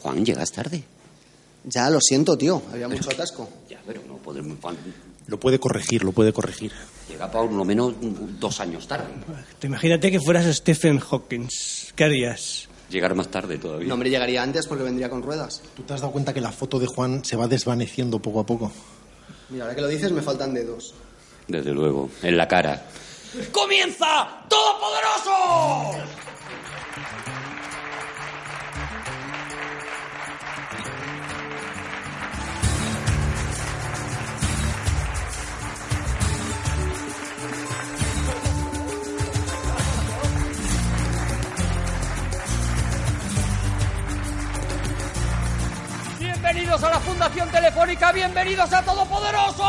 Juan, 0.00 0.24
llegas 0.24 0.52
tarde. 0.52 0.82
Ya, 1.64 1.90
lo 1.90 2.00
siento, 2.00 2.36
tío. 2.38 2.62
Había 2.72 2.88
mucho 2.88 3.10
atasco. 3.10 3.48
Ya, 3.68 3.80
pero 3.86 4.00
no 4.06 4.16
podemos... 4.16 4.56
Lo 5.26 5.38
puede 5.38 5.60
corregir, 5.60 6.02
lo 6.02 6.12
puede 6.12 6.32
corregir. 6.32 6.72
llega 7.08 7.30
por 7.30 7.52
lo 7.52 7.64
menos 7.64 7.94
dos 8.40 8.60
años 8.60 8.88
tarde. 8.88 9.06
Te 9.58 9.66
imagínate 9.66 10.10
que 10.10 10.18
fueras 10.18 10.46
Stephen 10.56 10.98
Hawking. 10.98 11.46
¿Qué 11.94 12.04
harías? 12.04 12.68
Llegar 12.88 13.14
más 13.14 13.28
tarde 13.28 13.58
todavía. 13.58 13.86
No, 13.86 13.94
hombre, 13.94 14.10
llegaría 14.10 14.42
antes 14.42 14.66
porque 14.66 14.82
vendría 14.82 15.08
con 15.08 15.22
ruedas. 15.22 15.62
¿Tú 15.76 15.82
te 15.82 15.94
has 15.94 16.00
dado 16.00 16.12
cuenta 16.12 16.34
que 16.34 16.40
la 16.40 16.50
foto 16.50 16.80
de 16.80 16.86
Juan 16.86 17.24
se 17.24 17.36
va 17.36 17.46
desvaneciendo 17.46 18.18
poco 18.18 18.40
a 18.40 18.46
poco? 18.46 18.72
Mira, 19.50 19.64
ahora 19.64 19.76
que 19.76 19.82
lo 19.82 19.88
dices, 19.88 20.10
me 20.10 20.22
faltan 20.22 20.54
dedos. 20.54 20.94
Desde 21.46 21.72
luego, 21.72 22.10
en 22.22 22.36
la 22.36 22.48
cara. 22.48 22.86
¡Comienza 23.52 24.44
Todopoderoso! 24.48 26.04
Bienvenidos 46.52 46.82
a 46.82 46.90
la 46.90 46.98
Fundación 46.98 47.48
Telefónica, 47.48 48.10
bienvenidos 48.10 48.72
a 48.72 48.82
Todopoderosos. 48.82 49.64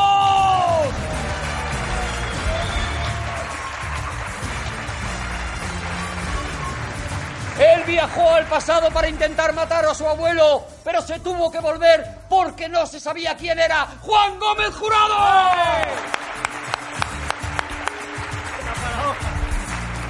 Él 7.59 7.83
viajó 7.85 8.33
al 8.33 8.47
pasado 8.47 8.89
para 8.89 9.07
intentar 9.07 9.53
matar 9.53 9.85
a 9.85 9.93
su 9.93 10.07
abuelo, 10.07 10.65
pero 10.83 11.03
se 11.03 11.19
tuvo 11.19 11.51
que 11.51 11.59
volver 11.59 12.03
porque 12.27 12.67
no 12.67 12.87
se 12.87 12.99
sabía 12.99 13.37
quién 13.37 13.59
era 13.59 13.85
Juan 14.01 14.39
Gómez 14.39 14.73
Jurado. 14.73 15.15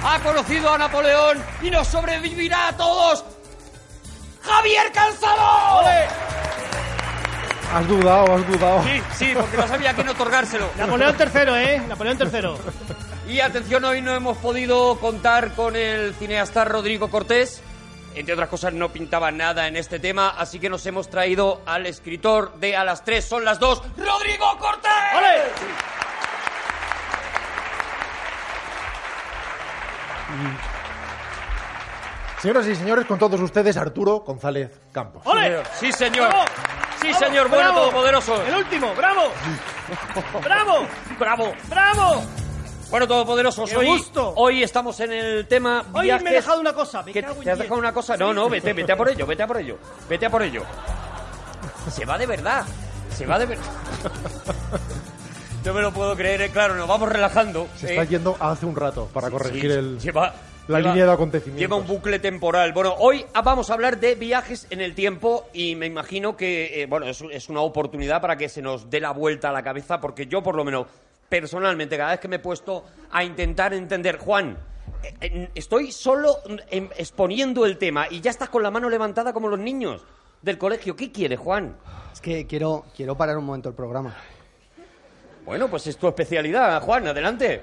Ha 0.04 0.20
conocido 0.22 0.72
a 0.72 0.78
Napoleón 0.78 1.44
y 1.60 1.70
nos 1.70 1.86
sobrevivirá 1.86 2.68
a 2.68 2.76
todos. 2.78 3.26
Javier 4.40 4.90
Cansado. 4.90 6.31
Has 7.72 7.88
dudado, 7.88 8.34
has 8.34 8.46
dudado. 8.46 8.82
Sí, 8.84 9.02
sí, 9.14 9.32
porque 9.34 9.56
no 9.56 9.66
sabía 9.66 9.90
a 9.90 9.94
quién 9.94 10.08
otorgárselo. 10.08 10.68
Napoleón 10.76 11.16
III, 11.18 11.40
¿eh? 11.54 11.82
Napoleón 11.88 12.18
III. 12.20 13.32
Y 13.32 13.40
atención, 13.40 13.84
hoy 13.84 14.02
no 14.02 14.14
hemos 14.14 14.36
podido 14.36 14.98
contar 14.98 15.54
con 15.54 15.74
el 15.74 16.14
cineasta 16.14 16.66
Rodrigo 16.66 17.08
Cortés. 17.08 17.62
Entre 18.14 18.34
otras 18.34 18.50
cosas, 18.50 18.74
no 18.74 18.90
pintaba 18.90 19.30
nada 19.30 19.68
en 19.68 19.76
este 19.76 19.98
tema, 19.98 20.34
así 20.36 20.58
que 20.58 20.68
nos 20.68 20.84
hemos 20.84 21.08
traído 21.08 21.62
al 21.64 21.86
escritor 21.86 22.54
de 22.56 22.76
A 22.76 22.84
las 22.84 23.04
tres 23.04 23.24
son 23.24 23.42
las 23.42 23.58
dos, 23.58 23.82
Rodrigo 23.96 24.58
Cortés. 24.58 24.92
Señoras 32.42 32.66
y 32.66 32.74
señores, 32.74 33.06
con 33.06 33.18
todos 33.20 33.40
ustedes, 33.40 33.76
Arturo 33.76 34.20
González 34.20 34.68
Campos. 34.90 35.22
¡Ole! 35.26 35.62
Sí, 35.78 35.92
señor. 35.92 36.28
¡Bravo! 36.28 36.44
Sí, 37.00 37.08
¡Bravo! 37.08 37.24
señor, 37.24 37.48
bueno, 37.48 37.64
¡Bravo! 37.64 37.80
todopoderoso. 37.82 38.42
El 38.44 38.54
último, 38.56 38.94
bravo. 38.96 39.22
bravo, 40.42 40.86
Bravo. 41.20 41.52
bravo. 41.68 42.22
Bueno, 42.90 43.06
todopoderosos, 43.06 43.70
¡Qué 43.70 43.76
hoy, 43.76 43.86
gusto! 43.86 44.34
hoy 44.36 44.62
estamos 44.62 44.98
en 45.00 45.12
el 45.12 45.46
tema 45.46 45.84
Hoy 45.92 46.02
viajes. 46.06 46.24
me 46.24 46.30
he 46.30 46.34
dejado 46.34 46.60
una 46.60 46.72
cosa. 46.72 47.02
Me 47.04 47.12
¿Qué- 47.12 47.22
cago 47.22 47.36
en 47.38 47.44
¿Te 47.44 47.50
has 47.52 47.56
diez. 47.58 47.64
dejado 47.66 47.78
una 47.80 47.92
cosa? 47.94 48.16
No, 48.16 48.34
no, 48.34 48.48
vete, 48.50 48.72
vete 48.72 48.92
a 48.92 48.96
por 48.96 49.08
ello, 49.08 49.24
vete 49.26 49.42
a 49.44 49.46
por 49.46 49.56
ello. 49.58 49.78
Vete 50.08 50.26
a 50.26 50.30
por 50.30 50.42
ello. 50.42 50.62
Se 51.90 52.04
va 52.04 52.18
de 52.18 52.26
verdad. 52.26 52.64
Se 53.16 53.24
va 53.24 53.38
de 53.38 53.46
verdad. 53.46 53.64
No 55.64 55.72
me 55.72 55.80
lo 55.80 55.92
puedo 55.92 56.16
creer, 56.16 56.40
eh, 56.42 56.50
claro, 56.50 56.74
nos 56.74 56.88
vamos 56.88 57.08
relajando. 57.08 57.68
Se 57.76 57.86
eh. 57.86 57.90
está 57.90 58.02
yendo 58.02 58.36
hace 58.40 58.66
un 58.66 58.74
rato 58.74 59.08
para 59.14 59.30
corregir 59.30 59.60
Sí, 59.70 59.78
el, 59.78 59.98
lleva- 60.00 60.34
la 60.68 60.78
lleva- 60.78 60.90
línea 60.92 61.06
de 61.06 61.12
acontecimientos. 61.12 61.60
Lleva 61.60 61.76
un 61.76 61.86
bucle 61.86 62.18
temporal. 62.18 62.72
Bueno, 62.72 62.94
hoy 62.98 63.24
vamos 63.44 63.70
a 63.70 63.74
hablar 63.74 63.98
de 63.98 64.14
viajes 64.14 64.66
en 64.70 64.80
el 64.80 64.94
tiempo 64.94 65.48
y 65.52 65.74
me 65.74 65.86
imagino 65.86 66.36
que, 66.36 66.82
eh, 66.82 66.86
bueno, 66.86 67.06
es, 67.06 67.22
es 67.30 67.48
una 67.48 67.60
oportunidad 67.62 68.20
para 68.20 68.36
que 68.36 68.48
se 68.48 68.62
nos 68.62 68.88
dé 68.90 69.00
la 69.00 69.10
vuelta 69.12 69.48
a 69.50 69.52
la 69.52 69.62
cabeza 69.62 70.00
porque 70.00 70.26
yo, 70.26 70.42
por 70.42 70.54
lo 70.54 70.64
menos, 70.64 70.86
personalmente, 71.28 71.96
cada 71.96 72.10
vez 72.12 72.20
que 72.20 72.28
me 72.28 72.36
he 72.36 72.40
puesto 72.40 72.84
a 73.10 73.24
intentar 73.24 73.72
entender, 73.74 74.18
Juan, 74.18 74.56
eh, 75.02 75.14
eh, 75.20 75.48
estoy 75.54 75.90
solo 75.92 76.36
em, 76.70 76.88
exponiendo 76.96 77.64
el 77.66 77.78
tema 77.78 78.06
y 78.10 78.20
ya 78.20 78.30
estás 78.30 78.48
con 78.48 78.62
la 78.62 78.70
mano 78.70 78.88
levantada 78.88 79.32
como 79.32 79.48
los 79.48 79.58
niños 79.58 80.04
del 80.42 80.58
colegio. 80.58 80.94
¿Qué 80.94 81.10
quieres, 81.10 81.38
Juan? 81.38 81.76
Es 82.12 82.20
que 82.20 82.46
quiero, 82.46 82.84
quiero 82.94 83.16
parar 83.16 83.36
un 83.38 83.44
momento 83.44 83.68
el 83.68 83.74
programa. 83.74 84.14
Bueno, 85.44 85.68
pues 85.68 85.86
es 85.88 85.96
tu 85.96 86.06
especialidad, 86.06 86.80
Juan, 86.82 87.08
adelante. 87.08 87.62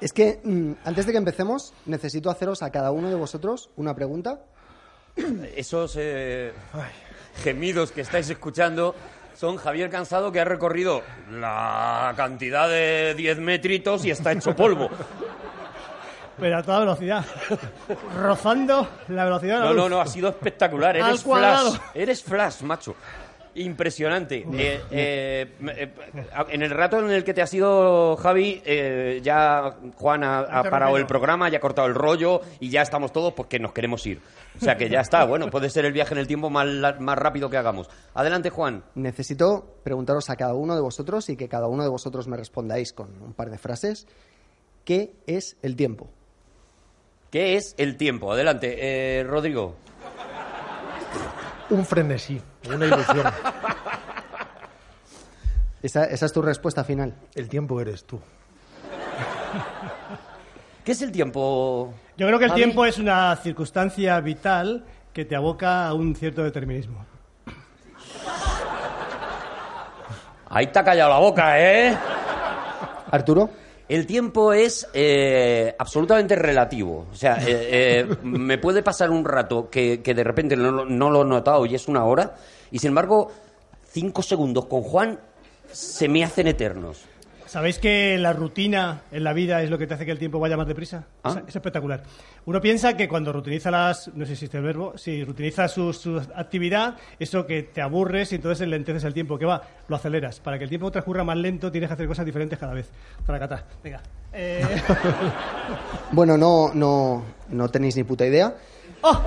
Es 0.00 0.12
que 0.12 0.40
mm, 0.44 0.72
antes 0.84 1.06
de 1.06 1.12
que 1.12 1.18
empecemos, 1.18 1.72
necesito 1.86 2.30
haceros 2.30 2.62
a 2.62 2.70
cada 2.70 2.90
uno 2.90 3.08
de 3.08 3.14
vosotros 3.14 3.70
una 3.76 3.94
pregunta. 3.94 4.40
Esos 5.56 5.94
eh, 5.98 6.52
gemidos 7.42 7.92
que 7.92 8.02
estáis 8.02 8.28
escuchando 8.28 8.94
son 9.34 9.56
Javier 9.56 9.90
Cansado 9.90 10.32
que 10.32 10.40
ha 10.40 10.44
recorrido 10.44 11.02
la 11.30 12.12
cantidad 12.16 12.68
de 12.68 13.14
10 13.16 13.38
metritos 13.38 14.04
y 14.04 14.10
está 14.10 14.32
hecho 14.32 14.54
polvo. 14.54 14.88
Pero 16.38 16.58
a 16.58 16.62
toda 16.62 16.80
velocidad. 16.80 17.24
Rozando 18.20 18.86
la 19.08 19.24
velocidad 19.24 19.54
de 19.54 19.60
la 19.60 19.66
No, 19.70 19.74
no, 19.74 19.82
luz. 19.84 19.90
no, 19.90 20.00
ha 20.02 20.06
sido 20.06 20.28
espectacular. 20.28 20.94
Eres 20.94 21.22
flash. 21.22 21.78
Eres 21.94 22.22
flash, 22.22 22.60
macho. 22.60 22.94
Impresionante. 23.56 24.46
Eh, 24.52 24.80
eh, 24.90 25.46
eh, 25.66 25.92
en 26.50 26.62
el 26.62 26.70
rato 26.70 26.98
en 26.98 27.10
el 27.10 27.24
que 27.24 27.32
te 27.32 27.40
has 27.40 27.52
ido, 27.54 28.16
Javi, 28.16 28.60
eh, 28.64 29.20
ya 29.22 29.76
Juan 29.96 30.24
ha, 30.24 30.40
ha 30.40 30.62
parado 30.64 30.96
el 30.98 31.06
programa, 31.06 31.48
ya 31.48 31.56
ha 31.56 31.60
cortado 31.60 31.88
el 31.88 31.94
rollo 31.94 32.42
y 32.60 32.68
ya 32.68 32.82
estamos 32.82 33.12
todos 33.12 33.32
porque 33.32 33.58
nos 33.58 33.72
queremos 33.72 34.06
ir. 34.06 34.20
O 34.56 34.60
sea 34.60 34.76
que 34.76 34.88
ya 34.88 35.00
está. 35.00 35.24
Bueno, 35.36 35.50
puede 35.50 35.70
ser 35.70 35.84
el 35.84 35.92
viaje 35.92 36.14
en 36.14 36.20
el 36.20 36.26
tiempo 36.26 36.50
más, 36.50 36.66
más 37.00 37.18
rápido 37.18 37.50
que 37.50 37.56
hagamos. 37.56 37.88
Adelante, 38.14 38.50
Juan. 38.50 38.84
Necesito 38.94 39.78
preguntaros 39.82 40.30
a 40.30 40.36
cada 40.36 40.54
uno 40.54 40.74
de 40.74 40.80
vosotros 40.80 41.28
y 41.30 41.36
que 41.36 41.48
cada 41.48 41.66
uno 41.66 41.82
de 41.82 41.88
vosotros 41.88 42.28
me 42.28 42.36
respondáis 42.36 42.92
con 42.92 43.08
un 43.22 43.32
par 43.32 43.50
de 43.50 43.58
frases. 43.58 44.06
¿Qué 44.84 45.14
es 45.26 45.56
el 45.62 45.74
tiempo? 45.74 46.08
¿Qué 47.30 47.56
es 47.56 47.74
el 47.76 47.96
tiempo? 47.96 48.32
Adelante, 48.32 48.76
eh, 49.18 49.24
Rodrigo. 49.24 49.74
Un 51.70 51.84
frenesí, 51.84 52.40
una 52.74 52.86
ilusión. 52.86 53.26
Esa, 55.82 56.04
esa 56.04 56.26
es 56.26 56.32
tu 56.32 56.42
respuesta 56.42 56.84
final. 56.84 57.14
el 57.34 57.48
tiempo 57.48 57.80
eres 57.80 58.04
tú. 58.04 58.20
¿Qué 60.84 60.92
es 60.92 61.02
el 61.02 61.10
tiempo? 61.10 61.94
Yo 62.16 62.26
creo 62.26 62.38
que 62.38 62.44
el 62.44 62.50
Javi? 62.50 62.62
tiempo 62.62 62.84
es 62.86 62.98
una 62.98 63.34
circunstancia 63.36 64.20
vital 64.20 64.84
que 65.12 65.24
te 65.24 65.34
aboca 65.34 65.86
a 65.86 65.94
un 65.94 66.14
cierto 66.14 66.44
determinismo. 66.44 67.04
Ahí 70.48 70.68
te 70.68 70.78
ha 70.78 70.84
callado 70.84 71.10
la 71.10 71.18
boca, 71.18 71.60
¿eh? 71.60 71.96
Arturo, 73.10 73.50
El 73.88 74.06
tiempo 74.06 74.52
es 74.52 74.88
eh, 74.94 75.74
absolutamente 75.78 76.34
relativo. 76.34 77.06
O 77.12 77.14
sea, 77.14 77.36
eh, 77.46 78.00
eh, 78.00 78.16
me 78.22 78.58
puede 78.58 78.82
pasar 78.82 79.10
un 79.10 79.24
rato 79.24 79.70
que, 79.70 79.98
de 79.98 80.24
repente 80.24 80.56
no, 80.56 80.84
no 80.84 81.10
lo 81.10 81.22
he 81.22 81.24
notado 81.24 81.64
y 81.66 81.74
es 81.74 81.86
una 81.86 82.04
hora, 82.04 82.34
y 82.70 82.78
sin 82.80 82.88
embargo, 82.88 83.30
cinco 83.88 84.22
segundos 84.22 84.66
con 84.66 84.82
Juan 84.82 85.20
se 85.70 86.08
me 86.08 86.24
hacen 86.24 86.48
eternos. 86.48 87.04
¿Sabéis 87.56 87.78
que 87.78 88.18
la 88.18 88.34
rutina 88.34 89.00
en 89.10 89.24
la 89.24 89.32
vida 89.32 89.62
es 89.62 89.70
lo 89.70 89.78
que 89.78 89.86
te 89.86 89.94
hace 89.94 90.04
que 90.04 90.10
el 90.10 90.18
tiempo 90.18 90.38
vaya 90.38 90.58
más 90.58 90.66
deprisa? 90.66 91.06
Ah. 91.22 91.30
Es, 91.30 91.48
es 91.48 91.56
espectacular. 91.56 92.02
Uno 92.44 92.60
piensa 92.60 92.98
que 92.98 93.08
cuando 93.08 93.32
rutiniza 93.32 93.70
las, 93.70 94.08
no 94.08 94.26
sé 94.26 94.26
si 94.26 94.32
existe 94.32 94.58
el 94.58 94.62
verbo, 94.62 94.92
si 94.98 95.24
rutiniza 95.24 95.66
su, 95.66 95.90
su 95.94 96.18
actividad, 96.34 96.96
eso 97.18 97.46
que 97.46 97.62
te 97.62 97.80
aburres 97.80 98.30
y 98.32 98.34
entonces 98.34 98.60
enlenteces 98.60 99.04
el 99.04 99.14
tiempo, 99.14 99.38
que 99.38 99.46
va, 99.46 99.62
lo 99.88 99.96
aceleras. 99.96 100.38
Para 100.38 100.58
que 100.58 100.64
el 100.64 100.68
tiempo 100.68 100.90
transcurra 100.90 101.24
más 101.24 101.38
lento 101.38 101.72
tienes 101.72 101.88
que 101.88 101.94
hacer 101.94 102.06
cosas 102.06 102.26
diferentes 102.26 102.58
cada 102.58 102.74
vez. 102.74 102.90
Para 103.24 103.38
catar. 103.38 103.64
Venga. 103.82 104.02
Eh, 104.34 104.62
bueno, 106.12 106.36
no, 106.36 106.72
no, 106.74 107.24
no 107.48 107.68
tenéis 107.70 107.96
ni 107.96 108.04
puta 108.04 108.26
idea. 108.26 108.54
¡Oh! 109.00 109.18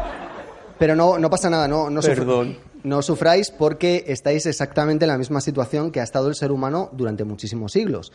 Pero 0.78 0.96
no, 0.96 1.18
no 1.18 1.32
pasa 1.32 1.50
nada, 1.50 1.68
no, 1.68 1.90
no, 1.90 2.00
Perdón. 2.00 2.58
No 2.84 3.02
sufráis 3.02 3.52
porque 3.52 4.06
estáis 4.08 4.46
exactamente 4.46 5.06
en 5.06 5.10
la 5.10 5.18
misma 5.18 5.42
situación 5.42 5.92
que 5.92 6.00
ha 6.00 6.04
estado 6.04 6.28
el 6.30 6.36
ser 6.36 6.52
humano 6.52 6.90
durante 6.94 7.24
muchísimos 7.24 7.72
siglos. 7.72 8.12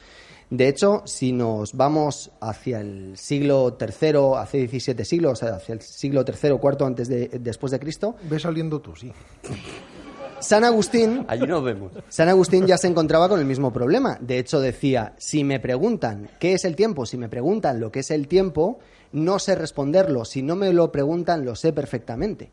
De 0.50 0.68
hecho, 0.68 1.02
si 1.06 1.32
nos 1.32 1.74
vamos 1.74 2.30
hacia 2.40 2.80
el 2.80 3.16
siglo 3.16 3.76
III, 3.80 4.36
hace 4.36 4.58
17 4.58 5.04
siglos, 5.04 5.32
o 5.32 5.36
sea, 5.36 5.56
hacia 5.56 5.72
el 5.72 5.80
siglo 5.80 6.24
III 6.26 6.50
o 6.50 6.60
IV 6.62 6.86
antes 6.86 7.08
de, 7.08 7.28
después 7.40 7.72
de 7.72 7.80
Cristo, 7.80 8.16
Ves 8.28 8.42
saliendo 8.42 8.80
tú, 8.80 8.94
sí. 8.94 9.12
San 10.40 10.62
Agustín 10.62 11.24
Allí 11.26 11.46
nos 11.46 11.64
vemos. 11.64 11.92
San 12.10 12.28
Agustín 12.28 12.66
ya 12.66 12.76
se 12.76 12.86
encontraba 12.86 13.30
con 13.30 13.40
el 13.40 13.46
mismo 13.46 13.72
problema. 13.72 14.18
De 14.20 14.38
hecho, 14.38 14.60
decía, 14.60 15.14
si 15.16 15.42
me 15.42 15.58
preguntan 15.58 16.28
qué 16.38 16.52
es 16.52 16.66
el 16.66 16.76
tiempo, 16.76 17.06
si 17.06 17.16
me 17.16 17.30
preguntan 17.30 17.80
lo 17.80 17.90
que 17.90 18.00
es 18.00 18.10
el 18.10 18.28
tiempo, 18.28 18.78
no 19.12 19.38
sé 19.38 19.54
responderlo. 19.54 20.26
Si 20.26 20.42
no 20.42 20.54
me 20.54 20.72
lo 20.72 20.92
preguntan, 20.92 21.46
lo 21.46 21.56
sé 21.56 21.72
perfectamente. 21.72 22.50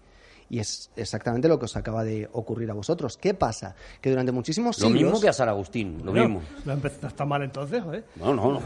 Y 0.51 0.59
es 0.59 0.92
exactamente 0.98 1.48
lo 1.48 1.57
que 1.57 1.63
os 1.63 1.77
acaba 1.77 2.03
de 2.03 2.27
ocurrir 2.33 2.69
a 2.69 2.74
vosotros. 2.74 3.15
¿Qué 3.15 3.33
pasa? 3.33 3.74
Que 4.01 4.09
durante 4.09 4.33
muchísimos 4.33 4.77
Lo 4.80 4.88
siglos... 4.88 5.03
mismo 5.03 5.21
que 5.21 5.30
a 5.30 5.33
San 5.33 5.48
Agustín, 5.48 6.01
lo 6.03 6.12
mismo. 6.12 6.42
no 6.65 6.74
está 7.07 7.24
mal 7.24 7.42
entonces, 7.42 7.81
joder. 7.81 8.03
No, 8.18 8.33
no, 8.33 8.51
no. 8.56 8.62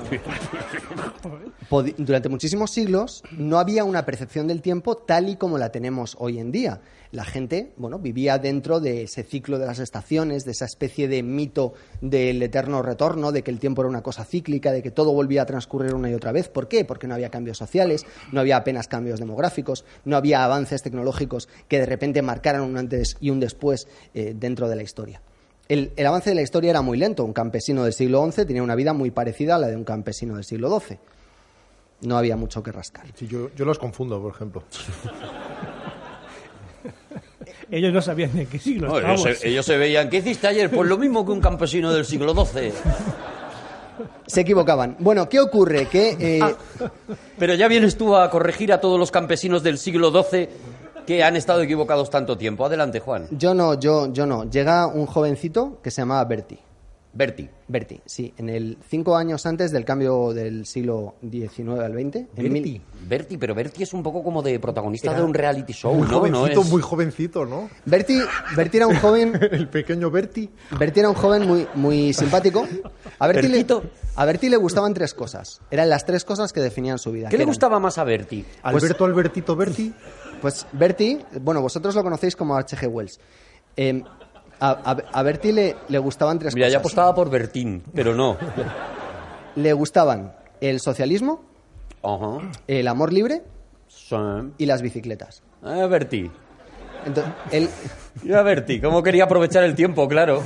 Durante 1.99 2.27
muchísimos 2.27 2.71
siglos 2.71 3.21
no 3.37 3.59
había 3.59 3.83
una 3.83 4.03
percepción 4.03 4.47
del 4.47 4.63
tiempo 4.63 4.97
tal 4.97 5.29
y 5.29 5.35
como 5.35 5.59
la 5.59 5.71
tenemos 5.71 6.15
hoy 6.17 6.39
en 6.39 6.51
día. 6.51 6.81
La 7.12 7.24
gente, 7.24 7.74
bueno, 7.78 8.00
vivía 8.00 8.38
dentro 8.38 8.80
de 8.80 9.04
ese 9.04 9.24
ciclo 9.24 9.60
de 9.60 9.66
las 9.66 9.80
estaciones, 9.80 10.44
de 10.46 10.52
esa 10.52 10.66
especie 10.66 11.07
de 11.07 11.24
mito 11.24 11.74
del 12.02 12.42
eterno 12.42 12.81
retorno, 12.81 13.31
de 13.31 13.44
que 13.44 13.52
el 13.52 13.60
tiempo 13.60 13.81
era 13.81 13.90
una 13.90 14.04
cosa 14.04 14.25
cíclica, 14.25 14.72
de 14.72 14.81
que 14.81 14.92
todo 14.92 15.13
volvía 15.13 15.44
a 15.44 15.46
transcurrir 15.46 15.94
una 15.94 16.10
y 16.10 16.13
otra 16.13 16.31
vez. 16.31 16.50
¿Por 16.50 16.68
qué? 16.68 16.86
Porque 16.86 17.07
no 17.07 17.13
había 17.13 17.30
cambios 17.30 17.57
sociales, 17.57 18.06
no 18.31 18.40
había 18.40 18.57
apenas 18.57 18.88
cambios 18.88 19.19
demográficos, 19.19 19.86
no 20.04 20.18
había 20.18 20.44
avances 20.44 20.81
tecnológicos 20.81 21.48
que 21.68 21.80
de 21.80 21.86
repente 21.86 22.22
marcaran 22.22 22.62
un 22.62 22.78
antes 22.78 23.18
y 23.19 23.30
un 23.30 23.40
después 23.40 23.88
eh, 24.13 24.34
dentro 24.36 24.68
de 24.68 24.75
la 24.75 24.84
historia. 24.84 25.22
El, 25.68 25.94
el 25.96 26.06
avance 26.06 26.30
de 26.30 26.36
la 26.36 26.42
historia 26.42 26.69
era 26.69 26.81
muy 26.81 26.98
lento. 26.98 27.24
Un 27.24 27.34
campesino 27.34 27.84
del 27.84 27.94
siglo 27.94 28.30
XI 28.31 28.46
tenía 28.46 28.62
una 28.62 28.75
vida 28.75 28.94
muy 28.94 29.12
parecida 29.12 29.56
a 29.56 29.60
la 29.60 29.68
de 29.68 29.75
un 29.75 29.84
campesino 29.84 30.36
del 30.36 30.44
siglo 30.44 30.80
XII. 30.80 31.00
No 32.02 32.18
había 32.18 32.36
mucho 32.36 32.62
que 32.62 32.72
rascar. 32.72 33.06
Sí, 33.16 33.28
yo, 33.28 33.50
yo 33.56 33.66
los 33.66 33.80
confundo, 33.80 34.22
por 34.22 34.34
ejemplo. 34.34 34.63
Ellos 37.71 37.94
no 37.94 38.01
sabían 38.01 38.35
de 38.35 38.45
qué 38.45 38.59
siglo 38.59 38.88
No, 38.88 39.00
ellos, 39.00 39.21
se, 39.21 39.47
ellos 39.47 39.65
se 39.65 39.77
veían, 39.77 40.09
¿qué 40.09 40.17
hiciste 40.17 40.47
ayer? 40.47 40.69
Pues 40.69 40.88
lo 40.88 40.97
mismo 40.97 41.25
que 41.25 41.31
un 41.31 41.41
campesino 41.41 41.91
del 41.94 42.06
siglo 42.06 42.33
XII. 42.33 42.71
Se 44.27 44.41
equivocaban. 44.41 44.97
Bueno, 45.00 45.29
¿qué 45.29 45.39
ocurre? 45.39 45.88
Que 45.88 46.17
eh, 46.19 46.56
Pero 47.38 47.53
ya 47.53 47.67
vienes 47.67 47.97
tú 47.97 48.15
a 48.15 48.29
corregir 48.29 48.73
a 48.73 48.81
todos 48.81 49.00
los 49.00 49.12
campesinos 49.12 49.63
del 49.63 49.77
siglo 49.77 50.12
XII 50.12 50.50
que 51.07 51.23
han 51.23 51.35
estado 51.35 51.62
equivocados 51.62 52.09
tanto 52.09 52.38
tiempo. 52.38 52.65
Adelante, 52.65 53.00
Juan. 53.00 53.27
yo 53.31 53.53
no, 53.53 53.79
yo, 53.79 54.11
yo 54.11 54.25
no. 54.25 54.50
Llega 54.50 54.88
un 54.88 55.06
jovencito 55.06 55.79
que 55.83 55.91
se 55.91 56.01
llamaba 56.01 56.25
Bertie. 56.25 56.59
Berti. 57.17 57.50
Bertie, 57.69 58.01
sí, 58.06 58.33
en 58.38 58.50
el 58.50 58.77
cinco 58.89 59.15
años 59.15 59.45
antes 59.45 59.71
del 59.71 59.85
cambio 59.85 60.33
del 60.33 60.65
siglo 60.65 61.15
XIX 61.21 61.79
al 61.79 61.94
XX. 61.94 62.25
Mil- 62.38 62.81
Berti, 63.07 63.38
pero 63.38 63.56
Berti 63.56 63.83
es 63.83 63.94
un 63.94 64.03
poco 64.03 64.21
como 64.21 64.41
de 64.44 64.59
protagonista 64.59 65.12
Era 65.12 65.19
de 65.19 65.25
un 65.25 65.33
reality 65.33 65.71
show, 65.71 65.94
muy 65.95 66.07
¿no? 66.07 66.19
jovencito, 66.19 66.56
No 66.56 66.62
es- 66.62 66.69
muy 66.69 66.81
jovencito, 66.81 67.45
¿no? 67.45 67.69
Bertie, 67.85 68.21
Bertie 68.57 68.77
era 68.79 68.88
un 68.88 68.97
joven, 68.97 69.31
El 69.51 69.69
pequeño 69.69 70.12
Bertie. 70.12 70.50
Bertie 70.77 71.00
era 71.00 71.09
un 71.09 71.15
joven 71.15 71.47
muy, 71.47 71.65
muy 71.75 72.12
simpático. 72.13 72.67
A 73.18 73.27
Bertie, 73.27 73.50
le, 73.50 73.65
a 74.18 74.25
gustaban 74.57 74.94
tres 74.94 75.13
cosas. 75.13 75.61
Eran 75.71 75.89
las 75.89 76.06
tres 76.06 76.25
cosas 76.25 76.51
que 76.51 76.59
definían 76.59 77.00
su 77.00 77.13
vida. 77.13 77.29
¿Qué 77.29 77.38
le 77.38 77.44
eran- 77.44 77.51
gustaba 77.51 77.79
más 77.79 77.97
a 77.97 78.03
Berti? 78.03 78.44
Alberto, 78.61 79.06
Albertito, 79.06 79.56
Bertie. 79.56 79.94
Pues 80.41 80.68
Bertie, 80.73 81.25
bueno, 81.41 81.61
vosotros 81.61 81.95
lo 81.95 82.03
conocéis 82.03 82.35
como 82.35 82.57
H.G. 82.57 82.88
Wells. 82.88 83.19
Eh, 83.77 84.03
a, 84.60 84.69
a- 84.69 84.98
a 85.19 85.24
Bertie 85.24 85.54
le, 85.54 85.75
le 85.90 85.98
gustaban 86.00 86.40
tres 86.40 86.54
Mira, 86.56 86.68
ya 86.68 86.74
cosas. 86.80 86.81
apostaba 86.94 87.16
por 87.16 87.30
Bertín, 87.30 87.84
pero 87.94 88.13
no. 88.16 88.38
Le 89.56 89.74
gustaban 89.74 90.34
el 90.62 90.80
socialismo, 90.80 91.42
el 92.68 92.88
amor 92.88 93.12
libre 93.13 93.44
Sí. 93.88 94.16
y 94.57 94.66
las 94.66 94.81
bicicletas. 94.81 95.42
Ah, 95.63 95.86
Berti. 95.88 96.30
Entonces, 97.06 97.34
él, 97.52 97.69
Mira, 98.24 98.42
Berti, 98.42 98.81
cómo 98.81 99.04
quería 99.04 99.25
aprovechar 99.25 99.63
el 99.63 99.75
tiempo, 99.75 100.07
claro. 100.07 100.42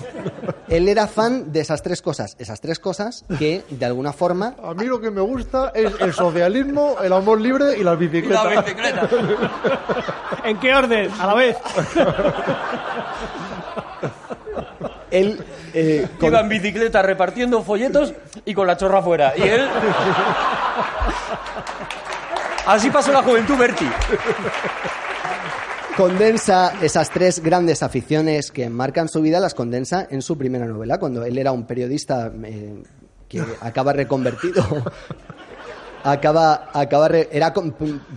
él 0.68 0.90
era 0.90 1.08
fan 1.08 1.52
de 1.54 1.62
esas 1.62 1.82
tres 1.82 2.02
cosas. 2.02 2.36
Esas 2.38 2.60
tres 2.60 2.80
cosas 2.80 3.24
que, 3.38 3.64
de 3.70 3.86
alguna 3.86 4.12
forma, 4.12 4.56
A 4.62 4.74
mí 4.74 4.86
lo 4.86 5.00
que 5.00 5.10
me 5.10 5.22
gusta 5.22 5.72
es 5.74 5.94
el 6.02 6.14
socialismo, 6.14 6.98
el 7.02 7.14
amor 7.14 7.40
libre 7.40 7.78
y 7.78 7.84
las 7.84 7.98
bicicletas. 7.98 8.66
bicicleta. 8.66 9.10
¿En 10.44 10.60
qué 10.60 10.74
orden? 10.74 11.10
A 11.20 11.28
la 11.28 11.34
vez. 11.34 11.58
Él... 15.12 15.40
eh, 15.74 16.08
con- 16.20 16.30
Iba 16.30 16.40
en 16.42 16.50
bicicleta 16.50 17.02
repartiendo 17.02 17.62
folletos 17.64 18.14
y 18.46 18.54
con 18.54 18.68
la 18.68 18.78
chorra 18.78 19.02
fuera. 19.02 19.34
Y 19.38 19.42
él... 19.42 19.68
Así 22.66 22.90
pasó 22.92 23.12
la 23.12 23.24
juventud, 23.24 23.58
Berti. 23.58 23.86
condensa 25.98 26.74
esas 26.82 27.10
tres 27.10 27.42
grandes 27.44 27.82
aficiones 27.84 28.52
que 28.52 28.70
marcan 28.70 29.10
su 29.10 29.22
vida, 29.22 29.40
las 29.40 29.54
condensa 29.54 30.08
en 30.10 30.22
su 30.22 30.38
primera 30.38 30.66
novela, 30.66 30.98
cuando 31.00 31.26
él 31.26 31.38
era 31.38 31.52
un 31.52 31.66
periodista 31.66 32.32
eh, 32.44 32.84
que 33.28 33.44
acaba 33.62 33.92
reconvertido. 33.94 34.64
Acaba, 36.04 36.70
acaba 36.74 37.08
re- 37.10 37.28
era 37.32 37.54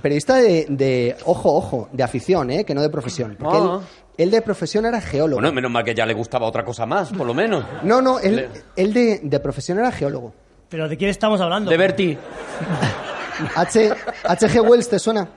periodista 0.00 0.36
de, 0.36 0.66
de- 0.68 1.16
ojo, 1.24 1.52
ojo, 1.54 1.88
de 1.92 2.02
afición, 2.02 2.50
¿eh? 2.50 2.64
que 2.64 2.74
no 2.74 2.82
de 2.82 2.88
profesión. 2.90 3.36
Porque 3.38 3.58
Ah. 3.58 3.80
él, 4.16 4.24
él 4.26 4.30
de 4.30 4.42
profesión 4.42 4.86
era 4.86 5.00
geólogo. 5.00 5.40
Bueno, 5.40 5.52
menos 5.52 5.70
mal 5.70 5.84
que 5.84 5.94
ya 5.94 6.06
le 6.06 6.14
gustaba 6.14 6.46
otra 6.46 6.64
cosa 6.64 6.86
más, 6.86 7.10
por 7.12 7.26
lo 7.26 7.34
menos. 7.34 7.64
no, 7.82 8.00
no, 8.00 8.18
él, 8.20 8.48
él 8.76 8.92
de, 8.92 9.20
de 9.22 9.40
profesión 9.40 9.78
era 9.78 9.90
geólogo. 9.90 10.32
¿Pero 10.68 10.88
de 10.88 10.96
quién 10.96 11.10
estamos 11.10 11.40
hablando? 11.40 11.70
De 11.70 11.76
Berti. 11.76 12.16
H, 13.56 13.90
H.G. 14.24 14.60
Wells, 14.60 14.88
¿te 14.88 14.98
suena? 14.98 15.28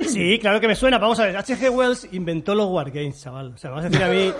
Sí, 0.00 0.38
claro 0.38 0.60
que 0.60 0.68
me 0.68 0.74
suena. 0.74 0.98
Vamos 0.98 1.18
a 1.18 1.26
ver, 1.26 1.36
H.G. 1.36 1.70
Wells 1.70 2.08
inventó 2.12 2.54
los 2.54 2.68
Wargames, 2.68 3.20
chaval. 3.20 3.52
O 3.54 3.58
sea, 3.58 3.70
vas 3.70 3.84
a 3.84 3.88
decir 3.88 4.04
a 4.04 4.08
mí, 4.08 4.32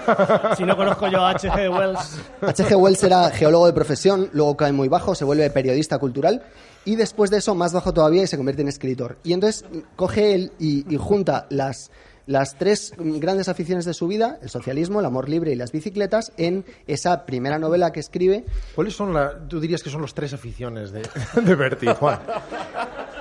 si 0.57 0.65
no 0.65 0.77
conozco 0.77 1.09
yo 1.09 1.21
a 1.25 1.31
H.G. 1.31 1.69
Wells... 1.69 2.21
H.G. 2.41 2.77
Wells 2.77 3.03
era 3.03 3.31
geólogo 3.31 3.67
de 3.67 3.73
profesión, 3.73 4.31
luego 4.33 4.57
cae 4.57 4.73
muy 4.73 4.89
bajo, 4.89 5.15
se 5.15 5.25
vuelve 5.25 5.51
periodista 5.51 5.99
cultural 5.99 6.43
y 6.85 6.97
después 6.97 7.31
de 7.31 7.39
eso 7.39 7.55
más 7.55 7.73
bajo 7.73 7.93
todavía 7.93 8.23
y 8.23 8.27
se 8.27 8.37
convierte 8.37 8.63
en 8.63 8.69
escritor. 8.69 9.19
Y 9.25 9.33
entonces 9.33 9.65
coge 9.97 10.35
él 10.35 10.53
y 10.59 10.97
junta 10.97 11.47
las, 11.51 11.91
las 12.29 12.57
tres 12.57 12.93
grandes 12.99 13.49
aficiones 13.49 13.85
de 13.87 13.95
su 13.95 14.07
vida, 14.07 14.39
el 14.43 14.51
socialismo, 14.51 15.01
el 15.01 15.07
amor 15.07 15.29
libre 15.29 15.51
y 15.51 15.57
las 15.57 15.73
bicicletas, 15.73 16.31
en 16.37 16.65
esa 16.87 17.25
primera 17.27 17.59
novela 17.59 17.91
que 17.91 18.01
escribe. 18.01 18.45
¿Cuáles 18.75 18.95
son 18.95 19.13
las, 19.15 19.33
tú 19.49 19.59
dirías 19.59 19.83
que 19.83 19.91
son 19.91 20.03
las 20.03 20.13
tres 20.15 20.33
aficiones 20.35 20.93
de, 20.93 21.03
de 21.43 21.55
Bertie, 21.55 21.93
Juan? 21.95 22.21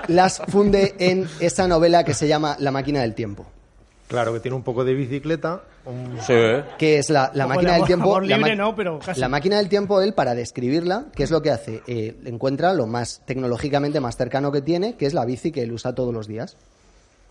Las 0.08 0.40
funde 0.50 0.96
en 1.00 1.28
esa 1.40 1.68
novela 1.68 2.04
que 2.04 2.14
se 2.14 2.28
llama 2.28 2.56
La 2.60 2.72
máquina 2.72 3.02
del 3.02 3.14
tiempo. 3.16 3.46
Claro, 4.08 4.34
que 4.34 4.40
tiene 4.40 4.56
un 4.56 4.64
poco 4.64 4.86
de 4.86 4.94
bicicleta, 4.94 5.64
un- 5.86 6.18
Sí. 6.26 6.34
que 6.78 6.98
es 6.98 7.10
la, 7.10 7.30
la 7.34 7.46
máquina 7.46 7.74
de 7.74 7.78
del 7.80 7.88
tiempo. 7.88 8.10
amor 8.12 8.26
la 8.26 8.38
libre 8.38 8.56
ma- 8.56 8.64
no, 8.64 8.74
pero 8.76 9.00
casi. 9.00 9.20
La 9.20 9.28
máquina 9.28 9.58
del 9.58 9.68
tiempo, 9.68 10.00
él, 10.02 10.14
para 10.14 10.34
describirla, 10.34 11.08
¿qué 11.14 11.24
es 11.24 11.32
lo 11.32 11.42
que 11.42 11.52
hace? 11.52 11.82
Eh, 11.88 12.16
encuentra 12.26 12.74
lo 12.74 12.88
más 12.88 13.22
tecnológicamente 13.26 14.00
más 14.00 14.16
cercano 14.16 14.50
que 14.54 14.62
tiene, 14.62 14.96
que 14.96 15.06
es 15.08 15.14
la 15.14 15.26
bici 15.26 15.52
que 15.52 15.62
él 15.64 15.74
usa 15.74 15.94
todos 15.94 16.14
los 16.14 16.26
días. 16.28 16.56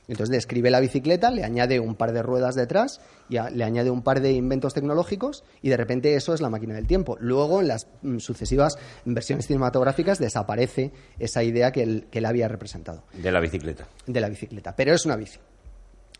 Entonces 0.08 0.30
describe 0.32 0.70
la 0.70 0.78
bicicleta, 0.80 1.30
le 1.30 1.42
añade 1.42 1.80
un 1.80 1.96
par 1.96 2.12
de 2.12 2.22
ruedas 2.22 2.54
detrás, 2.54 3.00
y 3.28 3.38
a- 3.38 3.50
le 3.50 3.64
añade 3.64 3.90
un 3.90 4.02
par 4.02 4.20
de 4.20 4.32
inventos 4.32 4.72
tecnológicos 4.74 5.42
y 5.62 5.68
de 5.68 5.76
repente 5.76 6.14
eso 6.14 6.32
es 6.32 6.40
la 6.40 6.48
máquina 6.50 6.74
del 6.74 6.86
tiempo. 6.86 7.16
Luego 7.20 7.60
en 7.60 7.68
las 7.68 7.88
mm, 8.02 8.18
sucesivas 8.18 8.78
versiones 9.04 9.46
cinematográficas 9.48 10.18
desaparece 10.18 10.92
esa 11.18 11.42
idea 11.42 11.72
que 11.72 11.82
él, 11.82 12.06
que 12.10 12.18
él 12.18 12.24
había 12.26 12.46
representado 12.48 13.02
De 13.14 13.32
la 13.32 13.40
bicicleta. 13.40 13.88
de 14.06 14.20
la 14.20 14.28
bicicleta, 14.28 14.76
pero 14.76 14.94
es 14.94 15.04
una 15.06 15.16
bici. 15.16 15.38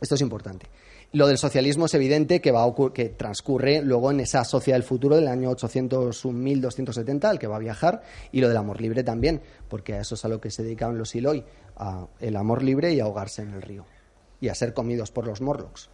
Esto 0.01 0.15
es 0.17 0.21
importante. 0.21 0.67
Lo 1.13 1.27
del 1.29 1.39
socialismo 1.39 1.87
es 1.87 1.95
evidente 1.95 2.41
que 2.43 2.51
va 2.51 2.65
a 2.65 2.75
que 2.93 3.09
transcurre 3.11 3.81
luego 3.81 4.11
en 4.11 4.21
esa 4.21 4.45
sociedad 4.45 4.77
del 4.77 4.83
futuro 4.83 5.15
del 5.17 5.29
año 5.29 5.51
801.270 5.53 7.25
al 7.31 7.39
que 7.39 7.47
va 7.47 7.57
a 7.57 7.61
viajar 7.61 8.03
y 8.33 8.41
lo 8.41 8.49
del 8.49 8.57
amor 8.57 8.81
libre 8.81 9.05
también, 9.05 9.41
porque 9.69 9.95
a 9.95 10.01
eso 10.01 10.17
es 10.17 10.25
a 10.25 10.29
lo 10.29 10.41
que 10.41 10.51
se 10.51 10.63
dedicaban 10.63 10.99
los 10.99 11.15
Iloi, 11.15 11.45
a 11.77 12.07
el 12.21 12.37
amor 12.37 12.63
libre 12.63 12.93
y 12.93 13.01
a 13.01 13.05
ahogarse 13.05 13.43
en 13.43 13.55
el 13.55 13.63
río 13.63 13.85
y 14.41 14.49
a 14.49 14.55
ser 14.55 14.75
comidos 14.75 15.11
por 15.11 15.27
los 15.27 15.41
Morlocks. 15.41 15.89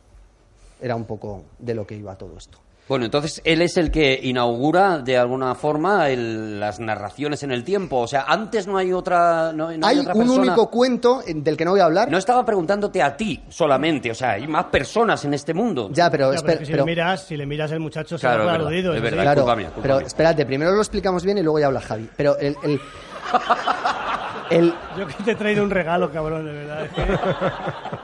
Era 0.81 0.97
un 0.97 1.05
poco 1.05 1.45
de 1.59 1.75
lo 1.75 1.87
que 1.87 1.95
iba 1.97 2.17
todo 2.17 2.37
esto. 2.37 2.59
Bueno, 2.89 3.05
entonces 3.05 3.41
él 3.45 3.63
es 3.63 3.77
el 3.77 3.93
que 3.93 4.19
inaugura 4.25 4.99
de 4.99 5.17
alguna 5.17 5.55
forma 5.55 6.11
el- 6.11 6.59
las 6.59 6.81
narraciones 6.81 7.43
en 7.45 7.53
el 7.53 7.63
tiempo. 7.63 7.99
O 7.99 8.09
sea, 8.09 8.23
antes 8.27 8.67
no 8.67 8.77
hay 8.77 8.93
otra. 8.93 9.53
No, 9.53 9.67
no 9.71 9.87
hay 9.87 9.95
Hay 9.95 9.99
otra 10.01 10.15
un 10.15 10.21
persona. 10.23 10.43
único 10.43 10.69
cuento 10.69 11.23
eh, 11.25 11.33
del 11.35 11.57
que 11.57 11.65
no 11.65 11.71
voy 11.71 11.81
a 11.81 11.85
hablar. 11.85 12.11
No 12.11 12.19
estaba 12.19 12.45
preguntándote 12.45 13.01
a 13.01 13.17
ti 13.17 13.41
solamente, 13.49 14.11
o 14.11 14.15
sea, 14.15 14.33
hay 14.33 14.49
más 14.49 14.65
personas 14.67 15.25
en 15.25 15.33
este 15.33 15.55
mundo. 15.55 15.89
ya, 15.93 16.11
pero, 16.11 16.35
Ya, 16.35 16.43
que 16.43 16.67
si 16.67 16.73
pero- 16.73 16.85
le 16.85 16.91
miras, 16.91 17.23
si 17.25 17.37
le 17.37 17.47
miras 17.47 17.71
el 17.71 17.79
muchacho 17.81 18.19
se 18.19 18.23
Claro, 18.27 18.39
va 18.45 18.45
es 18.45 18.49
a 18.49 18.53
verdad, 18.55 18.67
aludido. 18.67 18.93
es 18.95 18.99
¿no? 18.99 19.03
verdad. 19.05 19.19
Sí. 19.19 19.23
Claro, 19.23 19.43
culpa 19.43 19.57
mía, 19.57 19.67
culpa 19.69 19.83
pero 19.83 19.97
mía. 19.99 20.07
espérate, 20.09 20.45
primero 20.47 20.73
lo 20.73 20.79
explicamos 20.81 21.25
bien 21.25 21.39
y 21.39 21.43
luego 21.43 21.61
ya 21.61 21.67
habla 21.69 21.81
Javi. 21.81 22.11
Pero 22.17 22.37
el, 22.39 22.57
el, 22.65 22.81
el, 24.59 24.75
Yo 24.99 25.07
que 25.07 25.23
te 25.25 25.31
he 25.33 25.35
traído 25.35 25.65
un 25.65 25.71
regalo, 25.71 26.11
cabrón, 26.13 26.47
de 26.47 26.53
verdad. 26.53 26.87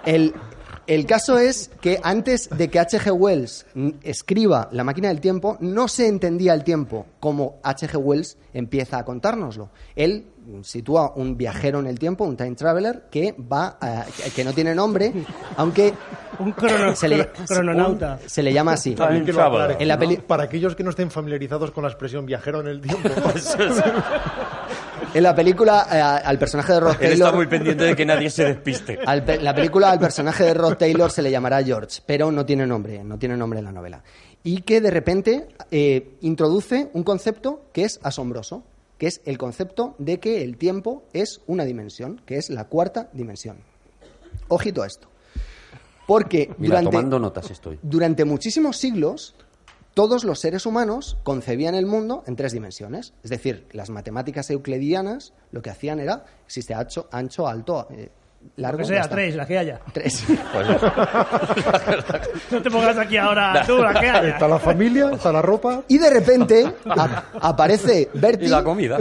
El, 0.04 0.34
el 0.86 1.04
caso 1.06 1.38
es 1.38 1.70
que 1.80 2.00
antes 2.02 2.48
de 2.50 2.68
que 2.68 2.78
H.G. 2.80 3.12
Wells 3.12 3.66
escriba 4.02 4.68
La 4.72 4.84
máquina 4.84 5.08
del 5.08 5.20
tiempo, 5.20 5.56
no 5.60 5.86
se 5.88 6.06
entendía 6.08 6.54
el 6.54 6.64
tiempo 6.64 7.06
como 7.20 7.58
H.G. 7.62 7.96
Wells 7.98 8.38
empieza 8.54 8.98
a 8.98 9.04
contárnoslo. 9.04 9.68
Él 9.94 10.24
sitúa 10.62 11.12
un 11.14 11.36
viajero 11.36 11.78
en 11.78 11.86
el 11.88 11.98
tiempo, 11.98 12.24
un 12.24 12.34
time 12.38 12.54
traveler, 12.54 13.02
que 13.10 13.34
va 13.38 13.76
a- 13.78 14.06
que- 14.34 14.44
no 14.44 14.54
tiene 14.54 14.74
nombre, 14.74 15.12
aunque 15.58 15.92
Un 16.38 16.52
crono- 16.54 16.94
se 16.96 17.06
le, 17.06 17.28
crononauta. 17.46 18.18
un- 18.22 18.28
se 18.30 18.42
le 18.42 18.50
llama 18.54 18.72
así. 18.72 18.94
Traveler. 18.94 19.76
En 19.78 19.88
la 19.88 19.96
¿no? 19.96 20.00
peli- 20.00 20.16
Para 20.16 20.44
aquellos 20.44 20.74
que 20.74 20.82
no 20.84 20.88
estén 20.88 21.10
familiarizados 21.10 21.70
con 21.70 21.82
la 21.82 21.90
expresión 21.90 22.24
viajero 22.24 22.60
en 22.62 22.68
el 22.68 22.80
tiempo. 22.80 23.10
En 25.14 25.22
la 25.22 25.34
película, 25.34 25.86
eh, 25.90 26.00
al 26.26 26.38
personaje 26.38 26.72
de 26.74 26.80
Rod 26.80 26.90
Él 27.00 27.12
está 27.12 27.24
Taylor... 27.24 27.34
muy 27.36 27.46
pendiente 27.46 27.84
de 27.84 27.96
que 27.96 28.04
nadie 28.06 28.30
se 28.30 28.44
despiste. 28.44 28.98
Al 29.06 29.24
pe- 29.24 29.40
la 29.40 29.54
película 29.54 29.90
al 29.90 29.98
personaje 29.98 30.44
de 30.44 30.54
Rod 30.54 30.74
Taylor 30.76 31.10
se 31.10 31.22
le 31.22 31.30
llamará 31.30 31.62
George, 31.62 32.00
pero 32.06 32.30
no 32.30 32.44
tiene 32.44 32.66
nombre, 32.66 33.02
no 33.04 33.18
tiene 33.18 33.36
nombre 33.36 33.58
en 33.60 33.64
la 33.64 33.72
novela. 33.72 34.02
Y 34.44 34.62
que 34.62 34.80
de 34.80 34.90
repente 34.90 35.48
eh, 35.70 36.16
introduce 36.20 36.90
un 36.92 37.02
concepto 37.02 37.64
que 37.72 37.84
es 37.84 37.98
asombroso, 38.02 38.64
que 38.98 39.06
es 39.06 39.20
el 39.24 39.38
concepto 39.38 39.94
de 39.98 40.20
que 40.20 40.42
el 40.42 40.56
tiempo 40.56 41.04
es 41.12 41.40
una 41.46 41.64
dimensión, 41.64 42.20
que 42.26 42.36
es 42.36 42.50
la 42.50 42.64
cuarta 42.64 43.08
dimensión. 43.12 43.58
Ojito 44.48 44.82
a 44.82 44.86
esto. 44.86 45.08
Porque 46.06 46.50
Mira, 46.58 46.76
durante, 46.78 46.90
tomando 46.90 47.18
notas 47.18 47.50
estoy. 47.50 47.78
durante 47.82 48.24
muchísimos 48.24 48.76
siglos, 48.76 49.34
todos 49.98 50.22
los 50.22 50.38
seres 50.38 50.64
humanos 50.64 51.18
concebían 51.24 51.74
el 51.74 51.84
mundo 51.84 52.22
en 52.28 52.36
tres 52.36 52.52
dimensiones. 52.52 53.14
Es 53.24 53.30
decir, 53.30 53.66
las 53.72 53.90
matemáticas 53.90 54.48
euclidianas 54.48 55.32
lo 55.50 55.60
que 55.60 55.70
hacían 55.70 55.98
era, 55.98 56.24
existe 56.46 56.72
ancho, 56.72 57.08
ancho 57.10 57.48
alto, 57.48 57.88
eh, 57.90 58.12
largo. 58.56 58.78
Que 58.78 58.84
sea, 58.84 59.08
tres, 59.08 59.34
la 59.36 59.46
que 59.46 59.58
haya. 59.58 59.80
Tres. 59.92 60.24
No 62.50 62.62
te 62.62 62.70
pongas 62.70 62.96
aquí 62.96 63.16
ahora 63.16 63.62
tú, 63.66 63.78
la 63.78 63.92
que 63.92 64.08
haya. 64.08 64.28
Está 64.30 64.48
la 64.48 64.58
familia, 64.58 65.10
está 65.12 65.32
la 65.32 65.42
ropa. 65.42 65.82
Y 65.88 65.98
de 65.98 66.10
repente 66.10 66.72
a- 66.88 67.24
aparece 67.40 68.08
Y 68.12 68.18
Bertie, 68.18 68.48
la 68.48 68.62
comida. 68.64 68.98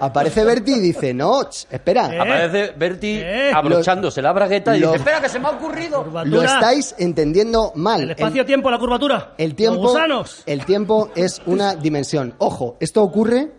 aparece 0.00 0.44
Bertie 0.44 0.76
y 0.76 0.80
dice, 0.80 1.14
no, 1.14 1.44
ch, 1.44 1.66
espera, 1.70 2.14
Eh, 2.14 2.20
Aparece 2.20 2.72
Bertie 2.76 3.20
Eh. 3.22 3.52
abrochándose 3.54 4.20
la 4.22 4.32
bragueta 4.32 4.76
y 4.76 4.80
Lo- 4.80 4.88
dice, 4.92 4.98
espera, 4.98 5.20
que 5.20 5.28
se 5.28 5.38
me 5.38 5.48
ha 5.48 5.50
ocurrido. 5.52 6.04
Curvatura. 6.04 6.36
lo 6.36 6.42
estáis 6.42 6.94
entendiendo 6.98 7.72
mal. 7.74 8.02
El 8.02 8.10
espacio-tiempo, 8.10 8.70
la 8.70 8.78
curvatura. 8.78 9.34
El 9.38 9.54
tiempo, 9.54 9.82
Los 9.82 9.92
gusanos. 9.92 10.42
el 10.46 10.64
tiempo 10.64 11.10
es 11.14 11.40
una 11.46 11.74
dimensión. 11.74 12.34
Ojo, 12.38 12.76
esto 12.80 13.02
ocurre, 13.02 13.50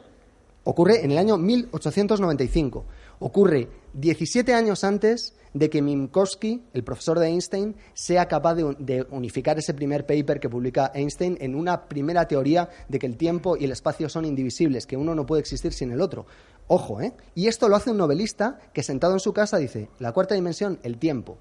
ocurre 0.63 1.03
en 1.03 1.12
el 1.12 1.17
año 1.17 1.38
1895. 1.38 2.86
Ocurre 3.20 3.67
17 3.94 4.54
años 4.54 4.84
antes 4.84 5.34
de 5.54 5.70
que 5.70 5.82
Minkowski, 5.82 6.64
el 6.74 6.84
profesor 6.84 7.20
de 7.20 7.28
Einstein, 7.28 7.76
sea 7.94 8.28
capaz 8.28 8.56
de, 8.56 8.64
un- 8.64 8.78
de 8.80 9.06
unificar 9.12 9.60
ese 9.60 9.74
primer 9.74 10.06
paper 10.06 10.40
que 10.40 10.48
publica 10.50 10.92
Einstein 10.94 11.38
en 11.42 11.56
una 11.56 11.90
primera 11.90 12.26
teoría 12.28 12.70
de 12.88 13.00
que 13.00 13.06
el 13.08 13.18
tiempo 13.18 13.58
y 13.58 13.66
el 13.66 13.72
espacio 13.72 14.08
son 14.08 14.24
indivisibles, 14.24 14.86
que 14.86 14.96
uno 14.96 15.14
no 15.14 15.26
puede 15.26 15.42
existir 15.42 15.74
sin 15.74 15.92
el 15.92 16.00
otro. 16.02 16.26
Ojo, 16.68 17.02
¿eh? 17.02 17.14
Y 17.36 17.48
esto 17.48 17.68
lo 17.68 17.76
hace 17.76 17.92
un 17.92 17.98
novelista 17.98 18.60
que 18.74 18.82
sentado 18.82 19.14
en 19.14 19.20
su 19.20 19.34
casa 19.34 19.58
dice, 19.58 19.90
la 20.00 20.14
cuarta 20.14 20.36
dimensión, 20.36 20.80
el 20.84 20.98
tiempo. 20.98 21.38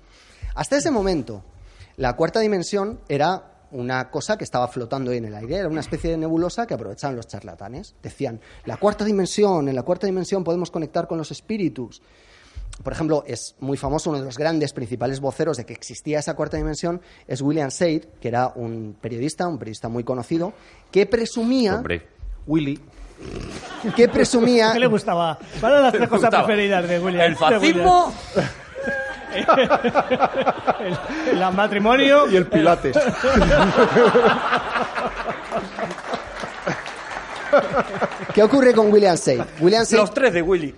Hasta 0.56 0.76
ese 0.76 0.90
momento, 0.90 1.44
la 1.96 2.16
cuarta 2.16 2.40
dimensión 2.40 2.98
era 3.08 3.46
una 3.70 4.10
cosa 4.10 4.36
que 4.36 4.42
estaba 4.42 4.66
flotando 4.66 5.12
ahí 5.12 5.18
en 5.18 5.26
el 5.26 5.34
aire, 5.36 5.54
era 5.58 5.68
una 5.68 5.78
especie 5.82 6.10
de 6.10 6.16
nebulosa 6.16 6.66
que 6.66 6.74
aprovechaban 6.74 7.14
los 7.14 7.28
charlatanes. 7.28 7.94
Decían, 8.02 8.40
la 8.64 8.76
cuarta 8.78 9.04
dimensión, 9.04 9.68
en 9.68 9.76
la 9.76 9.84
cuarta 9.84 10.08
dimensión 10.08 10.42
podemos 10.42 10.72
conectar 10.72 11.06
con 11.06 11.18
los 11.18 11.30
espíritus. 11.30 12.02
Por 12.82 12.92
ejemplo, 12.92 13.24
es 13.26 13.56
muy 13.60 13.76
famoso, 13.76 14.10
uno 14.10 14.20
de 14.20 14.24
los 14.24 14.38
grandes 14.38 14.72
principales 14.72 15.20
voceros 15.20 15.56
de 15.58 15.66
que 15.66 15.74
existía 15.74 16.18
esa 16.18 16.34
cuarta 16.34 16.56
dimensión 16.56 17.02
es 17.26 17.42
William 17.42 17.70
Said, 17.70 18.04
que 18.20 18.28
era 18.28 18.52
un 18.54 18.96
periodista, 19.00 19.46
un 19.48 19.58
periodista 19.58 19.88
muy 19.88 20.02
conocido, 20.02 20.54
que 20.90 21.04
presumía, 21.06 21.76
Hombre. 21.76 22.06
Willy. 22.46 22.80
que 23.94 24.08
presumía 24.08 24.70
¿Qué 24.72 24.80
le 24.80 24.86
gustaba? 24.86 25.38
¿Cuáles 25.60 25.78
eran 25.78 25.82
las 25.82 25.92
tres 25.98 26.08
cosas 26.08 26.30
preferidas 26.30 26.88
de 26.88 26.98
William? 27.00 27.24
El 27.26 27.36
fascismo 27.36 28.14
el, 31.30 31.38
el 31.38 31.52
matrimonio. 31.52 32.28
Y 32.30 32.36
el 32.36 32.46
Pilates. 32.46 32.96
¿Qué 38.34 38.42
ocurre 38.42 38.72
con 38.74 38.92
William 38.92 39.16
Said? 39.16 39.40
William 39.60 39.84
Said 39.84 39.98
Los 40.00 40.14
tres 40.14 40.32
de 40.32 40.42
Willy. 40.42 40.74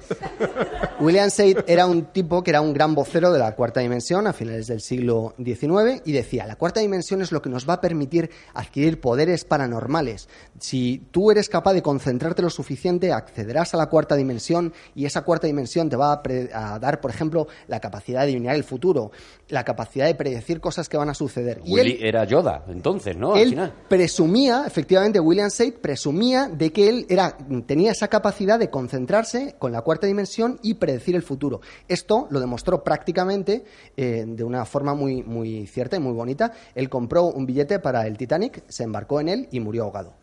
William 1.00 1.30
Said 1.30 1.64
era 1.66 1.86
un 1.86 2.06
tipo 2.06 2.42
que 2.42 2.50
era 2.50 2.60
un 2.60 2.72
gran 2.72 2.94
vocero 2.94 3.32
de 3.32 3.38
la 3.38 3.54
cuarta 3.54 3.80
dimensión 3.80 4.26
a 4.26 4.32
finales 4.32 4.66
del 4.68 4.80
siglo 4.80 5.34
XIX 5.42 6.02
y 6.04 6.12
decía, 6.12 6.46
la 6.46 6.56
cuarta 6.56 6.80
dimensión 6.80 7.22
es 7.22 7.32
lo 7.32 7.42
que 7.42 7.50
nos 7.50 7.68
va 7.68 7.74
a 7.74 7.80
permitir 7.80 8.30
adquirir 8.54 9.00
poderes 9.00 9.44
paranormales. 9.44 10.28
Si 10.58 11.02
tú 11.10 11.30
eres 11.30 11.48
capaz 11.48 11.72
de 11.74 11.82
concentrarte 11.82 12.42
lo 12.42 12.50
suficiente, 12.50 13.12
accederás 13.12 13.74
a 13.74 13.76
la 13.76 13.86
cuarta 13.86 14.14
dimensión 14.14 14.72
y 14.94 15.04
esa 15.06 15.22
cuarta 15.22 15.46
dimensión 15.46 15.88
te 15.88 15.96
va 15.96 16.12
a, 16.12 16.22
pre- 16.22 16.50
a 16.54 16.78
dar, 16.78 17.00
por 17.00 17.10
ejemplo, 17.10 17.48
la 17.68 17.80
capacidad 17.80 18.20
de 18.20 18.24
adivinar 18.24 18.54
el 18.54 18.64
futuro, 18.64 19.10
la 19.48 19.64
capacidad 19.64 20.06
de 20.06 20.14
predecir 20.14 20.60
cosas 20.60 20.88
que 20.88 20.96
van 20.96 21.08
a 21.10 21.14
suceder. 21.14 21.60
Y 21.64 21.72
Willy 21.74 21.92
él- 21.92 21.98
era 22.04 22.24
Yoda, 22.24 22.64
entonces, 22.68 23.16
¿no? 23.16 23.34
Al 23.34 23.40
él 23.40 23.48
final. 23.50 23.72
presumía, 23.88 24.64
efectivamente, 24.66 25.18
William 25.20 25.50
Said 25.50 25.74
presumía 25.74 26.48
de 26.48 26.72
que 26.72 26.88
él 26.88 27.06
era, 27.08 27.36
tenía 27.66 27.92
esa 27.92 28.08
capacidad 28.08 28.58
de 28.58 28.70
concentrarse 28.70 29.56
con 29.58 29.72
la 29.72 29.82
cuarta 29.82 30.06
dimensión 30.06 30.58
y 30.62 30.74
predecir 30.74 31.14
el 31.14 31.22
futuro. 31.22 31.60
Esto 31.88 32.26
lo 32.30 32.40
demostró 32.40 32.82
prácticamente 32.82 33.64
eh, 33.96 34.24
de 34.26 34.44
una 34.44 34.64
forma 34.64 34.94
muy, 34.94 35.22
muy 35.22 35.66
cierta 35.66 35.96
y 35.96 36.00
muy 36.00 36.12
bonita. 36.12 36.52
Él 36.74 36.88
compró 36.88 37.24
un 37.24 37.46
billete 37.46 37.78
para 37.78 38.06
el 38.06 38.16
Titanic, 38.16 38.62
se 38.68 38.84
embarcó 38.84 39.20
en 39.20 39.28
él 39.28 39.48
y 39.50 39.60
murió 39.60 39.84
ahogado. 39.84 40.14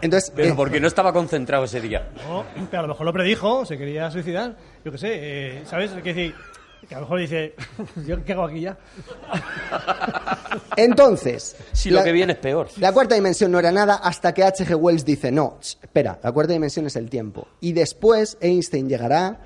Entonces, 0.00 0.32
Pero 0.34 0.52
eh, 0.52 0.56
porque 0.56 0.80
no 0.80 0.86
estaba 0.86 1.12
concentrado 1.12 1.64
ese 1.64 1.80
día. 1.80 2.10
No, 2.28 2.44
pero 2.70 2.80
a 2.80 2.82
lo 2.82 2.88
mejor 2.88 3.06
lo 3.06 3.12
predijo, 3.12 3.64
se 3.64 3.76
quería 3.76 4.10
suicidar. 4.10 4.56
Yo 4.84 4.92
qué 4.92 4.98
sé, 4.98 5.08
eh, 5.12 5.62
¿sabes? 5.64 5.90
Que 5.90 6.14
decir, 6.14 6.34
que 6.86 6.94
a 6.94 6.98
lo 6.98 7.04
mejor 7.04 7.20
dice, 7.20 7.54
¿yo 8.06 8.24
qué 8.24 8.32
hago 8.32 8.44
aquí 8.44 8.60
ya? 8.60 8.78
entonces 10.76 11.56
Si 11.72 11.90
la- 11.90 12.00
lo 12.00 12.04
que 12.04 12.12
viene 12.12 12.32
es 12.34 12.38
peor. 12.38 12.68
La 12.78 12.92
cuarta 12.92 13.14
dimensión 13.14 13.50
no 13.52 13.58
era 13.58 13.72
nada 13.72 13.96
hasta 13.96 14.32
que 14.34 14.44
H.G. 14.44 14.74
Wells 14.76 15.04
dice, 15.04 15.30
no, 15.32 15.58
espera, 15.60 16.18
la 16.22 16.32
cuarta 16.32 16.52
dimensión 16.52 16.86
es 16.86 16.96
el 16.96 17.10
tiempo. 17.10 17.48
Y 17.60 17.72
después 17.72 18.36
Einstein 18.40 18.88
llegará 18.88 19.40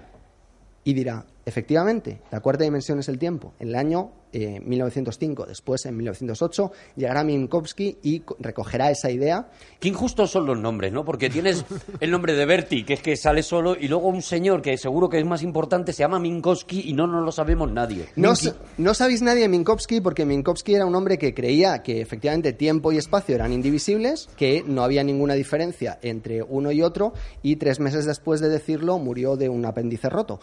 y 0.84 0.94
dirá, 0.94 1.24
efectivamente, 1.44 2.20
la 2.30 2.40
cuarta 2.40 2.64
dimensión 2.64 2.98
es 2.98 3.08
el 3.08 3.18
tiempo. 3.18 3.54
En 3.58 3.68
el 3.68 3.74
año 3.76 4.10
eh, 4.32 4.60
1905, 4.60 5.46
después 5.46 5.84
en 5.86 5.96
1908, 5.96 6.72
llegará 6.96 7.24
Minkowski 7.24 7.98
y 8.02 8.20
co- 8.20 8.36
recogerá 8.40 8.90
esa 8.90 9.10
idea. 9.10 9.48
Qué 9.80 9.88
injustos 9.88 10.30
son 10.30 10.46
los 10.46 10.58
nombres, 10.58 10.92
¿no? 10.92 11.04
Porque 11.04 11.28
tienes 11.30 11.64
el 12.00 12.10
nombre 12.10 12.34
de 12.34 12.46
Bertie, 12.46 12.84
que 12.84 12.94
es 12.94 13.02
que 13.02 13.16
sale 13.16 13.42
solo, 13.42 13.76
y 13.78 13.88
luego 13.88 14.08
un 14.08 14.22
señor 14.22 14.62
que 14.62 14.76
seguro 14.78 15.08
que 15.08 15.18
es 15.18 15.24
más 15.26 15.42
importante, 15.42 15.92
se 15.92 16.00
llama 16.00 16.18
Minkowski 16.18 16.88
y 16.88 16.92
no 16.92 17.06
nos 17.06 17.24
lo 17.24 17.32
sabemos 17.32 17.70
nadie. 17.70 18.06
No, 18.16 18.32
no 18.78 18.94
sabéis 18.94 19.22
nadie 19.22 19.42
de 19.42 19.48
Minkowski 19.48 20.00
porque 20.00 20.24
Minkowski 20.24 20.74
era 20.74 20.86
un 20.86 20.94
hombre 20.94 21.18
que 21.18 21.34
creía 21.34 21.82
que 21.82 22.00
efectivamente 22.00 22.52
tiempo 22.52 22.92
y 22.92 22.98
espacio 22.98 23.34
eran 23.34 23.52
indivisibles, 23.52 24.28
que 24.36 24.62
no 24.66 24.82
había 24.82 25.04
ninguna 25.04 25.34
diferencia 25.34 25.98
entre 26.02 26.42
uno 26.42 26.72
y 26.72 26.82
otro 26.82 27.12
y 27.42 27.56
tres 27.56 27.80
meses 27.80 28.06
después 28.06 28.40
de 28.40 28.48
decirlo 28.48 28.98
murió 28.98 29.36
de 29.36 29.48
un 29.48 29.64
apéndice 29.64 30.08
roto. 30.08 30.40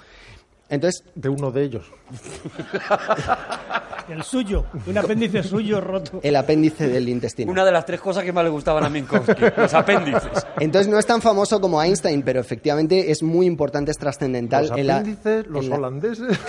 Entonces, 0.70 1.04
De 1.16 1.30
uno 1.30 1.52
de 1.52 1.64
ellos. 1.64 1.86
El 4.10 4.24
suyo, 4.24 4.66
un 4.88 4.98
apéndice 4.98 5.44
suyo 5.44 5.80
roto. 5.80 6.20
el 6.24 6.36
apéndice 6.36 6.88
del 6.88 7.08
intestino. 7.10 7.52
Una 7.52 7.64
de 7.64 7.72
las 7.72 7.86
tres 7.86 8.02
cosas 8.02 8.24
que 8.24 8.34
más 8.34 8.44
le 8.44 8.50
gustaban 8.50 8.84
a 8.84 8.90
Minkowski, 8.90 9.34
los 9.58 9.72
apéndices. 9.76 10.48
Entonces 10.60 10.88
no 10.92 10.98
es 10.98 11.06
tan 11.06 11.22
famoso 11.22 11.62
como 11.62 11.80
Einstein, 11.82 12.24
pero 12.24 12.40
efectivamente 12.40 13.12
es 13.12 13.22
muy 13.22 13.46
importante, 13.46 13.92
es 13.92 14.00
trascendental 14.00 14.68
Los 14.70 14.78
en 14.80 14.88
la, 14.88 14.98
apéndices, 14.98 15.46
los 15.48 15.64
en 15.66 15.70
la- 15.70 15.76
holandeses. 15.76 16.40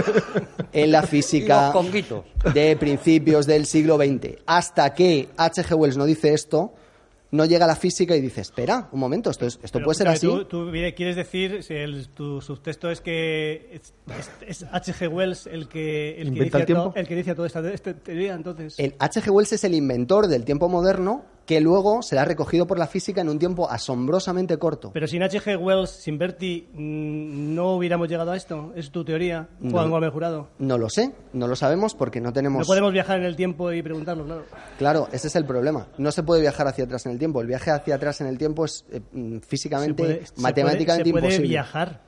en 0.72 0.92
la 0.92 1.02
Y 1.02 1.06
física 1.08 1.64
los 1.64 1.72
conguitos. 1.72 2.24
de 2.54 2.76
principios 2.76 3.46
del 3.46 3.66
siglo 3.66 3.96
XX. 3.96 4.38
Hasta 4.46 4.94
que 4.94 5.28
H.G. 5.36 5.74
Wells 5.74 5.96
no 5.96 6.04
dice 6.04 6.32
esto, 6.34 6.72
no 7.32 7.46
llega 7.46 7.66
la 7.66 7.74
física 7.76 8.14
y 8.14 8.20
dice, 8.20 8.42
espera, 8.42 8.88
un 8.92 9.00
momento, 9.00 9.30
esto, 9.30 9.46
es- 9.46 9.58
esto 9.62 9.78
Pero, 9.78 9.86
puede 9.86 9.96
ser 9.98 10.08
así. 10.08 10.26
Tú, 10.26 10.44
quieres 10.94 11.16
decir, 11.16 11.62
si 11.62 11.74
el- 11.74 12.08
tu 12.10 12.40
subtexto 12.40 12.90
es 12.90 13.00
que 13.00 13.70
es, 13.72 13.92
es- 14.46 14.62
es 14.62 14.66
H.G. 14.70 15.08
Wells 15.08 15.46
el 15.46 15.66
que, 15.66 16.10
el 16.20 16.24
que, 16.24 16.28
¿Inventa 16.28 16.58
inicia 16.58 16.58
el 16.58 16.66
el 16.94 17.06
que 17.08 17.14
inicia 17.14 17.34
toda 17.34 17.46
esta, 17.46 17.72
esta 17.72 17.94
teoría, 17.94 18.34
entonces. 18.34 18.78
El 18.78 18.94
H.G. 18.98 19.30
Wells 19.30 19.52
es 19.54 19.64
el 19.64 19.74
inventor 19.74 20.28
del 20.28 20.44
tiempo 20.44 20.68
moderno 20.68 21.24
que 21.46 21.60
luego 21.60 22.02
será 22.02 22.24
recogido 22.24 22.66
por 22.66 22.78
la 22.78 22.86
física 22.86 23.20
en 23.20 23.28
un 23.28 23.38
tiempo 23.38 23.68
asombrosamente 23.68 24.56
corto. 24.58 24.90
Pero 24.92 25.06
sin 25.06 25.22
H.G. 25.22 25.56
Wells, 25.60 25.90
sin 25.90 26.16
Bertie, 26.18 26.68
mm, 26.72 27.54
no 27.54 27.72
hubiéramos 27.74 28.08
llegado 28.08 28.30
a 28.30 28.36
esto. 28.36 28.72
Es 28.76 28.90
tu 28.90 29.04
teoría, 29.04 29.48
No. 29.60 29.70
Juan 29.72 29.90
Gómez 29.90 30.12
Jurado. 30.12 30.48
No 30.58 30.78
lo 30.78 30.88
sé, 30.88 31.12
no 31.32 31.48
lo 31.48 31.56
sabemos 31.56 31.94
porque 31.94 32.20
no 32.20 32.32
tenemos... 32.32 32.60
No 32.60 32.66
podemos 32.66 32.92
viajar 32.92 33.18
en 33.18 33.24
el 33.24 33.34
tiempo 33.36 33.72
y 33.72 33.82
preguntarlo, 33.82 34.24
claro. 34.24 34.44
Claro, 34.78 35.08
ese 35.12 35.26
es 35.28 35.36
el 35.36 35.44
problema. 35.44 35.88
No 35.98 36.12
se 36.12 36.22
puede 36.22 36.40
viajar 36.40 36.68
hacia 36.68 36.84
atrás 36.84 37.06
en 37.06 37.12
el 37.12 37.18
tiempo. 37.18 37.40
El 37.40 37.48
viaje 37.48 37.70
hacia 37.70 37.94
atrás 37.96 38.20
en 38.20 38.28
el 38.28 38.38
tiempo 38.38 38.64
es 38.64 38.84
eh, 38.92 39.00
mm, 39.12 39.38
físicamente, 39.38 40.02
Se 40.02 40.08
puede- 40.14 40.26
se 40.26 40.40
matemáticamente 40.40 41.10
puede, 41.10 41.10
se 41.10 41.12
puede 41.12 41.34
imposible. 41.34 41.48
viajar. 41.48 42.00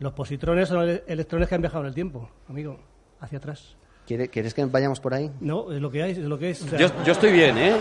Los 0.00 0.12
positrones 0.14 0.68
son 0.68 0.82
ele- 0.82 1.04
electrones 1.06 1.48
que 1.48 1.54
han 1.54 1.60
viajado 1.60 1.84
en 1.84 1.88
el 1.88 1.94
tiempo, 1.94 2.28
amigo, 2.48 2.78
hacia 3.20 3.38
atrás. 3.38 3.76
¿Quiere- 4.12 4.28
¿Quieres 4.28 4.52
que 4.52 4.62
vayamos 4.66 5.00
por 5.00 5.14
ahí? 5.14 5.30
No, 5.40 5.72
es 5.72 5.80
lo 5.80 5.90
que 5.90 6.02
hay, 6.02 6.10
es 6.10 6.18
lo 6.18 6.38
que 6.38 6.50
es. 6.50 6.60
o 6.62 6.68
sea, 6.68 6.78
Yo, 6.78 6.88
yo 7.02 7.12
estoy 7.12 7.32
bien, 7.32 7.56
¿eh? 7.56 7.76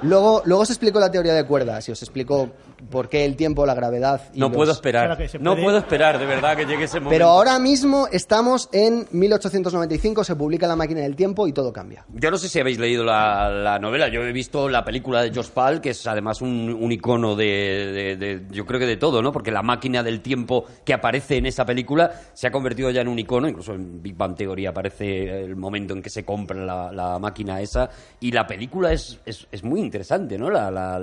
Luego, 0.00 0.40
luego 0.46 0.62
os 0.62 0.70
explico 0.70 0.98
la 0.98 1.10
teoría 1.10 1.34
de 1.34 1.44
cuerdas 1.44 1.86
y 1.90 1.92
os 1.92 2.00
explico 2.02 2.48
por 2.90 3.08
qué 3.08 3.24
el 3.24 3.36
tiempo, 3.36 3.66
la 3.66 3.74
gravedad 3.74 4.22
y 4.34 4.38
No 4.40 4.48
los- 4.48 4.56
puedo 4.56 4.72
esperar. 4.72 5.16
Claro 5.16 5.32
No 5.40 5.56
puedo 5.56 5.78
esperar, 5.78 6.18
de 6.18 6.26
verdad, 6.26 6.56
que 6.56 6.64
llegue 6.66 6.84
ese 6.84 7.00
momento. 7.00 7.10
Pero 7.10 7.26
ahora 7.28 7.58
mismo 7.58 8.06
estamos 8.12 8.68
en 8.72 9.06
1895, 9.10 10.24
se 10.24 10.36
publica 10.36 10.66
La 10.66 10.76
máquina 10.76 11.00
del 11.00 11.16
tiempo 11.16 11.46
y 11.48 11.52
todo 11.52 11.72
cambia. 11.72 12.04
Yo 12.14 12.30
no 12.30 12.38
sé 12.38 12.48
si 12.48 12.60
habéis 12.60 12.78
leído 12.78 13.04
la, 13.04 13.48
la 13.50 13.78
novela. 13.78 14.08
Yo 14.08 14.22
he 14.22 14.32
visto 14.32 14.68
la 14.68 14.84
película 14.84 15.22
de 15.22 15.32
George 15.32 15.50
Pal, 15.52 15.80
que 15.80 15.90
es 15.90 16.06
además 16.06 16.40
un, 16.40 16.76
un 16.80 16.92
icono 16.92 17.34
de, 17.36 17.44
de- 17.44 18.16
de- 18.16 18.42
yo 18.50 18.64
creo 18.66 18.78
que 18.80 18.86
de 18.86 18.96
todo, 18.96 19.22
¿no? 19.22 19.32
Porque 19.32 19.50
la 19.50 19.62
máquina 19.62 20.02
del 20.02 20.20
tiempo 20.20 20.64
que 20.84 20.94
aparece 20.94 21.36
en 21.36 21.46
esa 21.46 21.64
película 21.64 22.12
se 22.34 22.46
ha 22.46 22.50
convertido 22.50 22.90
ya 22.90 23.00
en 23.00 23.08
un 23.08 23.18
icono. 23.18 23.48
Incluso 23.48 23.74
en 23.74 24.02
Big 24.02 24.16
Bang 24.16 24.34
Theory 24.36 24.66
aparece 24.66 25.42
el 25.44 25.56
momento 25.56 25.94
en 25.94 26.02
que 26.02 26.10
se 26.10 26.24
compra 26.24 26.64
la, 26.64 26.92
la 26.92 27.18
máquina 27.18 27.60
esa. 27.60 27.90
Y 28.20 28.30
la 28.32 28.46
película 28.46 28.92
es, 28.92 29.18
es, 29.26 29.46
es 29.50 29.62
muy 29.64 29.80
interesante, 29.80 30.38
¿no? 30.38 30.50
La, 30.50 30.70
la, 30.70 31.00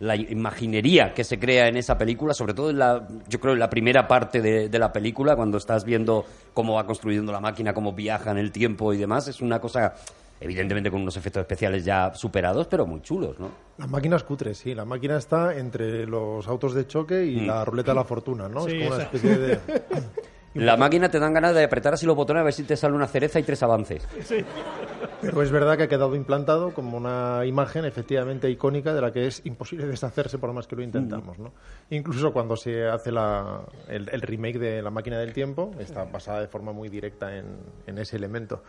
la 0.00 0.16
imaginería 0.16 1.05
que 1.14 1.24
se 1.24 1.38
crea 1.38 1.68
en 1.68 1.76
esa 1.76 1.96
película, 1.98 2.34
sobre 2.34 2.54
todo 2.54 2.70
en 2.70 2.78
la, 2.78 3.06
yo 3.28 3.40
creo 3.40 3.54
en 3.54 3.58
la 3.60 3.70
primera 3.70 4.06
parte 4.08 4.40
de, 4.40 4.68
de 4.68 4.78
la 4.78 4.92
película, 4.92 5.36
cuando 5.36 5.58
estás 5.58 5.84
viendo 5.84 6.24
cómo 6.54 6.74
va 6.74 6.86
construyendo 6.86 7.32
la 7.32 7.40
máquina, 7.40 7.72
cómo 7.74 7.92
viaja 7.92 8.30
en 8.30 8.38
el 8.38 8.52
tiempo 8.52 8.92
y 8.92 8.96
demás, 8.98 9.28
es 9.28 9.40
una 9.40 9.60
cosa 9.60 9.94
evidentemente 10.38 10.90
con 10.90 11.00
unos 11.00 11.16
efectos 11.16 11.40
especiales 11.40 11.84
ya 11.84 12.12
superados, 12.14 12.66
pero 12.66 12.84
muy 12.86 13.00
chulos, 13.00 13.38
¿no? 13.40 13.48
La 13.78 13.86
máquina 13.86 14.16
es 14.16 14.22
cutre, 14.22 14.54
sí. 14.54 14.74
La 14.74 14.84
máquina 14.84 15.16
está 15.16 15.56
entre 15.56 16.06
los 16.06 16.46
autos 16.46 16.74
de 16.74 16.86
choque 16.86 17.24
y 17.24 17.40
Mm. 17.40 17.46
la 17.46 17.64
ruleta 17.64 17.92
de 17.92 17.94
la 17.96 18.04
fortuna, 18.04 18.46
¿no? 18.48 18.64
Sí, 18.66 18.76
es 18.76 18.84
como 18.84 18.94
una 18.96 19.04
especie 19.04 19.38
de... 19.38 19.58
La 20.56 20.76
máquina 20.76 21.08
te 21.10 21.18
dan 21.18 21.34
ganas 21.34 21.54
de 21.54 21.64
apretar 21.64 21.94
así 21.94 22.06
los 22.06 22.16
botones 22.16 22.40
a 22.40 22.44
ver 22.44 22.52
si 22.52 22.64
te 22.64 22.76
sale 22.76 22.94
una 22.94 23.06
cereza 23.06 23.38
y 23.38 23.42
tres 23.42 23.62
avances. 23.62 24.06
Pero 25.20 25.42
es 25.42 25.50
verdad 25.50 25.76
que 25.76 25.84
ha 25.84 25.88
quedado 25.88 26.14
implantado 26.14 26.72
como 26.74 26.96
una 26.96 27.44
imagen 27.46 27.84
efectivamente 27.84 28.50
icónica 28.50 28.92
de 28.94 29.00
la 29.00 29.12
que 29.12 29.26
es 29.26 29.40
imposible 29.44 29.86
deshacerse 29.86 30.38
por 30.38 30.52
más 30.52 30.66
que 30.66 30.76
lo 30.76 30.82
intentamos, 30.82 31.38
¿no? 31.38 31.52
Incluso 31.90 32.32
cuando 32.32 32.56
se 32.56 32.86
hace 32.86 33.10
la- 33.12 33.62
el, 33.88 34.08
el 34.10 34.20
remake 34.22 34.58
de 34.58 34.82
La 34.82 34.90
máquina 34.90 35.18
del 35.18 35.32
tiempo, 35.32 35.72
está 35.78 36.04
basada 36.04 36.40
de 36.40 36.48
forma 36.48 36.72
muy 36.72 36.88
directa 36.88 37.36
en, 37.36 37.46
en 37.86 37.98
ese 37.98 38.16
elemento. 38.16 38.62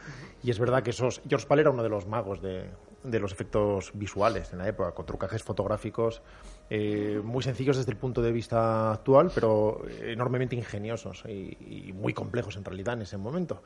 Y 0.44 0.52
es 0.52 0.60
verdad 0.60 0.84
que 0.84 0.92
esos... 0.92 1.22
George 1.28 1.48
Pal 1.48 1.60
era 1.60 1.70
uno 1.70 1.84
de 1.84 1.90
los 1.90 2.08
magos 2.08 2.42
de, 2.42 2.66
de 3.04 3.20
los 3.20 3.32
efectos 3.32 3.92
visuales 3.94 4.52
en 4.54 4.60
la 4.60 4.68
época, 4.68 4.92
con 4.94 5.06
trucajes 5.06 5.44
fotográficos 5.44 6.22
eh, 6.70 7.22
muy 7.24 7.44
sencillos 7.44 7.78
desde 7.78 7.92
el 7.92 7.98
punto 7.98 8.22
de 8.22 8.32
vista 8.32 8.92
actual, 8.92 9.32
pero 9.34 9.82
enormemente 10.02 10.56
ingeniosos 10.56 11.24
y, 11.28 11.88
y 11.88 11.94
muy 11.94 12.14
complejos 12.14 12.58
en 12.58 12.66
realidad 12.66 12.96
en 12.96 13.04
ese 13.04 13.18
momento. 13.18 13.62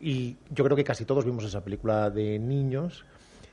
Y 0.00 0.36
yo 0.50 0.64
creo 0.64 0.76
que 0.76 0.84
casi 0.84 1.04
todos 1.04 1.24
vimos 1.24 1.44
esa 1.44 1.62
película 1.62 2.10
de 2.10 2.38
niños 2.38 3.04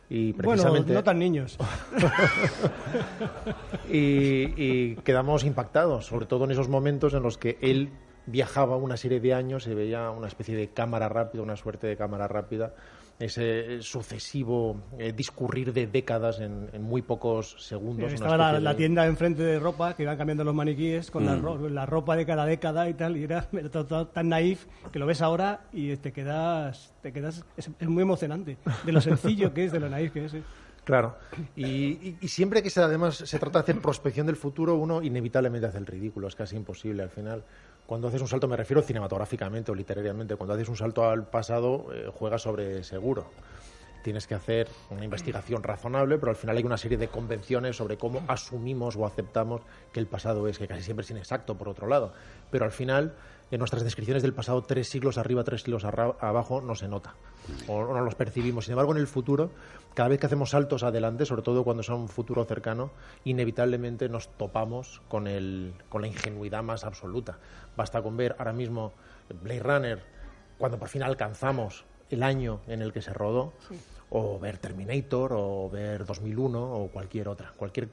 y 0.10 0.34
bueno, 0.34 0.50
precisamente 0.50 0.94
no 0.94 1.04
tan 1.06 1.20
niños. 1.20 1.58
y, 3.90 4.54
y 4.58 4.96
quedamos 5.06 5.46
impactados, 5.46 6.08
sobre 6.08 6.26
todo 6.26 6.44
en 6.44 6.52
esos 6.52 6.68
momentos 6.68 7.14
en 7.14 7.24
los 7.24 7.38
que 7.38 7.58
él 7.62 7.92
viajaba 8.26 8.76
una 8.76 8.98
serie 8.98 9.22
de 9.22 9.34
años, 9.34 9.64
se 9.64 9.74
veía 9.74 10.10
una 10.12 10.28
especie 10.28 10.54
de 10.58 10.68
cámara 10.68 11.08
rápida, 11.08 11.42
una 11.42 11.56
suerte 11.56 11.88
de 11.88 11.96
cámara 11.96 12.28
rápida, 12.28 12.74
ese 13.22 13.82
sucesivo 13.82 14.82
eh, 14.98 15.14
discurrir 15.14 15.74
de 15.74 15.88
décadas 15.88 16.40
en, 16.40 16.70
en 16.74 16.82
muy 16.82 17.02
pocos 17.02 17.56
segundos. 17.60 18.12
Estaba 18.12 18.60
la, 18.60 18.76
tienda 18.76 19.06
enfrente 19.06 19.44
de 19.44 19.60
ropa 19.60 19.96
que 19.96 20.04
iban 20.04 20.18
cambiando 20.18 20.44
los 20.44 20.56
maniquíes 20.56 21.12
con 21.12 21.26
la, 21.26 21.36
Mm. 21.36 21.42
ro- 21.42 21.70
la 21.70 21.86
ropa 21.86 22.16
de 22.16 22.26
cada 22.26 22.46
década 22.46 22.90
y 22.90 22.94
tal. 22.94 23.18
Y 23.18 23.24
era, 23.24 23.48
era 23.54 23.70
todo- 23.70 23.86
todo 23.86 24.08
tan 24.08 24.30
naif 24.30 24.66
que 24.92 25.00
lo 25.00 25.06
ves 25.06 25.22
ahora 25.22 25.62
y 25.72 25.96
te 25.98 26.12
quedas. 26.12 26.94
Te 27.02 27.12
quedas 27.14 27.46
es, 27.58 27.70
es 27.80 27.88
muy 27.88 28.04
emocionante. 28.04 28.58
De 28.86 28.92
lo 28.92 29.02
sencillo 29.02 29.54
que 29.54 29.66
es, 29.66 29.72
de 29.72 29.80
lo 29.80 29.90
naif 29.90 30.12
que 30.12 30.26
es. 30.26 30.36
Claro. 30.84 31.16
Y, 31.56 31.66
y- 31.66 32.18
y 32.22 32.28
siempre 32.28 32.64
que 32.64 32.70
se, 32.72 32.82
además 32.82 33.16
se 33.16 33.38
trata 33.40 33.60
de 33.60 33.64
hacer 33.64 33.80
prospección 33.82 34.26
del 34.26 34.36
futuro, 34.36 34.76
uno 34.76 35.02
inevitablemente 35.04 35.68
hace 35.68 35.78
el 35.78 35.86
ridículo. 35.86 36.28
Es 36.28 36.36
casi 36.36 36.56
imposible 36.56 37.04
al 37.04 37.10
final. 37.10 37.44
Cuando 37.92 38.08
haces 38.08 38.22
un 38.22 38.30
salto, 38.30 38.48
me 38.48 38.56
refiero 38.56 38.82
cinematográficamente 38.82 39.70
o 39.70 39.76
literariamente, 39.76 40.38
cuando 40.38 40.54
haces 40.54 40.70
un 40.70 40.78
salto 40.78 41.10
al 41.10 41.28
pasado, 41.28 41.88
eh, 41.94 42.10
juegas 42.10 42.42
sobre 42.42 42.86
seguro. 42.86 43.26
Tienes 44.02 44.28
que 44.28 44.34
hacer 44.34 44.70
una 44.92 45.04
investigación 45.04 45.62
razonable, 45.62 46.18
pero 46.18 46.30
al 46.30 46.38
final 46.38 46.56
hay 46.56 46.64
una 46.64 46.78
serie 46.78 46.98
de 46.98 47.10
convenciones 47.10 47.76
sobre 47.76 47.98
cómo 47.98 48.24
asumimos 48.30 48.96
o 48.96 49.06
aceptamos 49.06 49.60
que 49.92 50.00
el 50.00 50.08
pasado 50.08 50.48
es, 50.48 50.58
que 50.58 50.70
casi 50.70 50.84
siempre 50.84 51.04
es 51.04 51.12
inexacto, 51.12 51.58
por 51.58 51.68
otro 51.68 51.86
lado. 51.86 52.14
Pero 52.50 52.64
al 52.64 52.72
final, 52.72 53.14
en 53.52 53.60
nuestras 53.60 53.84
descripciones 53.84 54.24
del 54.24 54.34
pasado, 54.34 54.64
tres 54.64 54.88
siglos 54.90 55.18
arriba, 55.18 55.44
tres 55.44 55.64
siglos 55.64 55.84
abajo, 55.84 56.62
no 56.62 56.74
se 56.74 56.88
nota. 56.88 57.16
O 57.68 57.76
o 57.76 57.94
no 57.94 58.02
los 58.02 58.16
percibimos. 58.16 58.66
Sin 58.66 58.74
embargo, 58.74 58.94
en 58.94 58.98
el 58.98 59.08
futuro, 59.08 59.52
cada 59.94 60.10
vez 60.10 60.20
que 60.20 60.26
hacemos 60.26 60.52
saltos 60.52 60.84
adelante, 60.84 61.26
sobre 61.26 61.42
todo 61.42 61.64
cuando 61.64 61.84
son 61.84 62.02
un 62.02 62.08
futuro 62.08 62.46
cercano, 62.46 62.92
inevitablemente 63.26 64.08
nos 64.08 64.30
topamos 64.30 65.02
con, 65.10 65.28
el, 65.28 65.74
con 65.90 66.02
la 66.02 66.08
ingenuidad 66.08 66.64
más 66.64 66.86
absoluta. 66.86 67.40
Basta 67.76 68.02
con 68.02 68.16
ver 68.16 68.36
ahora 68.40 68.54
mismo 68.54 68.94
Blade 69.42 69.60
Runner, 69.60 70.04
cuando 70.58 70.80
por 70.80 70.88
fin 70.88 71.04
alcanzamos 71.04 71.84
el 72.10 72.24
año 72.24 72.62
en 72.68 72.82
el 72.82 72.94
que 72.94 73.02
se 73.02 73.14
rodó, 73.14 73.54
o 74.10 74.40
ver 74.40 74.58
Terminator, 74.58 75.34
o 75.34 75.70
ver 75.70 76.06
2001, 76.06 76.76
o 76.76 76.88
cualquier 76.88 77.28
otra. 77.28 77.52
Cualquier 77.58 77.90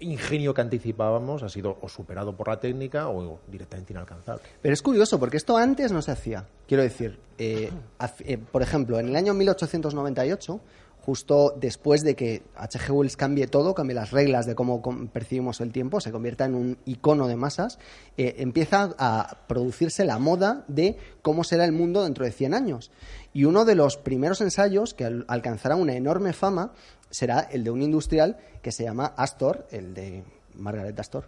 ingenio 0.00 0.54
que 0.54 0.60
anticipábamos 0.60 1.42
ha 1.42 1.48
sido 1.48 1.78
o 1.80 1.88
superado 1.88 2.34
por 2.34 2.48
la 2.48 2.58
técnica 2.58 3.08
o 3.08 3.38
directamente 3.46 3.92
inalcanzable. 3.92 4.42
Pero 4.60 4.74
es 4.74 4.82
curioso, 4.82 5.18
porque 5.18 5.36
esto 5.36 5.56
antes 5.56 5.92
no 5.92 6.02
se 6.02 6.10
hacía. 6.10 6.46
Quiero 6.66 6.82
decir, 6.82 7.18
eh, 7.38 7.70
eh, 8.24 8.38
por 8.38 8.62
ejemplo, 8.62 8.98
en 8.98 9.08
el 9.08 9.16
año 9.16 9.34
1898, 9.34 10.60
justo 11.04 11.54
después 11.60 12.02
de 12.02 12.14
que 12.14 12.42
H.G. 12.56 12.90
Wells 12.92 13.16
cambie 13.16 13.46
todo, 13.46 13.74
cambie 13.74 13.94
las 13.94 14.10
reglas 14.10 14.46
de 14.46 14.54
cómo 14.54 14.80
percibimos 15.12 15.60
el 15.60 15.72
tiempo, 15.72 16.00
se 16.00 16.12
convierta 16.12 16.44
en 16.44 16.54
un 16.54 16.78
icono 16.84 17.26
de 17.28 17.36
masas, 17.36 17.78
eh, 18.16 18.36
empieza 18.38 18.94
a 18.98 19.38
producirse 19.46 20.04
la 20.04 20.18
moda 20.18 20.64
de 20.68 20.96
cómo 21.22 21.42
será 21.44 21.64
el 21.64 21.72
mundo 21.72 22.04
dentro 22.04 22.24
de 22.24 22.32
100 22.32 22.54
años. 22.54 22.90
Y 23.32 23.44
uno 23.44 23.64
de 23.64 23.74
los 23.74 23.96
primeros 23.96 24.40
ensayos 24.40 24.94
que 24.94 25.04
al- 25.04 25.24
alcanzará 25.28 25.76
una 25.76 25.94
enorme 25.94 26.32
fama 26.32 26.72
será 27.10 27.40
el 27.40 27.64
de 27.64 27.70
un 27.70 27.82
industrial 27.82 28.36
que 28.62 28.72
se 28.72 28.84
llama 28.84 29.06
Astor, 29.16 29.66
el 29.70 29.94
de 29.94 30.22
Margaret 30.54 30.98
Astor. 31.00 31.24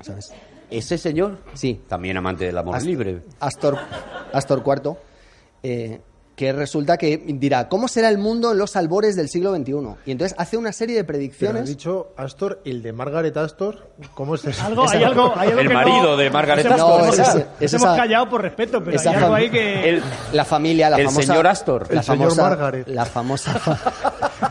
¿Sabes? 0.00 0.32
Ese 0.70 0.98
señor, 0.98 1.38
Sí. 1.54 1.80
también 1.88 2.16
amante 2.16 2.44
del 2.46 2.58
amor 2.58 2.76
Ast- 2.76 2.86
libre. 2.86 3.22
Astor, 3.38 3.78
Astor 4.32 4.62
IV, 4.66 4.96
eh, 5.62 6.00
que 6.36 6.52
resulta 6.52 6.96
que 6.96 7.16
dirá, 7.16 7.68
¿cómo 7.68 7.86
será 7.86 8.08
el 8.08 8.18
mundo 8.18 8.50
en 8.52 8.58
los 8.58 8.74
albores 8.74 9.14
del 9.14 9.28
siglo 9.28 9.54
XXI? 9.54 9.72
Y 10.06 10.10
entonces 10.10 10.34
hace 10.36 10.56
una 10.56 10.72
serie 10.72 10.96
de 10.96 11.04
Pero 11.04 11.14
has 11.16 11.18
predicciones. 11.20 11.68
dicho 11.68 12.08
Astor, 12.16 12.60
el 12.64 12.82
de 12.82 12.92
Margaret 12.92 13.36
Astor, 13.36 13.88
¿cómo 14.14 14.34
es 14.34 14.44
eso? 14.44 14.64
Algo, 14.64 14.88
hay 14.90 15.04
algo, 15.04 15.32
hay 15.36 15.48
algo 15.50 15.60
El 15.60 15.68
que 15.68 15.74
marido 15.74 16.02
no- 16.02 16.16
de 16.16 16.30
Margaret 16.30 16.66
Astor. 16.66 16.78
No, 17.00 17.06
nos 17.06 17.18
es 17.18 17.18
nos 17.18 17.36
es 17.60 17.72
hemos 17.74 17.86
esa- 17.88 17.96
callado 17.96 18.28
por 18.28 18.42
respeto, 18.42 18.82
pero 18.82 18.96
esa 18.96 19.10
hay 19.10 19.16
algo 19.16 19.34
ahí 19.34 19.48
que... 19.50 19.88
El- 19.90 20.02
La 20.32 20.44
familia, 20.44 20.90
la 20.90 20.96
El 20.96 21.06
famosa... 21.06 21.26
señor 21.26 21.46
Astor. 21.46 21.86
La 21.92 22.00
El 22.00 22.04
señor 22.04 22.18
famosa, 22.30 22.42
Margaret. 22.42 22.88
La 22.88 23.04
famosa, 23.04 23.78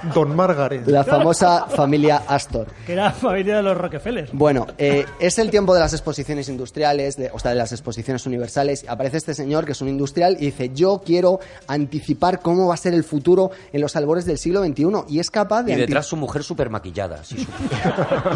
Don 0.13 0.35
Margaret. 0.35 0.87
la 0.87 1.03
famosa 1.03 1.65
familia 1.67 2.23
Astor. 2.27 2.67
que 2.85 2.93
era 2.93 3.11
familia 3.11 3.57
de 3.57 3.63
los 3.63 3.77
Rockefeller. 3.77 4.29
Bueno, 4.33 4.67
eh, 4.77 5.05
es 5.19 5.37
el 5.39 5.49
tiempo 5.49 5.73
de 5.73 5.79
las 5.79 5.93
exposiciones 5.93 6.49
industriales, 6.49 7.15
de- 7.17 7.29
o 7.33 7.39
sea, 7.39 7.51
de 7.51 7.57
las 7.57 7.71
exposiciones 7.71 8.25
universales. 8.25 8.85
Aparece 8.87 9.17
este 9.17 9.33
señor 9.33 9.65
que 9.65 9.73
es 9.73 9.81
un 9.81 9.89
industrial 9.89 10.37
y 10.39 10.45
dice, 10.45 10.71
yo 10.73 11.01
quiero 11.05 11.39
anticipar 11.67 12.41
cómo 12.41 12.67
va 12.67 12.73
a 12.73 12.77
ser 12.77 12.93
el 12.93 13.03
futuro 13.03 13.51
en 13.71 13.81
los 13.81 13.95
albores 13.95 14.25
del 14.25 14.37
siglo 14.37 14.63
XXI. 14.63 14.83
Y 15.09 15.19
es 15.19 15.29
capaz 15.31 15.63
de... 15.63 15.73
Y 15.73 15.75
detrás 15.75 16.05
su 16.05 16.15
mujer 16.15 16.43
súper 16.43 16.69
maquillada. 16.69 17.21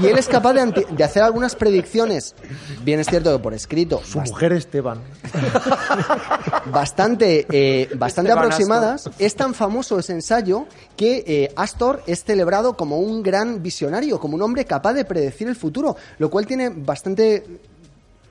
Y 0.02 0.08
él 0.08 0.18
es 0.18 0.28
capaz 0.28 0.54
de, 0.54 1.04
hacer 1.04 1.24
algunas 1.24 1.56
predicciones, 1.56 2.36
bien 2.84 3.00
es 3.00 3.08
cierto 3.08 3.36
que 3.36 3.42
por 3.42 3.54
escrito, 3.54 4.02
Su 4.04 4.20
bast- 4.20 4.30
mujer 4.30 4.54
Esteban. 4.54 5.00
bastante, 6.72 7.46
eh, 7.52 7.90
bastante 7.96 8.30
Esteban 8.32 8.46
aproximadas. 8.46 9.10
Es 9.20 9.36
tan 9.36 9.54
famoso 9.54 10.00
ese 10.00 10.14
ensayo 10.14 10.66
que 10.96 11.24
eh, 11.28 11.47
Astor 11.56 12.04
es 12.08 12.24
celebrado 12.24 12.76
como 12.76 12.98
un 13.00 13.24
gran 13.24 13.62
visionario, 13.62 14.20
como 14.20 14.36
un 14.36 14.42
hombre 14.42 14.66
capaz 14.66 14.94
de 14.94 15.06
predecir 15.06 15.48
el 15.48 15.56
futuro, 15.56 15.96
lo 16.20 16.30
cual 16.30 16.46
tiene 16.46 16.70
bastante 16.70 17.44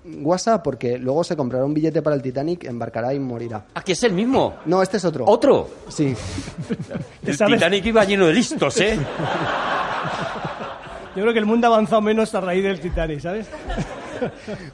guasa 0.05 0.63
porque 0.63 0.99
luego 0.99 1.25
se 1.25 1.37
comprará 1.37 1.65
un 1.65 1.75
billete 1.75 2.03
para 2.03 2.17
el 2.17 2.23
Titanic, 2.23 2.65
embarcará 2.65 3.13
y 3.13 3.19
morirá. 3.19 3.65
Ah, 3.75 3.83
que 3.83 3.93
es 3.93 4.03
el 4.03 4.13
mismo. 4.13 4.57
No, 4.67 4.83
este 4.83 4.99
es 4.99 5.05
otro. 5.05 5.25
¿Otro? 5.27 5.69
Sí. 5.89 6.15
El 7.25 7.37
¿Sabes? 7.37 7.55
Titanic 7.55 7.85
iba 7.87 8.05
lleno 8.05 8.27
de 8.27 8.33
listos, 8.33 8.81
¿eh? 8.81 8.97
Yo 11.17 11.23
creo 11.23 11.33
que 11.33 11.39
el 11.39 11.47
mundo 11.47 11.67
ha 11.67 11.71
avanzado 11.71 12.03
menos 12.03 12.35
a 12.35 12.41
raíz 12.41 12.63
del 12.63 12.79
Titanic, 12.79 13.21
¿sabes? 13.21 13.47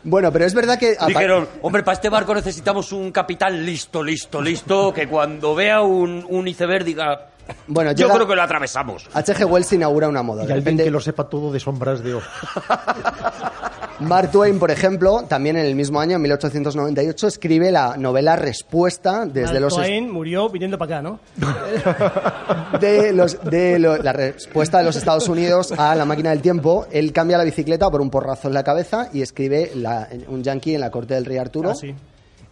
Bueno, 0.05 0.33
pero 0.33 0.45
es 0.45 0.55
verdad 0.55 0.79
que... 0.79 0.97
Dijeron, 1.07 1.49
hombre, 1.63 1.83
para 1.83 1.95
este 1.95 2.09
barco 2.09 2.35
necesitamos 2.35 2.93
un 2.93 3.11
capitán 3.13 3.65
listo, 3.65 4.03
listo, 4.03 4.41
listo, 4.41 4.93
que 4.93 5.09
cuando 5.09 5.55
vea 5.55 5.83
un, 5.83 6.25
un 6.29 6.49
iceberg 6.49 6.85
diga, 6.85 7.29
Bueno, 7.67 7.93
yo 7.93 8.07
llega- 8.07 8.15
creo 8.15 8.27
que 8.29 8.35
lo 8.37 8.43
atravesamos. 8.43 9.09
H.G. 9.13 9.45
Wells 9.45 9.73
inaugura 9.73 10.09
una 10.09 10.23
moda. 10.23 10.45
Y 10.45 10.47
De 10.47 10.53
alguien 10.55 10.65
repente- 10.65 10.85
que 10.85 10.91
lo 10.91 11.01
sepa 11.01 11.29
todo 11.29 11.53
de 11.53 11.61
sombras 11.61 12.03
de 12.03 12.15
ojo. 12.15 12.27
Mark 14.01 14.31
Twain, 14.33 14.59
por 14.59 14.71
ejemplo, 14.71 15.25
también 15.29 15.57
en 15.57 15.67
el 15.67 15.77
mismo 15.77 16.01
año, 16.01 16.17
en 16.17 16.23
1898, 16.23 17.27
escribe 17.29 17.71
la 17.71 17.97
novela 17.97 18.35
Respuesta 18.37 19.27
desde 19.27 19.53
Mark 19.53 19.61
los 19.61 19.75
Twain 19.77 20.11
murió 20.11 20.49
viniendo 20.49 20.77
para 20.77 20.99
acá, 20.99 21.03
¿no? 21.03 21.21
de, 22.81 23.13
los, 23.13 23.43
de 23.45 23.79
lo- 23.79 23.97
la 23.99 24.13
respuesta 24.13 24.79
de 24.79 24.85
los 24.85 24.97
Estados 24.97 25.29
Unidos 25.29 25.73
a 25.77 25.95
la 25.95 26.05
máquina 26.05 26.31
del 26.31 26.41
tiempo. 26.43 26.87
Él 26.91 27.13
cambia 27.13 27.39
la 27.39 27.45
bicicleta 27.45 27.91
por 27.91 28.01
un 28.01 28.11
porrazo 28.11 28.49
en 28.49 28.55
la 28.55 28.65
cabeza 28.65 29.09
y 29.13 29.23
escribe 29.23 29.71
la- 29.77 30.09
un 30.29 30.43
yankee 30.43 30.75
en 30.75 30.81
la 30.81 30.91
corte 30.91 31.15
del 31.15 31.25
rey 31.25 31.37
Arturo, 31.39 31.71
Ah, 31.71 31.75
sí. 31.75 31.95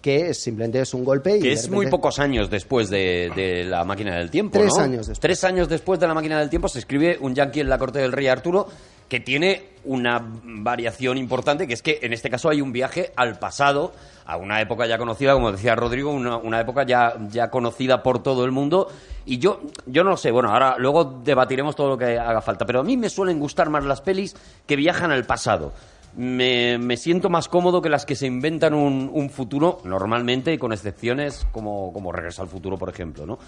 Que 0.01 0.31
es- 0.31 0.43
simplemente 0.43 0.81
es 0.81 0.95
un 0.95 1.05
golpe 1.05 1.37
y 1.37 1.41
Que 1.41 1.49
de 1.49 1.55
es 1.55 1.69
muy 1.71 1.87
pocos 1.89 2.19
años 2.19 2.49
después 2.51 2.89
de, 2.91 3.31
de 3.37 3.65
la 3.65 3.85
máquina 3.85 4.17
del 4.17 4.31
tiempo. 4.31 4.59
Tres 4.59 4.73
¿no? 4.77 4.83
años 4.83 5.07
después. 5.07 5.21
Tres 5.21 5.45
años 5.45 5.69
después 5.69 6.01
de 6.01 6.07
la 6.07 6.15
máquina 6.15 6.39
del 6.39 6.49
tiempo 6.51 6.69
se 6.69 6.79
escribe 6.79 7.19
un 7.21 7.35
yankee 7.35 7.61
en 7.61 7.69
la 7.69 7.79
corte 7.79 7.99
del 7.99 8.13
rey 8.13 8.27
Arturo 8.29 8.67
que 9.09 9.19
tiene 9.19 9.71
una 9.85 10.25
variación 10.45 11.19
importante, 11.19 11.67
que 11.67 11.75
es 11.75 11.83
que 11.83 11.99
en 12.03 12.13
este 12.13 12.31
caso 12.31 12.49
hay 12.49 12.61
un 12.61 12.71
viaje 12.73 13.13
al 13.17 13.41
pasado, 13.41 13.93
a 14.25 14.37
una 14.37 14.61
época 14.61 14.87
ya 14.87 14.99
conocida, 14.99 15.33
como 15.35 15.51
decía 15.51 15.75
Rodrigo, 15.75 16.13
una, 16.13 16.37
una 16.37 16.61
época 16.61 16.85
ya, 16.87 17.17
ya 17.29 17.51
conocida 17.51 18.05
por 18.05 18.23
todo 18.23 18.45
el 18.45 18.53
mundo. 18.53 18.87
Y 19.27 19.39
yo, 19.39 19.63
yo 19.87 20.05
no 20.05 20.11
lo 20.11 20.17
sé, 20.17 20.31
bueno, 20.31 20.51
ahora 20.51 20.77
luego 20.79 21.05
debatiremos 21.25 21.75
todo 21.75 21.89
lo 21.89 21.99
que 21.99 22.19
haga 22.19 22.41
falta, 22.41 22.65
pero 22.65 22.81
a 22.81 22.85
mí 22.85 22.97
me 22.97 23.11
suelen 23.11 23.41
gustar 23.41 23.69
más 23.69 23.85
las 23.85 24.01
pelis 24.01 24.37
que 24.65 24.77
viajan 24.77 25.11
al 25.11 25.25
pasado. 25.25 25.73
Me, 26.17 26.77
me 26.79 26.97
siento 26.97 27.29
más 27.31 27.49
cómodo 27.49 27.81
que 27.81 27.89
las 27.89 28.05
que 28.05 28.17
se 28.17 28.27
inventan 28.27 28.75
un, 28.75 29.11
un 29.13 29.31
futuro, 29.31 29.79
normalmente, 29.85 30.59
con 30.59 30.73
excepciones 30.73 31.47
como, 31.53 31.93
como 31.93 32.11
Regresa 32.13 32.43
al 32.43 32.49
futuro, 32.49 32.77
por 32.77 32.89
ejemplo, 32.89 33.27
¿no? 33.27 33.39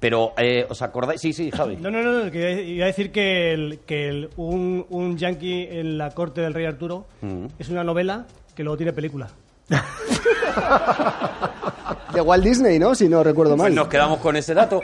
Pero, 0.00 0.32
eh, 0.36 0.64
¿os 0.68 0.80
acordáis? 0.82 1.20
Sí, 1.20 1.32
sí, 1.32 1.50
Javi. 1.50 1.76
No, 1.76 1.90
no, 1.90 2.02
no, 2.02 2.30
que 2.30 2.62
iba 2.64 2.84
a 2.84 2.86
decir 2.88 3.10
que, 3.12 3.52
el- 3.52 3.80
que 3.86 4.08
el- 4.08 4.30
un, 4.36 4.86
un 4.90 5.16
yankee 5.16 5.68
en 5.70 5.98
la 5.98 6.10
corte 6.10 6.40
del 6.40 6.54
rey 6.54 6.66
Arturo 6.66 7.06
Mm. 7.22 7.46
es 7.58 7.68
una 7.68 7.82
novela 7.84 8.26
que 8.54 8.62
luego 8.64 8.76
tiene 8.76 8.92
película. 8.92 9.28
De 12.12 12.20
Walt 12.20 12.44
Disney, 12.44 12.78
¿no? 12.78 12.94
Si 12.94 13.08
no 13.08 13.22
recuerdo 13.22 13.56
mal. 13.56 13.66
Pues 13.66 13.74
nos 13.74 13.88
quedamos 13.88 14.18
con 14.20 14.36
ese 14.36 14.54
dato. 14.54 14.80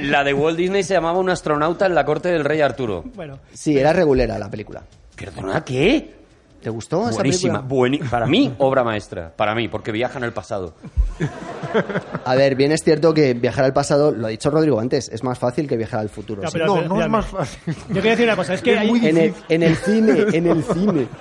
La 0.00 0.24
de 0.24 0.32
Walt 0.34 0.56
Disney 0.58 0.82
se 0.82 0.94
llamaba 0.94 1.18
Un 1.18 1.30
astronauta 1.30 1.86
en 1.86 1.94
la 1.94 2.04
corte 2.04 2.28
del 2.28 2.44
rey 2.44 2.60
Arturo. 2.60 3.04
Bueno, 3.14 3.38
Sí, 3.52 3.78
era 3.78 3.92
regulera 3.92 4.38
la 4.38 4.50
película. 4.50 4.82
¿Perdona 5.24 5.64
qué? 5.64 6.14
¿Te 6.62 6.70
gustó 6.70 7.08
esa 7.08 7.16
Buenísima. 7.16 7.66
película? 7.66 7.76
bueni- 8.04 8.08
para 8.10 8.26
mí, 8.26 8.54
obra 8.58 8.84
maestra. 8.84 9.32
Para 9.36 9.52
mí, 9.54 9.66
porque 9.68 9.90
viaja 9.90 10.18
en 10.18 10.24
el 10.24 10.32
pasado. 10.32 10.74
A 12.24 12.34
ver, 12.36 12.54
bien 12.54 12.70
es 12.72 12.82
cierto 12.84 13.12
que 13.12 13.34
viajar 13.34 13.64
al 13.64 13.72
pasado, 13.72 14.12
lo 14.12 14.26
ha 14.26 14.30
dicho 14.30 14.48
Rodrigo 14.50 14.78
antes, 14.78 15.08
es 15.08 15.24
más 15.24 15.38
fácil 15.38 15.66
que 15.66 15.76
viajar 15.76 16.00
al 16.00 16.08
futuro. 16.08 16.42
Ya, 16.42 16.48
sí. 16.48 16.52
pero- 16.58 16.66
no, 16.66 16.82
no 16.82 17.02
es 17.02 17.08
más 17.08 17.26
fácil. 17.26 17.74
yo 17.88 17.94
quería 17.96 18.10
decir 18.12 18.26
una 18.26 18.36
cosa, 18.36 18.54
es 18.54 18.62
que 18.62 18.78
hay... 18.78 18.90
en, 18.90 19.16
el, 19.18 19.34
en 19.48 19.62
el 19.64 19.76
cine, 19.76 20.24
en 20.32 20.46
el 20.46 20.62
cine. 20.64 21.06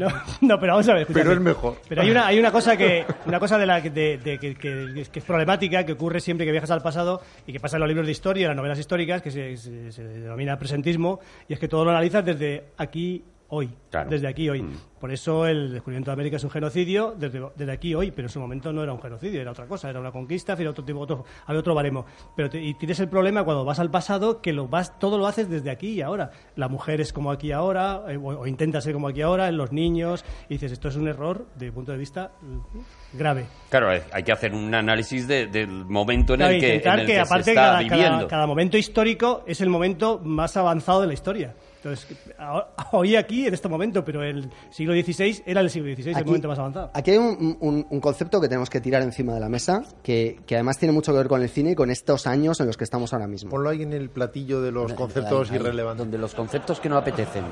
No, 0.00 0.08
no, 0.40 0.58
pero 0.58 0.72
vamos 0.72 0.88
a 0.88 0.94
ver. 0.94 1.06
Pero 1.12 1.32
es 1.32 1.40
mejor. 1.40 1.76
Pero 1.88 2.02
hay 2.02 2.10
una, 2.10 2.26
hay 2.26 2.38
una 2.38 2.50
cosa 2.50 2.76
que 2.76 3.04
una 3.26 3.38
cosa 3.38 3.58
de 3.58 3.66
la 3.66 3.82
que, 3.82 3.90
de- 3.90 4.18
de- 4.18 4.38
que, 4.38 4.54
que- 4.54 5.06
que 5.12 5.18
es 5.18 5.24
problemática, 5.24 5.84
que 5.84 5.92
ocurre 5.92 6.20
siempre 6.20 6.46
que 6.46 6.52
viajas 6.52 6.70
al 6.70 6.82
pasado 6.82 7.20
y 7.46 7.52
que 7.52 7.60
pasa 7.60 7.76
en 7.76 7.80
los 7.80 7.88
libros 7.88 8.06
de 8.06 8.12
historia, 8.12 8.42
en 8.44 8.48
las 8.48 8.56
novelas 8.56 8.78
históricas, 8.78 9.22
que 9.22 9.30
se, 9.30 9.56
se- 9.56 9.92
se 9.92 10.02
denomina 10.04 10.58
presentismo, 10.58 11.20
y 11.48 11.52
es 11.52 11.58
que 11.58 11.68
todo 11.68 11.84
lo 11.84 11.90
analizas 11.90 12.24
desde 12.24 12.64
aquí, 12.78 13.22
hoy. 13.50 13.70
Claro. 13.90 14.08
Desde 14.10 14.28
aquí, 14.28 14.48
hoy. 14.48 14.62
Mm. 14.62 14.76
Por 15.00 15.10
eso 15.10 15.46
el 15.46 15.72
descubrimiento 15.72 16.10
de 16.10 16.12
América 16.12 16.36
es 16.36 16.44
un 16.44 16.50
genocidio 16.50 17.14
desde, 17.18 17.40
desde 17.56 17.72
aquí, 17.72 17.94
hoy, 17.94 18.10
pero 18.10 18.26
en 18.26 18.32
su 18.32 18.38
momento 18.38 18.70
no 18.72 18.82
era 18.82 18.92
un 18.92 19.00
genocidio, 19.00 19.40
era 19.40 19.50
otra 19.50 19.66
cosa, 19.66 19.88
era 19.88 19.98
una 19.98 20.12
conquista, 20.12 20.52
era 20.52 20.70
otro 20.70 20.84
tipo, 20.84 21.00
otro, 21.00 21.24
había 21.46 21.58
otro 21.60 21.74
baremo. 21.74 22.04
Pero 22.36 22.50
te- 22.50 22.60
y 22.62 22.74
tienes 22.74 23.00
el 23.00 23.08
problema 23.08 23.42
cuando 23.42 23.64
vas 23.64 23.78
al 23.80 23.90
pasado 23.90 24.40
que 24.42 24.52
lo 24.52 24.68
vas, 24.68 24.98
todo 24.98 25.16
lo 25.18 25.26
haces 25.26 25.48
desde 25.48 25.70
aquí 25.70 25.88
y 25.92 26.02
ahora. 26.02 26.30
La 26.56 26.68
mujer 26.68 27.00
es 27.00 27.12
como 27.14 27.30
aquí 27.30 27.50
ahora, 27.50 28.02
eh, 28.08 28.16
o, 28.18 28.40
o 28.40 28.46
intenta 28.46 28.80
ser 28.82 28.92
como 28.92 29.08
aquí 29.08 29.22
ahora, 29.22 29.50
los 29.50 29.72
niños, 29.72 30.22
y 30.48 30.54
dices, 30.54 30.72
esto 30.72 30.88
es 30.88 30.96
un 30.96 31.08
error 31.08 31.46
de 31.56 31.72
punto 31.72 31.92
de 31.92 31.98
vista 31.98 32.32
mm, 32.42 33.18
grave. 33.18 33.46
Claro, 33.70 33.88
hay 34.12 34.22
que 34.22 34.32
hacer 34.32 34.52
un 34.54 34.72
análisis 34.74 35.26
de- 35.26 35.46
del 35.46 35.86
momento 35.86 36.34
en 36.34 36.40
Claro, 36.40 36.52
el 36.54 36.60
que, 36.60 36.74
en 36.76 36.88
el 37.00 37.06
que, 37.06 37.12
que 37.14 37.20
aparte 37.20 37.44
se 37.44 37.50
está 37.52 37.62
cada, 37.62 37.78
viviendo. 37.80 38.04
cada, 38.18 38.28
cada 38.28 38.46
momento 38.46 38.76
histórico 38.76 39.42
es 39.46 39.60
el 39.62 39.70
momento 39.70 40.20
más 40.22 40.56
avanzado 40.58 41.00
de 41.00 41.06
la 41.06 41.14
historia. 41.14 41.54
Entonces, 41.82 42.06
hoy 42.92 43.16
aquí, 43.16 43.46
en 43.46 43.54
este 43.54 43.68
momento, 43.68 44.04
pero 44.04 44.22
el 44.22 44.50
siglo 44.70 44.92
XVI 44.94 45.42
era 45.46 45.60
el 45.62 45.70
siglo 45.70 45.94
XVI, 45.94 46.10
el 46.18 46.24
momento 46.24 46.48
más 46.48 46.58
avanzado. 46.58 46.90
aquí 46.92 47.12
hay 47.12 47.18
un, 47.18 47.56
un- 47.60 47.86
un 47.88 48.00
concepto 48.00 48.40
que 48.40 48.48
tenemos 48.48 48.68
que 48.68 48.80
tirar 48.80 49.02
encima 49.02 49.32
de 49.34 49.40
la 49.40 49.48
mesa, 49.48 49.82
que, 50.02 50.40
que 50.46 50.56
además 50.56 50.78
tiene 50.78 50.92
mucho 50.92 51.12
que 51.12 51.18
ver 51.18 51.28
con 51.28 51.42
el 51.42 51.48
cine 51.48 51.70
y 51.70 51.74
con 51.74 51.90
estos 51.90 52.26
años 52.26 52.60
en 52.60 52.66
los 52.66 52.76
que 52.76 52.84
estamos 52.84 53.12
ahora 53.12 53.26
mismo. 53.26 53.50
Ponlo 53.50 53.70
ahí 53.70 53.82
en 53.82 53.92
el 53.92 54.10
platillo 54.10 54.60
de 54.60 54.72
los 54.72 54.92
conceptos 54.92 55.50
Ahí, 55.50 55.56
ahí, 55.56 55.62
irrelevantes. 55.62 55.98
Donde 55.98 56.18
los 56.18 56.34
conceptos 56.34 56.80
que 56.80 56.88
no 56.88 56.96
apetecen. 56.98 57.44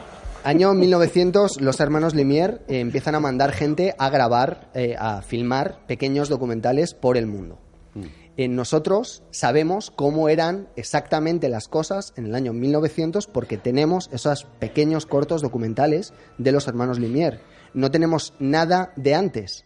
Año 0.45 0.73
1900, 0.75 1.61
los 1.61 1.81
hermanos 1.81 2.15
Lumière 2.15 2.61
eh, 2.69 2.81
empiezan 2.81 3.15
a 3.15 3.21
mandar 3.21 3.53
gente 3.53 3.95
a 3.99 4.09
grabar, 4.11 4.71
eh, 4.75 4.95
a 4.99 5.23
filmar 5.23 5.81
pequeños 5.87 6.29
documentales 6.29 6.95
por 6.95 7.17
el 7.17 7.27
mundo. 7.27 7.59
Eh, 8.39 8.47
nosotros 8.47 9.25
sabemos 9.33 9.91
cómo 9.91 10.29
eran 10.29 10.69
exactamente 10.77 11.49
las 11.49 11.67
cosas 11.67 12.13
en 12.15 12.25
el 12.25 12.37
año 12.37 12.53
1900 12.53 13.27
porque 13.27 13.59
tenemos 13.59 14.09
esos 14.13 14.45
pequeños 14.61 15.07
cortos 15.07 15.43
documentales 15.43 16.13
de 16.39 16.53
los 16.53 16.69
hermanos 16.69 17.01
Lumière. 17.01 17.41
No 17.75 17.91
tenemos 17.91 18.35
nada 18.39 18.93
de 18.95 19.17
antes. 19.17 19.65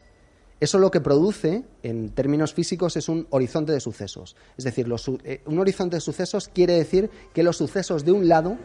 Eso 0.59 0.79
lo 0.79 0.91
que 0.91 1.03
produce, 1.03 1.65
en 1.83 2.09
términos 2.15 2.55
físicos, 2.55 2.97
es 2.97 3.11
un 3.11 3.27
horizonte 3.29 3.73
de 3.73 3.81
sucesos. 3.81 4.37
Es 4.57 4.65
decir, 4.65 4.87
eh, 5.25 5.43
un 5.45 5.59
horizonte 5.59 5.97
de 5.97 6.01
sucesos 6.01 6.49
quiere 6.49 6.73
decir 6.73 7.11
que 7.35 7.43
los 7.43 7.59
sucesos 7.59 8.07
de 8.07 8.13
un 8.13 8.27
lado 8.27 8.57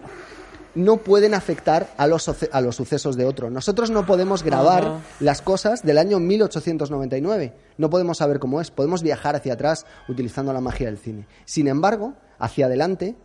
no 0.76 0.98
pueden 0.98 1.34
afectar 1.34 1.88
a 1.98 2.08
los, 2.08 2.30
a 2.52 2.62
los 2.62 2.76
sucesos 2.76 3.16
de 3.18 3.26
otro. 3.26 3.50
Nosotros 3.50 3.90
no 3.90 4.06
podemos 4.06 4.44
grabar 4.44 4.98
las 5.20 5.42
cosas 5.42 5.84
del 5.84 5.98
año 5.98 6.20
1899. 6.20 7.54
No 7.78 7.90
podemos 7.90 8.18
saber 8.20 8.40
cómo 8.40 8.62
es. 8.62 8.72
Podemos 8.72 9.02
viajar 9.04 9.36
hacia 9.36 9.54
atrás 9.54 9.86
utilizando 10.08 10.54
la 10.54 10.62
magia 10.62 10.88
del 10.88 10.98
cine. 10.98 11.28
Sin 11.46 11.68
embargo, 11.68 12.14
hacia 12.40 12.68
adelante 12.68 13.16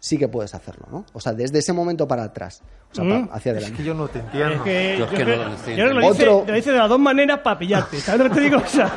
sí 0.00 0.18
que 0.18 0.26
puedes 0.26 0.54
hacerlo, 0.54 0.86
¿no? 0.90 1.04
O 1.12 1.20
sea, 1.20 1.32
desde 1.32 1.60
ese 1.60 1.72
momento 1.72 2.08
para 2.08 2.24
atrás. 2.24 2.62
O 2.90 2.94
sea, 2.94 3.04
Mm. 3.04 3.28
pa- 3.28 3.34
hacia 3.36 3.52
Es 3.52 3.58
acreo 3.64 3.76
que 3.76 3.84
yo 3.84 3.94
no 3.94 4.08
te 4.08 4.18
entiendo. 4.18 4.54
Es 4.54 4.60
que 4.62 4.96
Yo 4.98 5.04
es 5.04 5.10
que 5.12 5.24
no 5.24 5.30
lo 5.30 5.36
yo 5.36 5.88
que 5.88 5.94
lo 5.94 6.00
dice, 6.00 6.22
Otro- 6.28 6.44
lo 6.48 6.52
dice 6.54 6.72
de 6.72 6.78
las 6.78 6.88
dos 6.88 6.98
maneras 6.98 7.38
para 7.40 7.58
pillarte. 7.58 8.00
¿Sabes 8.00 8.20
lo 8.22 8.28
que 8.28 8.34
te 8.34 8.40
digo? 8.40 8.56
O 8.58 8.66
sea, 8.66 8.90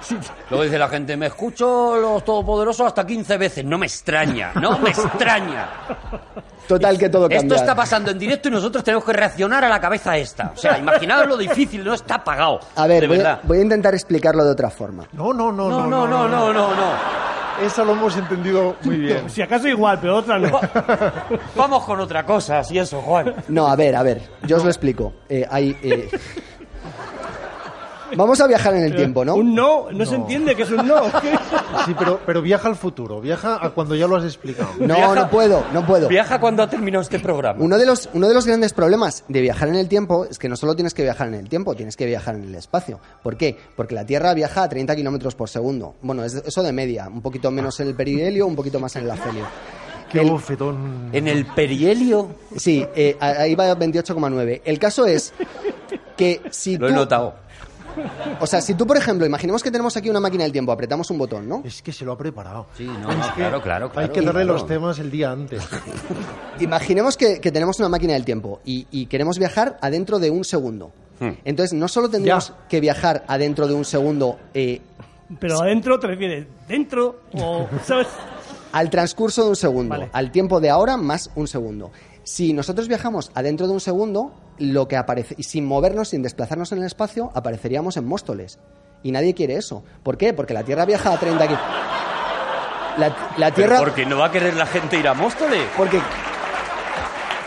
sí, 0.00 0.16
Luego 0.50 0.64
dice 0.64 0.76
la 0.78 0.88
gente, 0.88 1.16
me 1.16 1.26
escucho 1.26 1.96
los 1.96 2.24
todopoderosos 2.24 2.84
hasta 2.88 3.06
15 3.06 3.36
veces. 3.38 3.64
No 3.64 3.78
me 3.78 3.86
extraña, 3.86 4.52
no 4.60 4.76
me 4.80 4.90
extraña. 4.90 5.68
Total 6.70 6.96
que 6.96 7.08
todo 7.08 7.24
Esto 7.28 7.36
cambia. 7.40 7.56
está 7.56 7.74
pasando 7.74 8.12
en 8.12 8.18
directo 8.18 8.46
y 8.48 8.52
nosotros 8.52 8.84
tenemos 8.84 9.04
que 9.04 9.12
reaccionar 9.12 9.64
a 9.64 9.68
la 9.68 9.80
cabeza 9.80 10.16
esta. 10.16 10.52
O 10.54 10.56
sea, 10.56 10.78
imaginaos 10.78 11.26
lo 11.26 11.36
difícil, 11.36 11.82
no 11.82 11.94
está 11.94 12.22
pagado. 12.22 12.60
A 12.76 12.86
ver, 12.86 13.00
de 13.00 13.08
voy 13.08 13.16
verdad. 13.16 13.40
a, 13.42 13.46
voy 13.46 13.58
a 13.58 13.62
intentar 13.62 13.92
explicarlo 13.92 14.44
de 14.44 14.52
otra 14.52 14.70
forma. 14.70 15.08
No, 15.12 15.32
no, 15.32 15.50
no, 15.50 15.68
No, 15.68 15.86
no, 15.88 16.06
no, 16.06 16.28
no, 16.28 16.52
no, 16.52 16.74
no. 16.74 16.92
Eso 17.60 17.84
lo 17.84 17.92
hemos 17.92 18.16
entendido 18.16 18.76
muy 18.84 18.98
bien. 18.98 19.28
si 19.30 19.42
acaso 19.42 19.66
igual, 19.66 19.98
pero 20.00 20.18
otra 20.18 20.38
no. 20.38 20.60
Vamos 21.56 21.84
con 21.84 21.98
otra 21.98 22.24
cosa, 22.24 22.60
así 22.60 22.78
eso, 22.78 23.02
Juan. 23.02 23.34
No, 23.48 23.66
a 23.66 23.74
ver, 23.74 23.96
a 23.96 24.04
ver, 24.04 24.22
yo 24.46 24.56
os 24.56 24.62
lo 24.62 24.70
explico. 24.70 25.12
Eh, 25.28 25.44
hay, 25.50 25.76
eh, 25.82 26.08
Vamos 28.16 28.40
a 28.40 28.46
viajar 28.46 28.74
en 28.74 28.84
el 28.84 28.94
tiempo, 28.96 29.24
¿no? 29.24 29.34
Un 29.36 29.54
no, 29.54 29.90
no, 29.90 30.04
se 30.06 30.14
entiende 30.16 30.54
que 30.56 30.62
es 30.62 30.70
un 30.70 30.86
no. 30.86 31.02
Sí, 31.86 31.94
pero, 31.98 32.20
pero 32.26 32.42
viaja 32.42 32.68
al 32.68 32.76
futuro, 32.76 33.20
viaja 33.20 33.58
a 33.64 33.70
cuando 33.70 33.94
ya 33.94 34.06
lo 34.06 34.16
has 34.16 34.24
explicado. 34.24 34.70
No, 34.80 34.94
Viaja- 34.96 35.14
no 35.14 35.30
puedo, 35.30 35.64
no 35.72 35.86
puedo. 35.86 36.08
Viaja 36.08 36.38
cuando 36.40 36.62
ha 36.62 36.68
terminado 36.68 37.02
este 37.02 37.18
programa. 37.20 37.62
Uno 37.62 37.78
de, 37.78 37.86
los, 37.86 38.08
uno 38.12 38.28
de 38.28 38.34
los 38.34 38.46
grandes 38.46 38.72
problemas 38.72 39.24
de 39.28 39.40
viajar 39.40 39.68
en 39.68 39.76
el 39.76 39.88
tiempo 39.88 40.26
es 40.28 40.38
que 40.38 40.48
no 40.48 40.56
solo 40.56 40.74
tienes 40.74 40.92
que 40.94 41.02
viajar 41.02 41.28
en 41.28 41.34
el 41.34 41.48
tiempo, 41.48 41.74
tienes 41.74 41.96
que 41.96 42.06
viajar 42.06 42.34
en 42.34 42.44
el 42.44 42.54
espacio. 42.54 43.00
¿Por 43.22 43.36
qué? 43.36 43.56
Porque 43.76 43.94
la 43.94 44.04
Tierra 44.04 44.34
viaja 44.34 44.64
a 44.64 44.68
30 44.68 44.94
kilómetros 44.96 45.34
por 45.34 45.48
segundo. 45.48 45.94
Bueno, 46.02 46.24
es 46.24 46.34
eso 46.34 46.62
de 46.62 46.72
media, 46.72 47.08
un 47.08 47.22
poquito 47.22 47.50
menos 47.50 47.78
en 47.80 47.88
el 47.88 47.94
perihelio, 47.94 48.46
un 48.46 48.56
poquito 48.56 48.78
más 48.80 48.94
en 48.96 49.04
el 49.04 49.10
afelio. 49.10 49.44
Qué 50.10 50.20
El- 50.20 50.30
bofetón. 50.30 51.08
En 51.12 51.28
el 51.28 51.46
perihelio 51.46 52.28
Sí, 52.56 52.84
eh, 52.96 53.16
ahí 53.20 53.54
va 53.54 53.74
28,9. 53.76 54.62
El 54.64 54.78
caso 54.78 55.06
es 55.06 55.32
que 56.16 56.40
si 56.50 56.76
lo 56.76 56.88
he 56.88 56.90
tú, 56.90 56.96
notado. 56.96 57.34
O 58.40 58.46
sea, 58.46 58.60
si 58.60 58.74
tú, 58.74 58.86
por 58.86 58.96
ejemplo, 58.96 59.26
imaginemos 59.26 59.62
que 59.62 59.70
tenemos 59.70 59.96
aquí 59.96 60.08
una 60.10 60.20
máquina 60.20 60.44
del 60.44 60.52
tiempo, 60.52 60.72
apretamos 60.72 61.10
un 61.10 61.18
botón, 61.18 61.48
¿no? 61.48 61.62
Es 61.64 61.82
que 61.82 61.92
se 61.92 62.04
lo 62.04 62.12
ha 62.12 62.18
preparado. 62.18 62.66
Sí, 62.76 62.84
no, 62.84 63.12
no, 63.14 63.34
claro, 63.34 63.62
claro, 63.62 63.86
Hay 63.86 63.92
claro. 63.92 64.12
que 64.12 64.20
darle 64.22 64.42
claro. 64.42 64.52
los 64.54 64.66
temas 64.66 64.98
el 64.98 65.10
día 65.10 65.30
antes. 65.32 65.62
Imaginemos 66.60 67.16
que, 67.16 67.40
que 67.40 67.50
tenemos 67.52 67.78
una 67.78 67.88
máquina 67.88 68.14
del 68.14 68.24
tiempo 68.24 68.60
y, 68.64 68.86
y 68.90 69.06
queremos 69.06 69.38
viajar 69.38 69.78
adentro 69.80 70.18
de 70.18 70.30
un 70.30 70.44
segundo. 70.44 70.92
Hmm. 71.18 71.30
Entonces, 71.44 71.72
no 71.78 71.88
solo 71.88 72.08
tendríamos 72.08 72.48
Ya. 72.48 72.68
que 72.68 72.80
viajar 72.80 73.24
adentro 73.28 73.66
de 73.66 73.74
un 73.74 73.84
segundo 73.84 74.38
eh, 74.54 74.80
Pero 75.38 75.60
adentro 75.62 75.98
te 75.98 76.06
refieres, 76.06 76.46
dentro 76.68 77.20
o, 77.34 77.66
¿sabes? 77.84 78.08
al 78.72 78.88
transcurso 78.90 79.44
de 79.44 79.48
un 79.50 79.56
segundo, 79.56 79.90
Vale. 79.90 80.10
al 80.12 80.30
tiempo 80.30 80.60
de 80.60 80.70
ahora 80.70 80.96
más 80.96 81.30
un 81.34 81.46
segundo. 81.48 81.90
Si 82.24 82.52
nosotros 82.52 82.88
viajamos 82.88 83.30
adentro 83.34 83.66
de 83.66 83.72
un 83.72 83.80
segundo, 83.80 84.32
lo 84.58 84.88
que 84.88 84.96
aparece, 84.96 85.34
y 85.38 85.42
sin 85.44 85.64
movernos, 85.64 86.10
sin 86.10 86.22
desplazarnos 86.22 86.72
en 86.72 86.78
el 86.78 86.84
espacio, 86.84 87.30
apareceríamos 87.34 87.96
en 87.96 88.06
Móstoles. 88.06 88.58
Y 89.02 89.12
nadie 89.12 89.34
quiere 89.34 89.56
eso. 89.56 89.82
¿Por 90.02 90.18
qué? 90.18 90.32
Porque 90.32 90.54
la 90.54 90.62
Tierra 90.62 90.84
viaja 90.84 91.12
a 91.12 91.18
30 91.18 91.46
kilómetros. 91.46 91.76
La, 92.98 93.08
la 93.38 93.50
Pero 93.50 93.54
Tierra. 93.54 93.78
porque 93.78 94.04
no 94.04 94.18
va 94.18 94.26
a 94.26 94.30
querer 94.32 94.54
la 94.54 94.66
gente 94.66 94.98
ir 94.98 95.08
a 95.08 95.14
Móstoles. 95.14 95.66
Porque 95.76 96.00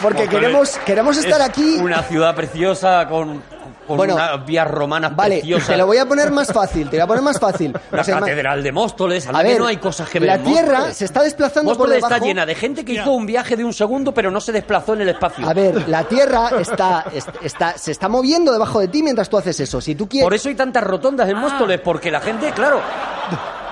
porque 0.02 0.24
Móstoles 0.24 0.42
queremos, 0.42 0.78
queremos 0.86 1.18
estar 1.18 1.40
es 1.42 1.48
aquí. 1.48 1.78
Una 1.80 2.02
ciudad 2.04 2.36
preciosa 2.36 3.08
con, 3.08 3.42
con 3.88 3.98
Bueno, 3.98 4.16
unas 4.16 4.46
vías 4.46 4.68
romanas 4.70 5.16
Vale, 5.16 5.38
preciosas. 5.40 5.68
te 5.68 5.78
lo 5.78 5.86
voy 5.86 5.98
a 5.98 6.06
poner 6.06 6.32
más 6.32 6.52
fácil, 6.52 6.90
te 6.90 6.98
voy 6.98 7.04
a 7.04 7.08
poner 7.08 7.24
más 7.24 7.40
fácil. 7.40 7.74
La 7.92 8.02
O 8.02 8.04
sea, 8.04 8.16
ma- 8.16 8.22
catedral 8.22 8.64
de 8.64 8.72
Móstoles, 8.72 9.28
a 9.28 9.32
a 9.32 9.44
ver, 9.44 9.60
no 9.60 9.68
hay 9.68 9.78
cosas 9.78 10.10
que 10.10 10.20
ver. 10.20 10.30
la 10.30 10.38
Tierra 10.40 10.72
Móstoles. 10.80 10.98
se 10.98 11.06
está 11.06 11.22
desplazando 11.24 11.72
por 11.72 11.78
Móstoles 11.80 11.98
debajo. 11.98 12.14
está 12.16 12.26
llena 12.26 12.46
de 12.46 12.56
gente 12.56 12.84
que 12.86 12.94
hizo 12.94 13.12
un 13.12 13.26
viaje 13.26 13.56
de 13.56 13.64
un 13.64 13.74
segundo, 13.74 14.14
pero 14.14 14.32
no 14.32 14.40
se 14.42 14.52
desplazó 14.52 14.94
en 14.94 15.02
el 15.02 15.10
espacio. 15.10 15.48
A 15.48 15.54
ver, 15.54 15.88
la 15.90 16.04
Tierra 16.06 16.50
está, 16.60 17.06
est- 17.14 17.30
está, 17.42 17.78
se 17.78 17.92
está 17.92 18.10
moviendo 18.10 18.52
debajo 18.52 18.80
de 18.80 18.88
ti 18.88 19.04
mientras 19.04 19.30
tú 19.30 19.38
haces 19.38 19.60
eso. 19.60 19.80
Si 19.82 19.96
tú 19.96 20.08
quieres... 20.08 20.26
Por 20.26 20.34
eso 20.34 20.50
hay 20.50 20.56
tantas 20.56 20.84
rotondas 20.84 21.30
en 21.30 21.38
Móstoles, 21.38 21.80
porque 21.82 22.10
la 22.12 22.20
gente, 22.22 22.52
claro, 22.52 22.80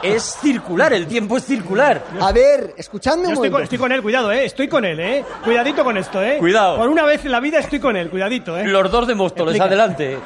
es 0.03 0.37
circular, 0.41 0.93
el 0.93 1.07
tiempo 1.07 1.37
es 1.37 1.45
circular. 1.45 2.03
A 2.19 2.31
ver, 2.31 2.73
escuchadme 2.77 3.23
Yo 3.23 3.27
un 3.29 3.33
estoy 3.33 3.47
con, 3.49 3.51
momento. 3.53 3.63
estoy 3.63 3.77
con 3.77 3.91
él, 3.91 4.01
cuidado, 4.01 4.31
¿eh? 4.31 4.45
Estoy 4.45 4.67
con 4.67 4.85
él, 4.85 4.99
¿eh? 4.99 5.23
Cuidadito 5.43 5.83
con 5.83 5.97
esto, 5.97 6.21
¿eh? 6.21 6.37
Cuidado. 6.39 6.77
Por 6.77 6.89
una 6.89 7.03
vez 7.03 7.23
en 7.25 7.31
la 7.31 7.39
vida 7.39 7.59
estoy 7.59 7.79
con 7.79 7.95
él, 7.95 8.09
cuidadito, 8.09 8.57
¿eh? 8.57 8.65
Los 8.67 8.91
dos 8.91 9.07
de 9.07 9.15
Móstoles, 9.15 9.55
Explica. 9.55 9.65
adelante. 9.65 10.17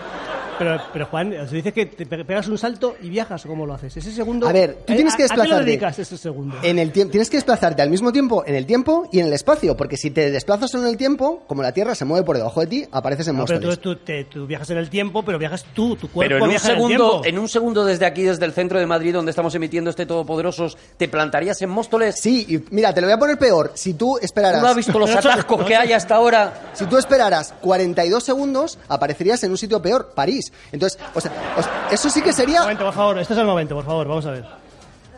Pero, 0.58 0.82
pero 0.94 1.06
Juan, 1.08 1.34
se 1.50 1.56
dice 1.56 1.72
que 1.74 1.86
te 1.86 2.06
pe- 2.06 2.24
pegas 2.24 2.48
un 2.48 2.58
salto 2.58 2.96
y 3.02 3.10
viajas, 3.10 3.46
¿o 3.46 3.50
cómo 3.50 3.66
lo 3.66 3.74
haces? 3.74 3.98
Ese 3.98 4.12
segundo... 4.12 4.48
A 4.48 4.54
ver, 4.54 4.84
tú 4.86 4.94
tienes 4.94 5.16
que 5.16 5.24
¿A- 5.24 5.26
¿A 5.26 5.30
qué 5.30 5.34
desplazarte. 5.34 5.60
lo 5.60 5.66
dedicas 5.66 6.00
ese 6.00 6.18
segundo? 6.18 6.56
En 6.64 6.80
el 6.80 6.92
tiempo 6.92 7.12
tienes 7.12 7.30
que 7.30 7.38
desplazarte 7.38 7.82
al 7.82 7.90
mismo 7.90 8.12
tiempo 8.12 8.44
en 8.46 8.56
el 8.56 8.66
tiempo 8.66 9.08
y 9.12 9.20
en 9.20 9.28
el 9.28 9.34
espacio, 9.34 9.76
porque 9.76 9.98
si 9.98 10.12
te 10.12 10.32
desplazas 10.32 10.72
solo 10.72 10.84
en 10.86 10.90
el 10.92 10.98
tiempo, 10.98 11.44
como 11.48 11.62
la 11.62 11.72
Tierra 11.74 11.94
se 11.96 12.06
mueve 12.06 12.26
por 12.26 12.38
debajo 12.38 12.62
de 12.62 12.68
ti, 12.68 12.86
apareces 12.92 13.28
en 13.28 13.38
No, 13.38 13.46
pero 13.46 13.60
tú, 13.60 13.76
tú, 13.78 13.96
te- 13.98 14.24
tú 14.26 14.46
viajas 14.48 14.70
en 14.70 14.78
el 14.78 14.90
tiempo, 14.90 15.24
pero 15.24 15.38
viajas 15.38 15.66
tú, 15.74 15.96
tu 15.96 16.10
cuerpo 16.10 16.20
Pero 16.30 16.38
en 16.38 16.44
un, 16.44 16.50
viaja 16.50 16.68
en 16.68 16.72
el 16.72 16.78
segundo, 16.78 17.10
tiempo. 17.22 17.26
en 17.28 17.40
un 17.40 17.50
segundo 17.50 17.86
desde 17.86 18.06
aquí, 18.06 18.24
desde 18.24 18.46
el 18.46 18.54
centro 18.54 18.80
de 18.80 18.86
Madrid, 18.86 19.14
donde 19.14 19.32
estamos 19.32 19.54
emitiendo 19.56 19.90
este 19.90 20.06
Todopoderosos, 20.06 20.78
¿te 20.98 21.08
plantarías 21.10 21.62
en 21.62 21.70
Móstoles? 21.70 22.16
Sí, 22.20 22.46
y 22.48 22.64
mira, 22.74 22.94
te 22.94 23.02
lo 23.02 23.08
voy 23.08 23.14
a 23.14 23.20
poner 23.20 23.38
peor. 23.38 23.72
Si 23.76 23.94
tú 23.96 24.18
esperaras, 24.22 24.60
¿Tú 24.60 24.66
no 24.66 24.70
has 24.72 24.76
visto 24.78 24.98
los 25.00 25.10
atascos 25.16 25.66
que 25.66 25.76
hay 25.76 25.92
hasta 25.94 26.16
ahora? 26.16 26.72
si 26.74 26.86
tú 26.86 26.98
esperaras 26.98 27.54
42 27.62 28.24
segundos, 28.24 28.78
aparecerías 28.88 29.44
en 29.44 29.52
un 29.52 29.58
sitio 29.58 29.82
peor, 29.82 30.12
París. 30.16 30.45
Entonces, 30.72 31.00
o 31.14 31.22
sea, 31.22 31.32
o 31.58 31.62
sea, 31.62 31.88
eso 31.92 32.10
sí 32.10 32.22
que 32.22 32.30
Un 32.30 32.36
sería 32.36 32.62
momento, 32.62 32.86
por 32.86 32.94
favor, 32.94 33.20
este 33.20 33.34
es 33.34 33.40
el 33.40 33.46
momento, 33.46 33.76
por 33.76 33.86
favor, 33.86 34.08
vamos 34.08 34.26
a 34.26 34.32
ver. 34.32 34.46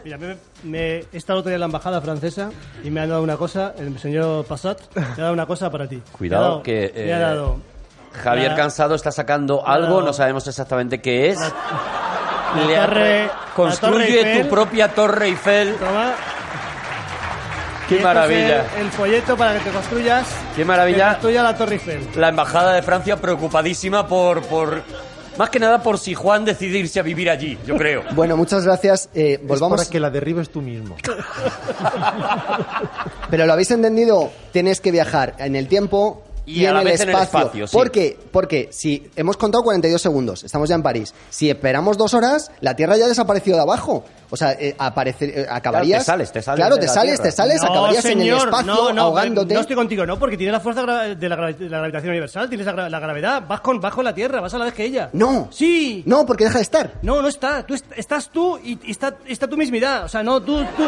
Mira, 0.03 0.17
me, 0.17 0.37
me 0.63 0.79
he 0.99 1.07
estado 1.13 1.39
otro 1.39 1.49
día 1.49 1.55
en 1.55 1.59
la 1.61 1.65
embajada 1.65 1.99
francesa 2.01 2.49
y 2.83 2.89
me 2.89 3.01
han 3.01 3.09
dado 3.09 3.21
una 3.23 3.35
cosa, 3.37 3.73
el 3.77 3.97
señor 3.99 4.45
Passat, 4.45 4.79
me 4.95 5.01
ha 5.03 5.15
dado 5.17 5.33
una 5.33 5.45
cosa 5.45 5.69
para 5.69 5.87
ti. 5.87 6.01
Cuidado, 6.17 6.43
dado- 6.43 6.63
que, 6.63 6.91
Me 6.95 7.13
ha 7.13 7.17
eh, 7.17 7.21
dado... 7.21 7.57
Javier 8.23 8.51
La- 8.51 8.55
Cansado 8.57 8.95
está 8.95 9.11
sacando 9.11 9.67
algo, 9.67 10.01
no 10.01 10.13
sabemos 10.13 10.47
exactamente 10.47 11.01
qué 11.01 11.29
es. 11.29 11.39
la 11.39 12.63
Le 12.65 12.77
ha- 12.77 12.85
torre- 12.87 13.25
la 13.27 13.53
Construye 13.55 14.17
Torre 14.23 14.43
tu 14.43 14.49
propia 14.49 14.87
Torre 14.93 15.25
Eiffel. 15.27 15.75
Toma. 15.75 16.13
¡Qué 17.87 17.95
este 17.95 18.03
maravilla! 18.07 18.65
es 18.65 18.73
El, 18.75 18.81
el 18.85 18.91
folleto 18.91 19.37
para 19.37 19.53
que 19.53 19.59
te 19.59 19.69
construyas. 19.71 20.27
¡Qué 20.55 20.65
maravilla! 20.65 21.05
Que 21.09 21.11
construya 21.13 21.43
la 21.43 21.55
Torre 21.57 21.73
Eiffel. 21.75 22.07
La 22.15 22.29
embajada 22.29 22.73
de 22.73 22.81
Francia 22.81 23.15
preocupadísima 23.17 24.07
por, 24.07 24.41
por... 24.43 24.81
Más 25.37 25.49
que 25.49 25.59
nada 25.59 25.81
por 25.83 25.99
si 25.99 26.13
Juan 26.13 26.45
decide 26.45 26.79
irse 26.79 26.99
a 26.99 27.03
vivir 27.03 27.29
allí, 27.29 27.57
yo 27.65 27.75
creo. 27.77 28.03
Bueno, 28.15 28.35
muchas 28.37 28.63
gracias. 28.65 29.09
Eh, 29.13 29.39
Es 29.41 29.47
volvamos. 29.47 29.77
para 29.79 29.89
que 29.89 29.99
la 29.99 30.09
derribes 30.09 30.49
tú 30.49 30.61
mismo. 30.61 30.95
Pero 33.29 33.45
lo 33.45 33.53
habéis 33.53 33.71
entendido, 33.71 34.31
tienes 34.51 34.81
que 34.81 34.91
viajar 34.91 35.35
en 35.39 35.55
el 35.55 35.67
tiempo 35.67 36.23
Y 36.47 36.61
y, 36.61 36.65
a 36.65 36.69
en, 36.69 36.75
la 36.75 36.79
el 36.81 36.85
vez 36.87 37.01
en 37.01 37.09
el 37.09 37.15
espacio. 37.15 37.39
espacio, 37.39 37.67
sí. 37.67 37.75
¿Por 37.77 37.91
qué? 37.91 38.17
Porque 38.31 38.69
si 38.71 39.11
hemos 39.17 39.35
contado 39.35 39.63
42 39.65 40.01
segundos, 40.01 40.43
estamos 40.45 40.69
ya 40.69 40.75
en 40.75 40.81
París. 40.81 41.13
Si 41.29 41.49
esperamos 41.49 41.97
dos 41.97 42.13
horas, 42.13 42.51
la 42.61 42.73
Tierra 42.73 42.95
ya 42.97 43.03
ha 43.03 43.07
desaparecido 43.09 43.57
de 43.57 43.63
abajo. 43.63 44.05
O 44.29 44.35
sea, 44.37 44.53
eh, 44.53 44.73
aparece, 44.79 45.41
eh, 45.41 45.47
acabarías. 45.49 45.99
te 45.99 46.05
sales, 46.05 46.31
te 46.31 46.41
sales 46.41 46.57
Claro, 46.59 46.77
te 46.77 46.87
sales, 46.87 47.15
Tierra. 47.15 47.23
te 47.23 47.31
sales, 47.31 47.61
No, 47.61 47.67
acabarías 47.69 48.05
en 48.05 48.21
el 48.21 48.29
espacio 48.29 48.65
no, 48.73 48.93
no, 48.93 49.01
ahogándote. 49.03 49.53
No 49.53 49.59
estoy 49.59 49.75
contigo, 49.75 50.05
no, 50.05 50.17
porque 50.17 50.37
tienes 50.37 50.53
la 50.53 50.59
fuerza 50.61 50.81
de 50.81 51.29
la, 51.29 51.35
gra- 51.37 51.55
de 51.57 51.69
la 51.69 51.77
gravitación 51.79 52.09
universal, 52.11 52.47
tienes 52.49 52.65
la, 52.65 52.73
gra- 52.73 52.89
la 52.89 52.99
gravedad, 52.99 53.43
vas 53.47 53.59
con, 53.61 53.79
vas 53.81 53.93
con 53.93 54.05
la 54.05 54.13
Tierra, 54.15 54.39
vas 54.41 54.53
a 54.53 54.57
la 54.57 54.65
vez 54.65 54.73
que 54.73 54.85
ella. 54.85 55.09
No. 55.13 55.49
Sí. 55.51 56.01
No, 56.05 56.25
porque 56.25 56.45
deja 56.45 56.57
de 56.59 56.63
estar. 56.63 56.93
No, 57.01 57.21
no 57.21 57.27
está. 57.27 57.65
Tú 57.65 57.73
est- 57.73 57.85
estás 57.95 58.29
tú 58.29 58.57
y, 58.63 58.79
y 58.85 58.91
está, 58.91 59.15
está 59.27 59.47
tu 59.47 59.57
mismidad. 59.57 60.05
O 60.05 60.07
sea, 60.07 60.23
no, 60.23 60.41
tú, 60.41 60.63
tú. 60.77 60.83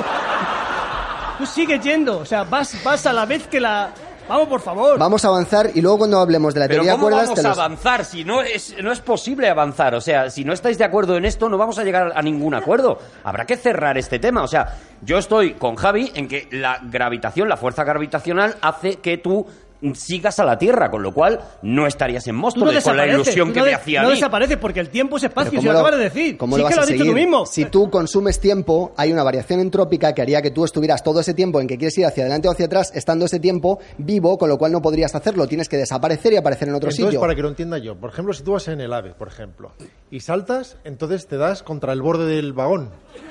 Tú 1.37 1.45
sigues 1.45 1.81
yendo. 1.81 2.19
O 2.19 2.25
sea, 2.25 2.43
vas, 2.43 2.75
vas 2.83 3.05
a 3.05 3.13
la 3.13 3.25
vez 3.25 3.47
que 3.47 3.59
la. 3.59 3.91
Vamos, 4.29 4.47
por 4.47 4.61
favor. 4.61 4.97
Vamos 4.97 5.25
a 5.25 5.27
avanzar 5.27 5.71
y 5.73 5.81
luego 5.81 5.97
cuando 5.97 6.19
hablemos 6.19 6.53
de 6.53 6.59
la 6.61 6.67
Pero 6.67 6.75
teoría 6.83 6.91
de 6.91 6.97
¿cómo 6.97 7.07
cuerdas 7.09 7.23
vamos 7.29 7.41
te 7.41 7.45
a 7.45 7.49
los- 7.49 7.57
avanzar? 7.59 8.05
Si 8.05 8.23
no 8.23 8.41
es, 8.41 8.75
no 8.81 8.91
es 8.91 9.01
posible 9.01 9.49
avanzar. 9.49 9.95
O 9.95 10.01
sea, 10.01 10.29
si 10.29 10.45
no 10.45 10.53
estáis 10.53 10.77
de 10.77 10.83
acuerdo 10.85 11.17
en 11.17 11.25
esto, 11.25 11.49
no 11.49 11.57
vamos 11.57 11.77
a 11.79 11.83
llegar 11.83 12.13
a 12.15 12.21
ningún 12.21 12.53
acuerdo. 12.53 12.99
Habrá 13.23 13.45
que 13.45 13.57
cerrar 13.57 13.97
este 13.97 14.19
tema. 14.19 14.43
O 14.43 14.47
sea, 14.47 14.77
yo 15.01 15.17
estoy 15.17 15.55
con 15.55 15.75
Javi 15.75 16.11
en 16.15 16.27
que 16.27 16.47
la 16.51 16.79
gravitación, 16.83 17.49
la 17.49 17.57
fuerza 17.57 17.83
gravitacional, 17.83 18.55
hace 18.61 18.97
que 18.97 19.17
tú 19.17 19.45
sigas 19.93 20.39
a 20.39 20.45
la 20.45 20.57
Tierra, 20.57 20.89
con 20.91 21.01
lo 21.03 21.13
cual 21.13 21.39
no 21.61 21.87
estarías 21.87 22.27
en 22.27 22.33
Tú 22.33 22.37
no 22.37 22.41
Móstoles 22.41 22.83
con 22.83 22.97
la 22.97 23.03
desapareces, 23.03 23.27
ilusión 23.35 23.53
que 23.53 23.59
no 23.59 23.65
de- 23.65 23.73
hacía 23.75 24.01
No 24.01 24.07
a 24.07 24.09
mí. 24.11 24.15
desaparece 24.17 24.57
porque 24.57 24.79
el 24.79 24.89
tiempo 24.89 25.17
es 25.17 25.23
espacio. 25.23 25.59
Si 25.59 25.65
lo 25.65 25.71
¿cómo 25.73 25.79
acabas 25.79 25.97
de 25.99 26.03
decir. 26.03 26.37
cómo 26.37 26.55
sí 26.55 26.61
lo 26.61 26.67
que 26.67 26.75
vas 26.75 26.75
lo 26.75 26.81
a 26.81 26.83
has 26.83 26.89
dicho 26.89 27.05
tú 27.05 27.13
mismo. 27.13 27.45
Si 27.45 27.65
tú 27.65 27.89
consumes 27.89 28.39
tiempo, 28.39 28.93
hay 28.97 29.11
una 29.11 29.23
variación 29.23 29.59
entrópica 29.59 30.13
que 30.13 30.21
haría 30.21 30.41
que 30.41 30.51
tú 30.51 30.65
estuvieras 30.65 31.03
todo 31.03 31.19
ese 31.21 31.33
tiempo 31.33 31.59
en 31.61 31.67
que 31.67 31.77
quieres 31.77 31.97
ir 31.97 32.05
hacia 32.05 32.23
adelante 32.23 32.47
o 32.47 32.51
hacia 32.51 32.65
atrás, 32.65 32.91
estando 32.93 33.25
ese 33.25 33.39
tiempo 33.39 33.79
vivo, 33.97 34.37
con 34.37 34.49
lo 34.49 34.57
cual 34.57 34.71
no 34.71 34.81
podrías 34.81 35.15
hacerlo. 35.15 35.47
Tienes 35.47 35.69
que 35.69 35.77
desaparecer 35.77 36.33
y 36.33 36.37
aparecer 36.37 36.67
en 36.67 36.75
otro 36.75 36.89
Entonces, 36.89 37.05
sitio. 37.05 37.19
para 37.21 37.35
que 37.35 37.41
lo 37.41 37.49
entienda 37.49 37.77
yo, 37.77 37.95
por 37.95 38.09
ejemplo, 38.09 38.33
si 38.33 38.43
tú 38.43 38.53
vas 38.53 38.67
en 38.67 38.81
el 38.81 38.91
AVE, 38.93 39.13
por 39.13 39.27
ejemplo, 39.27 39.71
y 40.11 40.19
saltas, 40.19 40.77
entonces 40.83 41.27
te 41.27 41.37
das 41.37 41.63
contra 41.63 41.93
el 41.93 42.01
borde 42.01 42.25
del 42.25 42.53
vagón. 42.53 42.89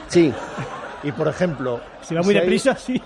Sí. 0.09 0.33
Y, 1.05 1.13
por 1.13 1.29
ejemplo... 1.29 1.81
Si 2.03 2.15
va 2.15 2.23
muy 2.23 2.35
deprisa, 2.35 2.75
sí. 2.77 3.01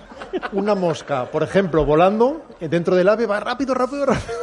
Una 0.53 0.73
mosca, 0.73 1.25
por 1.25 1.43
ejemplo, 1.43 1.85
volando, 1.85 2.45
eh, 2.59 2.67
dentro 2.67 2.95
del 2.95 3.07
ave 3.07 3.25
va 3.27 3.39
rápido, 3.39 3.73
rápido, 3.75 4.05
rápido. 4.07 4.33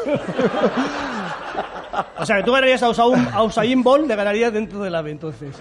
O 2.18 2.25
sea, 2.25 2.37
que 2.37 2.42
tú 2.44 2.53
ganarías 2.53 2.83
a 2.83 2.88
Usain, 2.90 3.29
a 3.33 3.42
Usain 3.42 3.83
Bolt, 3.83 4.07
le 4.07 4.14
ganarías 4.14 4.53
dentro 4.53 4.81
del 4.83 4.94
ave, 4.94 5.11
entonces. 5.11 5.57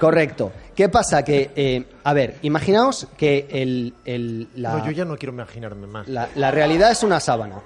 Correcto. 0.00 0.50
¿Qué 0.74 0.88
pasa? 0.88 1.22
Que, 1.22 1.50
eh, 1.54 1.84
a 2.02 2.12
ver, 2.12 2.36
imaginaos 2.42 3.06
que 3.16 3.46
el, 3.50 3.94
el- 4.04 4.48
la, 4.56 4.78
No, 4.78 4.84
yo 4.86 4.90
ya 4.90 5.04
no 5.04 5.16
quiero 5.16 5.32
imaginarme 5.32 5.86
más. 5.86 6.08
la- 6.08 6.28
la 6.34 6.50
realidad 6.50 6.90
es 6.90 7.02
una 7.04 7.20
sábana. 7.20 7.60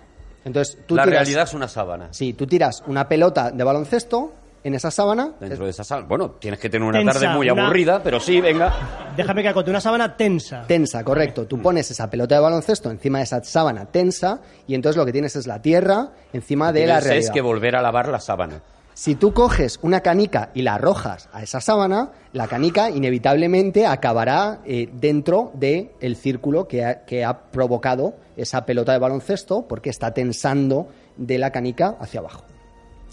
Entonces, 0.45 0.79
tú 0.87 0.95
La 0.95 1.05
tiras, 1.05 1.21
realidad 1.21 1.45
es 1.45 1.55
una 1.55 1.69
sábana. 1.69 2.09
Sí, 2.13 2.35
tú 2.35 2.47
tiras 2.47 2.83
una 2.87 3.09
pelota 3.09 3.51
de 3.51 3.65
baloncesto 3.65 4.33
en 4.65 4.75
esa 4.75 4.91
sábana. 4.91 5.33
Dentro 5.41 5.65
de 5.65 5.71
esa 5.71 5.85
sala. 5.85 6.07
Bueno, 6.07 6.31
tienes 6.33 6.59
que 6.61 6.69
tener 6.69 6.87
una 6.89 6.99
Tensa, 6.99 7.13
tarde 7.21 7.35
muy 7.37 7.49
una- 7.51 7.65
aburrida, 7.65 8.03
pero 8.03 8.19
sí, 8.21 8.41
venga. 8.41 8.73
Déjame 9.17 9.43
que 9.43 9.49
acote 9.49 9.71
una 9.71 9.81
sábana 9.81 10.17
tensa. 10.17 10.65
Tensa, 10.67 11.05
correcto. 11.05 11.47
Tú 11.47 11.63
pones 11.63 11.91
esa 11.91 12.11
pelota 12.11 12.35
de 12.35 12.41
baloncesto 12.41 12.91
encima 12.91 13.19
de 13.19 13.25
esa 13.25 13.43
sábana 13.45 13.87
tensa 13.87 14.41
y 14.67 14.75
entonces 14.75 14.97
lo 14.97 15.07
que 15.07 15.13
tienes 15.13 15.37
es 15.37 15.47
la 15.47 15.63
tierra 15.63 16.11
encima 16.33 16.73
de 16.73 16.81
la 16.81 16.87
Tienes 16.87 17.05
realidad. 17.05 17.25
es 17.29 17.31
que 17.31 17.41
volver 17.41 17.77
a 17.77 17.83
lavar 17.83 18.09
la 18.09 18.21
sábana. 18.21 18.61
Si 18.95 19.15
tú 19.15 19.35
coges 19.35 19.79
una 19.83 20.01
canica 20.01 20.49
y 20.55 20.63
la 20.63 20.77
arrojas 20.77 21.29
a 21.35 21.43
esa 21.43 21.61
sábana, 21.61 22.13
la 22.33 22.49
canica 22.49 22.89
inevitablemente 22.89 23.87
acabará 23.87 24.61
eh, 24.65 24.89
dentro 24.91 25.51
del 25.53 25.91
el 26.01 26.17
círculo 26.17 26.67
que 26.67 26.83
ha, 26.83 27.05
que 27.05 27.23
ha 27.23 27.39
provocado 27.51 28.15
esa 28.39 28.65
pelota 28.65 28.93
de 28.93 28.99
baloncesto 28.99 29.67
porque 29.69 29.91
está 29.91 30.15
tensando 30.15 30.89
de 31.19 31.37
la 31.39 31.51
canica 31.53 31.97
hacia 32.01 32.21
abajo. 32.21 32.45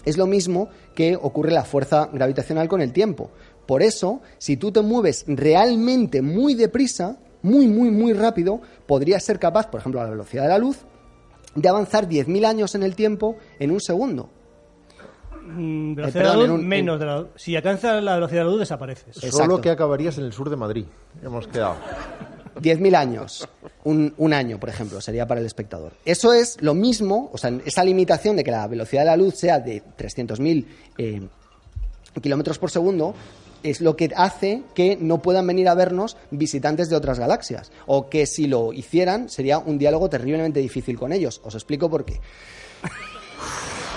Es 0.04 0.16
lo 0.16 0.26
mismo 0.26 0.68
que 0.94 1.16
ocurre 1.16 1.50
la 1.50 1.64
fuerza 1.64 2.08
gravitacional 2.12 2.68
con 2.68 2.80
el 2.80 2.92
tiempo. 2.92 3.30
Por 3.66 3.82
eso, 3.82 4.20
si 4.38 4.56
tú 4.56 4.70
te 4.72 4.82
mueves 4.82 5.24
realmente 5.26 6.20
muy 6.22 6.54
deprisa, 6.54 7.16
muy, 7.42 7.66
muy, 7.66 7.90
muy 7.90 8.12
rápido, 8.12 8.60
podrías 8.86 9.22
ser 9.24 9.38
capaz, 9.38 9.68
por 9.68 9.80
ejemplo, 9.80 10.00
a 10.00 10.04
la 10.04 10.10
velocidad 10.10 10.42
de 10.44 10.48
la 10.50 10.58
luz, 10.58 10.78
de 11.54 11.68
avanzar 11.68 12.08
10.000 12.08 12.44
años 12.44 12.74
en 12.74 12.82
el 12.82 12.94
tiempo 12.94 13.36
en 13.58 13.70
un 13.70 13.80
segundo. 13.80 14.28
Mm, 15.46 15.94
velocidad 15.94 16.08
Eh, 16.08 16.12
perdón, 16.26 16.36
de 16.40 16.42
la 16.42 16.52
luz, 16.52 16.60
un- 16.60 16.68
menos 16.68 16.98
de 17.00 17.06
la 17.06 17.18
luz. 17.20 17.28
Si 17.36 17.54
alcanzas 17.54 18.02
la 18.02 18.14
velocidad 18.14 18.40
de 18.40 18.44
la 18.44 18.50
luz, 18.50 18.60
desapareces. 18.60 19.16
Exacto. 19.16 19.36
Solo 19.36 19.60
que 19.60 19.70
acabarías 19.70 20.16
en 20.18 20.24
el 20.24 20.32
sur 20.32 20.48
de 20.50 20.56
Madrid. 20.56 20.86
Hemos 21.22 21.46
quedado. 21.46 21.76
10.000 22.56 22.94
años, 22.94 23.48
un, 23.84 24.14
un 24.16 24.32
año, 24.32 24.58
por 24.58 24.68
ejemplo, 24.68 25.00
sería 25.00 25.26
para 25.26 25.40
el 25.40 25.46
espectador. 25.46 25.92
Eso 26.04 26.32
es 26.32 26.60
lo 26.60 26.74
mismo, 26.74 27.30
o 27.32 27.38
sea, 27.38 27.52
esa 27.64 27.84
limitación 27.84 28.36
de 28.36 28.44
que 28.44 28.50
la 28.50 28.66
velocidad 28.66 29.02
de 29.02 29.06
la 29.06 29.16
luz 29.16 29.34
sea 29.36 29.60
de 29.60 29.82
300.000 29.98 30.66
eh, 30.98 31.22
kilómetros 32.20 32.58
por 32.58 32.70
segundo, 32.70 33.14
es 33.64 33.80
lo 33.80 33.96
que 33.96 34.10
hace 34.14 34.62
que 34.74 34.96
no 35.00 35.22
puedan 35.22 35.46
venir 35.46 35.68
a 35.68 35.74
vernos 35.74 36.16
visitantes 36.30 36.90
de 36.90 36.96
otras 36.96 37.18
galaxias. 37.18 37.72
O 37.86 38.08
que 38.08 38.26
si 38.26 38.46
lo 38.46 38.72
hicieran, 38.72 39.28
sería 39.28 39.58
un 39.58 39.78
diálogo 39.78 40.08
terriblemente 40.08 40.60
difícil 40.60 40.98
con 40.98 41.12
ellos. 41.12 41.40
Os 41.44 41.54
explico 41.54 41.90
por 41.90 42.04
qué. 42.04 42.20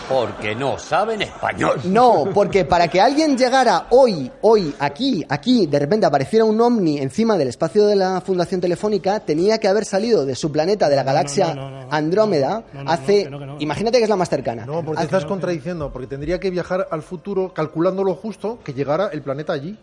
Porque 0.09 0.55
no 0.55 0.79
saben 0.79 1.21
español. 1.21 1.81
No, 1.83 2.29
porque 2.33 2.63
para 2.63 2.87
que 2.87 3.01
alguien 3.01 3.37
llegara 3.37 3.87
hoy, 3.89 4.31
hoy, 4.41 4.73
aquí, 4.79 5.25
aquí, 5.27 5.67
de 5.67 5.79
repente 5.79 6.05
apareciera 6.05 6.45
un 6.45 6.59
ovni 6.61 6.99
encima 6.99 7.37
del 7.37 7.49
espacio 7.49 7.85
de 7.85 7.97
la 7.97 8.21
Fundación 8.21 8.61
Telefónica, 8.61 9.19
tenía 9.19 9.57
que 9.57 9.67
haber 9.67 9.83
salido 9.83 10.25
de 10.25 10.35
su 10.35 10.49
planeta, 10.49 10.87
de 10.87 10.95
la 10.95 11.03
galaxia 11.03 11.53
no, 11.53 11.69
no, 11.69 11.81
no, 11.81 11.87
Andrómeda, 11.91 12.63
hace... 12.85 13.25
que 13.25 13.29
que. 13.29 13.55
Imagínate 13.59 13.97
que 13.97 14.03
es 14.05 14.09
la 14.09 14.15
más 14.15 14.29
cercana. 14.29 14.65
No, 14.65 14.81
porque 14.83 14.99
te 14.99 15.05
estás 15.05 15.25
contradiciendo, 15.25 15.91
porque 15.91 16.07
tendría 16.07 16.39
que 16.39 16.51
viajar 16.51 16.87
al 16.89 17.01
futuro 17.01 17.53
calculando 17.53 18.03
lo 18.03 18.15
justo 18.15 18.59
que 18.63 18.73
llegara 18.73 19.07
el 19.11 19.21
planeta 19.21 19.51
allí. 19.51 19.77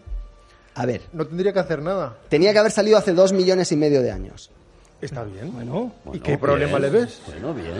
A 0.76 0.86
ver, 0.86 1.02
No 1.12 1.26
tendría 1.26 1.52
que 1.52 1.60
hacer 1.60 1.82
nada. 1.82 2.16
tenía 2.30 2.52
que 2.52 2.58
haber 2.60 2.72
salido 2.72 2.96
hace 2.96 3.12
dos 3.12 3.32
millones 3.34 3.70
y 3.72 3.76
medio 3.76 4.00
de 4.00 4.10
años. 4.10 4.50
Está 5.00 5.22
bien. 5.22 5.52
Bueno, 5.52 5.92
¿Y 6.04 6.08
Bueno, 6.08 6.22
qué 6.24 6.38
problema 6.38 6.78
le 6.78 6.88
ves? 6.88 7.20
Bueno, 7.26 7.52
bien. 7.52 7.74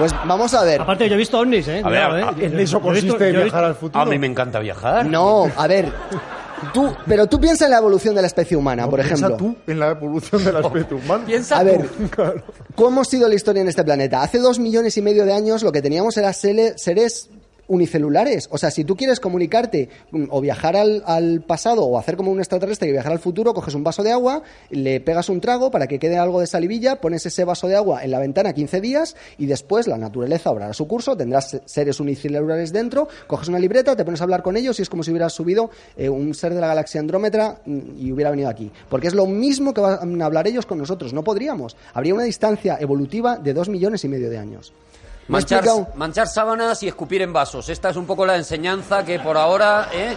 Pues 0.00 0.12
vamos 0.26 0.52
a 0.54 0.64
ver. 0.64 0.80
aparte 0.80 1.08
yo 1.08 1.14
he 1.14 1.18
visto 1.18 1.38
ovnis, 1.38 1.68
¿eh? 1.68 1.82
A 1.84 1.88
ver, 1.88 2.00
¿eh? 2.00 2.22
a- 2.24 2.30
En 2.30 2.36
yo- 2.36 2.44
eso 2.44 2.44
yo 2.44 2.56
he 2.56 2.60
visto- 2.62 2.80
consiste 2.80 3.08
yo 3.18 3.24
he 3.24 3.28
visto- 3.28 3.42
viajar 3.44 3.64
al 3.64 3.74
futuro. 3.76 4.00
A 4.02 4.06
mí 4.06 4.18
me 4.18 4.26
encanta 4.26 4.58
viajar. 4.58 5.06
No, 5.06 5.48
a 5.56 5.66
ver. 5.68 5.92
Tú, 6.74 6.94
pero 7.06 7.26
tú 7.26 7.40
piensa 7.40 7.64
en 7.64 7.70
la 7.70 7.78
evolución 7.78 8.14
de 8.14 8.20
la 8.20 8.26
especie 8.26 8.54
humana, 8.56 8.82
No, 8.82 8.90
por 8.90 9.00
piensa 9.00 9.26
ejemplo. 9.28 9.36
tú 9.36 9.56
en 9.72 9.78
la 9.80 9.90
evolución 9.92 10.44
de 10.44 10.52
la 10.52 10.60
especie 10.66 10.94
humana. 10.96 11.24
Piensa 11.24 11.56
A 11.56 11.60
tú. 11.60 11.64
ver, 11.66 11.88
¿cómo 12.74 13.00
ha 13.00 13.04
sido 13.04 13.28
la 13.28 13.34
historia 13.34 13.62
en 13.62 13.68
este 13.68 13.82
planeta? 13.82 14.22
Hace 14.22 14.38
dos 14.38 14.58
millones 14.58 14.96
y 14.98 15.02
medio 15.02 15.24
de 15.24 15.32
años 15.32 15.62
lo 15.62 15.72
que 15.72 15.80
teníamos 15.80 16.16
era 16.18 16.30
sele- 16.32 16.74
seres 16.76 17.30
unicelulares. 17.70 18.48
O 18.50 18.58
sea, 18.58 18.70
si 18.70 18.84
tú 18.84 18.96
quieres 18.96 19.20
comunicarte 19.20 19.88
mm, 20.10 20.24
o 20.30 20.40
viajar 20.40 20.76
al, 20.76 21.02
al 21.06 21.40
pasado 21.40 21.84
o 21.84 21.96
hacer 21.98 22.16
como 22.16 22.30
un 22.30 22.38
extraterrestre 22.40 22.86
que 22.88 22.92
viajar 22.92 23.12
al 23.12 23.18
futuro, 23.20 23.54
coges 23.54 23.74
un 23.74 23.84
vaso 23.84 24.02
de 24.02 24.12
agua, 24.12 24.42
le 24.70 25.00
pegas 25.00 25.28
un 25.28 25.40
trago 25.40 25.70
para 25.70 25.86
que 25.86 25.98
quede 25.98 26.18
algo 26.18 26.40
de 26.40 26.46
salivilla, 26.46 27.00
pones 27.00 27.24
ese 27.24 27.44
vaso 27.44 27.66
de 27.68 27.76
agua 27.76 28.04
en 28.04 28.10
la 28.10 28.18
ventana 28.18 28.52
15 28.52 28.80
días 28.80 29.16
y 29.38 29.46
después 29.46 29.86
la 29.86 29.96
naturaleza 29.96 30.50
obrará 30.50 30.72
su 30.74 30.86
curso, 30.86 31.16
tendrás 31.16 31.50
se- 31.50 31.62
seres 31.64 32.00
unicelulares 32.00 32.72
dentro, 32.72 33.08
coges 33.26 33.48
una 33.48 33.58
libreta, 33.58 33.96
te 33.96 34.04
pones 34.04 34.20
a 34.20 34.24
hablar 34.24 34.42
con 34.42 34.56
ellos 34.56 34.78
y 34.78 34.82
es 34.82 34.90
como 34.90 35.02
si 35.02 35.10
hubieras 35.10 35.32
subido 35.32 35.70
eh, 35.96 36.08
un 36.08 36.34
ser 36.34 36.52
de 36.54 36.60
la 36.60 36.66
galaxia 36.66 37.00
Andrómeda 37.00 37.60
mm, 37.64 37.78
y 37.98 38.12
hubiera 38.12 38.30
venido 38.30 38.48
aquí. 38.48 38.70
Porque 38.88 39.06
es 39.08 39.14
lo 39.14 39.26
mismo 39.26 39.72
que 39.72 39.80
van 39.80 40.20
a 40.20 40.24
hablar 40.26 40.46
ellos 40.46 40.66
con 40.66 40.78
nosotros. 40.78 41.12
No 41.12 41.22
podríamos. 41.24 41.76
Habría 41.94 42.14
una 42.14 42.24
distancia 42.24 42.76
evolutiva 42.80 43.36
de 43.36 43.54
dos 43.54 43.68
millones 43.68 44.04
y 44.04 44.08
medio 44.08 44.28
de 44.28 44.38
años. 44.38 44.72
¿Me 45.28 45.38
he 45.38 45.40
Manchar, 45.40 45.64
manchar 45.94 46.26
sábanas 46.26 46.82
y 46.82 46.88
escupir 46.88 47.22
en 47.22 47.32
vasos. 47.32 47.68
Esta 47.68 47.90
es 47.90 47.96
un 47.96 48.06
poco 48.06 48.26
la 48.26 48.36
enseñanza 48.36 49.04
que 49.04 49.20
por 49.20 49.36
ahora 49.36 49.88
¿eh? 49.92 50.16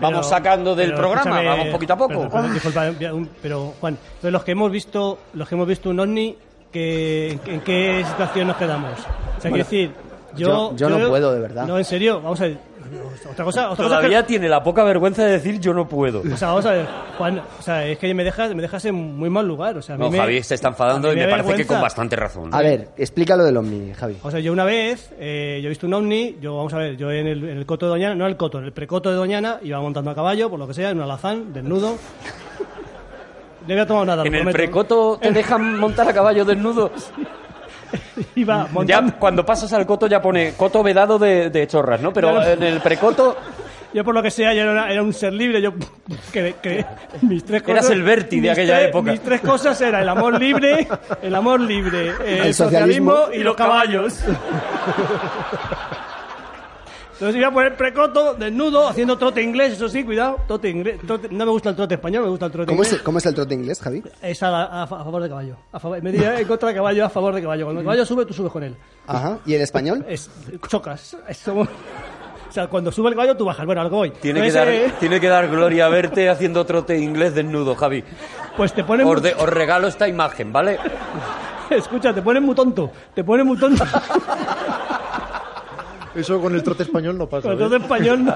vamos 0.00 0.26
Pero- 0.26 0.36
sacando 0.36 0.74
del 0.74 0.92
programa. 0.94 1.40
Vamos 1.42 1.68
poquito 1.68 1.92
a 1.94 1.96
poco. 1.96 2.28
Pero, 2.28 2.30
pero, 2.30 2.48
disculpa, 2.52 2.90
un- 3.12 3.30
pero, 3.40 3.72
Juan, 3.80 3.96
entonces 4.06 4.32
los 4.32 4.44
que 4.44 4.52
hemos 4.52 4.70
visto, 4.70 5.18
los 5.32 5.48
que 5.48 5.54
hemos 5.54 5.66
visto 5.66 5.88
un 5.90 6.00
ovni, 6.00 6.36
que, 6.70 7.32
¿en, 7.32 7.40
en 7.46 7.60
qué 7.62 8.04
situación 8.06 8.48
nos 8.48 8.56
quedamos? 8.56 8.98
O 8.98 9.40
sea, 9.40 9.50
quiero 9.50 9.56
decir, 9.64 9.92
yo, 10.36 10.72
yo- 10.72 10.76
yo 10.76 10.88
no 10.90 11.08
puedo, 11.08 11.32
de 11.32 11.40
verdad. 11.40 11.66
No, 11.66 11.78
en 11.78 11.84
serio, 11.84 12.20
vamos 12.20 12.40
a 12.40 12.44
ver. 12.44 12.58
Otra 13.30 13.44
cosa, 13.44 13.70
otra 13.70 13.84
cosa 13.84 13.96
Todavía 13.96 14.22
que- 14.22 14.28
tiene 14.28 14.48
la 14.48 14.62
poca 14.62 14.84
vergüenza 14.84 15.24
de 15.24 15.32
decir 15.32 15.58
yo 15.60 15.72
no 15.74 15.88
puedo. 15.88 16.20
o 16.20 16.36
sea, 16.36 16.48
vamos 16.48 16.66
a 16.66 16.72
ver, 16.72 16.86
Juan, 17.18 17.38
o 17.58 17.62
sea, 17.62 17.86
es 17.86 17.98
que 17.98 18.12
me 18.14 18.24
dejas, 18.24 18.54
me 18.54 18.62
dejas 18.62 18.84
en 18.84 18.94
muy 18.94 19.30
mal 19.30 19.46
lugar. 19.46 19.76
O 19.78 19.82
sea, 19.82 19.94
a 19.94 19.98
mí 19.98 20.04
No, 20.04 20.10
me- 20.10 20.18
Javi 20.18 20.42
se 20.42 20.54
está 20.54 20.68
enfadando 20.68 21.12
y 21.12 21.16
me 21.16 21.22
da 21.26 21.30
parece 21.30 21.54
que 21.56 21.66
con 21.66 21.80
bastante 21.80 22.16
razón. 22.16 22.50
A 22.54 22.60
ver, 22.60 22.88
explícalo 22.96 23.44
del 23.44 23.56
Omni, 23.56 23.92
Javi. 23.94 24.16
O 24.22 24.30
sea, 24.30 24.40
yo 24.40 24.52
una 24.52 24.64
vez, 24.64 25.12
eh, 25.18 25.60
yo 25.62 25.66
he 25.66 25.70
visto 25.70 25.86
un 25.86 25.94
ovni, 25.94 26.36
yo, 26.40 26.56
vamos 26.56 26.74
a 26.74 26.78
ver, 26.78 26.96
yo 26.96 27.10
en 27.10 27.26
el, 27.26 27.44
en 27.48 27.58
el 27.58 27.66
coto 27.66 27.86
de 27.86 27.90
Doñana, 27.90 28.14
no 28.14 28.24
en 28.24 28.30
el 28.30 28.36
coto, 28.36 28.58
en 28.58 28.64
el 28.66 28.72
precoto 28.72 29.10
de 29.10 29.16
Doñana, 29.16 29.58
iba 29.62 29.80
montando 29.80 30.10
a 30.10 30.14
caballo, 30.14 30.50
por 30.50 30.58
lo 30.58 30.66
que 30.66 30.74
sea, 30.74 30.90
en 30.90 30.98
un 30.98 31.04
alazán, 31.04 31.52
desnudo. 31.52 31.96
No 33.66 33.72
había 33.72 33.86
tomado 33.86 34.04
nada, 34.04 34.22
lo 34.24 34.28
En 34.28 34.34
el 34.34 34.40
prometo. 34.42 34.56
precoto 34.58 35.18
te 35.22 35.30
dejan 35.32 35.78
montar 35.78 36.06
a 36.06 36.12
caballo 36.12 36.44
desnudo. 36.44 36.90
Iba 38.34 38.68
Ya 38.86 39.02
cuando 39.18 39.44
pasas 39.44 39.72
al 39.72 39.86
coto 39.86 40.06
ya 40.06 40.20
pone 40.22 40.54
coto 40.56 40.82
vedado 40.82 41.18
de, 41.18 41.50
de 41.50 41.66
chorras, 41.66 42.00
¿no? 42.00 42.12
Pero 42.12 42.42
en 42.42 42.62
el 42.62 42.80
precoto 42.80 43.36
yo 43.94 44.02
por 44.04 44.12
lo 44.14 44.22
que 44.22 44.30
sea, 44.30 44.52
yo 44.52 44.62
era, 44.62 44.90
era 44.90 45.02
un 45.02 45.12
ser 45.12 45.32
libre, 45.32 45.62
yo 45.62 45.72
que, 46.32 46.56
que 46.60 46.84
mis 47.22 47.44
tres 47.44 47.62
cosas... 47.62 47.84
Eras 47.84 47.90
el 47.90 48.02
Berti 48.02 48.40
de 48.40 48.50
aquella 48.50 48.76
tres- 48.78 48.88
época. 48.88 49.10
Mis 49.12 49.20
tres 49.20 49.40
cosas 49.40 49.80
eran 49.80 50.02
el 50.02 50.08
amor 50.08 50.38
libre, 50.40 50.88
el 51.22 51.34
amor 51.34 51.60
libre, 51.60 52.08
el, 52.24 52.46
El 52.46 52.54
socialismo, 52.54 53.12
socialismo 53.12 53.16
y 53.32 53.44
los 53.44 53.54
caballos. 53.54 54.18
Entonces 57.14 57.36
iba 57.36 57.50
por 57.50 57.64
el 57.64 57.72
precoto, 57.74 58.34
desnudo, 58.34 58.88
haciendo 58.88 59.16
trote 59.16 59.40
inglés, 59.42 59.74
eso 59.74 59.88
sí, 59.88 60.04
cuidado, 60.04 60.38
trote 60.46 60.68
inglés. 60.68 61.00
trote- 61.06 61.30
no 61.30 61.44
me 61.46 61.50
gusta 61.52 61.70
el 61.70 61.76
trote 61.76 61.94
español, 61.94 62.24
me 62.24 62.30
gusta 62.30 62.46
el 62.46 62.52
trote 62.52 62.66
¿Cómo 62.66 62.82
inglés. 62.82 62.92
es, 62.98 63.02
¿Cómo 63.02 63.18
es 63.18 63.26
el 63.26 63.34
trote 63.34 63.54
inglés, 63.54 63.80
Javi? 63.80 64.02
Es 64.20 64.42
a, 64.42 64.50
la- 64.50 64.64
a 64.64 64.82
a 64.82 64.86
favor 64.86 65.22
de 65.22 65.28
caballo. 65.28 65.56
A 65.72 65.78
favor, 65.78 66.02
me 66.02 66.10
diría 66.12 66.38
en 66.40 66.46
contra 66.46 66.68
de 66.70 66.74
caballo, 66.74 67.04
a 67.04 67.08
favor 67.08 67.34
de 67.34 67.40
caballo. 67.42 67.64
Cuando 67.66 67.80
el 67.80 67.86
caballo 67.86 68.04
sube, 68.04 68.26
tú 68.26 68.34
subes 68.34 68.50
con 68.52 68.62
él. 68.64 68.76
Ajá. 69.06 69.38
¿Y 69.46 69.54
el 69.54 69.60
español? 69.62 70.04
Es, 70.08 70.30
chocas. 70.68 71.16
Es 71.28 71.42
como- 71.44 71.62
o 71.62 72.52
sea, 72.54 72.66
cuando 72.68 72.92
sube 72.92 73.08
el 73.08 73.14
caballo, 73.14 73.36
tú 73.36 73.44
bajas. 73.44 73.64
Bueno, 73.66 73.80
algo 73.80 73.96
voy. 73.98 74.10
tiene 74.10 74.42
que, 74.42 74.52
dar, 74.52 74.68
eh, 74.68 74.92
tiene 75.00 75.20
que 75.20 75.28
dar 75.28 75.48
gloria 75.48 75.86
a 75.86 75.88
verte 75.88 76.28
haciendo 76.28 76.64
trote 76.66 76.98
inglés 76.98 77.34
desnudo, 77.34 77.74
Javi. 77.74 78.04
Pues 78.56 78.72
te 78.72 78.84
ponen... 78.84 79.06
Os, 79.06 79.22
de- 79.22 79.34
os 79.34 79.48
regalo 79.48 79.86
esta 79.88 80.06
imagen, 80.08 80.52
¿vale? 80.52 80.78
Escucha, 81.70 82.12
te 82.12 82.22
ponen 82.22 82.42
muy 82.42 82.54
tonto. 82.54 82.90
Te 83.14 83.24
ponen 83.24 83.46
muy 83.46 83.56
tonto. 83.58 83.84
Eso 86.14 86.40
con 86.40 86.54
el 86.54 86.62
trote 86.62 86.84
español 86.84 87.18
no 87.18 87.26
pasa. 87.28 87.42
Con 87.42 87.52
el 87.52 87.56
¿eh? 87.58 87.60
trote 87.68 87.76
español, 87.82 88.24
no. 88.24 88.34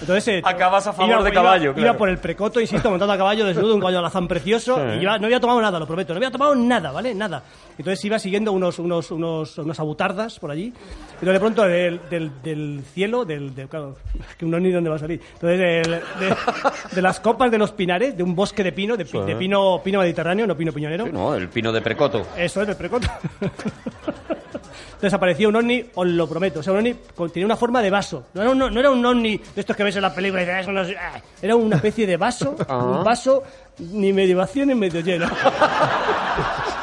Entonces, 0.00 0.28
eh, 0.28 0.42
Acabas 0.44 0.86
a 0.86 0.92
favor 0.92 1.10
iba- 1.10 1.22
de 1.22 1.30
iba- 1.30 1.34
caballo, 1.42 1.64
Iba, 1.70 1.74
claro. 1.74 1.98
por 1.98 2.08
el 2.08 2.18
precoto, 2.18 2.60
insisto, 2.60 2.90
montando 2.90 3.12
a 3.12 3.18
caballo 3.18 3.44
desnudo, 3.44 3.74
un 3.74 3.80
caballo 3.80 3.98
alazán 3.98 4.28
precioso. 4.28 4.78
Y 4.94 5.02
iba- 5.02 5.18
no 5.18 5.26
había 5.26 5.40
tomado 5.40 5.60
nada, 5.60 5.78
lo 5.78 5.86
prometo. 5.86 6.12
No 6.12 6.18
había 6.18 6.30
tomado 6.30 6.54
nada, 6.54 6.92
¿vale? 6.92 7.14
Nada. 7.14 7.42
Entonces 7.76 8.04
iba 8.04 8.18
siguiendo 8.18 8.52
unos, 8.52 8.78
unos, 8.78 9.10
unos, 9.10 9.58
unos 9.58 9.80
abutardas 9.80 10.38
por 10.38 10.50
allí. 10.50 10.72
Pero 11.18 11.32
de 11.32 11.40
pronto 11.40 11.62
del, 11.64 12.00
del, 12.10 12.30
del 12.42 12.82
cielo, 12.92 13.24
del, 13.24 13.54
del- 13.54 13.68
claro, 13.68 13.96
es 14.28 14.36
que 14.38 14.44
uno 14.44 14.60
ni 14.60 14.70
dónde 14.70 14.90
va 14.90 14.96
a 14.96 15.00
salir. 15.00 15.20
Entonces, 15.34 15.58
del- 15.58 15.90
de, 15.90 16.36
de 16.92 17.02
las 17.02 17.18
copas 17.20 17.50
de 17.50 17.58
los 17.58 17.72
pinares, 17.72 18.16
de 18.16 18.22
un 18.22 18.34
bosque 18.34 18.62
de 18.62 18.72
pino, 18.72 18.96
de, 18.96 19.04
de 19.04 19.36
pino, 19.36 19.80
pino 19.82 19.98
mediterráneo, 20.00 20.46
no 20.46 20.56
pino 20.56 20.72
piñonero. 20.72 21.06
Sí, 21.06 21.12
no, 21.12 21.34
el 21.34 21.48
pino 21.48 21.72
de 21.72 21.80
precoto. 21.80 22.26
Eso 22.36 22.60
es, 22.62 22.66
del 22.68 22.76
precoto. 22.76 23.08
Entonces 25.02 25.18
un 25.48 25.56
ovni, 25.56 25.84
os 25.96 26.06
lo 26.06 26.28
prometo. 26.28 26.60
O 26.60 26.62
sea, 26.62 26.72
un 26.72 26.78
ovni 26.78 26.94
con- 27.14 27.28
tenía 27.30 27.44
una 27.46 27.56
forma 27.56 27.82
de 27.82 27.90
vaso. 27.90 28.26
No 28.34 28.42
era 28.42 28.50
un, 28.52 28.58
no 28.58 28.78
era 28.80 28.88
un 28.90 29.04
ovni 29.04 29.36
de 29.36 29.60
estos 29.60 29.74
que 29.76 29.82
ves 29.82 29.96
en 29.96 30.02
la 30.02 30.14
película 30.14 30.42
y 30.42 30.44
dices, 30.44 30.58
"Ah, 30.58 30.60
eso 30.60 30.70
no 30.72 30.82
es-". 30.82 30.96
Ah, 30.96 31.20
Era 31.42 31.56
una 31.56 31.74
especie 31.76 32.06
de 32.06 32.16
vaso, 32.16 32.54
un 32.68 33.02
vaso 33.02 33.42
ni 33.78 34.12
medio 34.12 34.36
vacío 34.36 34.64
ni 34.64 34.76
medio 34.76 35.00
lleno. 35.00 35.26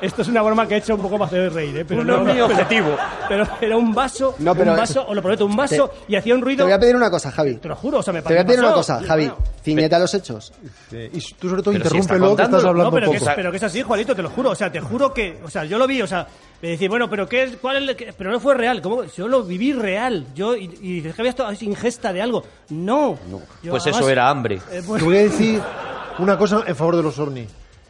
Esto 0.00 0.22
es 0.22 0.28
una 0.28 0.42
broma 0.42 0.66
que 0.68 0.74
he 0.74 0.78
hecho 0.78 0.94
un 0.94 1.00
poco 1.02 1.18
para 1.18 1.26
hacer 1.26 1.52
reír, 1.52 1.76
¿eh? 1.78 1.84
Pero 1.84 2.02
Un 2.02 2.06
no, 2.06 2.16
ovni 2.20 2.32
pero- 2.32 2.44
objetivo. 2.46 2.96
Pero 3.28 3.46
era 3.60 3.76
un 3.76 3.92
vaso, 3.92 4.34
No, 4.38 4.54
pero- 4.54 4.70
un 4.72 4.76
vaso, 4.78 5.04
os 5.08 5.14
lo 5.14 5.20
prometo, 5.22 5.44
un 5.44 5.56
vaso 5.56 5.90
y 6.06 6.14
hacía 6.14 6.34
un 6.34 6.40
Te 6.40 6.44
ruido. 6.44 6.64
voy 6.64 6.72
a 6.72 6.78
pedir 6.78 6.94
una 6.94 7.10
cosa, 7.10 7.30
Javi. 7.32 7.56
Te 7.56 7.68
lo 7.68 7.74
juro, 7.76 7.98
o 7.98 8.02
sea, 8.02 8.12
me 8.12 8.22
Te 8.22 8.28
voy 8.28 8.38
a 8.38 8.44
pedir 8.44 8.56
pasó. 8.60 8.66
una 8.68 8.76
cosa, 8.76 9.00
Javi. 9.02 9.26
bueno, 9.28 9.42
Ciñete 9.64 9.94
a 9.96 9.98
los 9.98 10.14
hechos. 10.14 10.52
Sí, 10.88 10.96
Y 11.12 11.20
tú 11.34 11.48
sobre 11.50 11.62
todo 11.62 11.72
Pero 11.74 11.90
si 11.90 11.96
interrúmpelo, 11.96 12.36
que 12.36 12.42
estás 12.42 12.64
hablando 12.64 12.84
No, 12.84 12.90
pero 12.92 13.10
que, 13.12 13.18
poco. 13.18 13.30
es, 13.30 13.36
pero 13.36 13.50
que 13.50 13.56
es 13.58 13.62
así, 13.64 13.82
Juanito, 13.82 14.14
te 14.16 14.22
lo 14.22 14.30
juro. 14.30 14.50
O 14.50 14.54
sea, 14.54 14.72
te 14.72 14.80
juro 14.80 15.12
que. 15.12 15.40
O 15.44 15.50
sea, 15.50 15.64
yo 15.64 15.76
lo 15.78 15.86
vi, 15.86 16.00
o 16.00 16.06
sea, 16.06 16.26
me 16.62 16.68
decís, 16.70 16.88
bueno, 16.88 17.10
pero 17.10 17.28
¿qué 17.28 17.42
es, 17.42 17.56
cuál 17.56 17.76
es 17.82 17.88
el 17.88 17.96
que- 17.96 18.12
Pero 18.16 18.30
no 18.30 18.40
fue 18.40 18.54
real. 18.54 18.80
¿Cómo? 18.80 19.04
Yo 19.04 19.28
lo 19.28 19.42
viví 19.42 19.72
real. 19.74 20.26
Yo, 20.34 20.56
y, 20.56 20.64
y 20.80 20.92
dices 21.00 21.14
que 21.14 21.20
había 21.22 21.30
esto 21.30 21.46
ingesta 21.60 22.12
de 22.12 22.22
algo. 22.22 22.44
No. 22.70 23.18
Yo, 23.62 23.70
Pues 23.72 23.82
además, 23.82 24.00
eso 24.00 24.08
era 24.10 24.30
hambre. 24.30 24.60
eh, 24.70 24.82
pues- 24.86 25.00
Te 25.02 25.04
voy 25.06 25.16
a 25.18 25.22
decir 25.22 25.60
una 26.18 26.38
cosa 26.38 26.62
en 26.66 26.76
favor 26.76 26.96
de 26.96 27.02
los 27.02 27.18
ovnis. 27.18 27.48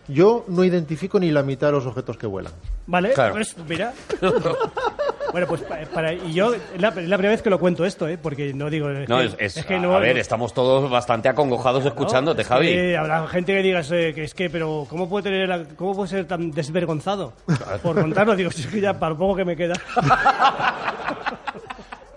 Yo 0.09 0.45
no 0.49 0.65
identifico 0.65 1.21
ni 1.21 1.31
la 1.31 1.43
mitad 1.43 1.67
de 1.69 1.75
los 1.75 1.87
objetos 1.87 2.17
que 2.17 2.27
vuelan. 2.27 2.53
vale, 2.87 3.13
Claro. 3.13 3.35
pues 3.35 3.55
mira. 3.69 3.93
bueno, 5.33 5.47
pues 5.47 5.61
pa- 5.63 5.81
para, 5.93 6.15
y 6.15 6.33
yo, 6.33 6.55
es 6.55 6.61
la, 6.81 6.93
primera 6.93 7.29
vez 7.29 7.43
que 7.43 7.51
lo 7.51 7.59
cuento 7.61 7.85
esto, 7.85 8.09
¿eh? 8.09 8.17
Porque 8.17 8.55
no 8.55 8.71
digo. 8.71 8.89
Es 8.91 9.07
No, 9.09 9.19
que, 9.19 9.27
es, 9.27 9.37
es- 9.39 9.57
es 9.59 9.67
que 9.67 9.75
a, 9.75 9.79
no- 9.79 9.95
a 9.95 9.99
ver, 10.01 10.15
no- 10.15 10.21
estamos 10.23 10.55
todos 10.55 10.91
bastante 10.91 11.29
acongojados 11.29 11.83
¿no? 11.85 11.89
escuchándote, 11.91 12.41
Es 12.43 12.49
Javi. 12.49 12.69
que 12.69 12.97
habrá 12.97 13.27
gente 13.29 13.53
que 13.53 13.63
diga 13.63 13.81
eh, 13.91 14.13
que 14.15 14.25
es 14.25 14.33
que, 14.35 14.49
pero 14.49 14.87
¿cómo 14.89 15.09
puede 15.11 15.25
tener 15.25 15.47
la- 15.49 15.65
cómo 15.77 15.95
puede 15.95 16.09
ser 16.09 16.27
tan 16.27 16.51
desvergonzado 16.53 17.35
por 17.83 18.01
contarlo? 18.01 18.35
Digo, 18.35 18.51
si 18.51 18.63
es 18.63 18.67
que 18.69 18.81
ya 18.81 18.99
para 18.99 19.11
lo 19.11 19.19
poco 19.19 19.37
que 19.37 19.45
me 19.45 19.57
queda. 19.57 19.75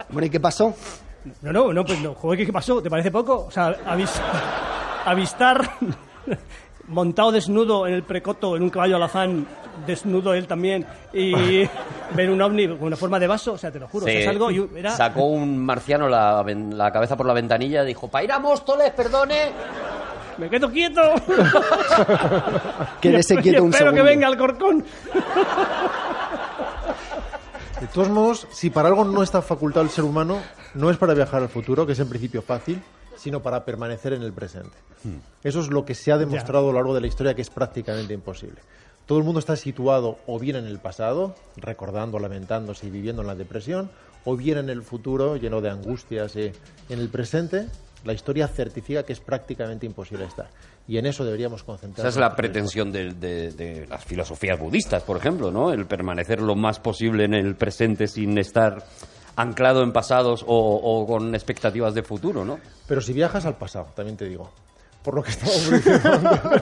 Bueno, 0.09 0.25
¿y 0.25 0.29
qué 0.29 0.39
pasó? 0.41 0.75
No, 1.41 1.53
no, 1.53 1.71
no, 1.71 1.85
pues 1.85 2.01
no. 2.01 2.13
Joder, 2.15 2.45
¿qué 2.45 2.51
pasó? 2.51 2.81
¿Te 2.81 2.89
parece 2.89 3.11
poco? 3.11 3.45
O 3.47 3.51
sea, 3.51 3.69
avis- 3.85 4.19
avistar 5.05 5.71
montado 6.91 7.31
desnudo 7.31 7.87
en 7.87 7.93
el 7.93 8.03
precoto, 8.03 8.55
en 8.55 8.63
un 8.63 8.69
caballo 8.69 8.95
alazán, 8.97 9.47
desnudo 9.87 10.33
él 10.33 10.47
también, 10.47 10.85
y 11.13 11.63
ver 12.15 12.29
un 12.29 12.41
ovni 12.41 12.67
con 12.67 12.83
una 12.83 12.95
forma 12.95 13.19
de 13.19 13.27
vaso, 13.27 13.53
o 13.53 13.57
sea, 13.57 13.71
te 13.71 13.79
lo 13.79 13.87
juro, 13.87 14.05
o 14.05 14.07
sea, 14.07 14.15
Sí. 14.17 14.21
es 14.23 14.27
algo... 14.27 14.51
y 14.51 14.69
era- 14.75 14.91
Sacó 14.91 15.23
un 15.25 15.57
marciano 15.57 16.07
la, 16.09 16.43
la 16.43 16.91
cabeza 16.91 17.15
por 17.17 17.25
la 17.25 17.33
ventanilla 17.33 17.83
y 17.83 17.87
dijo, 17.87 18.07
para 18.07 18.23
ir 18.25 18.31
a 18.31 18.39
Móstoles, 18.39 18.91
perdone. 18.91 19.51
¡Me 20.37 20.49
quedo 20.49 20.69
quieto! 20.71 21.01
Quédese 23.01 23.35
Y 23.35 23.37
quieto 23.37 23.63
un 23.63 23.69
espero 23.69 23.91
segundo. 23.91 24.03
que 24.03 24.09
venga 24.09 24.27
el 24.27 24.37
corcón. 24.37 24.83
De 27.79 27.87
todos 27.87 28.09
modos, 28.09 28.47
si 28.51 28.69
para 28.69 28.89
algo 28.89 29.05
no 29.05 29.23
está 29.23 29.41
facultado 29.41 29.83
el 29.83 29.89
ser 29.91 30.03
humano, 30.03 30.37
no 30.75 30.89
es 30.89 30.97
para 30.97 31.13
viajar 31.13 31.41
al 31.41 31.49
futuro, 31.49 31.85
que 31.85 31.93
es 31.93 31.99
en 31.99 32.09
principio 32.09 32.41
fácil, 32.41 32.81
sino 33.17 33.41
para 33.41 33.63
permanecer 33.65 34.13
en 34.13 34.23
el 34.23 34.33
presente. 34.33 34.77
Eso 35.43 35.59
es 35.61 35.69
lo 35.69 35.83
que 35.85 35.95
se 35.95 36.11
ha 36.11 36.17
demostrado 36.17 36.69
a 36.69 36.71
lo 36.71 36.77
largo 36.77 36.93
de 36.93 37.01
la 37.01 37.07
historia 37.07 37.33
que 37.33 37.41
es 37.41 37.49
prácticamente 37.49 38.13
imposible. 38.13 38.61
Todo 39.05 39.17
el 39.17 39.23
mundo 39.23 39.39
está 39.39 39.55
situado 39.55 40.19
o 40.27 40.39
bien 40.39 40.55
en 40.55 40.65
el 40.65 40.79
pasado, 40.79 41.35
recordando, 41.57 42.19
lamentándose 42.19 42.87
y 42.87 42.91
viviendo 42.91 43.21
en 43.23 43.27
la 43.27 43.35
depresión, 43.35 43.89
o 44.25 44.37
bien 44.37 44.57
en 44.59 44.69
el 44.69 44.83
futuro, 44.83 45.35
lleno 45.35 45.59
de 45.61 45.69
angustias. 45.71 46.35
eh, 46.35 46.53
En 46.89 46.99
el 46.99 47.09
presente, 47.09 47.67
la 48.05 48.13
historia 48.13 48.47
certifica 48.47 49.03
que 49.03 49.13
es 49.13 49.19
prácticamente 49.19 49.85
imposible 49.87 50.25
estar. 50.25 50.49
Y 50.87 50.97
en 50.97 51.07
eso 51.07 51.25
deberíamos 51.25 51.61
Esa 51.61 51.65
concentrarnos. 51.65 52.13
es 52.13 52.19
la 52.19 52.35
pretensión 52.35 52.91
de, 52.91 53.13
de- 53.13 53.51
de 53.51 53.87
las 53.87 54.03
filosofías 54.05 54.59
budistas, 54.59 55.03
por 55.03 55.17
ejemplo, 55.17 55.51
¿no? 55.51 55.71
El 55.73 55.85
permanecer 55.87 56.39
lo 56.41 56.55
más 56.55 56.79
posible 56.79 57.25
en 57.25 57.33
el 57.33 57.55
presente 57.55 58.07
sin 58.07 58.37
estar 58.37 58.83
anclado 59.35 59.83
en 59.83 59.91
pasados 59.93 60.43
o, 60.47 60.75
o 60.83 61.05
con 61.07 61.33
expectativas 61.35 61.93
de 61.93 62.03
futuro, 62.03 62.43
¿no? 62.45 62.59
Pero 62.87 63.01
si 63.01 63.13
viajas 63.13 63.45
al 63.45 63.55
pasado, 63.57 63.87
también 63.95 64.17
te 64.17 64.25
digo, 64.27 64.49
por 65.03 65.15
lo 65.15 65.23
que 65.23 65.31
estamos 65.31 65.71
diciendo. 65.71 66.19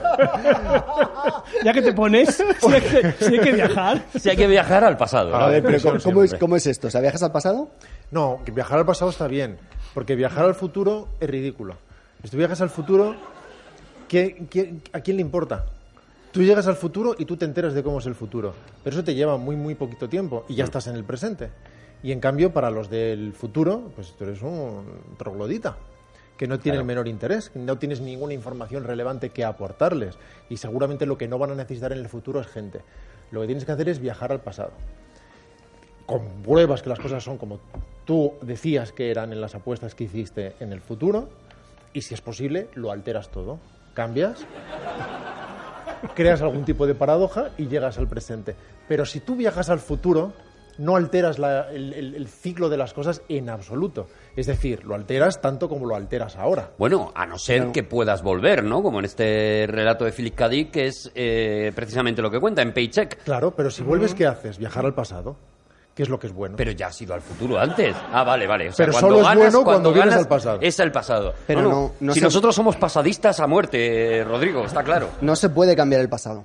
Ya 1.64 1.72
que 1.72 1.82
te 1.82 1.92
pones, 1.92 2.36
si 2.60 2.72
hay 2.72 2.80
que, 2.80 3.12
si 3.18 3.34
hay 3.34 3.40
que 3.40 3.52
viajar. 3.52 4.02
Si 4.18 4.30
hay 4.30 4.36
que 4.36 4.46
viajar 4.46 4.84
al 4.84 4.96
pasado. 4.96 5.34
A 5.34 5.46
A 5.46 5.48
ver, 5.48 5.62
pero 5.62 5.78
¿cómo, 5.82 5.98
cómo 6.02 6.22
es, 6.22 6.30
siempre. 6.30 6.38
¿cómo 6.38 6.56
es 6.56 6.66
esto? 6.66 6.88
O 6.88 6.90
sea, 6.90 7.00
¿viajas 7.00 7.22
al 7.22 7.32
pasado? 7.32 7.68
No, 8.10 8.40
que 8.44 8.52
viajar 8.52 8.78
al 8.78 8.86
pasado 8.86 9.10
está 9.10 9.26
bien, 9.26 9.58
porque 9.94 10.14
viajar 10.14 10.44
al 10.44 10.54
futuro 10.54 11.08
es 11.20 11.28
ridículo. 11.28 11.76
Si 12.22 12.30
tú 12.30 12.36
viajas 12.36 12.60
al 12.60 12.70
futuro, 12.70 13.16
¿qué- 14.08 14.46
qué- 14.50 14.74
a 14.92 15.00
quién 15.00 15.16
le 15.16 15.22
importa? 15.22 15.66
Tú 16.32 16.42
llegas 16.42 16.66
al 16.66 16.76
futuro 16.76 17.14
y 17.18 17.24
tú 17.24 17.36
te 17.36 17.44
enteras 17.44 17.74
de 17.74 17.82
cómo 17.82 17.98
es 17.98 18.06
el 18.06 18.14
futuro, 18.14 18.54
pero 18.84 18.94
eso 18.96 19.04
te 19.04 19.14
lleva 19.14 19.36
muy, 19.36 19.56
muy 19.56 19.74
poquito 19.74 20.08
tiempo 20.08 20.44
y 20.48 20.54
ya 20.54 20.64
estás 20.64 20.86
en 20.86 20.94
el 20.94 21.04
presente. 21.04 21.50
Y 22.02 22.12
en 22.12 22.20
cambio, 22.20 22.52
para 22.52 22.70
los 22.70 22.88
del 22.88 23.32
futuro, 23.32 23.90
pues 23.94 24.12
tú 24.12 24.24
eres 24.24 24.42
un 24.42 24.84
troglodita, 25.18 25.76
que 26.36 26.46
no 26.46 26.58
tiene 26.58 26.78
el 26.78 26.84
menor 26.84 27.08
interés, 27.08 27.50
no 27.54 27.78
tienes 27.78 28.00
ninguna 28.00 28.32
información 28.32 28.84
relevante 28.84 29.30
que 29.30 29.44
aportarles. 29.44 30.16
Y 30.48 30.56
seguramente 30.56 31.04
lo 31.04 31.18
que 31.18 31.28
no 31.28 31.38
van 31.38 31.50
a 31.50 31.54
necesitar 31.54 31.92
en 31.92 31.98
el 31.98 32.08
futuro 32.08 32.40
es 32.40 32.46
gente. 32.46 32.80
Lo 33.30 33.40
que 33.42 33.46
tienes 33.46 33.64
que 33.64 33.72
hacer 33.72 33.88
es 33.88 34.00
viajar 34.00 34.32
al 34.32 34.40
pasado 34.40 34.72
compruebas 36.10 36.82
que 36.82 36.88
las 36.88 36.98
cosas 36.98 37.22
son 37.22 37.38
como 37.38 37.60
tú 38.04 38.34
decías 38.42 38.90
que 38.90 39.12
eran 39.12 39.32
en 39.32 39.40
las 39.40 39.54
apuestas 39.54 39.94
que 39.94 40.04
hiciste 40.04 40.56
en 40.58 40.72
el 40.72 40.80
futuro 40.80 41.28
y 41.92 42.02
si 42.02 42.14
es 42.14 42.20
posible 42.20 42.66
lo 42.74 42.90
alteras 42.90 43.30
todo. 43.30 43.60
Cambias, 43.94 44.44
creas 46.16 46.42
algún 46.42 46.64
tipo 46.64 46.88
de 46.88 46.96
paradoja 46.96 47.50
y 47.58 47.68
llegas 47.68 47.96
al 47.96 48.08
presente. 48.08 48.56
Pero 48.88 49.06
si 49.06 49.20
tú 49.20 49.36
viajas 49.36 49.70
al 49.70 49.78
futuro, 49.78 50.32
no 50.80 50.96
alteras 50.96 51.38
la- 51.38 51.70
el, 51.70 51.92
el- 51.92 52.14
el 52.14 52.26
ciclo 52.28 52.68
de 52.68 52.76
las 52.76 52.92
cosas 52.92 53.22
en 53.28 53.48
absoluto. 53.50 54.06
Es 54.34 54.46
decir, 54.46 54.84
lo 54.84 54.94
alteras 54.94 55.40
tanto 55.40 55.68
como 55.68 55.86
lo 55.86 55.94
alteras 55.94 56.36
ahora. 56.36 56.70
Bueno, 56.78 57.12
a 57.14 57.26
no 57.26 57.38
ser 57.38 57.70
que 57.72 57.82
puedas 57.82 58.22
volver, 58.22 58.64
¿no? 58.64 58.82
Como 58.82 58.98
en 58.98 59.04
este 59.04 59.66
relato 59.68 60.04
de 60.04 60.12
Philip 60.12 60.34
K. 60.34 60.48
Dick, 60.48 60.70
que 60.70 60.86
es 60.86 61.10
eh, 61.14 61.72
precisamente 61.74 62.22
lo 62.22 62.30
que 62.30 62.40
cuenta 62.40 62.62
en 62.62 62.72
Paycheck. 62.72 63.22
Claro, 63.24 63.54
pero 63.54 63.70
si 63.70 63.82
vuelves, 63.82 64.14
¿qué 64.14 64.26
haces? 64.26 64.58
Viajar 64.58 64.84
al 64.84 64.94
pasado. 64.94 65.36
¿Qué 65.94 66.04
es 66.04 66.08
lo 66.08 66.18
que 66.18 66.28
es 66.28 66.32
bueno? 66.32 66.54
Pero 66.56 66.70
ya 66.70 66.86
has 66.86 67.02
ido 67.02 67.12
al 67.12 67.20
futuro 67.20 67.58
antes. 67.58 67.94
Ah, 68.12 68.22
vale, 68.24 68.46
vale. 68.46 68.68
O 68.68 68.72
sea, 68.72 68.86
Pero 68.86 68.92
cuando 68.92 69.08
solo 69.08 69.20
es 69.20 69.26
ganas, 69.26 69.52
bueno 69.52 69.64
cuando 69.64 69.92
vienes 69.92 70.10
ganas, 70.14 70.22
al 70.24 70.28
pasado. 70.28 70.58
Es 70.62 70.78
el 70.80 70.92
pasado. 70.92 71.34
Pero 71.46 71.60
No, 71.62 71.68
no, 71.68 71.74
no- 71.80 71.92
no 72.00 72.12
si 72.14 72.20
se- 72.20 72.24
nosotros 72.26 72.54
somos 72.54 72.76
pasadistas 72.76 73.38
a 73.40 73.46
muerte, 73.46 74.18
eh, 74.18 74.24
Rodrigo, 74.24 74.64
está 74.64 74.82
claro. 74.82 75.08
No 75.20 75.36
se 75.36 75.50
puede 75.50 75.76
cambiar 75.76 76.00
el 76.00 76.08
pasado. 76.08 76.44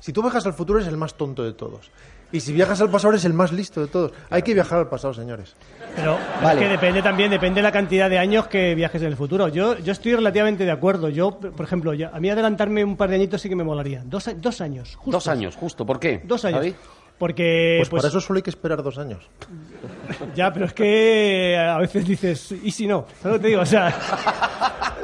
Si 0.00 0.12
tú 0.12 0.20
viajas 0.20 0.44
al 0.44 0.52
futuro, 0.52 0.80
eres 0.80 0.88
el 0.90 0.98
más 0.98 1.14
tonto 1.14 1.42
de 1.44 1.54
todos. 1.54 1.90
Y 2.34 2.40
si 2.40 2.52
viajas 2.52 2.80
al 2.80 2.90
pasado, 2.90 3.12
eres 3.12 3.24
el 3.26 3.32
más 3.32 3.52
listo 3.52 3.80
de 3.80 3.86
todos. 3.86 4.10
Hay 4.28 4.42
que 4.42 4.54
viajar 4.54 4.80
al 4.80 4.88
pasado, 4.88 5.14
señores. 5.14 5.54
Pero 5.94 6.18
Vale. 6.42 6.60
es 6.60 6.66
que 6.66 6.72
depende 6.72 7.00
también, 7.00 7.30
depende 7.30 7.60
de 7.60 7.62
la 7.62 7.70
cantidad 7.70 8.10
de 8.10 8.18
años 8.18 8.48
que 8.48 8.74
viajes 8.74 9.00
en 9.02 9.06
el 9.06 9.16
futuro. 9.16 9.46
Yo, 9.46 9.78
yo 9.78 9.92
estoy 9.92 10.16
relativamente 10.16 10.64
de 10.64 10.72
acuerdo. 10.72 11.08
Yo, 11.10 11.38
por 11.38 11.64
ejemplo, 11.64 11.92
a 11.92 12.18
mí 12.18 12.28
adelantarme 12.30 12.82
un 12.82 12.96
par 12.96 13.08
de 13.10 13.14
añitos 13.14 13.40
sí 13.40 13.48
que 13.48 13.54
me 13.54 13.62
molaría. 13.62 14.02
Dos, 14.04 14.28
dos 14.38 14.60
años, 14.60 14.96
justo. 14.96 15.12
Dos 15.12 15.28
años, 15.28 15.54
justo. 15.54 15.86
¿Por 15.86 16.00
qué? 16.00 16.22
Dos 16.24 16.44
años. 16.44 16.58
Javi? 16.58 16.74
Porque, 17.18 17.76
Pues, 17.78 17.88
pues, 17.90 18.02
para 18.02 18.08
eso 18.10 18.20
solo 18.20 18.38
hay 18.38 18.42
que 18.42 18.50
esperar 18.50 18.82
dos 18.82 18.98
años. 18.98 19.28
ya, 20.34 20.52
pero 20.52 20.66
es 20.66 20.72
que 20.72 21.56
a 21.56 21.78
veces 21.78 22.06
dices, 22.06 22.52
¿y 22.62 22.70
si 22.72 22.86
no? 22.86 23.06
¿Sabes 23.22 23.24
lo 23.24 23.32
que 23.34 23.38
te 23.42 23.48
digo? 23.48 23.60
O 23.62 23.66
sea, 23.66 23.94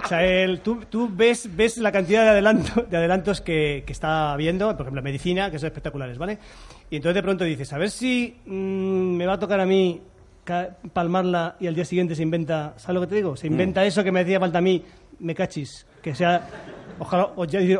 o 0.04 0.08
sea, 0.08 0.24
el- 0.24 0.60
tú, 0.60 0.80
tú 0.90 1.08
ves, 1.12 1.48
ves 1.54 1.78
la 1.78 1.92
cantidad 1.92 2.24
de, 2.24 2.30
adelanto, 2.30 2.82
de 2.82 2.96
adelantos 2.96 3.40
que, 3.40 3.84
que 3.86 3.92
está 3.92 4.32
habiendo, 4.32 4.66
por 4.76 4.80
ejemplo, 4.82 4.98
en 5.00 5.04
medicina, 5.04 5.50
que 5.52 5.58
son 5.60 5.68
espectaculares, 5.68 6.18
¿vale? 6.18 6.38
Y 6.90 6.96
entonces 6.96 7.14
de 7.14 7.22
pronto 7.22 7.44
dices, 7.44 7.72
a 7.72 7.78
ver 7.78 7.90
si 7.90 8.36
mm, 8.44 9.16
me 9.16 9.26
va 9.26 9.34
a 9.34 9.38
tocar 9.38 9.60
a 9.60 9.66
mí 9.66 10.02
palmarla 10.92 11.54
y 11.60 11.68
al 11.68 11.76
día 11.76 11.84
siguiente 11.84 12.16
se 12.16 12.24
inventa, 12.24 12.74
¿sabes 12.76 12.94
lo 12.96 13.00
que 13.02 13.06
te 13.06 13.14
digo? 13.14 13.36
Se 13.36 13.46
inventa 13.46 13.84
eso 13.84 14.02
que 14.02 14.10
me 14.10 14.22
hacía 14.22 14.40
falta 14.40 14.58
a 14.58 14.62
mí, 14.62 14.84
me 15.20 15.32
cachis, 15.32 15.86
que 16.02 16.12
sea... 16.12 16.44
Ojalá, 16.98 17.28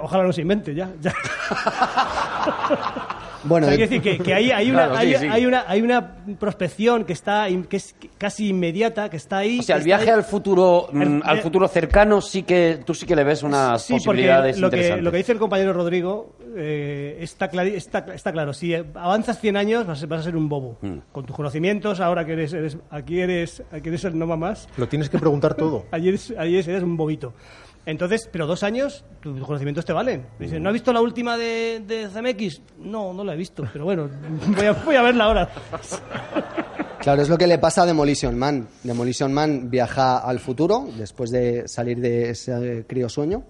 ojalá 0.01 0.23
no 0.25 0.33
se 0.33 0.43
invente, 0.43 0.73
ya. 0.75 0.89
ya. 1.01 1.13
Bueno, 3.45 3.67
O 3.67 3.71
sea, 3.71 3.77
quiero 3.79 3.91
decir 3.91 4.03
que, 4.19 4.23
que 4.23 4.35
hay, 4.35 4.51
hay 4.51 4.71
una, 4.71 4.89
Claro, 4.89 5.01
sí, 5.01 5.15
hay, 5.15 5.21
sí. 5.21 5.27
hay 5.31 5.47
una, 5.47 5.65
hay 5.67 5.81
una 5.83 6.17
prospección 6.39 7.05
que 7.05 7.13
está 7.15 7.47
que 7.69 7.77
es 7.77 7.95
casi 8.19 8.49
inmediata, 8.49 9.09
que 9.09 9.17
está 9.17 9.39
ahí. 9.39 9.61
O 9.61 9.63
sea, 9.63 9.77
que 9.77 9.81
el 9.81 9.85
viaje 9.87 10.11
al 10.11 10.25
futuro, 10.25 10.89
mm, 10.93 11.03
El- 11.03 11.23
al 11.25 11.39
eh, 11.39 11.43
futuro 11.43 11.67
cercano 11.69 12.21
sí 12.21 12.43
que 12.43 12.81
tú 12.85 12.93
sí 12.95 13.07
que 13.07 13.17
le 13.17 13.25
ves 13.25 13.43
unas 13.43 13.83
Sí, 13.83 13.95
porque 13.95 14.05
posibilidades 14.07 14.59
lo 14.59 14.69
que, 14.71 14.77
interesantes. 14.77 15.05
lo 15.05 15.11
que 15.11 15.17
dice 15.17 15.33
el 15.33 15.39
compañero 15.39 15.73
Rodrigo 15.73 16.35
eh, 16.57 17.19
está, 17.21 17.51
clari- 17.51 17.75
está, 17.75 17.99
está 18.15 18.33
claro. 18.33 18.53
Si 18.53 18.75
eh, 18.75 18.85
avanzas 18.95 19.41
100 19.41 19.57
años 19.57 19.87
vas 19.87 20.03
a, 20.03 20.07
vas 20.07 20.21
a 20.21 20.23
ser 20.25 20.37
un 20.37 20.49
bobo. 20.49 20.79
Mm. 20.83 20.99
Con 21.13 21.27
tus 21.27 21.35
conocimientos, 21.37 22.01
ahora 22.01 22.25
que 22.25 22.33
eres, 22.33 22.53
eres 22.53 22.77
aquí 22.91 23.21
eres 23.21 23.63
aquí 23.71 23.89
eres 23.89 24.05
el 24.05 24.19
no 24.19 24.27
más, 24.37 24.69
Lo 24.77 24.89
tienes 24.89 25.09
que 25.09 25.19
preguntar 25.19 25.55
todo. 25.55 25.87
ayer, 25.91 26.19
ayer 26.39 26.69
eres 26.71 26.83
un 26.83 26.97
bobito. 26.97 27.33
Entonces, 27.87 28.29
pero 28.31 28.47
dos 28.47 28.63
años, 28.63 29.05
tus 29.21 29.41
conocimientos 29.45 29.85
te 29.87 29.93
valen. 29.95 30.27
Dice, 30.39 30.61
¿no 30.61 30.69
has 30.69 30.75
visto 30.75 30.93
la 30.93 31.01
última 31.01 31.39
de, 31.39 31.83
de 31.87 32.09
CMX? 32.09 32.61
No, 32.79 33.15
no 33.15 33.25
la 33.25 33.33
he 33.35 33.37
visto, 33.39 33.65
pero 33.73 33.85
bueno, 33.87 34.09
voy 34.57 34.67
a, 34.67 34.73
voy 34.73 34.97
a 34.97 35.03
verla 35.03 35.25
ahora. 35.25 35.49
Claro, 37.01 37.23
es 37.23 37.31
lo 37.31 37.39
que 37.39 37.47
le 37.47 37.59
pasa 37.59 37.83
a 37.83 37.87
Demolition 37.87 38.39
Man. 38.39 38.69
Demolition 38.85 39.33
Man 39.33 39.71
viaja 39.71 40.19
al 40.19 40.39
futuro 40.39 40.87
después 40.99 41.31
de 41.31 41.67
salir 41.67 41.99
de 42.01 42.31
ese 42.31 42.85
criosueño 42.87 43.43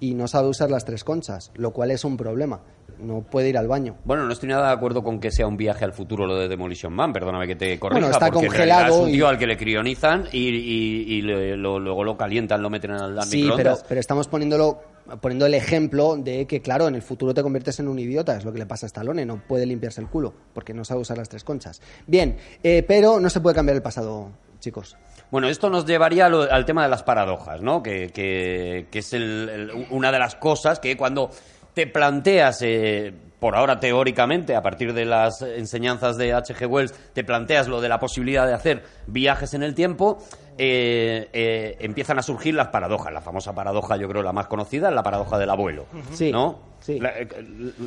y 0.00 0.14
no 0.14 0.28
sabe 0.28 0.48
usar 0.48 0.70
las 0.70 0.84
tres 0.84 1.02
conchas, 1.04 1.50
lo 1.54 1.72
cual 1.72 1.90
es 1.90 2.04
un 2.04 2.16
problema. 2.16 2.60
No 2.98 3.22
puede 3.22 3.48
ir 3.48 3.58
al 3.58 3.68
baño. 3.68 3.96
Bueno, 4.04 4.24
no 4.24 4.32
estoy 4.32 4.48
nada 4.48 4.68
de 4.68 4.72
acuerdo 4.72 5.04
con 5.04 5.20
que 5.20 5.30
sea 5.30 5.46
un 5.46 5.56
viaje 5.56 5.84
al 5.84 5.92
futuro 5.92 6.26
lo 6.26 6.36
de 6.36 6.48
Demolition 6.48 6.92
Man, 6.92 7.12
perdóname 7.12 7.46
que 7.46 7.54
te 7.54 7.78
corrija. 7.78 8.00
Bueno, 8.00 8.12
está 8.12 8.26
porque 8.30 8.46
congelado 8.48 8.94
Es 8.94 9.00
un 9.02 9.12
tío 9.12 9.24
y- 9.26 9.28
al 9.28 9.38
que 9.38 9.46
le 9.46 9.56
crionizan 9.56 10.24
y, 10.32 10.48
y- 10.48 11.02
y 11.18 11.22
le- 11.22 11.56
lo- 11.56 11.78
luego 11.78 12.02
lo 12.02 12.16
calientan, 12.16 12.60
lo 12.62 12.70
meten 12.70 12.92
al, 12.92 13.16
al 13.18 13.24
Sí, 13.26 13.48
pero, 13.56 13.76
pero 13.88 14.00
estamos 14.00 14.26
poniéndolo 14.26 14.80
poniendo 15.20 15.46
el 15.46 15.54
ejemplo 15.54 16.16
de 16.16 16.46
que, 16.46 16.60
claro, 16.60 16.86
en 16.88 16.94
el 16.94 17.02
futuro 17.02 17.32
te 17.32 17.42
conviertes 17.42 17.78
en 17.80 17.88
un 17.88 17.98
idiota, 17.98 18.36
es 18.36 18.44
lo 18.44 18.52
que 18.52 18.58
le 18.58 18.66
pasa 18.66 18.84
a 18.86 18.88
Stallone, 18.88 19.24
no 19.24 19.40
puede 19.46 19.64
limpiarse 19.64 20.00
el 20.00 20.08
culo, 20.08 20.34
porque 20.52 20.74
no 20.74 20.84
sabe 20.84 21.00
usar 21.00 21.16
las 21.18 21.28
tres 21.30 21.44
conchas. 21.44 21.80
Bien, 22.06 22.36
eh, 22.62 22.84
pero 22.86 23.18
no 23.20 23.30
se 23.30 23.40
puede 23.40 23.54
cambiar 23.56 23.76
el 23.76 23.82
pasado, 23.82 24.30
chicos. 24.60 24.96
Bueno, 25.30 25.48
esto 25.48 25.68
nos 25.68 25.84
llevaría 25.86 26.28
lo- 26.28 26.50
al 26.50 26.64
tema 26.64 26.82
de 26.82 26.88
las 26.88 27.02
paradojas, 27.02 27.60
¿no? 27.60 27.82
Que, 27.82 28.10
que- 28.10 28.86
es 28.92 29.12
el- 29.12 29.86
una 29.90 30.10
de 30.10 30.18
las 30.18 30.34
cosas 30.36 30.80
que 30.80 30.96
cuando 30.96 31.30
te 31.74 31.86
planteas, 31.86 32.60
eh, 32.62 33.12
por 33.38 33.54
ahora 33.54 33.78
teóricamente, 33.78 34.56
a 34.56 34.62
partir 34.62 34.92
de 34.94 35.04
las 35.04 35.42
enseñanzas 35.42 36.16
de 36.16 36.32
H.G. 36.32 36.66
Wells, 36.66 36.92
te 37.12 37.22
planteas 37.24 37.68
lo 37.68 37.80
de 37.80 37.88
la 37.88 38.00
posibilidad 38.00 38.46
de 38.46 38.54
hacer 38.54 38.82
viajes 39.06 39.54
en 39.54 39.62
el 39.62 39.74
tiempo, 39.74 40.18
eh, 40.58 41.28
eh, 41.32 41.76
empiezan 41.80 42.18
a 42.18 42.22
surgir 42.22 42.54
las 42.54 42.68
paradojas. 42.68 43.12
La 43.12 43.20
famosa 43.20 43.54
paradoja, 43.54 43.96
yo 43.96 44.08
creo, 44.08 44.22
la 44.22 44.32
más 44.32 44.48
conocida, 44.48 44.88
es 44.88 44.94
la 44.94 45.02
paradoja 45.02 45.38
del 45.38 45.48
abuelo. 45.50 45.86
Sí, 46.12 46.32
¿No? 46.32 46.58
sí. 46.80 46.98
La- 46.98 47.16
eh, 47.18 47.28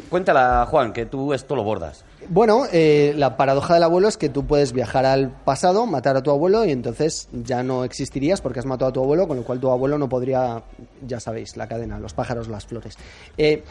cuéntala, 0.09 0.65
Juan, 0.69 0.93
que 0.93 1.05
tú 1.05 1.33
esto 1.33 1.55
lo 1.55 1.63
bordas. 1.63 2.05
Bueno, 2.29 2.63
eh, 2.71 3.13
la 3.17 3.35
paradoja 3.37 3.73
del 3.73 3.83
abuelo 3.83 4.07
es 4.07 4.17
que 4.17 4.29
tú 4.29 4.45
puedes 4.45 4.71
viajar 4.73 5.05
al 5.05 5.29
pasado, 5.29 5.85
matar 5.85 6.15
a 6.15 6.23
tu 6.23 6.31
abuelo 6.31 6.63
y 6.65 6.71
entonces 6.71 7.27
ya 7.33 7.61
no 7.61 7.83
existirías 7.83 8.39
porque 8.41 8.59
has 8.59 8.65
matado 8.65 8.89
a 8.89 8.93
tu 8.93 9.01
abuelo, 9.03 9.27
con 9.27 9.37
lo 9.37 9.43
cual 9.43 9.59
tu 9.59 9.69
abuelo 9.69 9.97
no 9.97 10.07
podría, 10.07 10.63
ya 11.05 11.19
sabéis, 11.19 11.57
la 11.57 11.67
cadena, 11.67 11.99
los 11.99 12.13
pájaros, 12.13 12.47
las 12.47 12.65
flores. 12.65 12.97
Eh, 13.37 13.63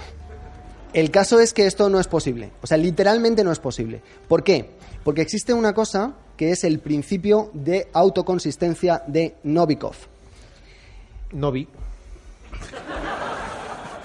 el 0.93 1.11
caso 1.13 1.39
es 1.41 1.55
que 1.55 1.67
esto 1.67 1.89
no 1.89 2.01
es 2.01 2.09
posible, 2.09 2.51
o 2.63 2.67
sea, 2.67 2.77
literalmente 2.77 3.45
no 3.45 3.53
es 3.53 3.61
posible. 3.61 4.03
¿Por 4.27 4.43
qué? 4.43 4.71
Porque 5.05 5.23
existe 5.23 5.55
una 5.55 5.73
cosa 5.73 6.13
que 6.41 6.53
es 6.53 6.65
el 6.65 6.79
principio 6.79 7.51
de 7.53 7.89
autoconsistencia 7.93 9.03
de 9.07 9.35
Novikov. 9.43 9.93
No 11.33 11.53
vi. 11.53 11.69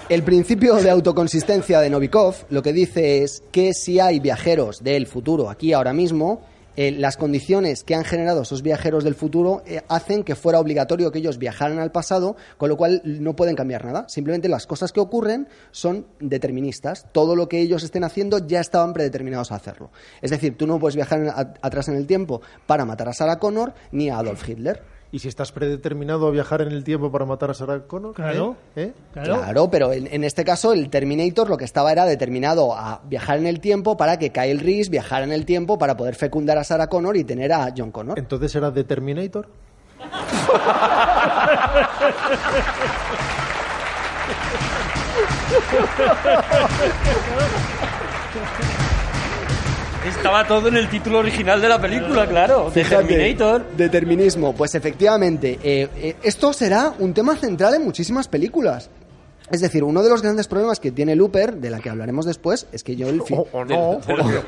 El 0.09 0.21
principio 0.21 0.75
de 0.75 0.89
autoconsistencia 0.89 1.79
de 1.79 1.89
Novikov 1.89 2.36
lo 2.49 2.61
que 2.61 2.73
dice 2.73 3.23
es 3.23 3.41
que 3.53 3.71
si 3.73 4.01
hay 4.01 4.19
viajeros 4.19 4.83
del 4.83 5.07
futuro 5.07 5.49
aquí 5.49 5.71
ahora 5.71 5.93
mismo, 5.93 6.41
eh, 6.76 6.91
las 6.91 7.17
condiciones 7.17 7.84
que 7.84 7.95
han 7.95 8.03
generado 8.03 8.41
esos 8.41 8.61
viajeros 8.61 9.03
del 9.03 9.15
futuro 9.15 9.63
eh, 9.65 9.82
hacen 9.88 10.23
que 10.23 10.36
fuera 10.36 10.59
obligatorio 10.59 11.11
que 11.11 11.19
ellos 11.19 11.38
viajaran 11.38 11.80
al 11.80 11.91
pasado, 11.91 12.36
con 12.57 12.69
lo 12.69 12.78
cual 12.78 13.01
no 13.03 13.36
pueden 13.36 13.55
cambiar 13.55 13.86
nada. 13.86 14.07
Simplemente 14.09 14.49
las 14.49 14.67
cosas 14.67 14.91
que 14.91 14.99
ocurren 14.99 15.47
son 15.71 16.07
deterministas. 16.19 17.07
Todo 17.11 17.36
lo 17.36 17.47
que 17.47 17.61
ellos 17.61 17.84
estén 17.84 18.03
haciendo 18.03 18.39
ya 18.39 18.59
estaban 18.59 18.93
predeterminados 18.93 19.51
a 19.51 19.55
hacerlo. 19.55 19.91
Es 20.21 20.32
decir, 20.32 20.57
tú 20.57 20.67
no 20.67 20.80
puedes 20.80 20.95
viajar 20.95 21.55
atrás 21.61 21.88
en 21.88 21.95
el 21.95 22.07
tiempo 22.07 22.41
para 22.65 22.86
matar 22.86 23.09
a 23.09 23.13
Sarah 23.13 23.39
Connor 23.39 23.73
ni 23.91 24.09
a 24.09 24.17
Adolf 24.17 24.47
Hitler. 24.47 24.94
¿Y 25.11 25.19
si 25.19 25.27
estás 25.27 25.51
predeterminado 25.51 26.27
a 26.27 26.31
viajar 26.31 26.61
en 26.61 26.69
el 26.69 26.83
tiempo 26.83 27.11
para 27.11 27.25
matar 27.25 27.51
a 27.51 27.53
Sarah 27.53 27.83
Connor? 27.87 28.13
Claro. 28.13 28.55
¿Eh? 28.75 28.87
¿Eh? 28.87 28.93
Claro. 29.13 29.37
Claro, 29.37 29.69
pero 29.69 29.93
en, 29.93 30.07
en 30.07 30.23
este 30.23 30.43
caso 30.43 30.73
el 30.73 30.89
Terminator 30.89 31.49
lo 31.49 31.57
que 31.57 31.65
estaba 31.65 31.91
era 31.91 32.05
determinado 32.05 32.75
a 32.75 33.01
viajar 33.05 33.37
en 33.37 33.47
el 33.47 33.61
tiempo 33.61 33.95
para 33.95 34.17
que 34.19 34.31
Kyle 34.31 34.59
Reese 34.59 34.89
viajara 34.89 35.23
en 35.23 35.31
el 35.31 35.45
tiempo 35.45 35.77
para 35.77 35.95
poder 35.95 36.15
fecundar 36.15 36.57
a 36.57 36.63
Sarah 36.63 36.87
Connor 36.87 37.15
y 37.17 37.23
tener 37.23 37.53
a 37.53 37.73
John 37.75 37.91
Connor. 37.91 38.19
Entonces 38.19 38.53
era 38.55 38.73
The 38.73 38.83
Terminator. 38.83 39.47
Estaba 50.07 50.45
todo 50.47 50.67
en 50.67 50.77
el 50.77 50.89
título 50.89 51.19
original 51.19 51.61
de 51.61 51.69
la 51.69 51.81
película, 51.81 52.27
claro. 52.27 52.69
De 52.69 52.83
Fíjate, 52.83 53.07
Terminator. 53.07 53.65
Determinismo. 53.75 54.53
Pues 54.53 54.75
efectivamente, 54.75 55.59
eh, 55.63 55.89
eh, 55.97 56.15
esto 56.23 56.53
será 56.53 56.93
un 56.99 57.13
tema 57.13 57.35
central 57.35 57.73
en 57.75 57.83
muchísimas 57.83 58.27
películas. 58.27 58.89
Es 59.51 59.61
decir, 59.61 59.83
uno 59.83 60.01
de 60.03 60.09
los 60.09 60.21
grandes 60.21 60.47
problemas 60.47 60.79
que 60.79 60.91
tiene 60.91 61.15
Looper, 61.15 61.57
de 61.57 61.69
la 61.69 61.79
que 61.79 61.89
hablaremos 61.89 62.25
después, 62.25 62.67
es 62.71 62.83
que 62.83 62.95
yo 62.95 63.09
el 63.09 63.21
fin... 63.23 63.37
O, 63.37 63.47
o 63.51 63.65
no, 63.65 63.99
porque 64.05 64.41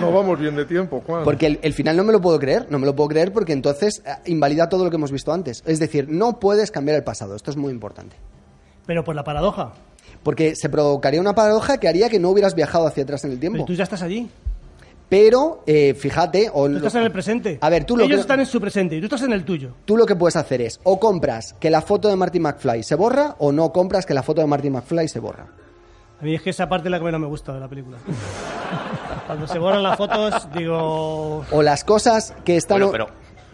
no 0.00 0.12
vamos 0.12 0.38
bien 0.38 0.56
de 0.56 0.64
tiempo, 0.64 1.02
Juan. 1.06 1.24
Porque 1.24 1.46
el, 1.46 1.58
el 1.62 1.72
final 1.72 1.96
no 1.96 2.04
me 2.04 2.12
lo 2.12 2.20
puedo 2.20 2.38
creer, 2.38 2.66
no 2.70 2.78
me 2.78 2.86
lo 2.86 2.94
puedo 2.96 3.08
creer 3.08 3.32
porque 3.32 3.52
entonces 3.52 4.02
eh, 4.04 4.10
invalida 4.26 4.68
todo 4.68 4.84
lo 4.84 4.90
que 4.90 4.96
hemos 4.96 5.12
visto 5.12 5.32
antes. 5.32 5.62
Es 5.66 5.78
decir, 5.78 6.08
no 6.08 6.40
puedes 6.40 6.70
cambiar 6.70 6.96
el 6.96 7.04
pasado, 7.04 7.36
esto 7.36 7.50
es 7.50 7.56
muy 7.56 7.72
importante. 7.72 8.16
Pero 8.86 9.04
por 9.04 9.14
la 9.14 9.22
paradoja. 9.24 9.72
Porque 10.22 10.54
se 10.56 10.68
provocaría 10.68 11.20
una 11.20 11.34
paradoja 11.34 11.78
que 11.78 11.88
haría 11.88 12.08
que 12.08 12.18
no 12.18 12.30
hubieras 12.30 12.54
viajado 12.54 12.86
hacia 12.86 13.02
atrás 13.04 13.24
en 13.24 13.32
el 13.32 13.38
Pero 13.38 13.52
tiempo. 13.52 13.66
tú 13.66 13.74
ya 13.74 13.84
estás 13.84 14.02
allí. 14.02 14.28
Pero, 15.12 15.62
eh, 15.66 15.92
fíjate... 15.92 16.50
O 16.54 16.66
Tú 16.70 16.76
estás 16.76 16.94
en 16.94 17.02
el 17.02 17.12
presente. 17.12 17.58
A 17.60 17.68
ver, 17.68 17.84
tú 17.84 17.98
lo 17.98 18.04
Ellos 18.04 18.16
que- 18.16 18.20
están 18.22 18.40
en 18.40 18.46
su 18.46 18.58
presente 18.58 18.96
y 18.96 18.98
tú 19.00 19.04
estás 19.04 19.20
en 19.20 19.34
el 19.34 19.44
tuyo. 19.44 19.74
Tú 19.84 19.98
lo 19.98 20.06
que 20.06 20.16
puedes 20.16 20.36
hacer 20.36 20.62
es 20.62 20.80
o 20.84 20.98
compras 20.98 21.54
que 21.60 21.68
la 21.68 21.82
foto 21.82 22.08
de 22.08 22.16
Marty 22.16 22.40
McFly 22.40 22.82
se 22.82 22.94
borra 22.94 23.36
o 23.38 23.52
no 23.52 23.70
compras 23.74 24.06
que 24.06 24.14
la 24.14 24.22
foto 24.22 24.40
de 24.40 24.46
Marty 24.46 24.70
McFly 24.70 25.08
se 25.08 25.18
borra. 25.20 25.48
A 26.18 26.24
mí 26.24 26.34
es 26.34 26.40
que 26.40 26.48
esa 26.48 26.66
parte 26.66 26.88
es 26.88 26.92
la 26.92 26.98
que 26.98 27.04
menos 27.04 27.20
me 27.20 27.26
gusta 27.26 27.52
de 27.52 27.60
la 27.60 27.68
película. 27.68 27.98
Cuando 29.26 29.46
se 29.46 29.58
borran 29.58 29.82
las 29.82 29.98
fotos, 29.98 30.48
digo... 30.54 31.44
O 31.50 31.62
las 31.62 31.84
cosas 31.84 32.34
que 32.42 32.56
están... 32.56 32.78
Bueno, 32.78 32.90
pero, 32.92 33.06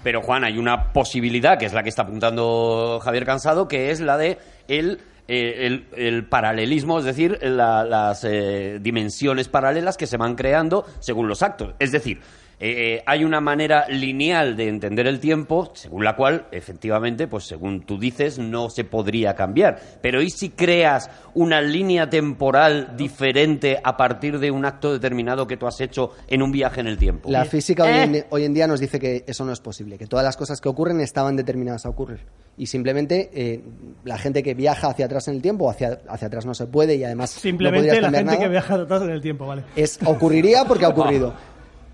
pero 0.05 0.23
Juan, 0.23 0.45
hay 0.45 0.59
una 0.59 0.93
posibilidad, 0.93 1.59
que 1.59 1.67
es 1.67 1.73
la 1.73 1.83
que 1.83 1.89
está 1.89 2.03
apuntando 2.03 3.01
Javier 3.03 3.25
Cansado, 3.27 3.67
que 3.67 3.91
es 3.91 3.99
la 3.99 4.17
de 4.17 4.39
el, 4.69 5.01
eh, 5.29 5.67
el, 5.67 5.87
el 5.97 6.25
paralelismo, 6.25 6.99
es 6.99 7.05
decir, 7.05 7.39
la- 7.43 7.85
las 7.85 8.25
eh, 8.25 8.79
dimensiones 8.81 9.49
paralelas 9.49 9.97
que 9.97 10.07
se 10.07 10.17
van 10.17 10.35
creando 10.35 10.87
según 11.01 11.29
los 11.29 11.43
actos. 11.43 11.75
Es 11.79 11.93
decir, 11.93 12.21
eh, 12.61 12.97
eh, 12.97 13.03
hay 13.07 13.25
una 13.25 13.41
manera 13.41 13.87
lineal 13.89 14.57
de 14.57 14.69
entender 14.69 15.07
el 15.07 15.21
tiempo, 15.21 15.71
según 15.75 16.05
la 16.05 16.17
cual, 16.17 16.47
efectivamente, 16.51 17.29
pues 17.29 17.45
según 17.45 17.83
tú 17.83 17.99
dices, 17.99 18.39
no 18.39 18.69
se 18.69 18.85
podría 18.85 19.35
cambiar. 19.35 19.79
Pero 20.03 20.21
¿y 20.23 20.31
si 20.31 20.51
creas 20.51 21.09
una 21.35 21.61
línea 21.61 22.11
temporal 22.11 22.95
diferente 22.97 23.79
a 23.83 23.97
partir 23.97 24.39
de 24.41 24.51
un 24.51 24.65
acto 24.65 24.93
determinado 24.93 25.47
que 25.47 25.57
tú 25.57 25.67
has 25.69 25.81
hecho 25.81 26.11
en 26.27 26.43
un 26.43 26.51
viaje 26.51 26.81
en 26.81 26.89
el 26.89 26.99
tiempo? 26.99 27.31
La 27.31 27.45
física 27.45 27.85
hoy, 27.85 27.91
Eh. 27.91 28.03
en, 28.03 28.25
hoy 28.31 28.45
en 28.45 28.55
día 28.55 28.67
nos 28.67 28.81
dice 28.81 28.99
que 28.99 29.25
eso 29.27 29.45
no 29.45 29.53
es 29.53 29.61
posible, 29.61 29.97
que 29.97 30.07
todas 30.07 30.25
las 30.25 30.37
cosas 30.37 30.61
que 30.61 30.69
ocurren 30.69 31.01
estaban 31.01 31.37
determinadas 31.37 31.87
a 31.87 31.91
ocurrir. 31.91 32.21
Y 32.57 32.67
simplemente 32.67 33.31
eh, 33.33 33.63
la 34.05 34.19
gente 34.19 34.43
que 34.43 34.55
viaja 34.55 34.89
hacia 34.89 35.07
atrás 35.07 35.29
en 35.29 35.37
el 35.37 35.43
tiempo, 35.43 35.71
hacia, 35.71 36.01
hacia 36.09 36.27
atrás 36.27 36.45
no 36.45 36.55
se 36.55 36.67
puede 36.67 36.97
y 36.97 37.05
además 37.05 37.31
Simplemente 37.31 38.01
la 38.01 38.11
gente 38.11 38.25
nada, 38.25 38.39
que 38.39 38.49
viaja 38.49 38.75
atrás 38.75 39.03
en 39.03 39.11
el 39.11 39.21
tiempo, 39.21 39.47
¿vale? 39.47 39.63
es, 39.77 40.01
ocurriría 40.05 40.65
porque 40.65 40.85
ha 40.85 40.89
ocurrido. 40.99 41.35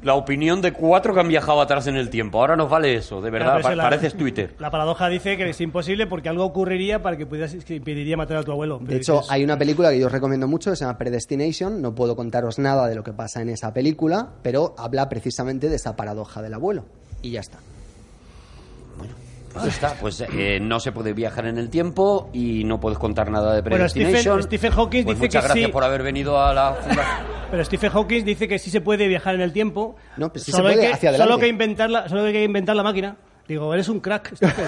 La 0.05 0.15
opinión 0.15 0.61
de 0.61 0.73
cuatro 0.73 1.15
que 1.15 1.21
han 1.21 1.29
viajado 1.29 1.61
atrás 1.61 1.87
en 1.87 1.97
el 1.97 2.11
tiempo. 2.11 2.39
Ahora 2.39 2.57
nos 2.57 2.69
vale 2.71 2.95
eso, 2.95 3.21
de 3.21 3.31
verdad. 3.31 3.61
Claro, 3.61 3.77
pa- 3.77 3.83
pareces 3.85 4.15
Twitter. 4.15 4.55
La 4.59 4.71
paradoja 4.71 5.09
dice 5.09 5.37
que 5.37 5.49
es 5.49 5.61
imposible 5.61 6.07
porque 6.07 6.29
algo 6.29 6.45
ocurriría 6.45 7.03
para 7.03 7.17
que 7.17 7.27
pudieras 7.27 7.55
que 7.65 7.77
impediría 7.77 8.17
matar 8.17 8.37
a 8.37 8.43
tu 8.43 8.53
abuelo. 8.53 8.79
De 8.81 8.97
hecho, 8.97 9.15
dices, 9.15 9.31
hay 9.31 9.43
una 9.43 9.59
película 9.59 9.91
que 9.91 9.99
yo 9.99 10.07
os 10.07 10.13
recomiendo 10.13 10.47
mucho 10.47 10.71
que 10.71 10.77
se 10.77 10.85
llama 10.85 10.99
Predestination. 10.99 11.81
No 11.83 11.95
puedo 11.95 12.15
contaros 12.17 12.59
nada 12.59 12.87
de 12.87 12.95
lo 12.95 13.03
que 13.03 13.13
pasa 13.13 13.41
en 13.41 13.49
esa 13.49 13.73
película, 13.73 14.29
pero 14.43 14.75
habla 14.79 15.09
precisamente 15.09 15.69
de 15.69 15.77
esa 15.77 15.97
paradoja 15.97 16.43
del 16.43 16.55
abuelo. 16.55 16.85
Y 17.23 17.31
ya 17.31 17.41
está. 17.41 17.59
Pues 19.55 19.65
ya 19.65 19.71
está. 19.71 19.95
Pues 20.01 20.21
eh, 20.21 20.59
no 20.61 20.79
se 20.81 20.93
puede 20.93 21.13
viajar 21.15 21.47
en 21.47 21.57
el 21.59 21.71
tiempo 21.71 22.29
y 22.33 22.65
no 22.65 22.79
puedes 22.81 22.99
contar 22.99 23.31
nada 23.31 23.55
de 23.55 23.63
Bueno, 23.63 23.89
Stephen- 23.89 24.11
Predestination. 24.11 24.43
Stephen 24.43 24.73
Hawking 24.73 25.05
Pues 25.05 25.17
dice 25.17 25.27
muchas 25.27 25.43
que 25.43 25.49
gracias 25.49 25.67
sí. 25.67 25.73
por 25.73 25.85
haber 25.85 26.03
venido 26.03 26.39
a 26.43 26.53
la. 26.53 26.77
Pero 27.51 27.65
Stephen 27.65 27.91
Hawking 27.93 28.25
dice 28.25 28.49
que 28.49 28.59
sí 28.59 28.71
se 28.71 28.81
puede 28.81 29.07
viajar 29.09 29.35
en 29.37 29.41
el 29.41 29.53
tiempo. 29.53 29.97
No, 30.17 30.31
pues 30.31 30.45
sí 30.45 30.51
solo 30.53 30.69
se 30.69 30.75
puede, 30.75 30.89
que, 30.89 30.93
hacia 30.95 31.09
adelante. 31.11 31.33
Solo, 31.33 31.41
que 31.41 31.49
inventarla, 31.49 32.09
solo 32.09 32.25
hay 32.25 32.33
que 32.33 32.43
inventar 32.45 32.75
la 32.77 32.83
máquina. 32.83 33.17
Digo, 33.47 33.73
eres 33.75 33.89
un 33.91 34.01
crack, 34.01 34.35
Stephen. 34.37 34.65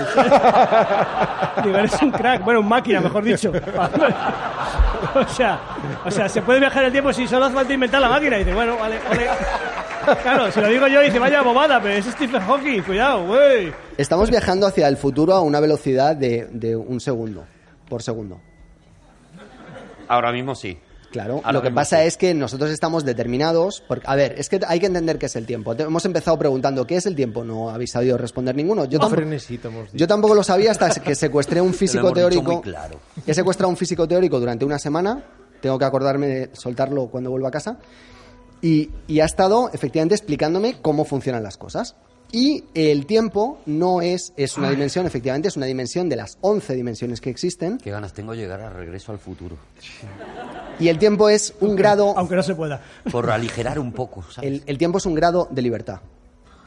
Digo, 1.65 1.79
eres 1.79 2.03
un 2.03 2.11
crack. 2.11 2.45
Bueno, 2.45 2.61
un 2.61 2.69
máquina, 2.69 3.01
mejor 3.01 3.25
dicho. 3.25 3.51
o, 5.15 5.29
sea, 5.29 5.59
o 6.05 6.11
sea, 6.11 6.29
se 6.29 6.43
puede 6.43 6.61
viajar 6.61 6.83
en 6.83 6.87
el 6.89 6.93
tiempo 6.93 7.13
si 7.13 7.27
solo 7.27 7.47
hace 7.47 7.55
falta 7.55 7.73
inventar 7.73 8.01
la 8.01 8.09
máquina. 8.11 8.37
Y 8.37 8.41
dice, 8.41 8.55
bueno, 8.55 8.77
vale, 8.77 8.99
vale. 9.09 9.27
Claro, 10.23 10.51
si 10.51 10.61
lo 10.61 10.69
digo 10.69 10.87
yo, 10.89 11.01
dice, 11.01 11.19
vaya 11.19 11.43
bobada, 11.43 11.81
pero 11.81 11.95
es 11.95 12.05
Stephen 12.07 12.41
Hawking, 12.41 12.83
cuidado, 12.83 13.27
güey. 13.27 13.73
Estamos 13.97 14.31
viajando 14.31 14.67
hacia 14.67 14.89
el 14.89 14.97
futuro 14.97 15.35
a 15.35 15.41
una 15.41 15.61
velocidad 15.61 16.15
de, 16.17 16.49
de 16.53 16.77
un 16.77 17.01
segundo 17.01 17.45
por 17.89 18.03
segundo. 18.03 18.41
Ahora 20.09 20.33
mismo 20.33 20.55
sí. 20.55 20.79
Claro, 21.11 21.37
Ahora 21.37 21.53
lo 21.53 21.63
que 21.63 21.71
pasa 21.71 22.01
sí. 22.03 22.07
es 22.09 22.17
que 22.17 22.35
nosotros 22.35 22.71
estamos 22.71 23.05
determinados. 23.05 23.83
Porque, 23.87 24.05
a 24.07 24.15
ver, 24.17 24.35
es 24.39 24.49
que 24.49 24.61
hay 24.67 24.79
que 24.81 24.87
entender 24.87 25.19
qué 25.19 25.27
es 25.27 25.37
el 25.37 25.47
tiempo. 25.47 25.75
Te- 25.75 25.85
hemos 25.85 26.05
empezado 26.05 26.39
preguntando 26.39 26.87
qué 26.87 26.97
es 26.97 27.07
el 27.07 27.15
tiempo. 27.17 27.43
No 27.43 27.71
habéis 27.71 27.93
sabido 27.93 28.19
responder 28.19 28.55
ninguno. 28.55 28.85
Yo, 28.85 28.99
A 28.99 29.09
tampoco- 29.09 29.23
yo 29.95 30.07
tampoco 30.07 30.35
lo 30.35 30.43
sabía 30.43 30.73
hasta 30.73 30.91
que 30.91 31.15
secuestré 31.15 31.61
un 31.61 31.73
físico 31.73 32.13
teórico. 32.13 32.53
muy 32.55 32.63
claro. 32.63 33.01
He 33.27 33.33
secuestrado 33.33 33.71
un 33.71 33.77
físico 33.77 34.07
teórico 34.07 34.39
durante 34.39 34.65
una 34.65 34.79
semana. 34.79 35.23
Tengo 35.61 35.79
que 35.79 35.85
acordarme 35.87 36.27
de 36.27 36.51
soltarlo 36.53 37.07
cuando 37.07 37.31
vuelva 37.31 37.49
a 37.49 37.53
casa. 37.53 37.79
Y, 38.63 38.91
y 39.07 39.21
ha 39.21 39.25
estado 39.25 39.71
efectivamente 39.73 40.15
explicándome 40.15 40.77
cómo 40.81 41.05
funcionan 41.05 41.43
las 41.43 41.57
cosas. 41.57 41.97
Y 42.33 42.65
el 42.75 43.07
tiempo 43.07 43.61
no 43.67 44.03
es, 44.03 44.33
es 44.37 44.57
una 44.57 44.69
dimensión, 44.71 45.07
efectivamente, 45.07 45.49
es 45.49 45.57
una 45.57 45.67
dimensión 45.67 46.09
de 46.09 46.17
las 46.17 46.39
11 46.41 46.75
dimensiones 46.75 47.21
que 47.21 47.31
existen. 47.31 47.79
Qué 47.79 47.91
ganas 47.91 48.13
tengo 48.13 48.33
de 48.33 48.39
llegar 48.39 48.61
a 48.61 48.71
regreso 48.71 49.13
al 49.13 49.19
futuro. 49.19 49.57
Y 50.81 50.89
el 50.89 50.99
tiempo 50.99 51.29
es 51.29 51.55
un 51.61 51.77
grado 51.77 52.15
Aunque 52.17 52.35
no 52.35 52.43
se 52.43 52.55
pueda. 52.55 52.83
Por 53.11 53.31
aligerar 53.31 53.79
un 53.79 53.93
poco, 53.93 54.25
¿sabes? 54.31 54.51
El, 54.51 54.63
el 54.67 54.77
tiempo 54.77 54.99
es 54.99 55.07
un 55.07 55.15
grado 55.15 55.49
de 55.51 55.63
libertad. 55.63 56.01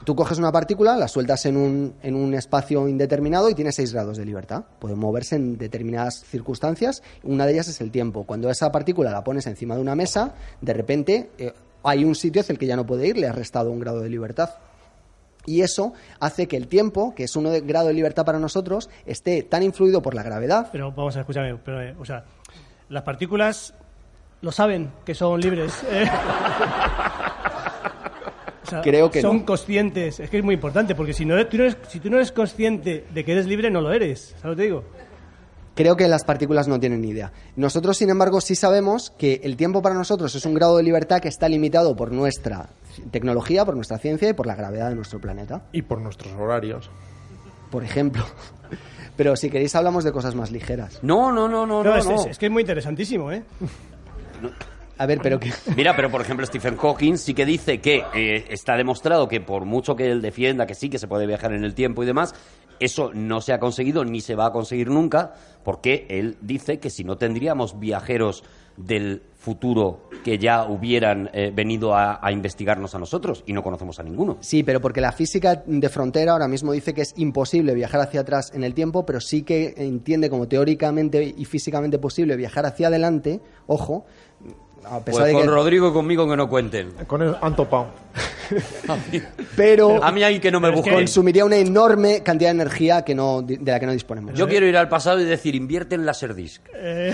Tú 0.05 0.15
coges 0.15 0.37
una 0.37 0.51
partícula, 0.51 0.95
la 0.95 1.07
sueltas 1.07 1.45
en 1.45 1.57
un, 1.57 1.93
en 2.01 2.15
un 2.15 2.33
espacio 2.33 2.87
indeterminado 2.87 3.49
y 3.49 3.53
tiene 3.53 3.71
seis 3.71 3.93
grados 3.93 4.17
de 4.17 4.25
libertad. 4.25 4.63
Puede 4.79 4.95
moverse 4.95 5.35
en 5.35 5.57
determinadas 5.57 6.23
circunstancias. 6.23 7.03
Una 7.23 7.45
de 7.45 7.53
ellas 7.53 7.67
es 7.67 7.81
el 7.81 7.91
tiempo. 7.91 8.23
Cuando 8.23 8.49
esa 8.49 8.71
partícula 8.71 9.11
la 9.11 9.23
pones 9.23 9.45
encima 9.45 9.75
de 9.75 9.81
una 9.81 9.95
mesa, 9.95 10.33
de 10.61 10.73
repente 10.73 11.29
eh, 11.37 11.53
hay 11.83 12.03
un 12.05 12.15
sitio 12.15 12.41
hacia 12.41 12.53
el 12.53 12.59
que 12.59 12.65
ya 12.67 12.75
no 12.75 12.85
puede 12.85 13.07
ir, 13.07 13.17
le 13.17 13.27
has 13.27 13.35
restado 13.35 13.71
un 13.71 13.79
grado 13.79 14.01
de 14.01 14.09
libertad. 14.09 14.49
Y 15.45 15.61
eso 15.61 15.93
hace 16.19 16.47
que 16.47 16.57
el 16.57 16.67
tiempo, 16.67 17.15
que 17.15 17.23
es 17.23 17.35
un 17.35 17.45
grado 17.65 17.87
de 17.87 17.93
libertad 17.93 18.25
para 18.25 18.39
nosotros, 18.39 18.89
esté 19.05 19.41
tan 19.43 19.63
influido 19.63 20.01
por 20.01 20.13
la 20.13 20.21
gravedad. 20.23 20.69
Pero 20.71 20.91
vamos 20.91 21.15
a 21.17 21.21
escúchame, 21.21 21.55
pero, 21.63 21.81
eh, 21.81 21.95
o 21.99 22.05
sea, 22.05 22.25
las 22.89 23.03
partículas 23.03 23.73
lo 24.41 24.51
saben 24.51 24.91
que 25.05 25.15
son 25.15 25.39
libres. 25.41 25.83
eh. 25.89 26.05
O 28.61 28.69
sea, 28.69 28.81
Creo 28.81 29.09
que 29.09 29.19
son 29.19 29.37
no. 29.39 29.45
conscientes. 29.47 30.19
Es 30.19 30.29
que 30.29 30.37
es 30.37 30.43
muy 30.43 30.53
importante, 30.53 30.93
porque 30.93 31.11
si, 31.11 31.25
no 31.25 31.43
tú 31.47 31.57
no 31.57 31.63
eres, 31.63 31.77
si 31.87 31.99
tú 31.99 32.11
no 32.11 32.17
eres 32.17 32.31
consciente 32.31 33.03
de 33.11 33.25
que 33.25 33.31
eres 33.31 33.47
libre, 33.47 33.71
no 33.71 33.81
lo 33.81 33.91
eres. 33.91 34.35
¿Sabes 34.39 34.43
lo 34.43 34.49
que 34.51 34.55
te 34.57 34.61
digo? 34.63 34.83
Creo 35.81 35.95
que 35.95 36.09
las 36.09 36.25
partículas 36.25 36.67
no 36.67 36.77
tienen 36.77 36.99
ni 36.99 37.07
idea. 37.11 37.31
Nosotros, 37.55 37.95
sin 37.95 38.09
embargo, 38.09 38.41
sí 38.41 38.53
sabemos 38.55 39.11
que 39.17 39.39
el 39.45 39.55
tiempo 39.55 39.81
para 39.81 39.95
nosotros 39.95 40.35
es 40.35 40.45
un 40.45 40.53
grado 40.53 40.75
de 40.75 40.83
libertad 40.83 41.21
que 41.21 41.29
está 41.29 41.47
limitado 41.47 41.95
por 41.95 42.11
nuestra 42.11 42.67
tecnología, 43.11 43.63
por 43.63 43.75
nuestra 43.75 43.97
ciencia 43.97 44.27
y 44.27 44.33
por 44.33 44.45
la 44.45 44.55
gravedad 44.55 44.89
de 44.89 44.95
nuestro 44.95 45.21
planeta, 45.21 45.61
Y 45.71 45.83
por 45.83 46.01
nuestros 46.01 46.33
horarios. 46.33 46.89
por 47.71 47.85
ejemplo. 47.85 48.25
Pero 49.15 49.37
si 49.37 49.49
queréis 49.49 49.73
hablamos 49.73 50.03
de 50.03 50.11
cosas 50.11 50.35
más 50.35 50.51
ligeras. 50.51 50.99
No, 51.01 51.31
no, 51.31 51.47
no, 51.47 51.65
no, 51.65 51.81
No, 51.81 51.91
no. 51.91 51.95
es, 51.97 52.05
no. 52.05 52.15
es- 52.15 52.25
es 52.31 52.37
que 52.37 52.47
es 52.47 52.51
muy 52.51 52.61
interesantísimo, 52.63 53.31
¿eh? 53.31 53.43
A 54.97 55.05
ver, 55.05 55.19
pero 55.23 55.39
que... 55.39 55.53
Mira, 55.77 55.95
pero 55.95 56.09
por 56.11 56.19
ejemplo 56.19 56.45
Stephen 56.45 56.75
Hawking 56.75 57.17
sí 57.17 57.33
que 57.33 57.45
dice 57.45 57.79
que 57.79 58.03
eh, 58.13 58.45
está 58.49 58.75
demostrado 58.75 59.27
que 59.29 59.39
por 59.39 59.63
mucho 59.63 59.95
que 59.95 60.11
él 60.11 60.21
defienda 60.21 60.65
que 60.65 60.75
sí 60.75 60.89
que 60.89 60.99
se 60.99 61.07
puede 61.07 61.25
viajar 61.25 61.53
en 61.53 61.63
el 61.63 61.73
tiempo 61.73 62.03
y 62.03 62.05
demás, 62.05 62.35
eso 62.79 63.11
no 63.13 63.41
se 63.41 63.53
ha 63.53 63.59
conseguido 63.59 64.05
ni 64.05 64.21
se 64.21 64.35
va 64.35 64.47
a 64.47 64.51
conseguir 64.51 64.89
nunca, 64.89 65.33
porque 65.63 66.05
él 66.09 66.37
dice 66.41 66.79
que 66.79 66.89
si 66.89 67.03
no 67.03 67.17
tendríamos 67.17 67.79
viajeros 67.79 68.43
del 68.77 69.23
futuro 69.37 70.09
que 70.23 70.37
ya 70.37 70.65
hubieran 70.65 71.29
eh, 71.33 71.51
venido 71.53 71.95
a, 71.95 72.19
a 72.25 72.31
investigarnos 72.31 72.95
a 72.95 72.99
nosotros 72.99 73.43
y 73.45 73.53
no 73.53 73.63
conocemos 73.63 73.99
a 73.99 74.03
ninguno. 74.03 74.37
Sí, 74.41 74.63
pero 74.63 74.81
porque 74.81 75.01
la 75.01 75.11
física 75.11 75.63
de 75.65 75.89
frontera 75.89 76.33
ahora 76.33 76.47
mismo 76.47 76.71
dice 76.71 76.93
que 76.93 77.01
es 77.01 77.13
imposible 77.17 77.73
viajar 77.73 78.01
hacia 78.01 78.21
atrás 78.21 78.51
en 78.53 78.63
el 78.63 78.73
tiempo, 78.73 79.05
pero 79.05 79.19
sí 79.21 79.43
que 79.43 79.73
entiende 79.77 80.29
como 80.29 80.47
teóricamente 80.47 81.33
y 81.35 81.45
físicamente 81.45 81.99
posible 81.99 82.35
viajar 82.35 82.65
hacia 82.65 82.87
adelante, 82.87 83.41
ojo, 83.67 84.05
a 84.85 84.99
pesar 85.03 85.21
Pues 85.21 85.25
de 85.25 85.33
con 85.33 85.41
que... 85.43 85.47
Rodrigo 85.47 85.89
y 85.89 85.93
conmigo 85.93 86.27
que 86.29 86.35
no 86.37 86.49
cuenten. 86.49 86.91
Con 87.07 87.21
el 87.21 87.35
han 87.41 87.55
topado. 87.55 87.87
Pero 89.55 90.03
A 90.03 90.11
mí 90.11 90.23
ahí 90.23 90.39
que 90.39 90.51
no 90.51 90.59
me 90.59 90.71
busquen. 90.71 90.93
consumiría 90.93 91.45
una 91.45 91.57
enorme 91.57 92.23
cantidad 92.23 92.49
de 92.49 92.61
energía 92.61 93.03
que 93.03 93.13
no, 93.15 93.41
de 93.41 93.59
la 93.63 93.79
que 93.79 93.85
no 93.85 93.91
disponemos. 93.91 94.33
Yo 94.33 94.47
quiero 94.47 94.65
ir 94.65 94.75
al 94.77 94.89
pasado 94.89 95.19
y 95.19 95.23
decir, 95.25 95.55
invierte 95.55 95.95
en 95.95 96.05
Laserdisc. 96.05 96.61
Eh, 96.73 97.13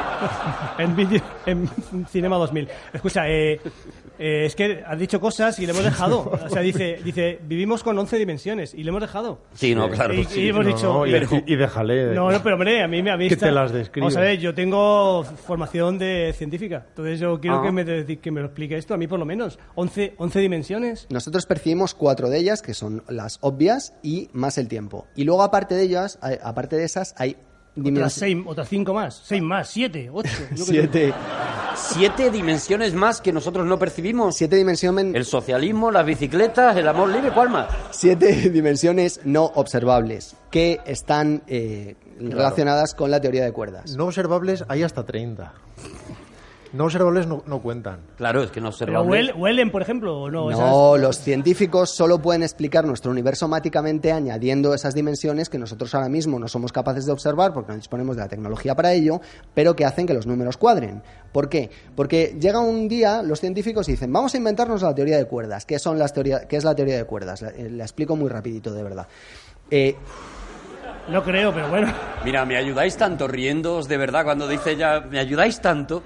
en, 0.78 0.96
vídeo- 0.96 1.22
en 1.46 1.68
Cinema 2.10 2.36
2000. 2.36 2.68
Escucha, 2.92 3.28
eh, 3.28 3.60
eh, 4.20 4.44
es 4.44 4.54
que 4.54 4.84
has 4.86 4.98
dicho 4.98 5.20
cosas 5.20 5.58
y 5.58 5.66
le 5.66 5.72
hemos 5.72 5.82
dejado. 5.84 6.30
O 6.44 6.48
sea, 6.48 6.62
dice, 6.62 6.98
dice 7.04 7.38
vivimos 7.42 7.82
con 7.82 7.98
11 7.98 8.18
dimensiones 8.18 8.74
y 8.74 8.84
le 8.84 8.90
hemos 8.90 9.00
dejado. 9.00 9.40
Sí, 9.54 9.74
no, 9.74 9.88
claro. 9.88 10.14
Y- 10.14 10.24
sí. 10.24 10.42
y 10.42 10.48
hemos 10.50 10.64
No, 10.66 10.72
dicho... 10.74 10.92
no, 10.92 11.06
y, 11.06 11.10
pero- 11.12 11.28
y 11.46 11.56
déjale. 11.56 12.14
no, 12.14 12.30
no, 12.30 12.42
pero 12.42 12.54
hombre, 12.56 12.82
a 12.82 12.88
mí 12.88 13.02
me 13.02 13.10
habéis... 13.10 13.30
Que 13.30 13.36
te 13.36 13.50
las 13.50 13.72
describe. 13.72 14.04
Vamos 14.04 14.16
a 14.16 14.20
ver, 14.20 14.38
yo 14.38 14.54
tengo 14.54 15.24
formación 15.24 15.98
de 15.98 16.32
científica. 16.36 16.84
Entonces 16.88 17.18
yo 17.18 17.40
quiero 17.40 17.60
Ah. 17.60 17.62
que, 17.62 17.72
me, 17.72 18.18
que 18.18 18.30
me 18.30 18.40
lo 18.40 18.46
explique 18.46 18.76
esto, 18.76 18.94
a 18.94 18.96
mí 18.96 19.06
por 19.08 19.18
lo 19.18 19.24
menos. 19.24 19.58
11, 19.74 20.14
11 20.18 20.38
dimensiones. 20.40 21.06
Nosotros 21.10 21.46
percibimos 21.46 21.94
cuatro 21.94 22.28
de 22.28 22.38
ellas, 22.38 22.62
que 22.62 22.74
son 22.74 23.02
las 23.08 23.38
obvias, 23.40 23.94
y 24.02 24.28
más 24.32 24.58
el 24.58 24.68
tiempo. 24.68 25.06
Y 25.16 25.24
luego, 25.24 25.42
aparte 25.42 25.74
de 25.74 25.82
ellas, 25.84 26.18
hay- 26.22 26.36
aparte 26.42 26.76
de 26.76 26.84
esas, 26.84 27.14
hay 27.18 27.36
Otras, 27.78 28.12
seis, 28.12 28.36
otras 28.46 28.68
cinco 28.68 28.92
más. 28.94 29.20
Seis 29.24 29.42
más, 29.42 29.68
siete, 29.68 30.10
ocho. 30.12 30.28
yo. 30.54 30.64
Siete, 30.66 31.12
Siete 31.76 32.30
dimensiones 32.30 32.94
más 32.94 33.20
que 33.20 33.32
nosotros 33.32 33.64
no 33.66 33.78
percibimos. 33.78 34.36
siete, 34.36 34.56
dimensiones, 34.56 35.14
El 35.14 35.24
socialismo, 35.24 35.90
las 35.90 36.04
bicicletas, 36.04 36.76
el 36.76 36.86
amor 36.86 37.08
libre, 37.08 37.30
¿cuál 37.32 37.48
más? 37.48 37.68
siete 37.90 38.32
dimensiones 38.50 39.20
no 39.24 39.44
observables, 39.54 40.36
que 40.50 40.80
están 40.84 41.42
eh, 41.46 41.94
relacionadas 42.20 42.94
con 42.94 43.10
la 43.10 43.20
teoría 43.20 43.44
de 43.44 43.52
cuerdas. 43.52 43.92
No 43.96 44.06
observables 44.06 44.64
hay 44.68 44.82
hasta 44.82 45.04
30. 45.06 45.52
No 46.72 46.84
observables 46.84 47.26
no, 47.26 47.42
no 47.46 47.60
cuentan. 47.60 48.00
Claro, 48.16 48.42
es 48.42 48.50
que 48.50 48.60
no 48.60 48.70
Pero 48.78 49.00
observable. 49.00 49.10
huel- 49.32 49.34
huelen, 49.36 49.70
por 49.72 49.82
ejemplo, 49.82 50.22
o 50.22 50.30
no. 50.30 50.50
No, 50.50 50.94
Esas- 50.96 51.00
los 51.02 51.18
científicos 51.18 51.90
solo 51.90 52.20
pueden 52.22 52.42
explicar 52.42 52.84
nuestro 52.84 53.10
universo 53.10 53.48
máticamente 53.48 54.12
añadiendo 54.12 54.72
esas 54.72 54.94
dimensiones 54.94 55.48
que 55.48 55.58
nosotros 55.58 55.94
ahora 55.94 56.08
mismo 56.08 56.38
no 56.38 56.46
somos 56.48 56.72
capaces 56.72 57.06
de 57.06 57.12
observar 57.12 57.52
porque 57.52 57.72
no 57.72 57.76
disponemos 57.76 58.16
de 58.16 58.22
la 58.22 58.28
tecnología 58.28 58.76
para 58.76 58.92
ello, 58.92 59.20
pero 59.52 59.74
que 59.74 59.84
hacen 59.84 60.06
que 60.06 60.14
los 60.14 60.26
números 60.26 60.56
cuadren. 60.56 61.02
¿Por 61.32 61.48
qué? 61.48 61.70
Porque 61.96 62.36
llega 62.40 62.60
un 62.60 62.88
día 62.88 63.22
los 63.22 63.40
científicos 63.40 63.88
y 63.88 63.92
dicen, 63.92 64.12
vamos 64.12 64.34
a 64.34 64.36
inventarnos 64.36 64.82
la 64.82 64.94
teoría 64.94 65.16
de 65.16 65.24
cuerdas. 65.26 65.66
¿Qué, 65.66 65.78
son 65.78 65.98
las 65.98 66.12
teoría, 66.12 66.46
qué 66.46 66.56
es 66.56 66.64
la 66.64 66.74
teoría 66.74 66.96
de 66.96 67.04
cuerdas? 67.04 67.42
La, 67.42 67.48
eh, 67.50 67.68
la 67.70 67.84
explico 67.84 68.14
muy 68.16 68.28
rapidito, 68.28 68.72
de 68.72 68.82
verdad. 68.82 69.06
Eh, 69.72 69.96
No 71.08 71.22
creo, 71.22 71.52
pero 71.52 71.68
bueno. 71.68 71.92
Mira, 72.24 72.44
me 72.44 72.56
ayudáis 72.56 72.96
tanto 72.96 73.26
riéndoos 73.26 73.88
de 73.88 73.96
verdad 73.96 74.24
cuando 74.24 74.46
dice 74.46 74.76
ya, 74.76 75.00
me 75.00 75.18
ayudáis 75.18 75.60
tanto. 75.60 76.02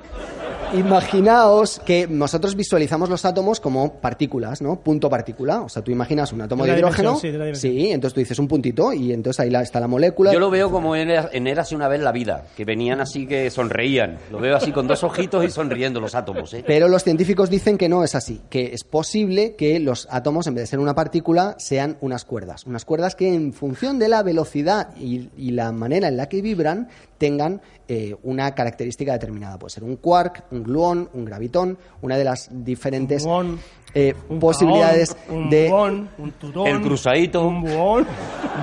Imaginaos 0.72 1.80
que 1.84 2.08
nosotros 2.08 2.56
visualizamos 2.56 3.08
los 3.08 3.24
átomos 3.24 3.60
como 3.60 4.00
partículas, 4.00 4.60
¿no? 4.60 4.80
Punto 4.80 5.08
partícula. 5.08 5.62
O 5.62 5.68
sea, 5.68 5.82
tú 5.82 5.92
imaginas 5.92 6.32
un 6.32 6.40
átomo 6.40 6.64
De 6.64 6.76
hidrógeno. 6.76 7.16
sí, 7.16 7.30
de 7.30 7.54
sí, 7.54 7.92
entonces 7.92 8.14
tú 8.14 8.20
dices 8.20 8.38
un 8.40 8.48
puntito 8.48 8.92
y 8.92 9.12
entonces 9.12 9.40
ahí 9.40 9.54
está 9.62 9.78
la 9.78 9.86
molécula. 9.86 10.32
Yo 10.32 10.40
lo 10.40 10.50
veo 10.50 10.70
como 10.72 10.96
en, 10.96 11.10
en 11.10 11.46
Érase 11.46 11.76
una 11.76 11.86
vez 11.86 12.00
la 12.00 12.10
vida, 12.10 12.46
que 12.56 12.64
venían 12.64 13.00
así 13.00 13.26
que 13.26 13.50
sonreían. 13.50 14.18
Lo 14.32 14.40
veo 14.40 14.56
así 14.56 14.72
con 14.72 14.88
dos 14.88 15.04
ojitos 15.04 15.44
y 15.44 15.50
sonriendo 15.50 16.00
los 16.00 16.14
átomos, 16.16 16.52
¿eh? 16.54 16.64
Pero 16.66 16.88
los 16.88 17.04
científicos 17.04 17.50
dicen 17.50 17.78
que 17.78 17.88
no 17.88 18.02
es 18.02 18.16
así, 18.16 18.40
que 18.50 18.72
es 18.72 18.82
posible 18.82 19.54
que 19.54 19.78
los 19.78 20.08
átomos, 20.10 20.48
en 20.48 20.54
vez 20.54 20.64
de 20.64 20.66
ser 20.68 20.80
una 20.80 20.94
partícula, 20.94 21.54
sean 21.58 21.98
unas 22.00 22.24
cuerdas. 22.24 22.66
Unas 22.66 22.84
cuerdas 22.84 23.14
que 23.14 23.32
en 23.32 23.52
función 23.52 24.00
de 24.00 24.08
la 24.08 24.24
velocidad 24.24 24.83
y, 24.98 25.28
y 25.36 25.50
la 25.52 25.72
manera 25.72 26.08
en 26.08 26.16
la 26.16 26.28
que 26.28 26.42
vibran, 26.42 26.88
tengan 27.18 27.60
eh, 27.88 28.14
una 28.22 28.54
característica 28.54 29.12
determinada. 29.12 29.58
Puede 29.58 29.70
ser 29.70 29.84
un 29.84 29.96
quark, 29.96 30.44
un 30.50 30.62
gluón, 30.62 31.08
un 31.14 31.24
gravitón, 31.24 31.78
una 32.02 32.16
de 32.16 32.24
las 32.24 32.48
diferentes 32.50 33.24
Un 33.24 33.58
eh, 33.94 34.14
Un 34.28 34.40
posibilidades 34.40 35.14
paón, 35.14 35.38
un 35.44 35.50
de, 35.50 35.72
un 36.18 36.32
tutón, 36.32 36.66
El 36.66 36.80
cruzadito. 36.82 37.46
Un 37.46 37.62
buón. 37.62 38.06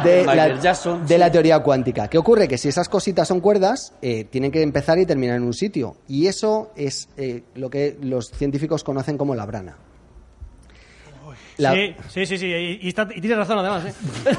de, 0.04 0.26
la, 0.26 0.60
Jackson, 0.60 1.02
de 1.06 1.14
sí. 1.16 1.20
la 1.20 1.32
teoría 1.32 1.60
cuántica. 1.60 2.08
¿Qué 2.10 2.18
ocurre? 2.18 2.48
Que 2.48 2.58
si 2.58 2.68
esas 2.68 2.90
cositas 2.90 3.28
son 3.28 3.40
cuerdas, 3.40 3.94
eh, 4.02 4.26
tienen 4.26 4.52
que 4.52 4.62
empezar 4.62 5.00
y 5.00 5.06
terminar 5.06 5.38
en 5.38 5.44
un 5.44 5.54
sitio. 5.54 5.96
Y 6.08 6.28
eso 6.28 6.72
es 6.76 7.08
eh, 7.18 7.44
lo 7.56 7.70
que 7.70 7.98
los 8.02 8.30
científicos 8.32 8.84
conocen 8.84 9.18
como 9.18 9.34
la 9.36 9.46
brana. 9.46 9.78
La, 11.58 11.74
Sí, 11.74 11.96
sí, 12.10 12.26
sí, 12.26 12.38
sí. 12.38 12.48
Y, 12.48 12.80
y 12.82 12.88
está- 12.90 13.08
y 13.14 13.22
tienes 13.22 13.38
razón, 13.38 13.60
además. 13.60 13.86
¿eh? 13.86 13.94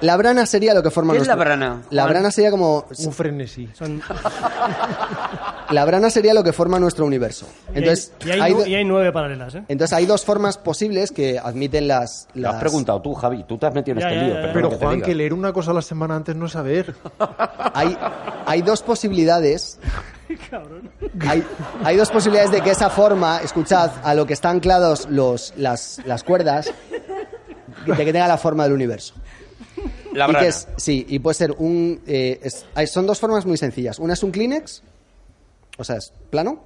la 0.00 0.16
brana 0.16 0.46
sería 0.46 0.74
lo 0.74 0.82
que 0.82 0.90
forma 0.90 1.12
¿Qué 1.14 1.20
es 1.20 1.26
la 1.26 1.34
nuestro- 1.34 1.44
brana? 1.56 1.82
La 1.90 2.02
Juan? 2.02 2.12
brana 2.14 2.30
sería 2.30 2.50
como 2.50 2.84
Un 2.98 3.12
frenesí. 3.12 3.68
Son, 3.74 4.00
la 5.70 5.84
brana 5.84 6.10
sería 6.10 6.34
lo 6.34 6.42
que 6.44 6.52
forma 6.52 6.78
nuestro 6.78 7.04
universo. 7.06 7.46
Entonces 7.74 8.12
y, 8.24 8.30
hay, 8.30 8.38
y, 8.38 8.40
hay, 8.40 8.40
hay, 8.40 8.52
nu- 8.52 8.58
do- 8.60 8.66
y 8.66 8.74
hay 8.74 8.84
nueve 8.84 9.12
paralelas. 9.12 9.54
¿eh? 9.54 9.64
entonces 9.68 9.96
hay 9.96 10.06
dos 10.06 10.24
formas 10.24 10.58
posibles 10.58 11.10
que 11.10 11.38
admiten 11.38 11.88
las, 11.88 12.28
Lo 12.34 12.48
has 12.48 12.54
las- 12.54 12.60
preguntado 12.62 13.00
tú, 13.02 13.14
Javi. 13.14 13.44
Tú 13.44 13.58
te 13.58 13.66
has 13.66 13.74
metido 13.74 13.96
en 13.96 14.00
Ya, 14.00 14.08
este 14.08 14.16
ya, 14.20 14.22
lío. 14.26 14.34
ya, 14.34 14.40
ya. 14.46 14.52
perdona 14.52 14.68
Pero 14.76 14.78
Juan, 14.90 15.02
que 15.02 15.14
leer 15.14 15.32
una 15.34 15.52
cosa 15.52 15.70
a 15.72 15.74
la 15.74 15.82
semana 15.82 16.16
antes 16.16 16.34
no 16.36 16.46
es 16.46 16.52
saber. 16.52 16.94
hay, 17.74 17.96
hay 18.46 18.62
dos 18.62 18.82
posibilidades. 18.82 19.78
Hay, 21.26 21.42
hay 21.84 21.96
dos 21.96 22.10
posibilidades 22.10 22.50
de 22.52 22.60
que 22.60 22.70
esa 22.70 22.90
forma, 22.90 23.38
escuchad, 23.42 23.90
a 24.04 24.14
lo 24.14 24.26
que 24.26 24.34
están 24.34 24.56
anclados 24.56 25.06
los, 25.10 25.54
las, 25.56 26.00
las 26.04 26.22
cuerdas, 26.22 26.70
de 27.86 27.92
que 28.04 28.12
tenga 28.12 28.28
la 28.28 28.36
forma 28.36 28.64
del 28.64 28.72
universo. 28.74 29.14
La 30.12 30.24
y 30.24 30.26
que 30.28 30.32
brana. 30.32 30.46
es, 30.48 30.68
sí, 30.76 31.04
y 31.08 31.18
puede 31.18 31.34
ser 31.34 31.52
un. 31.58 32.00
eh, 32.06 32.40
es- 32.42 32.64
hay- 32.74 32.86
son 32.86 33.06
dos 33.06 33.18
formas 33.18 33.44
muy 33.46 33.56
sencillas. 33.56 33.98
Una 33.98 34.14
es 34.14 34.22
un 34.22 34.30
Kleenex, 34.30 34.82
o 35.78 35.84
sea, 35.84 35.96
es 35.96 36.12
plano, 36.30 36.62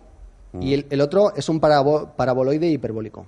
y 0.60 0.74
el, 0.74 0.86
el 0.90 1.00
otro 1.00 1.34
es 1.34 1.48
un 1.48 1.60
parabo- 1.60 2.10
paraboloide 2.14 2.68
hiperbólico. 2.68 3.26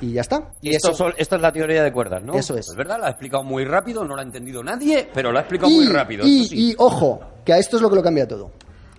Y 0.00 0.14
ya 0.14 0.22
está. 0.22 0.50
Y 0.60 0.74
esto, 0.74 0.90
es 1.16 1.30
la 1.30 1.52
teoría 1.52 1.82
de 1.84 1.92
cuerdas, 1.92 2.22
¿no? 2.24 2.34
Eso 2.34 2.56
es. 2.56 2.68
Es 2.68 2.74
verdad, 2.76 2.98
la 3.00 3.06
ha 3.06 3.10
explicado 3.10 3.44
muy 3.44 3.64
rápido, 3.64 4.04
no 4.04 4.16
la 4.16 4.22
ha 4.22 4.24
entendido 4.24 4.62
nadie, 4.62 5.08
pero 5.14 5.30
la 5.30 5.40
ha 5.40 5.42
explicado 5.42 5.70
y, 5.70 5.76
muy 5.76 5.86
rápido. 5.86 6.26
y- 6.26 6.44
sí. 6.46 6.70
y, 6.70 6.74
ojo, 6.78 7.20
que 7.44 7.52
a 7.52 7.58
esto 7.58 7.76
es 7.76 7.82
lo 7.82 7.88
que 7.88 7.96
lo 7.96 8.02
cambia 8.02 8.26
todo. 8.26 8.50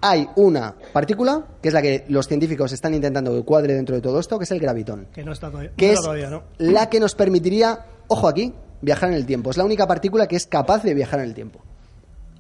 Hay 0.06 0.28
una 0.36 0.76
partícula, 0.92 1.44
que 1.62 1.70
es 1.70 1.74
la 1.74 1.82
que 1.82 2.04
los 2.10 2.28
científicos 2.28 2.74
están 2.74 2.94
intentando 2.94 3.34
que 3.34 3.44
cuadre 3.44 3.74
dentro 3.74 3.96
de 3.96 4.02
todo 4.02 4.20
esto, 4.20 4.38
que 4.38 4.44
es 4.44 4.52
el 4.52 4.60
gravitón. 4.60 5.08
Que 5.14 5.24
no 5.24 5.32
está 5.32 5.50
todavía. 5.50 5.72
Que 5.78 5.86
no 5.88 5.92
es 5.94 6.00
está 6.00 6.08
todavía, 6.08 6.30
¿no? 6.30 6.44
la 6.58 6.90
que 6.90 7.00
nos 7.00 7.16
permitiría, 7.16 7.86
ojo 8.10 8.28
aquí, 8.28 8.54
viajar 8.82 9.08
en 9.10 9.16
el 9.16 9.26
tiempo. 9.26 9.50
Es 9.52 9.56
la 9.58 9.64
única 9.64 9.88
partícula 9.88 10.28
que 10.28 10.36
es 10.36 10.46
capaz 10.46 10.84
de 10.84 10.94
viajar 10.94 11.22
en 11.22 11.26
el 11.28 11.34
tiempo. 11.34 11.60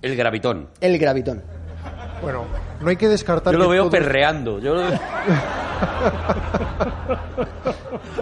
El 0.01 0.17
gravitón. 0.17 0.67
El 0.81 0.97
gravitón. 0.99 1.41
Bueno, 2.21 2.43
no 2.81 2.89
hay 2.89 2.97
que 2.97 3.07
descartar 3.07 3.53
Yo 3.53 3.59
lo 3.59 3.69
veo 3.69 3.83
todo- 3.83 3.91
perreando. 3.91 4.59
Yo 4.59 4.75
lo- 4.75 4.83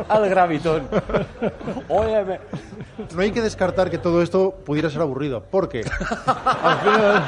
Al 0.10 0.30
gravitón. 0.30 0.88
Óyeme. 1.90 2.40
No 3.16 3.22
hay 3.22 3.32
que 3.32 3.42
descartar 3.42 3.90
que 3.90 3.98
todo 3.98 4.22
esto 4.22 4.54
pudiera 4.66 4.90
ser 4.90 5.02
aburrido, 5.02 5.44
porque 5.50 5.82
al 6.28 6.80
final 6.80 7.24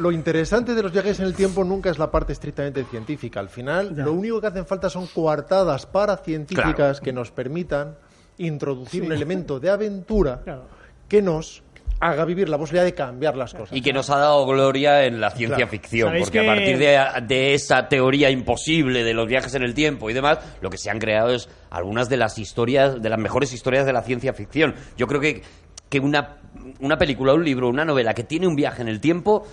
lo 0.00 0.10
interesante 0.12 0.74
de 0.74 0.82
los 0.82 0.92
viajes 0.92 1.20
en 1.20 1.26
el 1.26 1.34
tiempo 1.34 1.62
nunca 1.64 1.90
es 1.90 1.98
la 1.98 2.10
parte 2.10 2.32
estrictamente 2.32 2.84
científica. 2.84 3.38
Al 3.40 3.48
final, 3.48 3.94
Ya. 3.94 4.04
lo 4.04 4.12
único 4.12 4.40
que 4.40 4.46
hacen 4.48 4.66
falta 4.66 4.88
son 4.90 5.06
coartadas 5.08 5.86
paracientíficas 5.86 6.74
Claro. 6.74 7.00
que 7.02 7.12
nos 7.12 7.30
permitan 7.30 7.96
introducir 8.38 9.02
un 9.02 9.12
elemento 9.12 9.60
de 9.60 9.70
aventura 9.70 10.40
Claro. 10.42 10.64
que 11.08 11.20
nos 11.22 11.62
haga 12.02 12.24
vivir 12.24 12.48
la 12.48 12.56
posibilidad 12.56 12.84
de 12.86 12.94
cambiar 12.94 13.36
las 13.36 13.52
cosas. 13.52 13.76
Y 13.76 13.82
que 13.82 13.92
nos 13.92 14.08
ha 14.08 14.16
dado 14.16 14.46
gloria 14.46 15.04
en 15.04 15.20
la 15.20 15.30
ciencia 15.30 15.56
Claro. 15.56 15.70
ficción, 15.70 16.08
¿Sabéis 16.08 16.24
porque 16.24 16.40
a 16.40 16.46
partir 16.46 16.78
de, 16.78 16.98
de 17.26 17.52
esa 17.54 17.88
teoría 17.88 18.30
imposible 18.30 19.04
de 19.04 19.12
los 19.12 19.28
viajes 19.28 19.54
en 19.54 19.62
el 19.62 19.74
tiempo 19.74 20.08
y 20.08 20.14
demás, 20.14 20.38
lo 20.62 20.70
que 20.70 20.78
se 20.78 20.88
han 20.88 20.98
creado 20.98 21.28
es 21.34 21.48
algunas 21.68 22.08
de 22.08 22.16
las 22.16 22.38
historias, 22.38 23.02
de 23.02 23.08
las 23.10 23.18
mejores 23.18 23.52
historias 23.52 23.84
de 23.84 23.92
la 23.92 24.00
ciencia 24.02 24.32
ficción. 24.32 24.74
Yo 24.96 25.06
creo 25.06 25.20
que, 25.20 25.42
que 25.90 26.00
una, 26.00 26.38
una 26.80 26.96
película, 26.96 27.34
un 27.34 27.44
libro, 27.44 27.68
una 27.68 27.84
novela 27.84 28.14
que 28.14 28.24
tiene 28.24 28.46
un 28.46 28.56
viaje 28.56 28.80
en 28.80 28.88
el 28.88 28.98
tiempo 29.00 29.44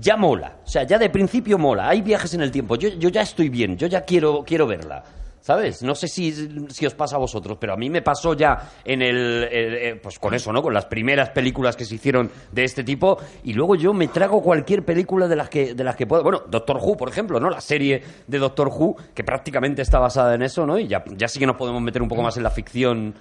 ya 0.00 0.16
mola. 0.16 0.58
O 0.64 0.68
sea, 0.68 0.84
ya 0.84 0.98
de 0.98 1.10
principio 1.10 1.58
mola. 1.58 1.88
Hay 1.88 2.02
viajes 2.02 2.34
en 2.34 2.42
el 2.42 2.50
tiempo. 2.50 2.76
Yo, 2.76 2.88
yo 2.90 3.08
ya 3.08 3.22
estoy 3.22 3.48
bien, 3.48 3.76
yo 3.76 3.86
ya 3.86 4.02
quiero, 4.02 4.44
quiero 4.44 4.66
verla. 4.66 5.04
¿Sabes? 5.40 5.82
No 5.82 5.94
sé 5.94 6.08
si, 6.08 6.32
si 6.68 6.84
os 6.84 6.94
pasa 6.94 7.16
a 7.16 7.18
vosotros, 7.18 7.56
pero 7.58 7.72
a 7.72 7.76
mí 7.76 7.88
me 7.88 8.02
pasó 8.02 8.34
ya 8.34 8.70
en 8.84 9.00
el, 9.00 9.48
eh, 9.50 9.98
Pues 10.02 10.18
con 10.18 10.34
eso, 10.34 10.52
¿no? 10.52 10.60
Con 10.62 10.74
las 10.74 10.84
primeras 10.86 11.30
películas 11.30 11.74
que 11.74 11.86
se 11.86 11.94
hicieron 11.94 12.30
de 12.52 12.64
este 12.64 12.84
tipo. 12.84 13.18
Y 13.44 13.54
luego 13.54 13.74
yo 13.74 13.94
me 13.94 14.08
trago 14.08 14.42
cualquier 14.42 14.84
película 14.84 15.26
de 15.26 15.36
las 15.36 15.48
que, 15.48 15.74
de 15.74 15.84
las 15.84 15.96
que 15.96 16.06
puedo. 16.06 16.22
Bueno, 16.22 16.42
Doctor 16.48 16.76
Who, 16.76 16.96
por 16.96 17.08
ejemplo, 17.08 17.40
¿no? 17.40 17.48
La 17.48 17.62
serie 17.62 18.02
de 18.26 18.38
Doctor 18.38 18.68
Who, 18.68 18.96
que 19.14 19.24
prácticamente 19.24 19.80
está 19.80 19.98
basada 19.98 20.34
en 20.34 20.42
eso, 20.42 20.66
¿no? 20.66 20.78
Y 20.78 20.86
ya, 20.86 21.02
ya 21.16 21.28
sí 21.28 21.38
que 21.38 21.46
nos 21.46 21.56
podemos 21.56 21.80
meter 21.80 22.02
un 22.02 22.08
poco 22.08 22.22
más 22.22 22.36
en 22.36 22.42
la 22.42 22.50
ficción. 22.50 23.14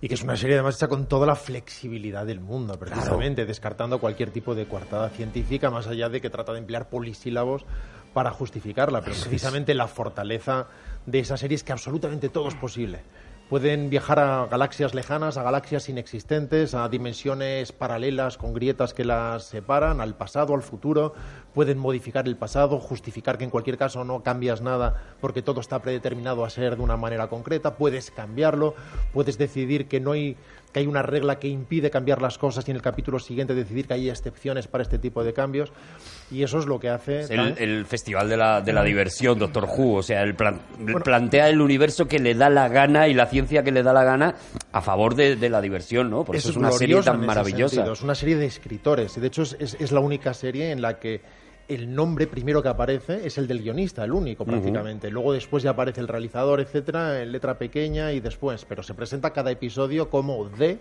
Y 0.00 0.08
que 0.08 0.14
es 0.14 0.22
una 0.22 0.36
serie 0.36 0.56
además 0.56 0.76
hecha 0.76 0.88
con 0.88 1.06
toda 1.06 1.26
la 1.26 1.36
flexibilidad 1.36 2.26
del 2.26 2.40
mundo, 2.40 2.78
precisamente, 2.78 3.46
descartando 3.46 4.00
cualquier 4.00 4.30
tipo 4.30 4.54
de 4.54 4.66
coartada 4.66 5.08
científica, 5.08 5.70
más 5.70 5.86
allá 5.86 6.08
de 6.08 6.20
que 6.20 6.30
trata 6.30 6.52
de 6.52 6.58
emplear 6.58 6.88
polisílabos 6.88 7.64
para 8.12 8.30
justificarla. 8.30 9.00
Pero 9.02 9.16
precisamente 9.16 9.74
la 9.74 9.88
fortaleza 9.88 10.68
de 11.06 11.20
esa 11.20 11.36
serie 11.36 11.56
es 11.56 11.64
que 11.64 11.72
absolutamente 11.72 12.28
todo 12.28 12.48
es 12.48 12.54
posible. 12.54 13.00
Pueden 13.48 13.90
viajar 13.90 14.18
a 14.20 14.46
galaxias 14.46 14.94
lejanas, 14.94 15.36
a 15.36 15.42
galaxias 15.42 15.90
inexistentes, 15.90 16.74
a 16.74 16.88
dimensiones 16.88 17.72
paralelas 17.72 18.38
con 18.38 18.54
grietas 18.54 18.94
que 18.94 19.04
las 19.04 19.44
separan, 19.44 20.00
al 20.00 20.16
pasado, 20.16 20.54
al 20.54 20.62
futuro. 20.62 21.12
Pueden 21.52 21.78
modificar 21.78 22.26
el 22.26 22.36
pasado, 22.36 22.80
justificar 22.80 23.36
que 23.36 23.44
en 23.44 23.50
cualquier 23.50 23.76
caso 23.76 24.02
no 24.02 24.22
cambias 24.22 24.62
nada 24.62 25.14
porque 25.20 25.42
todo 25.42 25.60
está 25.60 25.82
predeterminado 25.82 26.42
a 26.42 26.48
ser 26.48 26.76
de 26.76 26.82
una 26.82 26.96
manera 26.96 27.28
concreta. 27.28 27.76
Puedes 27.76 28.10
cambiarlo, 28.10 28.74
puedes 29.12 29.36
decidir 29.36 29.88
que 29.88 30.00
no 30.00 30.12
hay 30.12 30.38
que 30.74 30.80
hay 30.80 30.86
una 30.88 31.02
regla 31.02 31.38
que 31.38 31.46
impide 31.46 31.88
cambiar 31.88 32.20
las 32.20 32.36
cosas 32.36 32.66
y 32.66 32.72
en 32.72 32.76
el 32.76 32.82
capítulo 32.82 33.20
siguiente 33.20 33.54
decidir 33.54 33.86
que 33.86 33.94
hay 33.94 34.10
excepciones 34.10 34.66
para 34.66 34.82
este 34.82 34.98
tipo 34.98 35.22
de 35.22 35.32
cambios. 35.32 35.72
Y 36.32 36.42
eso 36.42 36.58
es 36.58 36.66
lo 36.66 36.80
que 36.80 36.88
hace... 36.88 37.20
Es 37.20 37.30
el, 37.30 37.86
festival 37.86 38.28
de 38.28 38.36
la, 38.36 38.60
de 38.60 38.72
la 38.72 38.82
diversión, 38.82 39.38
Doctor 39.38 39.64
Who. 39.64 39.94
O 39.98 40.02
sea, 40.02 40.22
el 40.22 40.34
plan- 40.34 40.60
plantea 41.04 41.48
el 41.48 41.60
universo 41.60 42.06
que 42.08 42.18
le 42.18 42.34
da 42.34 42.50
la 42.50 42.68
gana 42.68 43.06
y 43.06 43.14
la 43.14 43.26
ciencia 43.26 43.62
que 43.62 43.70
le 43.70 43.84
da 43.84 43.92
la 43.92 44.02
gana 44.02 44.34
a 44.72 44.80
favor 44.82 45.14
de, 45.14 45.36
de 45.36 45.48
la 45.48 45.60
diversión, 45.60 46.10
¿no? 46.10 46.24
Por 46.24 46.34
eso 46.34 46.50
es 46.50 46.56
una 46.56 46.72
serie 46.72 47.00
tan 47.02 47.24
maravillosa. 47.24 47.76
sentido. 47.76 47.92
Es 47.92 48.02
una 48.02 48.16
serie 48.16 48.34
de 48.36 48.46
escritores. 48.46 49.16
y 49.16 49.20
De 49.20 49.28
hecho, 49.28 49.42
es, 49.42 49.56
es- 49.60 49.76
es 49.78 49.92
la 49.92 50.00
única 50.00 50.34
serie 50.34 50.72
en 50.72 50.82
la 50.82 50.98
que 50.98 51.20
el 51.68 51.94
nombre 51.94 52.26
primero 52.26 52.62
que 52.62 52.68
aparece 52.68 53.26
es 53.26 53.38
el 53.38 53.46
del 53.46 53.62
guionista, 53.62 54.04
el 54.04 54.12
único 54.12 54.44
prácticamente. 54.44 55.10
Luego 55.10 55.32
después 55.32 55.62
ya 55.62 55.70
aparece 55.70 56.00
el 56.00 56.08
realizador, 56.08 56.60
etcétera, 56.60 57.22
en 57.22 57.32
letra 57.32 57.58
pequeña 57.58 58.12
y 58.12 58.20
después. 58.20 58.64
Pero 58.64 58.82
se 58.82 58.94
presenta 58.94 59.32
cada 59.32 59.50
episodio 59.50 60.10
como 60.10 60.48
de 60.48 60.80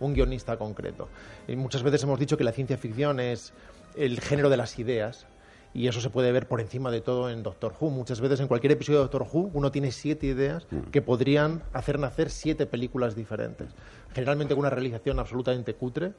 un 0.00 0.14
guionista 0.14 0.56
concreto. 0.56 1.08
Y 1.46 1.56
muchas 1.56 1.82
veces 1.82 2.02
hemos 2.02 2.18
dicho 2.18 2.36
que 2.36 2.44
la 2.44 2.52
ciencia 2.52 2.76
ficción 2.76 3.20
es 3.20 3.52
el 3.96 4.20
género 4.20 4.50
de 4.50 4.56
las 4.56 4.78
ideas. 4.78 5.26
Y 5.74 5.86
eso 5.86 6.00
se 6.00 6.10
puede 6.10 6.32
ver 6.32 6.48
por 6.48 6.60
encima 6.60 6.90
de 6.90 7.00
todo 7.00 7.30
en 7.30 7.42
Doctor 7.42 7.74
Who. 7.78 7.90
Muchas 7.90 8.20
veces 8.20 8.40
en 8.40 8.48
cualquier 8.48 8.72
episodio 8.72 8.98
de 8.98 9.04
Doctor 9.04 9.26
Who 9.30 9.50
uno 9.52 9.70
tiene 9.70 9.92
siete 9.92 10.26
ideas 10.26 10.66
que 10.90 11.02
podrían 11.02 11.62
hacer 11.72 11.98
nacer 11.98 12.30
siete 12.30 12.66
películas 12.66 13.14
diferentes. 13.14 13.68
Generalmente 14.14 14.54
con 14.54 14.60
una 14.60 14.70
realización 14.70 15.18
absolutamente 15.18 15.74
cutre, 15.74 16.14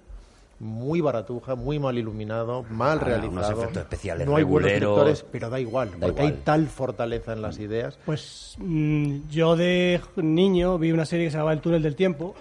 muy 0.59 0.99
baratuja, 1.01 1.55
muy 1.55 1.79
mal 1.79 1.97
iluminado, 1.97 2.63
mal 2.69 2.99
Ah, 3.01 3.03
realizado. 3.05 3.31
unos 3.31 3.49
efectos 3.49 3.77
especiales 3.83 4.27
no 4.27 4.35
hay 4.35 4.43
buenos 4.43 4.69
directores, 4.71 5.25
pero 5.31 5.49
da 5.49 5.59
igual, 5.59 5.91
Da 5.91 6.07
porque 6.07 6.21
igual. 6.23 6.33
hay 6.33 6.41
tal 6.43 6.67
fortaleza 6.67 7.31
en 7.33 7.41
las 7.41 7.59
ideas. 7.59 7.97
Pues 8.05 8.55
mm, 8.59 9.29
yo 9.29 9.55
de 9.55 10.01
niño 10.17 10.77
vi 10.77 10.91
una 10.91 11.05
serie 11.05 11.25
que 11.25 11.31
se 11.31 11.37
llamaba 11.37 11.53
El 11.53 11.61
túnel 11.61 11.81
del 11.81 11.95
tiempo, 11.95 12.35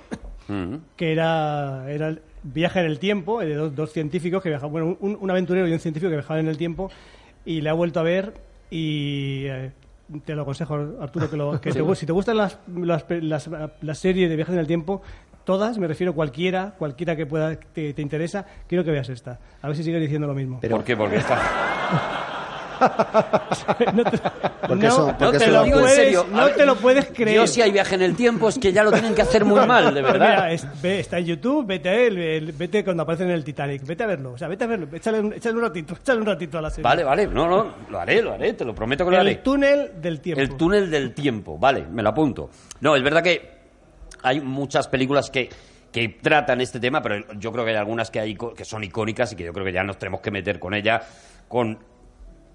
Mm. 0.48 0.76
que 0.96 1.12
era, 1.12 1.84
era 1.90 2.08
el 2.08 2.22
viaje 2.42 2.80
en 2.80 2.86
el 2.86 2.98
tiempo, 2.98 3.40
de 3.40 3.54
dos, 3.54 3.74
dos 3.76 3.92
científicos 3.92 4.42
que 4.42 4.48
viajaban, 4.48 4.72
bueno, 4.72 4.96
un, 5.00 5.18
un 5.20 5.30
aventurero 5.30 5.68
y 5.68 5.72
un 5.72 5.78
científico 5.78 6.08
que 6.08 6.16
viajaban 6.16 6.40
en 6.44 6.48
el 6.48 6.56
tiempo, 6.56 6.90
y 7.44 7.60
la 7.60 7.70
he 7.70 7.74
vuelto 7.74 8.00
a 8.00 8.02
ver 8.02 8.32
y 8.70 9.44
eh, 9.46 9.72
te 10.24 10.34
lo 10.34 10.42
aconsejo, 10.42 10.74
Arturo, 11.00 11.28
que, 11.28 11.36
lo, 11.36 11.60
que 11.60 11.70
te 11.70 11.82
gu- 11.84 11.94
si 11.94 12.06
te 12.06 12.12
gustan 12.12 12.38
las, 12.38 12.58
las, 12.74 13.04
las, 13.10 13.50
las 13.82 13.98
series 13.98 14.30
de 14.30 14.36
viajes 14.36 14.54
en 14.54 14.60
el 14.60 14.66
tiempo, 14.66 15.02
todas, 15.48 15.78
me 15.78 15.86
refiero 15.86 16.12
cualquiera, 16.12 16.74
cualquiera 16.76 17.16
que 17.16 17.24
pueda 17.24 17.56
te, 17.56 17.94
te 17.94 18.02
interesa, 18.02 18.44
quiero 18.66 18.84
que 18.84 18.90
veas 18.90 19.08
esta. 19.08 19.38
A 19.62 19.66
ver 19.68 19.76
si 19.78 19.82
sigues 19.82 19.98
diciendo 20.02 20.26
lo 20.26 20.34
mismo. 20.34 20.60
¿Por 20.60 20.84
qué? 20.84 20.94
Porque 20.94 21.16
está... 21.16 21.40
no 23.94 24.04
te, 24.04 24.18
Porque 24.68 24.86
no- 24.88 25.16
te 25.32 25.46
lo 25.46 25.52
lo 25.54 25.64
digo 25.64 25.78
en 25.78 25.82
puedes, 25.84 25.96
serio. 25.96 26.26
No 26.30 26.44
ver, 26.44 26.54
te 26.54 26.66
lo 26.66 26.76
puedes 26.76 27.06
creer. 27.06 27.34
Yo 27.34 27.46
si 27.46 27.62
hay 27.62 27.72
viaje 27.72 27.94
en 27.94 28.02
el 28.02 28.14
tiempo 28.14 28.50
es 28.50 28.58
que 28.58 28.74
ya 28.74 28.84
lo 28.84 28.92
tienen 28.92 29.14
que 29.14 29.22
hacer 29.22 29.46
muy 29.46 29.66
mal, 29.66 29.94
de 29.94 30.02
Pues 30.02 30.12
verdad. 30.12 30.28
mira, 30.28 30.52
es- 30.52 30.66
ve, 30.82 31.00
está 31.00 31.18
en 31.18 31.24
YouTube, 31.24 31.66
vete 31.66 31.88
a 31.88 31.94
él, 31.94 32.52
vete 32.56 32.84
cuando 32.84 33.04
aparece 33.04 33.24
en 33.24 33.30
el 33.30 33.42
Titanic, 33.42 33.86
vete 33.86 34.04
a 34.04 34.06
verlo, 34.06 34.32
o 34.32 34.38
sea, 34.38 34.48
vete 34.48 34.64
a 34.64 34.66
verlo, 34.66 34.86
échale, 34.94 35.20
un- 35.20 35.32
échale 35.32 35.56
un 35.56 35.62
ratito, 35.62 35.94
échale 35.94 36.20
un 36.20 36.26
ratito 36.26 36.58
a 36.58 36.60
la 36.60 36.68
serie. 36.68 36.84
Vale, 36.84 37.04
vale, 37.04 37.26
no, 37.26 37.48
no, 37.48 37.72
lo 37.88 37.98
haré, 37.98 38.20
lo 38.20 38.34
haré, 38.34 38.52
te 38.52 38.66
lo 38.66 38.74
prometo 38.74 39.06
que 39.06 39.10
lo 39.12 39.16
haré. 39.20 39.30
El 39.30 39.38
túnel 39.42 39.92
del 40.00 40.20
tiempo. 40.20 40.40
El 40.42 40.54
túnel 40.56 40.90
del 40.90 41.14
tiempo, 41.14 41.58
vale, 41.58 41.86
me 41.90 42.02
lo 42.02 42.10
apunto. 42.10 42.50
No, 42.82 42.94
es 42.94 43.02
verdad 43.02 43.22
que 43.22 43.57
hay 44.22 44.40
muchas 44.40 44.88
películas 44.88 45.30
que, 45.30 45.48
que 45.92 46.08
tratan 46.08 46.60
este 46.60 46.80
tema, 46.80 47.02
pero 47.02 47.32
yo 47.34 47.52
creo 47.52 47.64
que 47.64 47.70
hay 47.70 47.76
algunas 47.76 48.10
que, 48.10 48.20
hay, 48.20 48.36
que 48.36 48.64
son 48.64 48.84
icónicas 48.84 49.32
y 49.32 49.36
que 49.36 49.44
yo 49.44 49.52
creo 49.52 49.64
que 49.64 49.72
ya 49.72 49.82
nos 49.82 49.98
tenemos 49.98 50.20
que 50.20 50.30
meter 50.30 50.58
con 50.58 50.74
ella, 50.74 51.02
con 51.48 51.78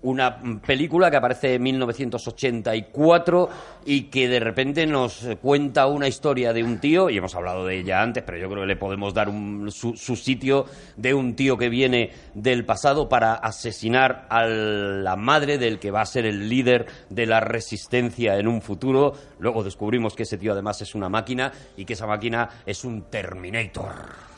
una 0.04 0.38
película 0.66 1.10
que 1.10 1.18
aparece 1.18 1.56
en 1.56 1.64
1984 1.64 3.50
y 3.86 4.04
que 4.04 4.28
de 4.28 4.40
repente 4.40 4.86
nos 4.86 5.28
cuenta 5.42 5.88
una 5.88 6.08
historia 6.08 6.54
de 6.54 6.64
un 6.64 6.80
tío, 6.80 7.10
y 7.10 7.18
hemos 7.18 7.36
hablado 7.36 7.66
de 7.66 7.80
ella 7.80 8.02
antes, 8.02 8.24
pero 8.24 8.38
yo 8.38 8.48
creo 8.50 8.62
que 8.62 8.68
le 8.68 8.76
podemos 8.76 9.14
dar 9.14 9.30
un- 9.30 9.72
su, 9.72 9.96
su 9.96 10.16
sitio 10.16 10.66
de 10.98 11.14
un 11.14 11.36
tío 11.36 11.58
que 11.58 11.70
viene 11.70 12.12
del 12.34 12.66
pasado 12.66 13.10
para 13.10 13.34
asesinar 13.34 14.26
a 14.30 14.46
la 14.46 15.16
madre 15.16 15.58
del 15.58 15.80
que 15.80 15.92
va 15.92 16.02
a 16.02 16.06
ser 16.06 16.26
el 16.26 16.48
líder 16.50 16.86
de 17.10 17.26
la 17.26 17.40
resistencia 17.40 18.38
en 18.38 18.48
un 18.48 18.62
futuro. 18.62 19.14
Luego 19.40 19.64
descubrimos 19.64 20.16
que 20.16 20.24
ese 20.24 20.38
tío 20.38 20.52
además 20.54 20.82
es 20.82 20.96
una 20.96 21.10
máquina 21.10 21.52
y 21.78 21.86
que 21.86 21.94
esa 21.94 22.08
máquina 22.08 22.50
es 22.66 22.84
un 22.84 23.04
Terminator. 23.10 24.33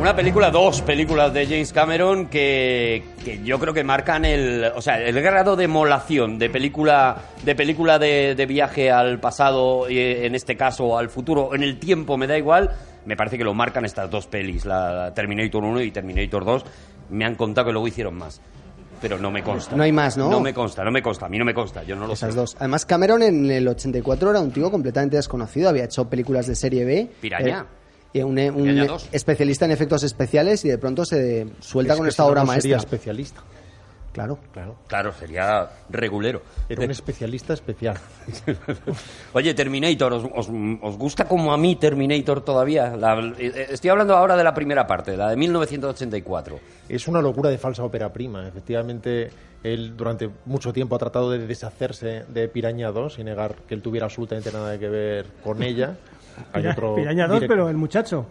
Una 0.00 0.16
película, 0.16 0.50
dos 0.50 0.80
películas 0.80 1.34
de 1.34 1.44
James 1.44 1.74
Cameron 1.74 2.28
que, 2.28 3.02
que 3.22 3.42
yo 3.44 3.58
creo 3.58 3.74
que 3.74 3.84
marcan 3.84 4.24
el, 4.24 4.64
o 4.74 4.80
sea, 4.80 4.98
el 4.98 5.20
grado 5.20 5.56
de 5.56 5.68
molación 5.68 6.38
de 6.38 6.48
película, 6.48 7.18
de 7.44 7.54
película 7.54 7.98
de, 7.98 8.34
de 8.34 8.46
viaje 8.46 8.90
al 8.90 9.20
pasado, 9.20 9.90
y 9.90 9.98
en 9.98 10.34
este 10.34 10.56
caso 10.56 10.96
al 10.96 11.10
futuro, 11.10 11.54
en 11.54 11.62
el 11.62 11.78
tiempo 11.78 12.16
me 12.16 12.26
da 12.26 12.38
igual. 12.38 12.70
Me 13.04 13.14
parece 13.14 13.36
que 13.36 13.44
lo 13.44 13.52
marcan 13.52 13.84
estas 13.84 14.10
dos 14.10 14.26
pelis, 14.26 14.64
la 14.64 15.12
Terminator 15.14 15.62
1 15.62 15.82
y 15.82 15.90
Terminator 15.90 16.46
2. 16.46 16.64
Me 17.10 17.26
han 17.26 17.34
contado 17.34 17.66
que 17.66 17.72
luego 17.72 17.86
hicieron 17.86 18.14
más, 18.14 18.40
pero 19.02 19.18
no 19.18 19.30
me 19.30 19.42
consta. 19.42 19.76
No 19.76 19.82
hay 19.82 19.92
más, 19.92 20.16
¿no? 20.16 20.30
No 20.30 20.40
me 20.40 20.54
consta, 20.54 20.82
no 20.82 20.90
me 20.90 21.02
consta. 21.02 21.26
A 21.26 21.28
mí 21.28 21.38
no 21.38 21.44
me 21.44 21.52
consta, 21.52 21.82
yo 21.82 21.94
no 21.94 22.06
lo 22.06 22.14
Esas 22.14 22.32
sé. 22.32 22.40
dos. 22.40 22.56
Además, 22.58 22.86
Cameron 22.86 23.22
en 23.22 23.50
el 23.50 23.68
84 23.68 24.30
era 24.30 24.40
un 24.40 24.50
tío 24.50 24.70
completamente 24.70 25.16
desconocido. 25.16 25.68
Había 25.68 25.84
hecho 25.84 26.08
películas 26.08 26.46
de 26.46 26.54
serie 26.54 26.86
B. 26.86 27.10
Piraña. 27.20 27.66
Eh, 27.70 27.79
y 28.12 28.22
un, 28.22 28.86
dos. 28.86 29.08
especialista 29.12 29.64
en 29.66 29.70
efectos 29.70 30.02
especiales 30.02 30.64
y 30.64 30.68
de 30.68 30.78
pronto 30.78 31.04
se 31.04 31.46
suelta 31.60 31.92
Es 31.94 31.98
con 31.98 32.08
esta 32.08 32.22
no, 32.24 32.28
obra 32.30 32.42
no 32.44 32.52
sería 32.52 32.76
maestra. 32.76 32.96
especialista. 32.96 33.40
Claro. 34.12 34.38
Claro. 34.52 34.74
Claro, 34.88 35.12
sería 35.12 35.70
regulero. 35.88 36.42
Era 36.68 36.82
un 36.84 36.90
especialista 36.90 37.54
especial. 37.54 37.96
Oye, 39.34 39.54
Terminator, 39.54 40.12
¿os, 40.12 40.24
os, 40.34 40.48
os 40.82 40.96
gusta 40.98 41.26
como 41.26 41.52
a 41.52 41.56
mí 41.56 41.76
Terminator 41.76 42.40
todavía? 42.44 42.96
La- 42.96 43.32
eh, 43.38 43.68
estoy 43.70 43.90
hablando 43.90 44.16
ahora 44.16 44.36
de 44.36 44.42
la 44.42 44.52
primera 44.52 44.84
parte, 44.86 45.16
la 45.16 45.30
de 45.30 45.36
1984. 45.36 46.58
Es 46.88 47.06
una 47.06 47.22
locura 47.22 47.50
de 47.50 47.58
falsa 47.58 47.84
ópera 47.84 48.12
prima. 48.12 48.48
Efectivamente, 48.48 49.30
él 49.62 49.96
durante 49.96 50.28
mucho 50.46 50.72
tiempo 50.72 50.96
ha 50.96 50.98
tratado 50.98 51.30
de 51.30 51.46
deshacerse 51.46 52.24
de 52.28 52.48
Piraña 52.48 52.90
2 52.90 53.18
y 53.20 53.24
negar 53.24 53.54
que 53.68 53.74
él 53.74 53.82
tuviera 53.82 54.06
absolutamente 54.06 54.50
nada 54.50 54.76
que 54.78 54.88
ver 54.88 55.26
con 55.44 55.62
ella. 55.62 55.96
Hay 56.52 56.62
Pira- 56.62 56.72
otro 56.72 56.94
Piraña 56.96 57.26
2, 57.28 57.40
direct- 57.42 57.48
pero 57.48 57.68
el 57.68 57.76
muchacho. 57.76 58.26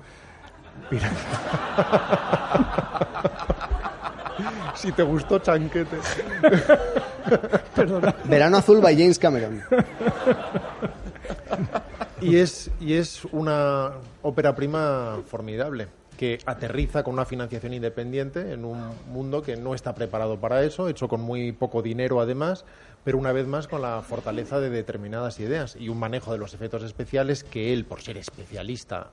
Si 4.76 4.91
te 4.93 5.03
gustó 5.03 5.39
Chanquete. 5.39 5.97
Perdona. 7.76 8.16
Verano 8.24 8.57
Azul 8.57 8.80
by 8.80 8.97
James 8.97 9.20
Cameron. 9.20 9.62
Y 12.22 12.38
es, 12.38 12.72
y 12.80 12.93
es 12.93 13.26
una 13.26 13.91
ópera 14.22 14.55
prima 14.55 15.18
formidable 15.28 15.88
que 16.20 16.38
aterriza 16.45 17.01
con 17.01 17.13
una 17.13 17.24
financiación 17.24 17.74
independiente 17.74 18.51
en 18.51 18.65
un 18.65 18.91
mundo 19.09 19.41
que 19.41 19.55
no 19.55 19.74
está 19.74 19.95
preparado 19.95 20.38
para 20.38 20.65
eso, 20.65 20.89
hecho 20.89 21.07
con 21.07 21.22
muy 21.22 21.53
poco 21.53 21.82
dinero 21.82 22.20
además, 22.20 22.65
pero 23.05 23.17
una 23.17 23.32
vez 23.32 23.47
más 23.47 23.70
con 23.70 23.82
la 23.82 24.01
fortaleza 24.01 24.59
de 24.59 24.70
determinadas 24.70 25.39
ideas 25.39 25.78
y 25.80 25.88
un 25.88 25.97
manejo 25.97 26.34
de 26.34 26.38
los 26.38 26.53
efectos 26.53 26.84
especiales 26.84 27.45
que 27.45 27.72
él, 27.72 27.86
por 27.86 28.01
ser 28.01 28.17
especialista 28.17 29.11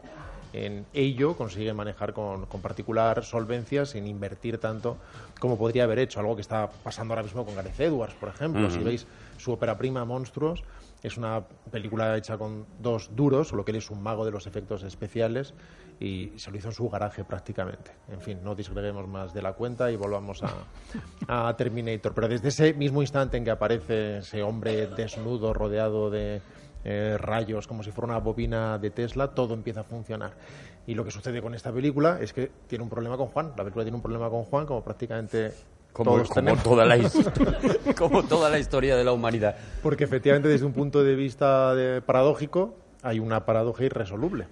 en 0.52 0.84
ello, 0.94 1.36
consigue 1.36 1.72
manejar 1.74 2.12
con, 2.12 2.46
con 2.46 2.60
particular 2.60 3.24
solvencia 3.24 3.86
sin 3.86 4.08
invertir 4.08 4.58
tanto 4.58 4.96
como 5.38 5.56
podría 5.56 5.84
haber 5.84 6.00
hecho, 6.00 6.18
algo 6.18 6.34
que 6.34 6.42
está 6.42 6.70
pasando 6.82 7.14
ahora 7.14 7.22
mismo 7.22 7.44
con 7.44 7.54
Gareth 7.54 7.78
Edwards, 7.78 8.14
por 8.14 8.30
ejemplo. 8.30 8.68
Si 8.68 8.80
veis 8.80 9.06
su 9.36 9.52
ópera 9.52 9.78
prima 9.78 10.04
Monstruos, 10.04 10.64
es 11.06 11.16
una 11.16 11.44
película 11.70 12.16
hecha 12.16 12.36
con 12.36 12.66
dos 12.80 13.14
duros, 13.14 13.48
solo 13.48 13.64
que 13.64 13.70
él 13.70 13.78
es 13.78 13.90
un 13.90 14.02
mago 14.02 14.24
de 14.24 14.32
los 14.32 14.48
efectos 14.48 14.82
especiales 14.82 15.54
y 16.00 16.32
se 16.36 16.50
lo 16.50 16.56
hizo 16.56 16.68
en 16.68 16.74
su 16.74 16.88
garaje 16.88 17.22
prácticamente. 17.22 17.92
En 18.10 18.20
fin, 18.20 18.40
no 18.42 18.56
disgreguemos 18.56 19.06
más 19.06 19.32
de 19.32 19.40
la 19.40 19.52
cuenta 19.52 19.90
y 19.92 19.96
volvamos 19.96 20.42
a, 20.42 20.50
a 21.48 21.56
Terminator. 21.56 22.12
Pero 22.12 22.26
desde 22.26 22.48
ese 22.48 22.74
mismo 22.74 23.02
instante 23.02 23.36
en 23.36 23.44
que 23.44 23.52
aparece 23.52 24.18
ese 24.18 24.42
hombre 24.42 24.88
desnudo, 24.88 25.54
rodeado 25.54 26.10
de 26.10 26.42
eh, 26.82 27.16
rayos, 27.18 27.68
como 27.68 27.84
si 27.84 27.92
fuera 27.92 28.12
una 28.12 28.18
bobina 28.18 28.78
de 28.78 28.90
Tesla, 28.90 29.28
todo 29.28 29.54
empieza 29.54 29.80
a 29.82 29.84
funcionar. 29.84 30.32
Y 30.88 30.94
lo 30.94 31.04
que 31.04 31.12
sucede 31.12 31.40
con 31.40 31.54
esta 31.54 31.72
película 31.72 32.18
es 32.20 32.32
que 32.32 32.50
tiene 32.66 32.82
un 32.82 32.90
problema 32.90 33.16
con 33.16 33.28
Juan. 33.28 33.50
La 33.50 33.62
película 33.62 33.84
tiene 33.84 33.96
un 33.96 34.02
problema 34.02 34.28
con 34.28 34.44
Juan, 34.44 34.66
como 34.66 34.82
prácticamente 34.82 35.52
Como, 35.96 36.10
todos 36.12 36.28
como 36.28 36.34
tenemos. 36.34 36.62
toda 36.62 36.84
la 36.84 36.96
historia, 36.98 37.58
como 37.96 38.22
toda 38.24 38.50
la 38.50 38.58
historia 38.58 38.96
de 38.96 39.04
la 39.04 39.12
humanidad. 39.12 39.56
Porque 39.82 40.04
efectivamente 40.04 40.48
desde 40.48 40.66
un 40.66 40.72
punto 40.74 41.02
de 41.02 41.14
vista 41.14 41.74
de- 41.74 42.02
paradójico 42.02 42.74
hay 43.02 43.18
una 43.18 43.46
paradoja 43.46 43.84
irresoluble. 43.84 44.46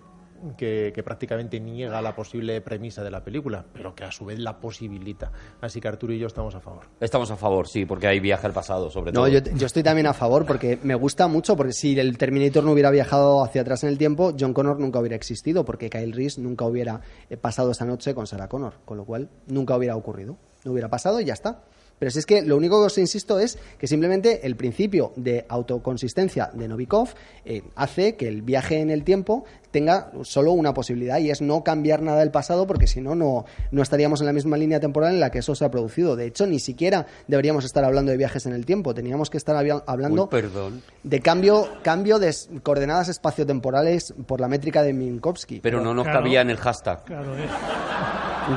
que, 0.59 0.92
que 0.95 1.03
prácticamente 1.03 1.59
niega 1.59 2.03
la 2.03 2.14
posible 2.14 2.61
premisa 2.61 3.03
de 3.03 3.11
la 3.11 3.24
película, 3.24 3.64
pero 3.72 3.95
que 3.95 4.05
a 4.05 4.12
su 4.12 4.26
vez 4.26 4.38
la 4.38 4.59
posibilita. 4.61 5.32
Así 5.62 5.80
que 5.80 5.88
Arturo 5.88 6.12
y 6.12 6.18
yo 6.18 6.26
estamos 6.26 6.55
a 6.55 6.61
favor. 6.61 6.82
Estamos 7.01 7.30
a 7.30 7.36
favor, 7.36 7.66
sí, 7.66 7.86
porque 7.86 8.09
hay 8.09 8.20
viaje 8.20 8.47
al 8.47 8.53
pasado, 8.53 8.90
sobre 8.90 9.12
todo. 9.12 9.22
No, 9.22 9.28
yo, 9.28 9.38
yo 9.40 9.64
estoy 9.64 9.82
también 9.82 10.07
a 10.07 10.12
favor 10.12 10.45
porque 10.45 10.78
me 10.82 10.95
gusta 10.97 11.28
mucho, 11.28 11.57
porque 11.57 11.72
si 11.72 11.99
el 11.99 12.18
Terminator 12.18 12.62
no 12.62 12.72
hubiera 12.72 12.90
viajado 12.90 13.42
hacia 13.42 13.62
atrás 13.62 13.84
en 13.84 13.88
el 13.88 13.97
tiempo, 13.97 14.34
John 14.38 14.53
Connor 14.53 14.78
nunca 14.78 14.99
hubiera 14.99 15.16
existido, 15.16 15.64
porque 15.64 15.88
Kyle 15.88 16.12
Reese 16.12 16.42
nunca 16.42 16.66
hubiera 16.66 17.01
eh, 17.30 17.38
pasado 17.38 17.70
esa 17.70 17.86
noche 17.86 18.14
con 18.14 18.26
Sarah 18.26 18.49
Connor, 18.49 18.74
con 18.84 18.99
lo 18.99 19.07
cual 19.07 19.30
nunca 19.47 19.74
hubiera 19.78 19.97
ocurrido. 19.97 20.36
No 20.65 20.73
hubiera 20.73 20.89
pasado 20.89 21.21
y 21.21 21.25
ya 21.25 21.35
está. 21.35 21.62
Pero 21.99 22.11
si 22.11 22.19
es 22.19 22.27
que 22.27 22.43
lo 22.43 22.57
único 22.57 22.81
que 22.81 22.87
os 22.87 22.99
insisto 22.99 23.39
es 23.39 23.59
que 23.79 23.87
simplemente 23.87 24.47
el 24.47 24.57
principio 24.57 25.12
de 25.17 25.47
autoconsistencia 25.49 26.51
de 26.53 26.69
Novikov 26.69 27.11
eh, 27.45 27.62
hace 27.77 28.17
que 28.17 28.29
el 28.29 28.43
viaje 28.43 28.81
en 28.81 28.91
el 28.91 29.05
tiempo 29.05 29.45
tenga 29.75 30.12
solo 30.22 30.53
una 30.53 30.72
posibilidad 30.72 31.18
y 31.18 31.31
es 31.31 31.41
no 31.43 31.64
cambiar 31.64 32.01
nada 32.01 32.20
del 32.20 32.31
pasado 32.31 32.64
porque 32.64 32.87
si 32.87 33.01
no, 33.01 33.16
no 33.16 33.45
no 33.72 33.83
estaríamos 33.83 34.20
en 34.20 34.27
la 34.27 34.33
misma 34.33 34.57
línea 34.57 34.79
temporal 34.79 35.14
en 35.14 35.18
la 35.18 35.31
que 35.31 35.41
eso 35.41 35.57
se 35.57 35.64
ha 35.64 35.70
producido. 35.72 36.14
De 36.14 36.27
hecho, 36.27 36.47
ni 36.47 36.61
siquiera 36.61 37.07
deberíamos 37.27 37.64
estar 37.64 37.83
hablando 37.85 38.12
de 38.12 38.16
viajes 38.16 38.47
en 38.47 38.53
el 38.53 38.64
tiempo, 38.64 38.95
teníamos 38.95 39.31
que 39.31 39.37
estar 39.37 39.57
hablando 39.57 40.22
Uy, 40.22 40.29
perdón. 40.31 40.81
de 41.03 41.20
cambio, 41.20 41.68
cambio 41.83 42.20
de 42.20 42.33
coordenadas 42.62 43.09
espaciotemporales 43.09 44.14
por 44.29 44.41
la 44.41 44.47
métrica 44.47 44.85
de 44.85 44.93
Minkowski. 44.93 45.59
Pero 45.61 45.81
no 45.81 45.93
nos 45.93 46.05
Claro. 46.05 46.20
cabía 46.20 46.41
en 46.43 46.51
el 46.51 46.57
hashtag. 46.59 47.03
Claro, 47.03 47.37
eh. 47.37 47.47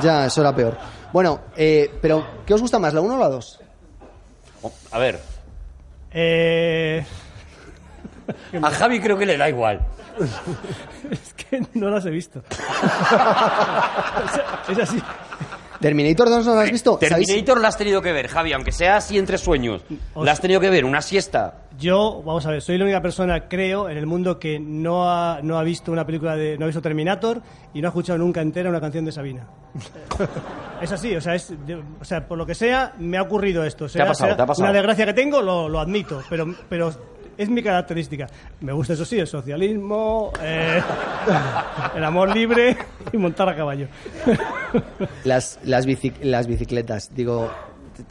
Ya, 0.00 0.26
eso 0.26 0.40
era 0.42 0.54
peor. 0.54 0.76
Bueno, 1.12 1.40
eh, 1.56 1.90
pero 2.00 2.24
¿qué 2.46 2.54
os 2.54 2.60
gusta 2.60 2.78
más, 2.78 2.94
la 2.94 3.00
1 3.00 3.14
o 3.14 3.18
la 3.18 3.28
2? 3.28 3.60
Oh, 4.62 4.72
A 4.92 4.98
ver, 4.98 5.18
Eh, 6.12 7.04
a 8.62 8.70
Javi 8.70 9.00
creo 9.00 9.18
que 9.18 9.26
le 9.26 9.36
da 9.36 9.48
igual. 9.48 9.80
es 11.10 11.34
que 11.34 11.62
no 11.74 11.90
las 11.90 12.06
he 12.06 12.10
visto. 12.10 12.42
es, 14.68 14.70
es 14.78 14.78
así. 14.78 15.02
¿Terminator 15.80 16.28
2 16.28 16.46
no 16.46 16.54
la 16.54 16.62
has 16.62 16.70
visto? 16.70 16.98
¿Sabéis? 17.00 17.28
Terminator 17.28 17.60
la 17.60 17.68
has 17.68 17.76
tenido 17.76 18.02
que 18.02 18.12
ver, 18.12 18.28
Javi, 18.28 18.52
aunque 18.52 18.72
sea 18.72 18.96
así 18.96 19.16
entre 19.16 19.38
sueños. 19.38 19.82
La 20.16 20.32
has 20.32 20.40
tenido 20.40 20.60
que 20.60 20.70
ver, 20.70 20.84
una 20.84 21.00
siesta. 21.00 21.62
Yo, 21.78 22.22
vamos 22.24 22.44
a 22.46 22.50
ver, 22.50 22.60
soy 22.60 22.78
la 22.78 22.84
única 22.84 23.00
persona, 23.00 23.48
creo, 23.48 23.88
en 23.88 23.96
el 23.96 24.06
mundo 24.06 24.40
que 24.40 24.58
no 24.58 25.08
ha, 25.08 25.40
no 25.42 25.58
ha 25.58 25.62
visto 25.62 25.92
una 25.92 26.04
película 26.04 26.34
de. 26.34 26.58
no 26.58 26.64
ha 26.64 26.66
visto 26.66 26.82
Terminator 26.82 27.40
y 27.72 27.80
no 27.80 27.88
ha 27.88 27.90
escuchado 27.90 28.18
nunca 28.18 28.40
entera 28.40 28.68
una 28.68 28.80
canción 28.80 29.04
de 29.04 29.12
Sabina. 29.12 29.46
es 30.82 30.90
así, 30.90 31.14
o 31.14 31.20
sea, 31.20 31.36
es, 31.36 31.52
o 32.00 32.04
sea, 32.04 32.26
por 32.26 32.36
lo 32.36 32.44
que 32.44 32.56
sea, 32.56 32.94
me 32.98 33.16
ha 33.16 33.22
ocurrido 33.22 33.62
esto. 33.62 33.84
O 33.84 33.88
sea, 33.88 34.04
ha 34.04 34.08
pasado, 34.08 34.30
sea 34.30 34.36
te 34.36 34.42
ha 34.42 34.46
pasado. 34.46 34.64
Una 34.64 34.72
desgracia 34.72 35.06
que 35.06 35.14
tengo, 35.14 35.40
lo, 35.40 35.68
lo 35.68 35.78
admito, 35.78 36.20
pero, 36.28 36.52
pero 36.68 36.92
es 37.38 37.48
mi 37.48 37.62
característica. 37.62 38.26
Me 38.60 38.72
gusta, 38.72 38.92
eso 38.92 39.04
sí, 39.04 39.18
el 39.18 39.26
socialismo, 39.26 40.32
eh, 40.42 40.82
el 41.94 42.04
amor 42.04 42.34
libre 42.34 42.76
y 43.12 43.16
montar 43.16 43.48
a 43.48 43.56
caballo. 43.56 43.86
Las, 45.24 45.58
las, 45.64 45.86
las 46.20 46.46
bicicletas, 46.46 47.14
digo... 47.14 47.50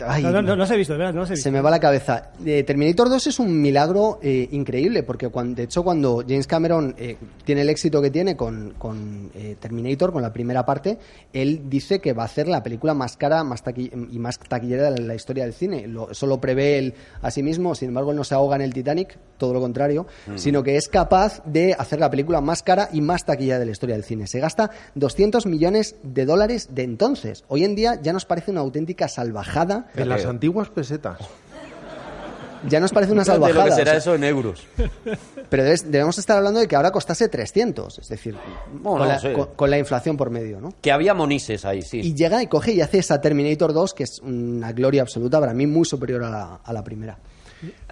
ay, 0.05 0.23
No, 0.23 0.31
no, 0.31 0.41
no, 0.41 0.49
no 0.49 0.55
las 0.57 0.71
he 0.71 0.77
visto, 0.77 0.93
de 0.93 0.99
verdad, 0.99 1.13
no 1.13 1.21
las 1.21 1.29
he 1.29 1.33
visto. 1.33 1.43
Se 1.43 1.51
me 1.51 1.61
va 1.61 1.69
la 1.69 1.79
cabeza. 1.79 2.31
Eh, 2.45 2.63
Terminator 2.63 3.09
2 3.09 3.27
es 3.27 3.39
un 3.39 3.61
milagro 3.61 4.19
eh, 4.21 4.47
increíble, 4.51 5.03
porque 5.03 5.29
cuando, 5.29 5.55
de 5.55 5.63
hecho 5.63 5.83
cuando 5.83 6.23
James 6.27 6.47
Cameron 6.47 6.95
eh, 6.97 7.17
tiene 7.45 7.61
el 7.61 7.69
éxito 7.69 8.01
que 8.01 8.09
tiene 8.09 8.35
con, 8.35 8.73
con, 8.77 9.31
eh, 9.35 9.55
Terminator, 9.59 10.11
con 10.11 10.21
la 10.21 10.33
primera 10.33 10.65
parte, 10.65 10.97
él 11.33 11.63
dice 11.69 11.99
que 11.99 12.13
va 12.13 12.23
a 12.23 12.25
hacer 12.25 12.47
la 12.47 12.63
película 12.63 12.93
más 12.93 13.17
cara 13.17 13.43
más 13.43 13.63
y 13.77 14.19
más 14.19 14.39
taquillera 14.39 14.91
de 14.91 14.99
la, 14.99 15.07
la 15.07 15.15
historia 15.15 15.43
del 15.43 15.53
cine. 15.53 15.87
Lo, 15.87 16.11
eso 16.11 16.25
lo 16.27 16.39
prevé 16.39 16.77
él 16.77 16.93
a 17.21 17.31
sí 17.31 17.43
mismo, 17.43 17.75
sin 17.75 17.89
embargo 17.89 18.11
él 18.11 18.17
no 18.17 18.23
se 18.23 18.35
ahoga 18.35 18.55
en 18.55 18.61
el 18.61 18.73
Titanic, 18.73 19.17
todo 19.37 19.53
lo 19.53 19.61
contrario, 19.61 20.07
sino 20.35 20.63
que 20.63 20.77
es 20.77 20.87
capaz 20.87 21.43
de 21.45 21.75
hacer 21.77 21.99
la 21.99 22.09
película 22.09 22.41
más 22.41 22.63
cara 22.63 22.89
y 22.91 23.01
más 23.01 23.25
taquillera 23.25 23.59
de 23.59 23.65
la 23.65 23.71
historia 23.71 23.95
del 23.95 24.03
cine. 24.03 24.27
Se 24.27 24.39
gasta 24.39 24.71
200 24.95 25.45
millones 25.45 25.95
de 26.03 26.25
dólares 26.25 26.69
de 26.71 26.83
entonces. 26.83 27.43
Hoy 27.47 27.63
en 27.63 27.75
día 27.75 27.99
ya 28.01 28.13
nos 28.13 28.25
parece 28.25 28.51
una 28.51 28.61
auténtica 28.61 29.07
salvajada 29.07 29.76
En 29.95 30.09
las 30.09 30.25
antiguas 30.25 30.69
pesetas. 30.69 31.17
ya 32.67 32.79
nos 32.79 32.91
parece 32.91 33.11
una 33.13 33.23
De 33.23 33.27
lo 33.29 33.33
salvajada. 33.33 33.65
que 33.65 33.71
o 33.71 33.75
será 33.75 33.91
sea, 33.91 33.97
eso 33.99 34.15
en 34.15 34.23
euros. 34.23 34.65
pero 35.49 35.63
debes- 35.63 35.83
debemos 35.85 36.17
estar 36.17 36.37
hablando 36.37 36.59
de 36.59 36.67
que 36.67 36.75
ahora 36.75 36.91
costase 36.91 37.29
300, 37.29 37.99
es 37.99 38.07
decir, 38.09 38.35
Bueno, 38.73 38.99
con, 38.99 39.07
la, 39.07 39.13
no 39.15 39.19
sé. 39.19 39.33
con- 39.33 39.49
con 39.55 39.69
la 39.69 39.77
inflación 39.77 40.17
por 40.17 40.29
medio, 40.29 40.59
¿no? 40.59 40.73
Que 40.81 40.91
había 40.91 41.13
monises 41.13 41.63
ahí, 41.65 41.81
sí. 41.81 41.99
Y 41.99 42.15
llega 42.15 42.41
y 42.41 42.47
coge 42.47 42.73
y 42.73 42.81
hace 42.81 42.97
esa 42.99 43.21
Terminator 43.21 43.73
2, 43.73 43.93
que 43.93 44.03
es 44.03 44.19
una 44.19 44.71
gloria 44.73 45.01
absoluta, 45.03 45.39
para 45.39 45.53
mí 45.53 45.67
muy 45.67 45.85
superior 45.85 46.23
a 46.23 46.29
la, 46.29 46.55
a 46.63 46.73
la 46.73 46.83
primera. 46.83 47.17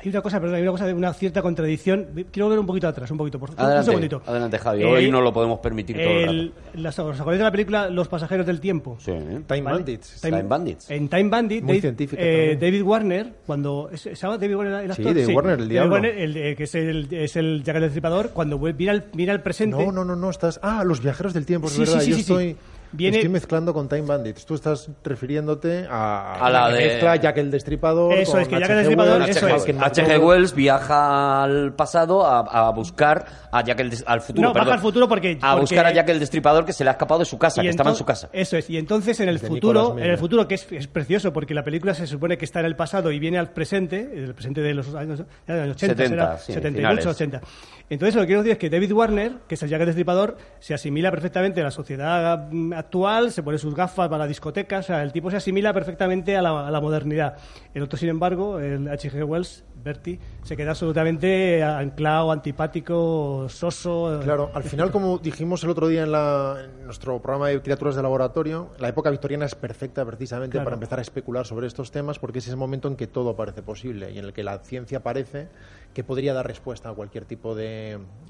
Hay 0.05 0.11
una 0.11 0.21
cosa, 0.21 0.39
perdón, 0.39 0.55
hay 0.57 0.61
una 0.61 0.71
cosa 0.71 0.85
de 0.85 0.93
una 0.93 1.13
cierta 1.13 1.41
contradicción. 1.41 2.07
Quiero 2.31 2.47
ver 2.47 2.59
un 2.59 2.67
poquito 2.67 2.87
atrás, 2.87 3.09
un 3.09 3.17
poquito, 3.17 3.39
por 3.39 3.49
favor. 3.49 3.59
Un 3.61 3.65
Adelante, 3.65 3.85
segundito. 3.91 4.21
adelante, 4.27 4.59
Javi. 4.59 4.83
Eh, 4.83 4.85
Hoy 4.85 5.09
no 5.09 5.19
lo 5.19 5.33
podemos 5.33 5.59
permitir 5.59 5.95
todo 5.97 6.05
el 6.05 6.29
el- 6.75 6.83
las- 6.83 6.99
¿Os 6.99 7.19
acordáis 7.19 7.39
de 7.39 7.43
la 7.43 7.51
película 7.51 7.89
Los 7.89 8.07
pasajeros 8.07 8.45
del 8.45 8.59
tiempo? 8.59 8.97
Sí. 8.99 9.11
Time 9.11 9.41
¿Vale? 9.61 9.77
Bandits. 9.77 10.21
Time 10.21 10.43
Bandits. 10.43 10.91
En 10.91 11.09
Time 11.09 11.29
Bandit, 11.29 11.63
Muy 11.63 11.73
Dave- 11.73 11.81
científica 11.81 12.21
eh. 12.21 12.55
David 12.61 12.83
Warner, 12.83 13.33
cuando. 13.47 13.89
¿es- 13.91 14.01
¿Se 14.01 14.13
llama 14.15 14.37
David 14.37 14.55
Warner 14.57 14.73
el 14.85 14.93
Sí, 14.93 15.01
actor? 15.01 15.15
David 15.15 15.35
Warner, 15.35 15.53
el 15.53 15.57
David 15.59 15.71
diablo. 15.71 15.91
Warner, 15.93 16.17
el, 16.19 16.37
eh, 16.37 16.55
que 16.55 16.63
es 16.65 16.75
el, 16.75 17.07
es 17.11 17.35
el 17.35 17.63
Jack 17.63 17.75
el 17.77 17.81
Destripador, 17.81 18.29
cuando 18.29 18.59
mira 18.59 18.91
el, 18.93 19.03
mira 19.13 19.33
el 19.33 19.41
presente. 19.41 19.83
No, 19.83 19.91
no, 19.91 20.05
no, 20.05 20.15
no, 20.15 20.29
estás... 20.29 20.59
Ah, 20.61 20.83
los 20.85 21.01
viajeros 21.01 21.33
del 21.33 21.45
tiempo, 21.47 21.67
es 21.67 21.73
Sí, 21.73 21.79
verdad. 21.79 21.99
sí, 21.99 22.05
sí, 22.05 22.11
Yo 22.11 22.15
sí, 22.17 22.23
sí. 22.23 22.31
estoy... 22.31 22.57
Viene- 22.95 23.17
Estoy 23.17 23.29
mezclando 23.31 23.73
con 23.73 23.87
Time 23.89 24.03
Bandits. 24.03 24.45
Tú 24.45 24.55
estás 24.55 24.89
refiriéndote 25.03 25.85
a, 25.89 26.45
A 26.45 26.49
la 26.49 26.69
de- 26.69 26.85
mezcla 26.85 27.15
Jack 27.15 27.37
el 27.37 27.51
Destripador. 27.51 28.13
Eso 28.13 28.31
con 28.33 28.41
es, 28.41 28.47
que 28.47 28.59
Jack 28.59 28.69
el 28.69 28.77
Destripador, 28.77 29.21
Wells, 29.21 29.37
eso 29.37 29.47
es. 29.47 29.63
que 29.63 29.71
H.G. 29.71 30.17
Wells 30.19 30.53
viaja 30.55 31.43
al 31.43 31.73
pasado 31.73 32.25
a, 32.25 32.39
a 32.39 32.71
buscar 32.71 33.25
a 33.51 33.63
Jack 33.63 33.79
el 33.79 33.91
al 34.05 34.21
futuro, 34.21 34.41
No, 34.47 34.53
baja 34.53 34.59
perdón. 34.65 34.73
al 34.73 34.79
futuro 34.81 35.07
porque- 35.07 35.37
a 35.41 35.51
porque- 35.51 35.61
buscar 35.61 35.85
a 35.87 35.93
Jack 35.93 36.09
el 36.09 36.19
Destripador 36.19 36.65
que 36.65 36.73
se 36.73 36.83
le 36.83 36.89
ha 36.89 36.93
escapado 36.93 37.19
de 37.19 37.25
su 37.25 37.37
casa, 37.37 37.61
que 37.61 37.69
estaba 37.69 37.89
en 37.91 37.95
su 37.95 38.05
casa. 38.05 38.29
Eso 38.33 38.57
es. 38.57 38.69
Y 38.69 38.77
entonces 38.77 39.19
en 39.19 39.29
el 39.29 39.39
De 39.39 39.47
futuro, 39.47 39.97
en 39.97 40.09
el 40.11 40.17
futuro 40.17 40.47
que 40.47 40.55
es, 40.55 40.67
es 40.71 40.87
precioso 40.87 41.31
porque 41.33 41.53
la 41.53 41.63
película 41.63 41.93
se 41.93 42.07
supone 42.07 42.37
que 42.37 42.45
está 42.45 42.59
en 42.59 42.65
el 42.67 42.75
pasado 42.75 43.11
y 43.11 43.19
viene 43.19 43.37
al 43.37 43.49
presente, 43.51 44.09
el 44.13 44.33
presente 44.33 44.61
de 44.61 44.73
los 44.73 44.93
años, 44.95 45.23
ya 45.47 45.53
de 45.55 45.67
los 45.67 45.75
80, 45.77 45.95
70, 45.95 46.09
será, 46.09 46.37
sí, 46.37 46.53
78, 46.53 46.77
finales. 46.77 47.05
80. 47.05 47.41
Entonces 47.89 48.15
lo 48.15 48.21
que 48.21 48.27
quiero 48.27 48.41
decir 48.41 48.53
es 48.53 48.57
que 48.57 48.69
David 48.69 48.91
Warner, 48.93 49.33
que 49.47 49.55
es 49.55 49.63
el 49.63 49.69
Jack 49.69 49.81
el 49.81 49.85
Destripador, 49.87 50.37
se 50.59 50.73
asimila 50.73 51.11
perfectamente 51.11 51.61
a 51.61 51.65
la 51.65 51.71
sociedad 51.71 52.47
mm, 52.51 52.73
actual, 52.73 53.31
se 53.31 53.43
pone 53.43 53.57
sus 53.59 53.75
gafas 53.75 54.07
para 54.09 54.19
la 54.19 54.27
discoteca, 54.27 54.79
o 54.79 54.83
sea, 54.83 55.03
el 55.03 55.11
tipo 55.11 55.29
se 55.29 55.37
asimila 55.37 55.71
perfectamente 55.73 56.35
a 56.35 56.41
la, 56.41 56.67
a 56.67 56.71
la 56.71 56.81
modernidad. 56.81 57.37
El 57.73 57.83
otro, 57.83 57.97
sin 57.97 58.09
embargo, 58.09 58.59
el 58.59 58.87
H.G. 58.87 59.23
Wells, 59.23 59.63
Bertie, 59.83 60.19
se 60.41 60.57
queda 60.57 60.71
absolutamente 60.71 61.61
anclado, 61.63 62.31
antipático, 62.31 63.47
soso. 63.49 64.19
Claro, 64.23 64.49
al 64.55 64.63
final, 64.63 64.89
como 64.91 65.19
dijimos 65.19 65.63
el 65.63 65.69
otro 65.69 65.87
día 65.87 66.03
en, 66.03 66.11
la- 66.11 66.57
en 66.65 66.85
nuestro 66.85 67.21
programa 67.21 67.49
de 67.49 67.61
criaturas 67.61 67.95
de 67.95 68.01
laboratorio, 68.01 68.69
la 68.79 68.89
época 68.89 69.11
victoriana 69.11 69.45
es 69.45 69.53
perfecta 69.53 70.03
precisamente 70.05 70.53
Claro. 70.53 70.65
para 70.65 70.73
empezar 70.75 70.97
a 70.99 71.01
especular 71.03 71.45
sobre 71.45 71.67
estos 71.67 71.91
temas, 71.91 72.17
porque 72.17 72.39
es 72.39 72.47
ese 72.47 72.55
momento 72.55 72.87
en 72.87 72.95
que 72.95 73.05
todo 73.05 73.35
parece 73.35 73.61
posible 73.61 74.11
y 74.11 74.17
en 74.17 74.25
el 74.25 74.33
que 74.33 74.43
la 74.43 74.57
ciencia 74.59 75.03
parece 75.03 75.49
que 75.93 76.03
podría 76.03 76.33
dar 76.33 76.45
respuesta 76.47 76.89
a 76.89 76.93
cualquier 76.93 77.25
tipo 77.25 77.55
de 77.55 77.74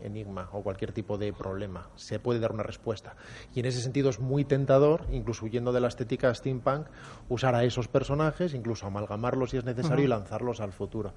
enigma 0.01 0.49
o 0.51 0.61
cualquier 0.61 0.91
tipo 0.91 1.17
de 1.17 1.33
problema. 1.33 1.89
Se 1.95 2.19
puede 2.19 2.39
dar 2.39 2.51
una 2.51 2.63
respuesta. 2.63 3.15
Y 3.53 3.59
en 3.59 3.65
ese 3.65 3.81
sentido 3.81 4.09
es 4.09 4.19
muy 4.19 4.45
tentador, 4.45 5.05
incluso 5.11 5.45
huyendo 5.45 5.71
de 5.71 5.81
la 5.81 5.87
estética 5.87 6.33
steampunk, 6.33 6.87
usar 7.29 7.55
a 7.55 7.63
esos 7.63 7.87
personajes, 7.87 8.53
incluso 8.53 8.85
amalgamarlos 8.85 9.51
si 9.51 9.57
es 9.57 9.65
necesario 9.65 10.05
y 10.05 10.07
lanzarlos 10.07 10.61
al 10.61 10.71
futuro. 10.71 11.13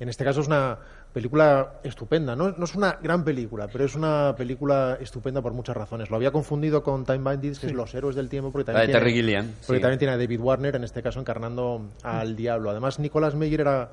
En 0.00 0.08
este 0.08 0.24
caso 0.24 0.40
es 0.40 0.46
una 0.46 0.78
película 1.12 1.74
estupenda. 1.84 2.34
No, 2.34 2.50
no 2.50 2.64
es 2.64 2.74
una 2.74 2.98
gran 3.02 3.24
película, 3.24 3.68
pero 3.68 3.84
es 3.84 3.94
una 3.94 4.34
película 4.36 4.98
estupenda 5.00 5.40
por 5.40 5.52
muchas 5.52 5.76
razones. 5.76 6.10
Lo 6.10 6.16
había 6.16 6.32
confundido 6.32 6.82
con 6.82 7.04
Time 7.04 7.18
Bandits, 7.18 7.58
que 7.58 7.66
es 7.66 7.72
Los 7.72 7.94
Héroes 7.94 8.16
del 8.16 8.28
Tiempo, 8.28 8.50
porque 8.50 8.72
también, 8.72 8.86
tiene, 8.90 9.42
porque 9.66 9.78
sí. 9.78 9.80
también 9.80 9.98
tiene 9.98 10.14
a 10.14 10.18
David 10.18 10.40
Warner, 10.40 10.76
en 10.76 10.84
este 10.84 11.02
caso 11.02 11.20
encarnando 11.20 11.88
al 12.02 12.36
diablo. 12.36 12.70
Además, 12.70 12.98
Nicolas 12.98 13.34
Meyer 13.34 13.60
era 13.60 13.90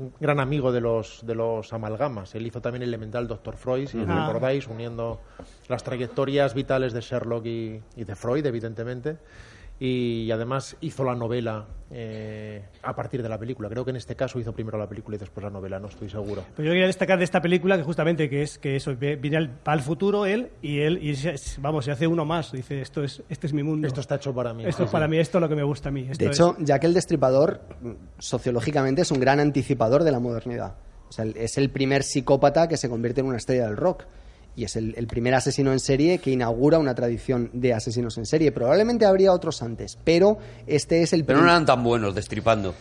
un 0.00 0.12
gran 0.18 0.40
amigo 0.40 0.72
de 0.72 0.80
los, 0.80 1.20
de 1.26 1.34
los 1.34 1.72
amalgamas. 1.74 2.34
Él 2.34 2.46
hizo 2.46 2.60
también 2.62 2.82
el 2.82 2.88
elemental 2.88 3.28
Dr. 3.28 3.56
Freud, 3.56 3.86
si 3.86 4.02
Ah. 4.08 4.26
recordáis, 4.26 4.66
uniendo 4.66 5.20
las 5.68 5.84
trayectorias 5.84 6.54
vitales 6.54 6.92
de 6.94 7.02
Sherlock 7.02 7.44
y, 7.44 7.82
y 7.96 8.04
de 8.04 8.16
Freud, 8.16 8.44
evidentemente. 8.46 9.18
Y 9.82 10.30
además 10.30 10.76
hizo 10.82 11.04
la 11.04 11.14
novela 11.14 11.64
eh, 11.90 12.62
a 12.82 12.94
partir 12.94 13.22
de 13.22 13.30
la 13.30 13.38
película. 13.38 13.68
Creo 13.70 13.82
que 13.82 13.90
en 13.92 13.96
este 13.96 14.14
caso 14.14 14.38
hizo 14.38 14.52
primero 14.52 14.76
la 14.76 14.86
película 14.86 15.16
y 15.16 15.18
después 15.18 15.42
la 15.42 15.48
novela, 15.48 15.80
no 15.80 15.88
estoy 15.88 16.10
seguro. 16.10 16.44
Pero 16.54 16.66
yo 16.66 16.72
quería 16.72 16.86
destacar 16.86 17.16
de 17.16 17.24
esta 17.24 17.40
película 17.40 17.78
que 17.78 17.82
justamente 17.82 18.28
que 18.28 18.42
es 18.42 18.58
que 18.58 18.76
eso 18.76 18.94
viene 18.94 19.38
al, 19.38 19.58
al 19.64 19.80
futuro 19.80 20.26
él 20.26 20.50
y 20.60 20.80
él 20.80 20.98
y 21.02 21.16
se- 21.16 21.34
vamos 21.62 21.86
se 21.86 21.92
hace 21.92 22.06
uno 22.06 22.26
más 22.26 22.52
dice 22.52 22.82
esto 22.82 23.02
es 23.02 23.22
este 23.30 23.46
es 23.46 23.54
mi 23.54 23.62
mundo 23.62 23.88
Esto 23.88 24.02
está 24.02 24.16
hecho 24.16 24.34
para 24.34 24.52
mí. 24.52 24.64
Esto 24.66 24.76
sí, 24.76 24.82
es 24.84 24.90
sí. 24.90 24.92
para 24.92 25.08
mí 25.08 25.16
esto 25.18 25.38
es 25.38 25.40
lo 25.42 25.48
que 25.48 25.56
me 25.56 25.62
gusta 25.64 25.88
a 25.88 25.92
mí 25.92 26.06
esto 26.10 26.22
De 26.24 26.30
es- 26.30 26.36
hecho, 26.36 26.56
Jack 26.60 26.84
el 26.84 26.92
Destripador, 26.92 27.62
sociológicamente, 28.18 29.02
es 29.02 29.10
un 29.10 29.18
gran 29.20 29.40
anticipador 29.40 30.04
de 30.04 30.12
la 30.12 30.20
modernidad. 30.20 30.74
O 31.08 31.12
sea, 31.12 31.24
es 31.24 31.58
el 31.58 31.70
primer 31.70 32.02
psicópata 32.02 32.68
que 32.68 32.76
se 32.76 32.88
convierte 32.88 33.20
en 33.22 33.26
una 33.28 33.38
estrella 33.38 33.66
del 33.66 33.76
rock. 33.76 34.04
Y 34.56 34.64
es 34.64 34.76
el, 34.76 34.94
el 34.96 35.06
primer 35.06 35.34
asesino 35.34 35.72
en 35.72 35.80
serie 35.80 36.18
que 36.18 36.30
inaugura 36.30 36.78
una 36.78 36.94
tradición 36.94 37.50
de 37.52 37.72
asesinos 37.72 38.18
en 38.18 38.26
serie. 38.26 38.52
Probablemente 38.52 39.06
habría 39.06 39.32
otros 39.32 39.62
antes, 39.62 39.98
pero 40.04 40.38
este 40.66 41.02
es 41.02 41.12
el 41.12 41.24
Pero 41.24 41.40
no 41.40 41.46
eran 41.46 41.66
tan 41.66 41.82
buenos 41.82 42.14
destripando. 42.14 42.74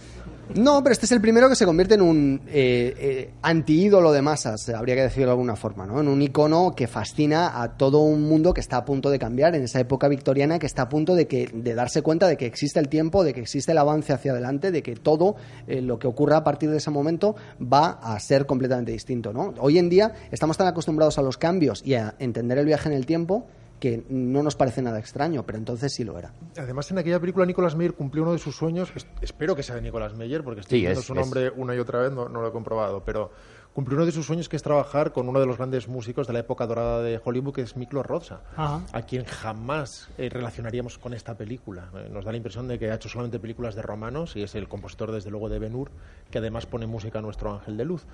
No, 0.56 0.82
pero 0.82 0.94
este 0.94 1.06
es 1.06 1.12
el 1.12 1.22
primero 1.22 1.48
que 1.48 1.56
se 1.56 1.66
convierte 1.66 1.94
en 1.94 2.02
un 2.02 2.42
eh, 2.48 2.96
eh, 2.98 3.34
antiídolo 3.44 4.12
de 4.12 4.24
masas, 4.24 4.68
habría 4.70 4.96
que 4.96 5.04
decirlo 5.04 5.26
de 5.28 5.32
alguna 5.32 5.56
forma, 5.56 5.86
¿no? 5.86 6.00
En 6.00 6.08
un 6.08 6.20
icono 6.24 6.74
que 6.76 6.88
fascina 6.88 7.62
a 7.62 7.78
todo 7.78 8.00
un 8.00 8.24
mundo 8.24 8.52
que 8.52 8.60
está 8.60 8.78
a 8.78 8.86
punto 8.86 9.12
de 9.12 9.20
cambiar 9.20 9.56
en 9.56 9.64
esa 9.64 9.80
época 9.80 10.08
victoriana, 10.08 10.58
que 10.58 10.66
está 10.66 10.84
a 10.84 10.90
punto 10.90 11.14
de, 11.14 11.28
que, 11.28 11.52
de 11.54 11.76
darse 11.76 12.02
cuenta 12.02 12.28
de 12.28 12.36
que 12.36 12.48
existe 12.48 12.80
el 12.80 12.90
tiempo, 12.90 13.24
de 13.24 13.34
que 13.34 13.42
existe 13.42 13.74
el 13.74 13.78
avance 13.78 14.12
hacia 14.12 14.32
adelante, 14.32 14.72
de 14.72 14.82
que 14.82 14.96
todo 14.96 15.36
eh, 15.68 15.82
lo 15.82 16.00
que 16.00 16.08
ocurra 16.08 16.38
a 16.38 16.44
partir 16.44 16.72
de 16.72 16.78
ese 16.78 16.90
momento 16.90 17.36
va 17.62 18.00
a 18.02 18.20
ser 18.20 18.48
completamente 18.48 18.92
distinto, 18.92 19.32
¿no? 19.32 19.54
Hoy 19.60 19.78
en 19.78 19.88
día 19.88 20.14
estamos 20.32 20.58
tan 20.58 20.66
acostumbrados 20.66 21.20
a 21.20 21.22
los 21.22 21.38
cambios 21.38 21.84
y 21.86 21.94
a 21.94 22.16
entender 22.18 22.58
el 22.58 22.66
viaje 22.66 22.90
en 22.90 22.96
el 22.96 23.06
tiempo 23.06 23.46
que 23.80 24.04
no 24.10 24.44
nos 24.44 24.56
parece 24.56 24.82
nada 24.82 25.00
extraño, 25.00 25.46
pero 25.46 25.58
entonces 25.58 25.94
sí 25.94 26.04
lo 26.04 26.18
era. 26.20 26.34
Además, 26.58 26.92
en 26.92 26.98
aquella 26.98 27.20
película 27.20 27.46
Nicolas 27.46 27.76
Meyer 27.76 27.94
cumplió 27.94 28.24
uno 28.24 28.34
de 28.34 28.40
sus 28.40 28.56
sueños, 28.56 28.92
es- 28.96 29.08
espero 29.22 29.56
que 29.56 29.64
sea 29.64 29.76
de 29.76 29.82
Nicolas 29.82 30.14
Meyer, 30.16 30.44
porque 30.44 30.62
estoy 30.62 30.80
Sí, 30.80 30.82
viendo 30.84 31.00
es- 31.00 31.06
su 31.06 31.14
es. 31.14 31.20
nombre 31.20 31.50
una 31.56 31.76
y 31.76 31.80
otra 31.80 32.00
vez, 32.00 32.12
no, 32.12 32.28
no 32.28 32.42
lo 32.42 32.48
he 32.50 32.52
comprobado, 32.52 33.04
pero 33.06 33.32
cumplió 33.72 33.96
uno 33.98 34.06
de 34.06 34.12
sus 34.12 34.26
sueños 34.26 34.50
que 34.50 34.56
es 34.58 34.64
trabajar 34.64 35.14
con 35.14 35.30
uno 35.30 35.40
de 35.40 35.46
los 35.46 35.56
grandes 35.58 35.88
músicos 35.88 36.28
de 36.28 36.34
la 36.34 36.40
época 36.40 36.66
dorada 36.68 37.02
de 37.02 37.22
Hollywood, 37.24 37.54
que 37.54 37.62
es 37.62 37.78
Miklos 37.78 38.06
Rozsa, 38.06 38.42
Ajá. 38.58 38.82
a 38.92 39.02
quien 39.04 39.24
jamás 39.24 40.10
eh, 40.18 40.28
relacionaríamos 40.28 40.98
con 40.98 41.14
esta 41.14 41.36
película. 41.38 41.90
Eh, 41.96 42.10
nos 42.12 42.26
da 42.26 42.32
la 42.32 42.38
impresión 42.38 42.68
de 42.68 42.78
que 42.80 42.92
ha 42.92 42.96
hecho 42.96 43.08
solamente 43.08 43.40
películas 43.40 43.76
de 43.76 43.82
romanos 43.82 44.36
y 44.36 44.44
es 44.44 44.56
el 44.56 44.68
compositor, 44.68 45.12
desde 45.14 45.30
luego, 45.30 45.48
de 45.48 45.60
Ben 45.60 45.76
Hur, 45.76 45.92
que 46.32 46.40
además 46.40 46.66
pone 46.66 46.88
música 46.88 47.20
a 47.20 47.22
nuestro 47.22 47.54
ángel 47.54 47.78
de 47.78 47.86
luz. 47.86 48.06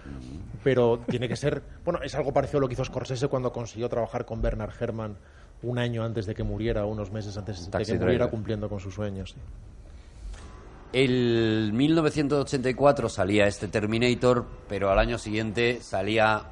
Pero 0.63 0.99
tiene 1.09 1.27
que 1.27 1.35
ser, 1.35 1.63
bueno, 1.83 1.99
es 2.03 2.13
algo 2.15 2.33
parecido 2.33 2.59
a 2.59 2.61
lo 2.61 2.67
que 2.67 2.73
hizo 2.73 2.85
Scorsese 2.85 3.27
cuando 3.27 3.51
consiguió 3.51 3.89
trabajar 3.89 4.25
con 4.25 4.41
Bernard 4.41 4.71
Herrmann 4.79 5.15
un 5.65 5.79
año 5.79 6.03
antes 6.03 6.25
de 6.25 6.35
que 6.35 6.43
muriera, 6.43 6.85
unos 6.85 7.11
meses 7.11 7.35
antes 7.37 7.69
de 7.69 7.85
que 7.85 7.99
muriera, 7.99 8.29
cumpliendo 8.29 8.69
con 8.69 8.79
sus 8.79 8.93
sueños. 8.93 9.31
sí. 9.31 9.39
El 10.93 11.71
1984 11.73 13.09
salía 13.09 13.47
este 13.47 13.67
Terminator, 13.67 14.45
pero 14.69 14.89
al 14.91 14.99
año 14.99 15.17
siguiente 15.17 15.81
salía. 15.81 16.43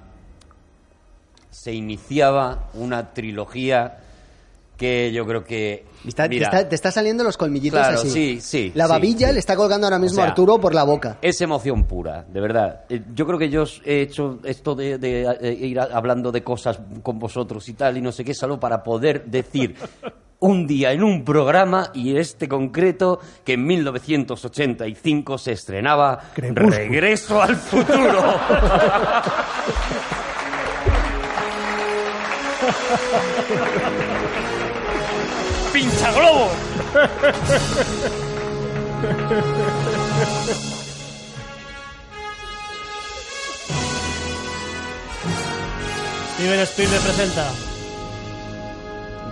Se 1.50 1.72
iniciaba 1.72 2.70
una 2.74 3.14
trilogía 3.14 4.03
que 4.78 5.12
yo 5.14 5.26
creo 5.26 5.44
que. 5.44 5.86
Está- 6.08 6.28
mira, 6.28 6.50
te, 6.50 6.56
está, 6.58 6.70
te 6.70 6.76
está 6.76 6.92
saliendo 6.92 7.24
los 7.24 7.38
colmillitos 7.38 7.80
Claro, 7.80 8.00
así. 8.00 8.10
sí, 8.10 8.40
sí, 8.42 8.72
La 8.76 8.88
babilla 8.88 9.28
sí. 9.30 9.34
le 9.34 9.40
está 9.40 9.56
colgando 9.56 9.88
ahora 9.88 10.00
mismo 10.00 10.16
O 10.16 10.18
sea, 10.18 10.26
a 10.26 10.28
Arturo 10.30 10.60
por 10.60 10.74
la 10.76 10.84
boca. 10.84 11.18
Es 11.22 11.40
emoción 11.42 11.86
pura, 11.86 12.26
de 12.28 12.42
verdad. 12.42 12.82
Eh, 12.90 13.02
Yo 13.16 13.26
creo 13.26 13.40
que 13.40 13.50
yo 13.50 13.64
he 13.86 14.02
hecho 14.02 14.40
esto 14.44 14.76
de, 14.76 14.98
de, 14.98 15.22
eh, 15.42 15.54
ir 15.54 15.80
hablando 15.80 16.32
de 16.32 16.44
cosas 16.44 16.80
con 17.02 17.20
vosotros 17.20 17.68
y 17.70 17.74
tal, 17.74 17.98
y 17.98 18.02
no 18.02 18.12
sé 18.12 18.26
qué, 18.26 18.34
solo 18.34 18.60
para 18.60 18.84
poder 18.84 19.24
decir 19.26 19.76
un 20.40 20.68
día 20.68 20.92
en 20.92 21.04
un 21.04 21.24
programa, 21.24 21.90
y 21.94 22.18
este 22.18 22.50
concreto, 22.50 23.20
que 23.46 23.54
en 23.54 23.66
1985 23.66 25.38
se 25.38 25.54
estrenaba 25.54 26.20
Crepúsculo. 26.34 26.70
Regreso 26.76 27.42
al 27.42 27.56
futuro. 27.56 28.24
¡Pincha 35.84 36.12
globo! 36.14 36.50
Steven 46.36 46.60
Spielberg 46.62 47.04
presenta. 47.04 47.73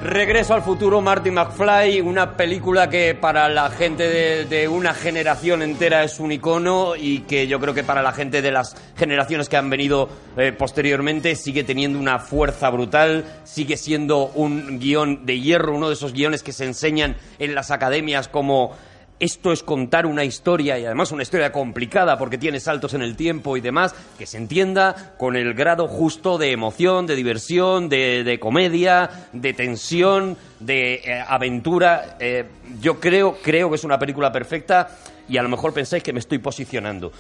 Regreso 0.04 0.56
al 0.56 0.64
futuro, 0.64 1.00
Marty 1.00 1.30
McFly, 1.30 2.02
una 2.02 2.36
película 2.36 2.90
que 2.90 3.14
para 3.14 3.48
la 3.50 3.70
gente 3.70 4.10
de, 4.10 4.46
de 4.46 4.68
una 4.68 4.96
generación 4.96 5.62
entera 5.62 6.04
es 6.04 6.20
un 6.20 6.32
icono 6.32 6.96
y 6.96 7.20
que 7.20 7.46
yo 7.46 7.60
creo 7.60 7.76
que 7.76 7.84
para 7.84 8.02
la 8.02 8.12
gente 8.12 8.42
de 8.42 8.52
las 8.52 8.76
generaciones 8.98 9.48
que 9.48 9.58
han 9.58 9.70
venido 9.70 10.10
eh, 10.38 10.54
posteriormente 10.54 11.36
sigue 11.36 11.64
teniendo 11.64 12.00
una 12.00 12.18
fuerza 12.18 12.72
brutal, 12.72 13.26
sigue 13.44 13.78
siendo 13.78 14.32
un 14.34 14.80
guion 14.80 15.24
de 15.28 15.40
hierro, 15.40 15.76
uno 15.76 15.90
de 15.90 15.94
esos 15.94 16.14
guiones 16.14 16.42
que 16.42 16.52
se 16.52 16.66
enseñan 16.66 17.16
en 17.38 17.54
las 17.54 17.70
academias 17.70 18.28
como 18.28 18.76
esto 19.22 19.52
es 19.54 19.64
contar 19.64 20.06
una 20.06 20.24
historia 20.26 20.78
y 20.78 20.86
además 20.86 21.12
una 21.12 21.24
historia 21.24 21.52
complicada 21.52 22.18
porque 22.18 22.38
tiene 22.38 22.60
saltos 22.60 22.94
en 22.94 23.02
el 23.02 23.16
tiempo 23.16 23.56
y 23.56 23.62
demás, 23.62 23.96
que 24.18 24.26
se 24.26 24.38
entienda 24.38 25.14
con 25.18 25.36
el 25.36 25.54
grado 25.54 25.88
justo 25.88 26.38
de 26.38 26.52
emoción, 26.52 27.06
de 27.08 27.16
diversión, 27.16 27.88
de, 27.88 28.24
de 28.26 28.40
comedia, 28.40 29.10
de 29.32 29.54
tensión, 29.54 30.36
de 30.60 30.96
eh, 30.96 31.24
aventura. 31.28 32.18
Eh, 32.20 32.46
yo 32.82 33.00
creo, 33.00 33.38
creo 33.42 33.70
que 33.70 33.76
es 33.76 33.84
una 33.84 33.98
película 34.00 34.32
perfecta 34.32 34.90
y 35.30 35.38
a 35.38 35.44
lo 35.44 35.50
mejor 35.50 35.72
pensáis 35.74 36.04
que 36.04 36.12
me 36.12 36.20
estoy 36.20 36.40
posicionando. 36.40 37.12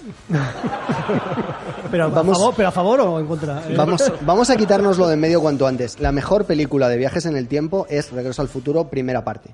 Pero, 1.91 2.09
Vamos- 2.09 2.37
a 2.37 2.39
favor, 2.39 2.53
¿Pero 2.55 2.67
a 2.67 2.71
favor 2.71 2.99
o 3.01 3.19
en 3.19 3.25
contra? 3.27 3.63
Eh, 3.69 3.75
Vamos, 3.75 4.11
vamos 4.21 4.49
a 4.49 4.57
quitárnoslo 4.57 5.07
de 5.07 5.13
en 5.13 5.19
medio 5.19 5.41
cuanto 5.41 5.67
antes. 5.67 5.99
La 5.99 6.11
mejor 6.11 6.45
película 6.45 6.89
de 6.89 6.97
viajes 6.97 7.25
en 7.25 7.35
el 7.35 7.47
tiempo 7.47 7.85
es 7.89 8.11
Regreso 8.11 8.41
al 8.41 8.47
futuro, 8.49 8.89
primera 8.89 9.23
parte. 9.23 9.51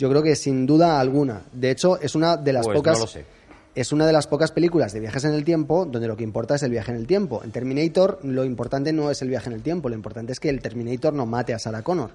Yo 0.00 0.08
creo 0.08 0.22
que 0.22 0.34
sin 0.34 0.64
duda 0.66 0.98
alguna. 0.98 1.42
De 1.52 1.70
hecho, 1.70 2.00
es 2.00 2.14
una 2.14 2.36
de 2.38 2.52
las 2.54 2.64
Pues 2.64 2.74
no 2.74 2.78
pocas. 2.80 2.98
lo 2.98 3.06
sé. 3.06 3.24
Es 3.74 3.92
una 3.92 4.06
de 4.06 4.12
las 4.12 4.26
pocas 4.26 4.50
películas 4.50 4.92
de 4.92 5.00
viajes 5.00 5.24
en 5.24 5.32
el 5.34 5.44
tiempo 5.44 5.84
donde 5.84 6.08
lo 6.08 6.16
que 6.16 6.24
importa 6.24 6.54
es 6.56 6.62
el 6.62 6.70
viaje 6.70 6.90
en 6.90 6.96
el 6.96 7.06
tiempo. 7.06 7.42
En 7.44 7.52
Terminator 7.52 8.18
lo 8.24 8.44
importante 8.44 8.92
no 8.92 9.10
es 9.10 9.20
el 9.22 9.28
viaje 9.28 9.48
en 9.48 9.52
el 9.54 9.62
tiempo, 9.62 9.88
lo 9.88 9.94
importante 9.94 10.32
es 10.32 10.40
que 10.40 10.48
el 10.48 10.60
Terminator 10.60 11.12
no 11.12 11.24
mate 11.26 11.54
a 11.54 11.58
Sarah 11.58 11.82
Connor 11.82 12.10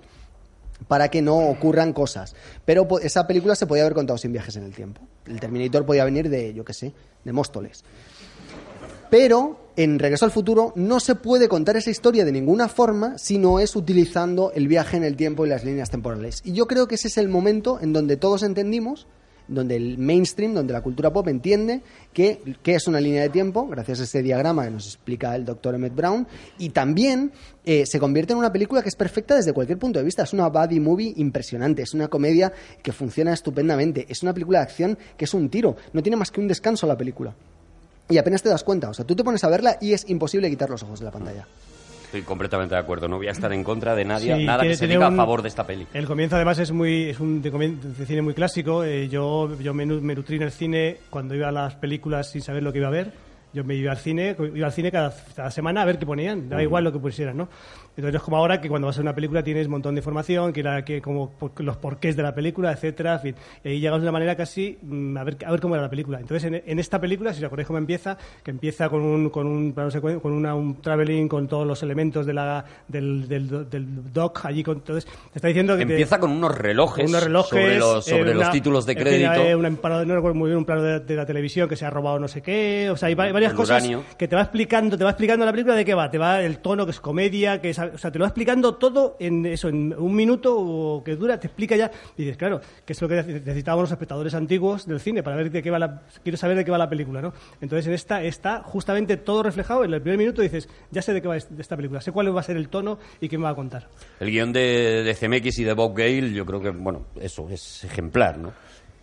para 0.89 1.09
que 1.09 1.21
no 1.21 1.37
ocurran 1.37 1.93
cosas. 1.93 2.35
Pero 2.65 2.85
po- 2.87 2.99
esa 2.99 3.25
película 3.25 3.55
se 3.55 3.65
podía 3.67 3.83
haber 3.83 3.93
contado 3.93 4.17
sin 4.17 4.33
viajes 4.33 4.55
en 4.57 4.63
el 4.63 4.73
tiempo. 4.73 4.99
El 5.25 5.39
Terminator 5.39 5.85
podía 5.85 6.03
venir 6.03 6.29
de, 6.29 6.53
yo 6.53 6.65
qué 6.65 6.73
sé, 6.73 6.91
de 7.23 7.31
Móstoles. 7.31 7.85
Pero 9.17 9.71
en 9.77 9.97
Regreso 9.97 10.25
al 10.25 10.31
Futuro 10.31 10.73
no 10.75 10.99
se 10.99 11.15
puede 11.15 11.47
contar 11.47 11.77
esa 11.77 11.89
historia 11.89 12.25
de 12.25 12.33
ninguna 12.33 12.67
forma 12.67 13.17
si 13.17 13.37
no 13.37 13.61
es 13.61 13.77
utilizando 13.77 14.51
el 14.53 14.67
viaje 14.67 14.97
en 14.97 15.05
el 15.05 15.15
tiempo 15.15 15.45
y 15.45 15.49
las 15.49 15.63
líneas 15.63 15.89
temporales. 15.89 16.41
Y 16.43 16.51
yo 16.51 16.67
creo 16.67 16.89
que 16.89 16.95
ese 16.95 17.07
es 17.07 17.17
el 17.17 17.29
momento 17.29 17.79
en 17.79 17.93
donde 17.93 18.17
todos 18.17 18.43
entendimos, 18.43 19.07
donde 19.47 19.77
el 19.77 19.97
mainstream, 19.99 20.53
donde 20.53 20.73
la 20.73 20.81
cultura 20.81 21.13
pop 21.13 21.29
entiende 21.29 21.81
que, 22.11 22.41
que 22.61 22.75
es 22.75 22.89
una 22.89 22.99
línea 22.99 23.21
de 23.21 23.29
tiempo, 23.29 23.65
gracias 23.69 24.01
a 24.01 24.03
ese 24.03 24.21
diagrama 24.21 24.65
que 24.65 24.71
nos 24.71 24.85
explica 24.85 25.33
el 25.33 25.45
doctor 25.45 25.75
Emmett 25.75 25.95
Brown, 25.95 26.27
y 26.57 26.71
también 26.71 27.31
eh, 27.63 27.85
se 27.85 28.01
convierte 28.01 28.33
en 28.33 28.39
una 28.39 28.51
película 28.51 28.81
que 28.81 28.89
es 28.89 28.97
perfecta 28.97 29.37
desde 29.37 29.53
cualquier 29.53 29.79
punto 29.79 29.97
de 29.97 30.03
vista. 30.03 30.23
Es 30.23 30.33
una 30.33 30.49
buddy 30.49 30.81
movie 30.81 31.13
impresionante, 31.15 31.83
es 31.83 31.93
una 31.93 32.09
comedia 32.09 32.51
que 32.83 32.91
funciona 32.91 33.31
estupendamente, 33.31 34.07
es 34.09 34.23
una 34.23 34.33
película 34.33 34.59
de 34.59 34.63
acción 34.63 34.97
que 35.15 35.23
es 35.23 35.33
un 35.33 35.47
tiro, 35.47 35.77
no 35.93 36.03
tiene 36.03 36.17
más 36.17 36.31
que 36.31 36.41
un 36.41 36.49
descanso 36.49 36.85
la 36.85 36.97
película. 36.97 37.33
Y 38.09 38.17
apenas 38.17 38.43
te 38.43 38.49
das 38.49 38.63
cuenta, 38.63 38.89
o 38.89 38.93
sea, 38.93 39.05
tú 39.05 39.15
te 39.15 39.23
pones 39.23 39.43
a 39.43 39.49
verla 39.49 39.77
y 39.81 39.93
es 39.93 40.07
imposible 40.09 40.49
quitar 40.49 40.69
los 40.69 40.83
ojos 40.83 40.99
de 40.99 41.05
la 41.05 41.11
pantalla. 41.11 41.47
Estoy 42.05 42.21
completamente 42.21 42.75
de 42.75 42.79
acuerdo, 42.81 43.07
no 43.07 43.17
voy 43.17 43.27
a 43.27 43.31
estar 43.31 43.51
en 43.51 43.63
contra 43.63 43.95
de 43.95 44.05
nadie, 44.05 44.35
Sí, 44.37 44.45
nada 44.45 44.63
que 44.63 44.75
se 44.75 44.87
diga 44.87 45.07
un- 45.07 45.15
a 45.15 45.17
favor 45.17 45.41
de 45.41 45.49
esta 45.49 45.65
peli. 45.65 45.87
El 45.93 46.05
comienzo 46.05 46.35
además 46.35 46.59
es 46.59 46.71
muy 46.71 47.09
es 47.09 47.19
un 47.19 47.41
de, 47.41 47.51
comien- 47.51 47.79
de 47.81 48.05
cine 48.05 48.21
muy 48.21 48.33
clásico. 48.35 48.83
Eh, 48.83 49.09
yo 49.09 49.57
yo 49.59 49.73
me, 49.73 49.85
me 49.85 50.13
nutrí 50.15 50.35
en 50.37 50.43
el 50.43 50.51
cine 50.51 50.97
cuando 51.09 51.33
iba 51.35 51.49
a 51.49 51.51
las 51.51 51.75
películas 51.75 52.29
sin 52.29 52.41
saber 52.41 52.61
lo 52.63 52.71
que 52.71 52.77
iba 52.77 52.87
a 52.87 52.91
ver. 52.91 53.11
Yo 53.53 53.63
me 53.63 53.73
iba 53.75 53.91
al 53.91 53.97
cine, 53.97 54.35
iba 54.53 54.67
al 54.67 54.73
cine 54.73 54.91
cada, 54.91 55.13
cada 55.35 55.49
semana 55.49 55.81
a 55.81 55.85
ver 55.85 55.97
qué 55.97 56.05
ponían, 56.05 56.47
daba 56.49 56.61
igual 56.61 56.83
lo 56.83 56.91
que 56.93 56.99
pusieran, 56.99 57.37
¿no? 57.37 57.49
Entonces 57.97 58.13
no 58.13 58.17
es 58.17 58.23
como 58.23 58.37
ahora 58.37 58.59
que 58.61 58.67
cuando 58.69 58.87
vas 58.87 58.97
a 58.97 59.01
una 59.01 59.15
película 59.15 59.43
tienes 59.43 59.65
un 59.67 59.71
montón 59.71 59.95
de 59.95 59.99
información, 59.99 60.51
que, 60.53 60.61
la, 60.63 60.83
que 60.83 61.01
como 61.01 61.29
por- 61.31 61.51
los 61.63 61.77
porqués 61.77 62.15
de 62.15 62.23
la 62.23 62.35
película, 62.35 62.71
etcétera, 62.71 63.13
en 63.15 63.19
fin. 63.21 63.35
Y 63.63 63.69
ahí 63.69 63.79
llegas 63.79 63.99
de 64.01 64.03
una 64.05 64.11
manera 64.11 64.35
casi 64.35 64.77
mm, 64.81 65.17
a 65.17 65.23
ver, 65.23 65.37
a 65.45 65.51
ver 65.51 65.59
cómo 65.61 65.75
era 65.75 65.83
la 65.83 65.89
película. 65.89 66.19
Entonces 66.19 66.43
en, 66.45 66.61
en 66.65 66.79
esta 66.79 66.99
película, 66.99 67.33
si 67.33 67.39
os 67.39 67.45
acordáis 67.45 67.67
cómo 67.67 67.79
empieza, 67.79 68.17
que 68.43 68.51
empieza 68.51 68.89
con 68.89 69.01
un 69.01 69.29
con 69.29 69.47
un 69.47 69.71
con 70.21 70.31
una, 70.33 70.55
un 70.55 70.81
traveling 70.81 71.27
con 71.27 71.47
todos 71.47 71.65
los 71.65 71.81
elementos 71.83 72.25
de 72.25 72.33
la 72.33 72.65
del, 72.87 73.27
del, 73.27 73.69
del 73.69 74.13
dock 74.13 74.45
allí 74.45 74.63
con 74.63 74.77
entonces 74.77 75.05
te 75.05 75.37
está 75.39 75.47
diciendo 75.47 75.77
que 75.77 75.85
te- 75.85 75.93
Empieza 75.93 76.19
con 76.19 76.31
unos 76.31 76.57
relojes, 76.57 77.09
unos 77.09 77.23
relojes 77.23 77.49
sobre 77.49 77.77
los, 77.79 78.05
sobre 78.05 78.31
eh, 78.31 78.33
los 78.33 78.43
una- 78.43 78.51
títulos 78.51 78.85
de 78.85 78.93
fin, 78.93 79.01
eh, 79.01 79.05
crédito. 79.29 79.57
una 79.59 79.69
no 80.05 80.15
recuerdo 80.15 80.35
muy 80.35 80.49
bien 80.49 80.57
un 80.57 80.65
plano 80.65 80.81
de, 80.83 80.99
de 80.99 81.15
la 81.15 81.25
televisión 81.25 81.69
que 81.69 81.75
se 81.75 81.85
ha 81.85 81.89
robado 81.89 82.19
no 82.19 82.27
sé 82.27 82.41
qué 82.41 82.89
o 82.91 82.97
sea 82.97 83.07
hay 83.07 83.15
va- 83.15 83.31
varias 83.31 83.51
El 83.51 83.57
cosas 83.57 83.81
uranio. 83.81 84.03
que 84.17 84.27
te 84.27 84.35
va 84.35 84.41
explicando 84.41 84.97
te 84.97 85.03
va 85.03 85.11
explicando 85.11 85.45
la 85.45 85.51
película 85.51 85.75
de 85.75 85.85
qué 85.85 85.93
va 85.93 86.09
te 86.11 86.17
va 86.17 86.41
el 86.41 86.57
tono 86.59 86.85
que 86.85 86.91
es 86.91 86.99
comedia 86.99 87.61
que 87.61 87.69
es, 87.69 87.79
o 87.93 87.97
sea 87.97 88.11
te 88.11 88.19
lo 88.19 88.23
va 88.23 88.29
explicando 88.29 88.75
todo 88.75 89.17
en 89.19 89.45
eso 89.45 89.69
en 89.69 89.93
un 89.93 90.15
minuto 90.15 90.55
o 90.57 91.03
que 91.03 91.15
dura 91.15 91.39
te 91.39 91.47
explica 91.47 91.75
ya. 91.75 91.91
Y 92.17 92.23
dices 92.23 92.37
claro 92.37 92.61
que 92.85 92.93
es 92.93 93.01
lo 93.01 93.07
que 93.07 93.15
necesitábamos 93.23 93.83
los 93.83 93.91
espectadores 93.91 94.33
antiguos 94.33 94.85
del 94.85 94.99
cine 94.99 95.23
para 95.23 95.35
ver 95.35 95.51
de 95.51 95.61
qué 95.61 95.71
va 95.71 95.79
la 95.79 96.01
quiero 96.23 96.37
saber 96.37 96.57
de 96.57 96.65
qué 96.65 96.71
va 96.71 96.77
la 96.77 96.89
película 96.89 97.21
no 97.21 97.33
entonces 97.61 97.87
en 97.87 97.93
esta 97.93 98.23
está 98.23 98.63
justamente 98.63 99.17
todo 99.17 99.43
reflejado. 99.43 99.83
En 99.83 99.93
el 99.93 100.01
primer 100.01 100.17
minuto 100.17 100.41
dices 100.41 100.67
ya 100.91 101.01
sé 101.01 101.13
de 101.13 101.21
qué 101.21 101.27
va 101.27 101.37
esta 101.37 101.75
película. 101.75 102.01
Sé 102.01 102.11
cuál 102.11 102.35
va 102.35 102.39
a 102.39 102.43
ser 102.43 102.57
el 102.57 102.69
tono 102.69 102.99
y 103.19 103.29
qué 103.29 103.37
me 103.37 103.45
va 103.45 103.51
a 103.51 103.55
contar. 103.55 103.87
El 104.19 104.31
guion 104.31 104.51
de, 104.51 105.03
de 105.03 105.15
CMX 105.15 105.59
y 105.59 105.63
de 105.63 105.73
Bob 105.73 105.95
Gale, 105.95 106.31
yo 106.31 106.45
creo 106.45 106.61
que, 106.61 106.69
bueno, 106.69 107.07
eso 107.19 107.47
es 107.49 107.83
ejemplar, 107.83 108.37
¿no? 108.37 108.53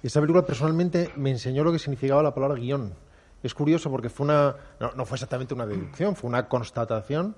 Esa 0.02 0.20
película 0.20 0.44
personalmente 0.44 1.10
me 1.16 1.30
enseñó 1.30 1.62
lo 1.62 1.72
que 1.72 1.78
significaba 1.78 2.22
la 2.22 2.34
palabra 2.34 2.58
guion. 2.58 2.94
Es 3.42 3.54
curioso 3.54 3.90
porque 3.90 4.08
fue 4.08 4.24
una, 4.24 4.54
no, 4.80 4.92
no 4.92 5.04
fue 5.04 5.16
exactamente 5.16 5.54
una 5.54 5.66
deducción, 5.66 6.16
fue 6.16 6.28
una 6.28 6.48
constatación 6.48 7.36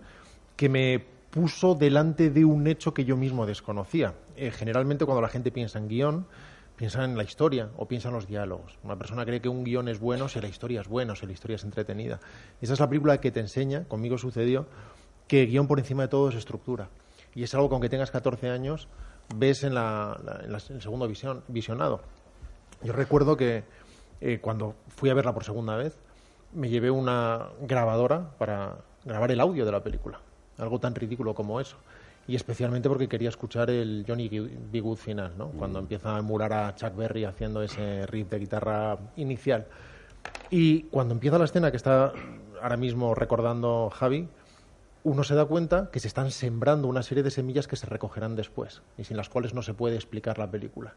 que 0.57 0.69
me 0.69 1.14
puso 1.35 1.75
delante 1.75 2.31
de 2.31 2.45
un 2.45 2.69
hecho 2.69 2.95
que 2.95 3.05
yo 3.05 3.17
mismo 3.17 3.45
desconocía. 3.45 4.15
Eh, 4.37 4.53
generalmente 4.53 5.05
cuando 5.05 5.21
la 5.21 5.27
gente 5.29 5.51
piensa 5.51 5.81
en 5.81 5.89
guion, 5.89 6.27
piensa 6.77 7.05
en 7.05 7.17
la 7.17 7.25
historia 7.25 7.71
o 7.77 7.89
piensa 7.89 8.07
en 8.09 8.15
los 8.15 8.29
diálogos. 8.29 8.79
Una 8.85 8.95
persona 8.97 9.25
cree 9.25 9.41
que 9.41 9.49
un 9.49 9.65
guion 9.65 9.89
es 9.89 9.99
bueno 9.99 10.29
si 10.29 10.41
la 10.41 10.47
historia 10.47 10.81
es 10.81 10.87
buena, 10.87 11.17
si 11.17 11.27
la 11.27 11.33
historia 11.33 11.57
es 11.57 11.65
entretenida. 11.65 12.21
Esa 12.61 12.75
es 12.75 12.79
la 12.79 12.89
película 12.89 13.21
que 13.21 13.33
te 13.33 13.41
enseña, 13.41 13.83
conmigo 13.89 14.17
sucedió, 14.17 14.67
que 15.27 15.47
guion 15.47 15.67
por 15.67 15.81
encima 15.81 16.03
de 16.05 16.09
todo 16.09 16.29
es 16.29 16.37
estructura. 16.37 16.89
Y 17.35 17.43
es 17.43 17.53
algo 17.53 17.69
que 17.69 17.75
aunque 17.75 17.89
tengas 17.89 18.13
14 18.13 18.49
años, 18.51 18.87
ves 19.35 19.65
en, 19.65 19.75
la, 19.75 20.17
en 20.45 20.53
la- 20.53 20.59
el 20.69 20.81
segundo 20.83 21.09
visión- 21.09 21.43
visionado. 21.49 22.01
Yo 22.85 22.93
recuerdo 22.93 23.37
que 23.37 23.65
eh, 24.21 24.39
cuando 24.41 24.77
fui 24.87 25.11
a 25.11 25.15
verla 25.15 25.35
por 25.35 25.43
segunda 25.43 25.75
vez, 25.77 25.99
me 26.53 26.69
llevé 26.69 26.93
una 26.93 27.49
grabadora 27.61 28.31
para 28.39 28.77
grabar 29.05 29.33
el 29.33 29.41
audio 29.41 29.65
de 29.65 29.73
la 29.73 29.83
película. 29.83 30.21
Algo 30.59 30.79
tan 30.79 30.95
ridículo 30.95 31.35
como 31.35 31.61
eso. 31.61 31.77
Y 32.27 32.37
especialmente 32.37 32.89
porque 32.89 33.09
quería 33.09 33.29
escuchar 33.29 33.69
el 33.71 34.05
Johnny 34.09 34.29
B. 34.29 34.81
Good 34.81 34.97
final, 34.97 35.33
¿no? 35.37 35.49
Cuando 35.51 35.79
empieza 35.79 36.17
a 36.17 36.19
emular 36.21 36.53
a 36.53 36.75
Chuck 36.75 36.97
Berry 36.97 37.25
haciendo 37.25 37.63
ese 37.63 38.07
riff 38.07 38.31
de 38.31 38.39
guitarra 38.39 38.99
inicial. 39.17 39.67
Y 40.51 40.85
cuando 40.85 41.13
empieza 41.13 41.39
la 41.39 41.45
escena 41.45 41.71
que 41.71 41.77
está 41.77 42.13
ahora 42.63 42.77
mismo 42.79 43.15
recordando 43.15 43.91
Javi, 43.91 44.27
uno 45.03 45.23
se 45.23 45.35
da 45.35 45.45
cuenta 45.45 45.91
que 45.93 46.01
se 46.01 46.09
están 46.09 46.31
sembrando 46.31 46.89
una 46.89 47.03
serie 47.03 47.23
de 47.23 47.31
semillas 47.31 47.69
que 47.69 47.77
se 47.77 47.85
recogerán 47.85 48.37
después 48.37 48.81
y 48.97 49.05
sin 49.05 49.19
las 49.19 49.29
cuales 49.29 49.53
no 49.53 49.61
se 49.61 49.75
puede 49.75 49.97
explicar 49.97 50.39
la 50.39 50.51
película. 50.51 50.95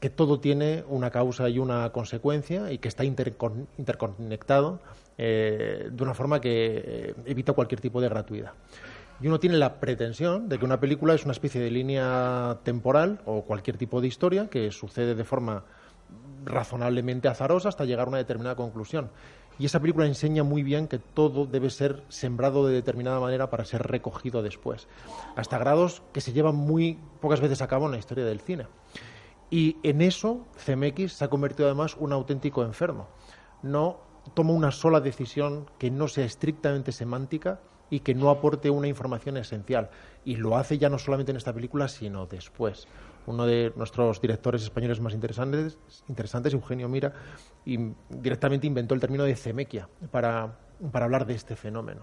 Que 0.00 0.10
todo 0.10 0.38
tiene 0.38 0.84
una 0.86 1.10
causa 1.10 1.48
y 1.48 1.58
una 1.58 1.90
consecuencia 1.92 2.72
y 2.72 2.76
que 2.76 2.88
está 2.88 3.04
intercon- 3.04 3.68
interconectado 3.78 4.80
eh, 5.24 5.88
de 5.92 6.02
una 6.02 6.14
forma 6.14 6.40
que 6.40 6.82
eh, 6.84 7.14
evita 7.26 7.52
cualquier 7.52 7.80
tipo 7.80 8.00
de 8.00 8.08
gratuidad. 8.08 8.54
Y 9.20 9.28
uno 9.28 9.38
tiene 9.38 9.56
la 9.56 9.78
pretensión 9.78 10.48
de 10.48 10.58
que 10.58 10.64
una 10.64 10.80
película 10.80 11.14
es 11.14 11.22
una 11.22 11.30
especie 11.30 11.60
de 11.60 11.70
línea 11.70 12.58
temporal 12.64 13.20
o 13.24 13.42
cualquier 13.42 13.76
tipo 13.76 14.00
de 14.00 14.08
historia 14.08 14.48
que 14.50 14.72
sucede 14.72 15.14
de 15.14 15.22
forma 15.22 15.62
razonablemente 16.44 17.28
azarosa 17.28 17.68
hasta 17.68 17.84
llegar 17.84 18.06
a 18.06 18.08
una 18.08 18.18
determinada 18.18 18.56
conclusión. 18.56 19.10
Y 19.60 19.66
esa 19.66 19.78
película 19.78 20.06
enseña 20.06 20.42
muy 20.42 20.64
bien 20.64 20.88
que 20.88 20.98
todo 20.98 21.46
debe 21.46 21.70
ser 21.70 22.02
sembrado 22.08 22.66
de 22.66 22.74
determinada 22.74 23.20
manera 23.20 23.48
para 23.48 23.64
ser 23.64 23.82
recogido 23.84 24.42
después, 24.42 24.88
hasta 25.36 25.56
grados 25.56 26.02
que 26.12 26.20
se 26.20 26.32
llevan 26.32 26.56
muy 26.56 26.98
pocas 27.20 27.40
veces 27.40 27.62
a 27.62 27.68
cabo 27.68 27.86
en 27.86 27.92
la 27.92 27.98
historia 27.98 28.24
del 28.24 28.40
cine. 28.40 28.66
Y 29.50 29.76
en 29.84 30.02
eso 30.02 30.48
CMX 30.66 31.12
se 31.12 31.24
ha 31.24 31.30
convertido 31.30 31.68
además 31.68 31.96
un 31.96 32.12
auténtico 32.12 32.64
enfermo. 32.64 33.06
No 33.62 34.10
toma 34.34 34.52
una 34.52 34.70
sola 34.70 35.00
decisión 35.00 35.70
que 35.78 35.90
no 35.90 36.08
sea 36.08 36.24
estrictamente 36.24 36.92
semántica 36.92 37.60
y 37.90 38.00
que 38.00 38.14
no 38.14 38.30
aporte 38.30 38.70
una 38.70 38.88
información 38.88 39.36
esencial. 39.36 39.90
Y 40.24 40.36
lo 40.36 40.56
hace 40.56 40.78
ya 40.78 40.88
no 40.88 40.98
solamente 40.98 41.30
en 41.30 41.36
esta 41.36 41.52
película, 41.52 41.88
sino 41.88 42.26
después. 42.26 42.88
Uno 43.26 43.44
de 43.46 43.72
nuestros 43.76 44.20
directores 44.20 44.62
españoles 44.62 45.00
más 45.00 45.12
interesantes, 45.12 45.78
interesantes 46.08 46.54
Eugenio 46.54 46.88
Mira, 46.88 47.12
directamente 48.08 48.66
inventó 48.66 48.94
el 48.94 49.00
término 49.00 49.24
de 49.24 49.36
cemequia 49.36 49.88
para, 50.10 50.56
para 50.90 51.04
hablar 51.04 51.26
de 51.26 51.34
este 51.34 51.54
fenómeno. 51.54 52.02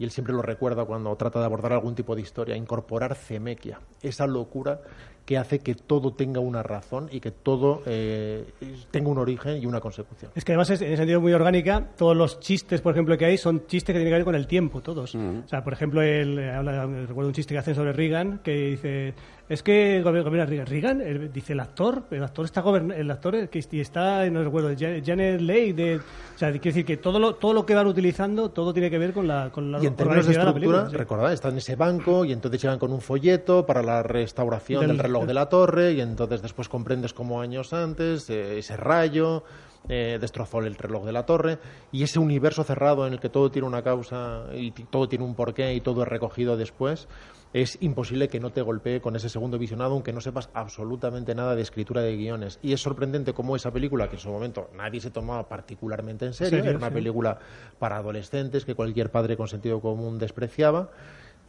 Y 0.00 0.04
él 0.04 0.10
siempre 0.10 0.32
lo 0.32 0.40
recuerda 0.40 0.86
cuando 0.86 1.14
trata 1.14 1.40
de 1.40 1.44
abordar 1.44 1.74
algún 1.74 1.94
tipo 1.94 2.16
de 2.16 2.22
historia, 2.22 2.56
incorporar 2.56 3.14
cemequia, 3.14 3.82
esa 4.00 4.26
locura 4.26 4.80
que 5.26 5.36
hace 5.36 5.58
que 5.58 5.74
todo 5.74 6.14
tenga 6.14 6.40
una 6.40 6.62
razón 6.62 7.10
y 7.12 7.20
que 7.20 7.30
todo 7.30 7.82
eh, 7.84 8.46
tenga 8.90 9.10
un 9.10 9.18
origen 9.18 9.62
y 9.62 9.66
una 9.66 9.78
consecución. 9.78 10.32
Es 10.34 10.42
que 10.42 10.52
además 10.52 10.70
es 10.70 10.80
en 10.80 10.88
ese 10.88 10.96
sentido 10.96 11.20
muy 11.20 11.34
orgánica. 11.34 11.90
Todos 11.98 12.16
los 12.16 12.40
chistes, 12.40 12.80
por 12.80 12.94
ejemplo, 12.94 13.18
que 13.18 13.26
hay 13.26 13.36
son 13.36 13.66
chistes 13.66 13.92
que 13.92 13.98
tienen 13.98 14.10
que 14.10 14.16
ver 14.16 14.24
con 14.24 14.34
el 14.34 14.46
tiempo, 14.46 14.80
todos. 14.80 15.14
O 15.14 15.46
sea, 15.46 15.62
por 15.62 15.74
ejemplo, 15.74 16.00
el, 16.00 16.38
eh, 16.38 16.50
habla, 16.50 16.86
recuerdo 16.86 17.28
un 17.28 17.34
chiste 17.34 17.52
que 17.52 17.58
hacen 17.58 17.74
sobre 17.74 17.92
Reagan 17.92 18.40
que 18.42 18.52
dice 18.52 19.14
es 19.50 19.62
que 19.62 20.02
gobi- 20.02 20.22
gobierna 20.22 20.46
Reagan. 20.46 20.66
Reagan, 20.66 21.00
el- 21.02 21.30
dice 21.32 21.52
el 21.52 21.60
actor, 21.60 22.04
el 22.10 22.22
actor 22.24 22.46
está 22.46 22.62
el 22.96 23.10
actor 23.10 23.48
que 23.50 23.58
está, 23.58 24.24
no 24.30 24.42
recuerdo, 24.42 24.70
Ja- 24.70 25.02
Janet 25.04 25.40
Leigh. 25.42 25.72
De, 25.74 25.96
o 25.96 26.38
sea, 26.38 26.50
quiere 26.52 26.60
decir 26.70 26.84
que 26.86 26.96
todo 26.96 27.18
lo, 27.18 27.34
todo 27.34 27.52
lo 27.52 27.66
que 27.66 27.74
van 27.74 27.86
utilizando, 27.86 28.50
todo 28.50 28.72
tiene 28.72 28.88
que 28.90 28.96
ver 28.98 29.12
con 29.12 29.28
la, 29.28 29.50
con 29.50 29.70
la 29.70 29.82
Y 29.82 29.86
en 29.86 29.94
términos 29.96 30.24
de 30.26 30.32
estructura, 30.32 30.54
película, 30.54 30.90
sí. 30.90 30.96
recordad, 30.96 31.32
están 31.32 31.52
en 31.52 31.58
ese 31.58 31.76
banco 31.76 32.24
y 32.24 32.32
entonces 32.32 32.62
llegan 32.62 32.78
con 32.78 32.92
un 32.92 33.00
folleto 33.02 33.66
para 33.66 33.82
la 33.82 34.02
restauración 34.02 34.80
Del- 34.80 34.90
del, 34.90 34.98
reloj 35.00 35.26
de 35.26 35.34
la 35.34 35.48
torre 35.50 35.92
y 35.92 36.00
entonces 36.00 36.40
después 36.40 36.68
comprendes 36.68 37.12
cómo 37.12 37.40
años 37.42 37.72
antes 37.72 38.30
eh, 38.30 38.58
ese 38.58 38.76
rayo 38.76 39.42
eh, 39.88 40.18
destrozó 40.20 40.58
el 40.60 40.74
reloj 40.76 41.04
de 41.06 41.12
la 41.12 41.24
torre 41.26 41.58
y 41.90 42.02
ese 42.02 42.18
universo 42.18 42.62
cerrado 42.64 43.06
en 43.06 43.14
el 43.14 43.18
que 43.20 43.30
todo 43.30 43.50
tiene 43.50 43.66
una 43.66 43.82
causa 43.82 44.44
y 44.54 44.70
todo 44.72 45.08
tiene 45.08 45.24
un 45.24 45.34
porqué 45.34 45.74
y 45.74 45.80
todo 45.80 46.02
es 46.02 46.08
recogido 46.08 46.56
después 46.56 47.08
es 47.52 47.78
imposible 47.80 48.28
que 48.28 48.40
no 48.40 48.50
te 48.50 48.62
golpee 48.62 49.00
con 49.00 49.16
ese 49.16 49.28
segundo 49.28 49.58
visionado 49.58 49.92
aunque 49.92 50.12
no 50.12 50.20
sepas 50.20 50.50
absolutamente 50.54 51.34
nada 51.34 51.56
de 51.56 51.62
escritura 51.62 52.00
de 52.02 52.16
guiones 52.16 52.58
y 52.62 52.72
es 52.72 52.80
sorprendente 52.80 53.32
cómo 53.32 53.56
esa 53.56 53.72
película 53.72 54.08
que 54.08 54.16
en 54.16 54.22
su 54.22 54.30
momento 54.30 54.70
nadie 54.76 55.00
se 55.00 55.10
tomaba 55.10 55.48
particularmente 55.48 56.26
en 56.26 56.34
serio, 56.34 56.62
era 56.62 56.76
una 56.76 56.90
película 56.90 57.38
para 57.78 57.96
adolescentes 57.96 58.64
que 58.64 58.74
cualquier 58.74 59.10
padre 59.10 59.36
con 59.36 59.48
sentido 59.48 59.80
común 59.80 60.18
despreciaba. 60.18 60.90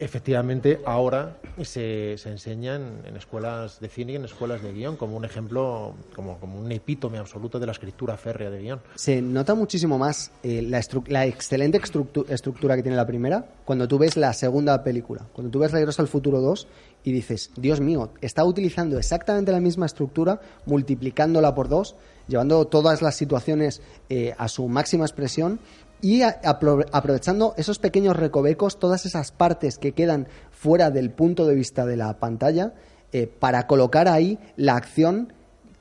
Efectivamente, 0.02 0.80
ahora 0.84 1.36
se, 1.62 2.18
se 2.18 2.28
enseña 2.28 2.74
en, 2.74 3.16
escuelas 3.16 3.78
de 3.78 3.88
cine 3.88 4.14
y 4.14 4.16
en 4.16 4.24
escuelas 4.24 4.60
de 4.60 4.72
guion 4.72 4.96
como 4.96 5.16
un 5.16 5.24
ejemplo, 5.24 5.94
como, 6.16 6.40
como 6.40 6.58
un 6.58 6.72
epítome 6.72 7.18
absoluto 7.18 7.60
de 7.60 7.66
la 7.66 7.72
escritura 7.72 8.16
férrea 8.16 8.50
de 8.50 8.62
guion. 8.62 8.80
Se 8.96 9.22
nota 9.22 9.54
muchísimo 9.54 9.98
más 9.98 10.32
eh, 10.42 10.60
la, 10.60 10.80
la 11.06 11.26
excelente 11.26 11.80
estructu- 11.80 12.28
estructura 12.28 12.74
que 12.74 12.82
tiene 12.82 12.96
la 12.96 13.06
primera 13.06 13.46
cuando 13.64 13.86
tú 13.86 13.96
ves 13.96 14.16
la 14.16 14.32
segunda 14.32 14.82
película. 14.82 15.24
Cuando 15.32 15.52
tú 15.52 15.60
ves 15.60 15.70
Regreso 15.70 16.02
al 16.02 16.08
Futuro 16.08 16.40
2 16.40 16.66
y 17.04 17.12
dices, 17.12 17.52
Dios 17.56 17.80
mío, 17.80 18.10
está 18.20 18.44
utilizando 18.44 18.98
exactamente 18.98 19.52
la 19.52 19.60
misma 19.60 19.86
estructura, 19.86 20.40
multiplicándola 20.66 21.54
por 21.54 21.68
dos, 21.68 21.94
llevando 22.26 22.66
todas 22.66 23.02
las 23.02 23.14
situaciones 23.14 23.82
eh, 24.08 24.34
a 24.36 24.48
su 24.48 24.66
máxima 24.66 25.04
expresión 25.04 25.60
y 26.02 26.22
aprovechando 26.22 27.54
esos 27.56 27.78
pequeños 27.78 28.16
recovecos, 28.16 28.78
todas 28.78 29.06
esas 29.06 29.30
partes 29.30 29.78
que 29.78 29.92
quedan 29.92 30.26
fuera 30.50 30.90
del 30.90 31.10
punto 31.10 31.46
de 31.46 31.54
vista 31.54 31.86
de 31.86 31.96
la 31.96 32.18
pantalla, 32.18 32.74
eh, 33.12 33.28
para 33.28 33.68
colocar 33.68 34.08
ahí 34.08 34.38
la 34.56 34.74
acción 34.74 35.32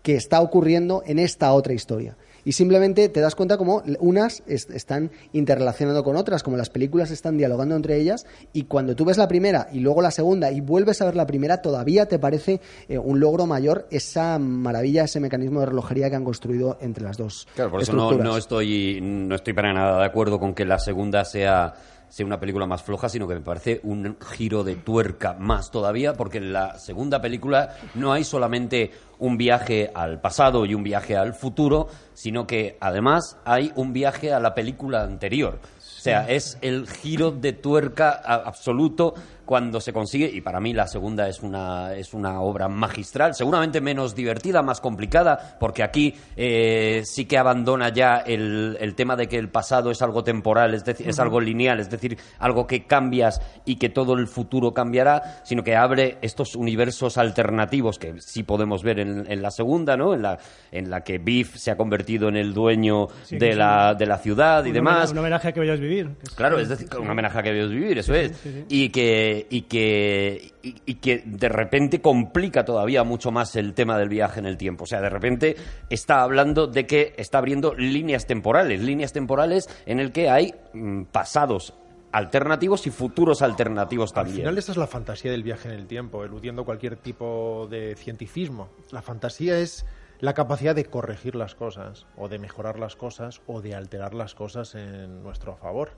que 0.04 0.16
está 0.16 0.42
ocurriendo 0.42 1.02
en 1.06 1.18
esta 1.18 1.52
otra 1.54 1.74
historia. 1.74 2.16
Y 2.46 2.54
simplemente 2.54 3.10
te 3.10 3.20
das 3.22 3.36
cuenta 3.36 3.58
como 3.58 3.84
unas 4.00 4.44
es- 4.48 4.70
están 4.70 5.12
interrelacionando 5.34 6.04
con 6.04 6.16
otras, 6.16 6.44
como 6.44 6.58
las 6.58 6.70
películas 6.70 7.12
están 7.12 7.38
dialogando 7.38 7.76
entre 7.76 7.98
ellas, 7.98 8.26
y 8.54 8.64
cuando 8.64 8.96
tú 8.96 9.06
ves 9.06 9.18
la 9.18 9.28
primera 9.28 9.68
y 9.72 9.80
luego 9.80 10.02
la 10.02 10.12
segunda 10.12 10.52
y 10.52 10.62
vuelves 10.62 11.02
a 11.02 11.06
ver 11.06 11.16
la 11.16 11.26
primera, 11.28 11.62
todavía 11.62 12.06
te 12.08 12.20
parece 12.20 12.62
eh, 12.90 12.98
un 12.98 13.20
logro 13.20 13.46
mayor 13.46 13.88
esa 13.92 14.40
maravilla, 14.40 15.04
ese 15.04 15.20
mecanismo 15.20 15.60
de 15.62 15.68
relojería 15.68 16.10
que 16.10 16.16
han 16.16 16.24
construido 16.26 16.78
entre 16.82 17.04
las 17.04 17.18
dos. 17.18 17.48
Claro, 17.56 17.72
por 17.72 17.82
eso 17.82 17.94
no 17.94 18.38
estoy 18.38 19.00
no 19.02 19.36
estoy 19.36 19.54
para 19.54 19.74
nada 19.74 20.00
de 20.00 20.06
acuerdo 20.06 20.40
con 20.40 20.54
que 20.54 20.66
la 20.66 20.80
segunda 20.80 21.26
sea 21.26 21.74
sea 22.12 22.26
una 22.26 22.42
película 22.42 22.68
más 22.68 22.84
floja, 22.84 23.08
sino 23.08 23.26
que 23.26 23.36
me 23.36 23.42
parece 23.42 23.80
un 23.84 24.18
giro 24.20 24.66
de 24.66 24.76
tuerca 24.76 25.34
más 25.34 25.72
todavía, 25.72 26.14
porque 26.14 26.40
en 26.40 26.52
la 26.52 26.78
segunda 26.78 27.22
película 27.22 27.74
no 27.96 28.12
hay 28.12 28.26
solamente 28.26 28.92
un 29.18 29.38
viaje 29.38 29.90
al 29.96 30.20
pasado 30.20 30.66
y 30.66 30.76
un 30.76 30.84
viaje 30.84 31.16
al 31.16 31.34
futuro, 31.34 31.88
sino 32.14 32.46
que 32.46 32.78
además 32.82 33.38
hay 33.46 33.72
un 33.76 33.94
viaje 33.94 34.34
a 34.34 34.42
la 34.42 34.54
película 34.54 35.04
anterior. 35.04 35.60
O 35.78 36.04
sea, 36.04 36.30
es 36.30 36.58
el 36.62 36.86
giro 36.90 37.32
de 37.32 37.54
tuerca 37.54 38.12
absoluto 38.12 39.14
cuando 39.52 39.82
se 39.82 39.92
consigue, 39.92 40.32
y 40.34 40.40
para 40.40 40.62
mí 40.62 40.72
la 40.72 40.88
segunda 40.88 41.28
es 41.28 41.42
una, 41.42 41.94
es 41.94 42.14
una 42.14 42.40
obra 42.40 42.70
magistral, 42.70 43.36
seguramente 43.36 43.82
menos 43.82 44.16
divertida, 44.16 44.62
más 44.62 44.80
complicada, 44.80 45.58
porque 45.60 45.84
aquí 45.84 46.16
eh, 46.38 47.02
sí 47.04 47.26
que 47.26 47.38
abandona 47.38 47.90
ya 47.90 48.20
el, 48.26 48.78
el 48.80 48.96
tema 48.96 49.18
de 49.18 49.28
que 49.28 49.38
el 49.38 49.50
pasado 49.50 49.92
es 49.92 50.02
algo 50.02 50.24
temporal, 50.24 50.74
es 50.74 50.86
decir, 50.86 51.10
es 51.10 51.20
algo 51.20 51.42
lineal, 51.42 51.82
es 51.82 51.90
decir, 51.90 52.18
algo 52.40 52.66
que 52.66 52.86
cambias 52.86 53.42
y 53.66 53.76
que 53.76 53.90
todo 53.90 54.14
el 54.14 54.28
futuro 54.28 54.74
cambiará, 54.74 55.42
sino 55.44 55.64
que 55.66 55.76
abre 55.76 56.18
estos 56.22 56.56
universos 56.56 57.18
alternativos 57.18 58.00
que 58.00 58.22
sí 58.22 58.44
podemos 58.44 58.84
ver 58.84 59.02
en, 59.02 59.30
en 59.30 59.42
la 59.42 59.52
segunda, 59.52 59.98
¿no? 59.98 60.14
En 60.14 60.22
la, 60.22 60.38
en 60.72 60.90
la 60.90 61.02
que 61.04 61.18
Biff 61.18 61.58
se 61.58 61.72
ha 61.72 61.76
convertido 61.76 62.30
en 62.30 62.38
el 62.38 62.54
dueño 62.54 63.10
Sí, 63.24 63.38
de, 63.38 63.54
la, 63.54 63.96
de 63.96 64.06
la 64.06 64.18
ciudad 64.18 64.64
y 64.64 64.72
demás. 64.72 65.12
Un 65.12 65.18
homenaje 65.18 65.50
a 65.50 65.52
que 65.52 65.60
vayas 65.60 65.78
a 65.78 65.82
vivir. 65.82 66.08
que 66.16 66.24
es- 66.28 66.36
Claro, 66.36 66.58
es 66.58 66.70
decir, 66.70 66.88
un 66.98 67.10
homenaje 67.10 67.38
a 67.38 67.44
que 67.44 67.50
debías 67.50 67.70
vivir, 67.70 67.98
eso 67.98 68.14
es. 68.14 68.32
sí. 68.38 68.66
Y 68.70 68.90
que, 68.90 69.41
y 69.50 69.64
que, 69.64 70.52
y, 70.62 70.76
y 70.86 70.96
que 70.96 71.24
de 71.26 71.50
repente 71.50 72.02
complica 72.02 72.66
todavía 72.66 73.04
mucho 73.04 73.32
más 73.32 73.56
el 73.56 73.74
tema 73.74 73.98
del 73.98 74.10
viaje 74.10 74.40
en 74.40 74.46
el 74.46 74.58
tiempo. 74.58 74.84
O 74.84 74.88
sea, 74.88 75.02
de 75.02 75.10
repente 75.10 75.56
está 75.90 76.22
hablando 76.22 76.68
de 76.68 76.86
que 76.88 77.14
está 77.18 77.38
abriendo 77.40 77.74
líneas 77.76 78.28
temporales, 78.28 78.82
líneas 78.82 79.14
temporales 79.14 79.70
en 79.86 80.00
el 80.00 80.12
que 80.12 80.30
hay 80.30 80.54
mm, 80.74 81.04
pasados 81.06 81.74
alternativos 82.12 82.88
y 82.88 82.92
futuros 82.92 83.42
alternativos 83.42 84.12
Al 84.12 84.16
también. 84.16 84.38
final 84.38 84.58
esa 84.58 84.72
es 84.74 84.78
la 84.78 84.88
fantasía 84.88 85.32
del 85.32 85.44
viaje 85.44 85.70
en 85.70 85.76
el 85.76 85.88
tiempo, 85.88 86.24
eludiendo 86.24 86.66
cualquier 86.66 86.98
tipo 86.98 87.68
de 87.70 87.96
cientificismo. 87.96 88.70
La 88.92 89.02
fantasía 89.02 89.58
es 89.60 89.86
la 90.20 90.34
capacidad 90.34 90.76
de 90.76 90.86
corregir 90.86 91.36
las 91.36 91.56
cosas, 91.56 92.06
o 92.16 92.28
de 92.28 92.38
mejorar 92.38 92.78
las 92.80 92.96
cosas, 92.96 93.42
o 93.48 93.62
de 93.62 93.74
alterar 93.76 94.14
las 94.14 94.36
cosas 94.36 94.76
en 94.76 95.24
nuestro 95.24 95.56
favor. 95.56 95.92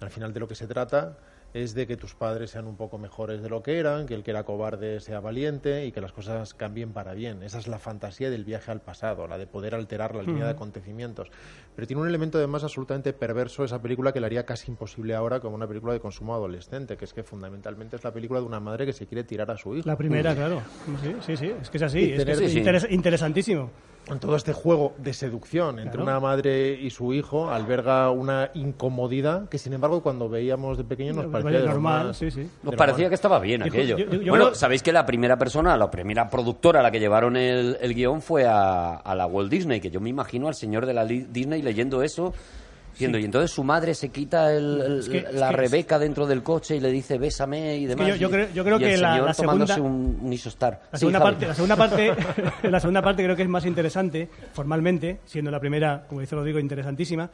Al 0.00 0.10
final 0.10 0.32
de 0.32 0.40
lo 0.40 0.48
que 0.48 0.54
se 0.54 0.66
trata 0.66 1.16
es 1.54 1.72
de 1.74 1.86
que 1.86 1.96
tus 1.96 2.16
padres 2.16 2.50
sean 2.50 2.66
un 2.66 2.76
poco 2.76 2.98
mejores 2.98 3.40
de 3.40 3.48
lo 3.48 3.62
que 3.62 3.78
eran, 3.78 4.06
que 4.06 4.14
el 4.14 4.24
que 4.24 4.32
era 4.32 4.42
cobarde 4.42 4.98
sea 4.98 5.20
valiente 5.20 5.86
y 5.86 5.92
que 5.92 6.00
las 6.00 6.10
cosas 6.12 6.52
cambien 6.52 6.92
para 6.92 7.14
bien. 7.14 7.44
Esa 7.44 7.58
es 7.58 7.68
la 7.68 7.78
fantasía 7.78 8.28
del 8.28 8.44
viaje 8.44 8.72
al 8.72 8.80
pasado, 8.80 9.28
la 9.28 9.38
de 9.38 9.46
poder 9.46 9.76
alterar 9.76 10.16
la 10.16 10.22
línea 10.24 10.44
de 10.46 10.50
acontecimientos. 10.50 11.28
Pero 11.76 11.86
tiene 11.86 12.02
un 12.02 12.08
elemento 12.08 12.38
además 12.38 12.64
absolutamente 12.64 13.12
perverso 13.12 13.62
esa 13.64 13.80
película 13.80 14.12
que 14.12 14.18
le 14.18 14.26
haría 14.26 14.44
casi 14.44 14.72
imposible 14.72 15.14
ahora 15.14 15.38
como 15.38 15.54
una 15.54 15.68
película 15.68 15.92
de 15.92 16.00
consumo 16.00 16.34
adolescente, 16.34 16.96
que 16.96 17.04
es 17.04 17.12
que 17.14 17.22
fundamentalmente 17.22 17.94
es 17.96 18.02
la 18.02 18.12
película 18.12 18.40
de 18.40 18.46
una 18.46 18.58
madre 18.58 18.84
que 18.84 18.92
se 18.92 19.06
quiere 19.06 19.22
tirar 19.22 19.48
a 19.52 19.56
su 19.56 19.76
hijo. 19.76 19.88
La 19.88 19.96
primera, 19.96 20.34
claro. 20.34 20.60
Sí, 21.02 21.14
sí, 21.24 21.36
sí. 21.36 21.52
Es 21.62 21.70
que 21.70 21.76
es 21.76 21.82
así. 21.84 22.00
Y 22.00 22.02
Es, 22.04 22.10
que 22.10 22.24
tener- 22.24 22.34
es 22.34 22.38
Sí, 22.40 22.48
sí. 22.50 22.58
interes- 22.64 22.90
interesantísimo. 22.90 23.70
En 24.06 24.18
todo 24.18 24.36
este 24.36 24.52
juego 24.52 24.92
de 24.98 25.12
seducción 25.14 25.78
entre 25.78 25.92
Claro. 25.92 26.04
una 26.04 26.20
madre 26.20 26.72
y 26.80 26.90
su 26.90 27.14
hijo 27.14 27.50
alberga 27.50 28.10
una 28.10 28.50
incomodidad 28.54 29.48
que 29.48 29.58
sin 29.58 29.72
embargo 29.72 30.02
cuando 30.02 30.28
veíamos 30.28 30.76
de 30.76 30.84
pequeños 30.84 31.16
nos 31.16 31.26
parecía 31.26 31.60
normal, 31.60 32.14
sí, 32.14 32.30
sí. 32.30 32.48
Nos 32.62 32.74
parecía 32.74 33.08
que 33.08 33.14
estaba 33.14 33.38
bien 33.38 33.62
aquello. 33.62 33.96
yo- 33.96 34.04
yo 34.10 34.30
bueno, 34.30 34.46
creo- 34.46 34.54
sabéis 34.54 34.82
que 34.82 34.92
la 34.92 35.06
primera 35.06 35.38
persona, 35.38 35.76
la 35.76 35.90
primera 35.90 36.28
productora 36.28 36.80
a 36.80 36.82
la 36.82 36.90
que 36.90 37.00
llevaron 37.00 37.36
el, 37.36 37.78
el 37.80 37.94
guion 37.94 38.20
fue 38.20 38.44
a, 38.46 38.96
a 38.96 39.14
la 39.14 39.26
Walt 39.26 39.50
Disney, 39.50 39.80
que 39.80 39.90
yo 39.90 40.00
me 40.00 40.10
imagino 40.10 40.48
al 40.48 40.54
señor 40.54 40.84
de 40.86 40.94
la 40.94 41.04
Disney 41.06 41.62
leyendo 41.62 42.02
eso, 42.02 42.34
y 42.98 43.24
entonces 43.24 43.50
su 43.50 43.64
madre 43.64 43.94
se 43.94 44.08
quita 44.10 44.52
el- 44.52 44.80
el- 44.80 44.98
Es 45.00 45.08
que- 45.08 45.18
es 45.18 45.34
la 45.34 45.50
que- 45.50 45.56
Rebeca 45.56 45.98
dentro 45.98 46.26
del 46.26 46.42
coche 46.42 46.76
y 46.76 46.80
le 46.80 46.90
dice, 46.90 47.18
bésame 47.18 47.76
y 47.76 47.86
demás. 47.86 48.08
yo- 48.08 48.16
yo 48.16 48.28
y- 48.28 48.30
creo- 48.30 48.48
yo 48.54 48.64
creo 48.64 48.76
y 48.76 48.80
que 48.80 48.94
el 48.94 49.00
la- 49.02 49.12
señor 49.12 49.26
la 49.26 49.34
segunda- 49.34 49.76
un, 49.80 50.18
un 50.22 50.32
Isostar. 50.32 50.80
La 50.92 50.98
segunda, 50.98 51.20
parte, 51.20 51.46
la, 51.46 51.54
segunda 51.54 51.76
parte, 51.76 52.12
la 52.70 52.80
segunda 52.80 53.02
parte 53.02 53.22
creo 53.24 53.36
que 53.36 53.42
es 53.42 53.48
más 53.48 53.66
interesante, 53.66 54.28
formalmente, 54.52 55.20
siendo 55.24 55.50
la 55.50 55.60
primera, 55.60 56.04
como 56.08 56.20
dice 56.20 56.34
Rodrigo, 56.36 56.58
interesantísima. 56.58 57.30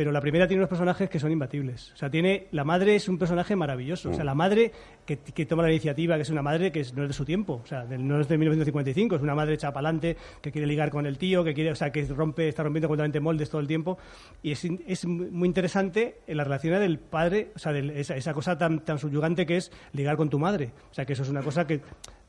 Pero 0.00 0.12
la 0.12 0.20
primera 0.22 0.48
tiene 0.48 0.62
unos 0.62 0.70
personajes 0.70 1.10
que 1.10 1.18
son 1.20 1.30
imbatibles. 1.30 1.92
O 1.92 1.96
sea, 1.98 2.08
tiene 2.10 2.46
la 2.52 2.64
madre 2.64 2.94
es 2.96 3.06
un 3.06 3.18
personaje 3.18 3.54
maravilloso. 3.54 4.08
O 4.08 4.14
sea, 4.14 4.24
la 4.24 4.34
madre 4.34 4.72
que, 5.04 5.18
que 5.18 5.44
toma 5.44 5.62
la 5.64 5.68
iniciativa, 5.68 6.16
que 6.16 6.22
es 6.22 6.30
una 6.30 6.40
madre 6.40 6.72
que 6.72 6.80
es- 6.80 6.94
no 6.94 7.02
es 7.02 7.08
de 7.10 7.12
su 7.12 7.26
tiempo. 7.26 7.60
O 7.62 7.66
sea, 7.66 7.84
del- 7.84 8.08
no 8.08 8.18
es 8.18 8.26
de 8.26 8.38
1955, 8.38 9.16
es 9.16 9.20
una 9.20 9.34
madre 9.34 9.52
hecha 9.56 9.70
pa'lante, 9.74 10.16
que 10.40 10.50
quiere 10.50 10.66
ligar 10.66 10.88
con 10.90 11.04
el 11.04 11.18
tío, 11.18 11.44
que 11.44 11.52
quiere, 11.52 11.70
o 11.72 11.74
sea, 11.74 11.92
que 11.92 12.02
rompe, 12.06 12.48
está 12.48 12.62
rompiendo 12.62 12.88
completamente 12.88 13.20
moldes 13.20 13.50
todo 13.50 13.60
el 13.60 13.66
tiempo. 13.66 13.98
Y 14.42 14.52
es, 14.52 14.64
es 14.86 15.04
muy 15.04 15.46
interesante 15.46 16.20
en 16.26 16.38
la 16.38 16.44
relación 16.44 16.80
del 16.80 16.98
padre, 16.98 17.50
o 17.54 17.58
sea, 17.58 17.74
del- 17.74 17.90
esa, 17.90 18.16
esa 18.16 18.32
cosa 18.32 18.56
tan, 18.56 18.80
tan 18.80 18.98
subyugante 18.98 19.44
que 19.44 19.58
es 19.58 19.70
ligar 19.92 20.16
con 20.16 20.30
tu 20.30 20.38
madre. 20.38 20.70
O 20.90 20.94
sea, 20.94 21.04
que 21.04 21.12
eso 21.12 21.24
es 21.24 21.28
una 21.28 21.42
cosa 21.42 21.66
que 21.66 21.82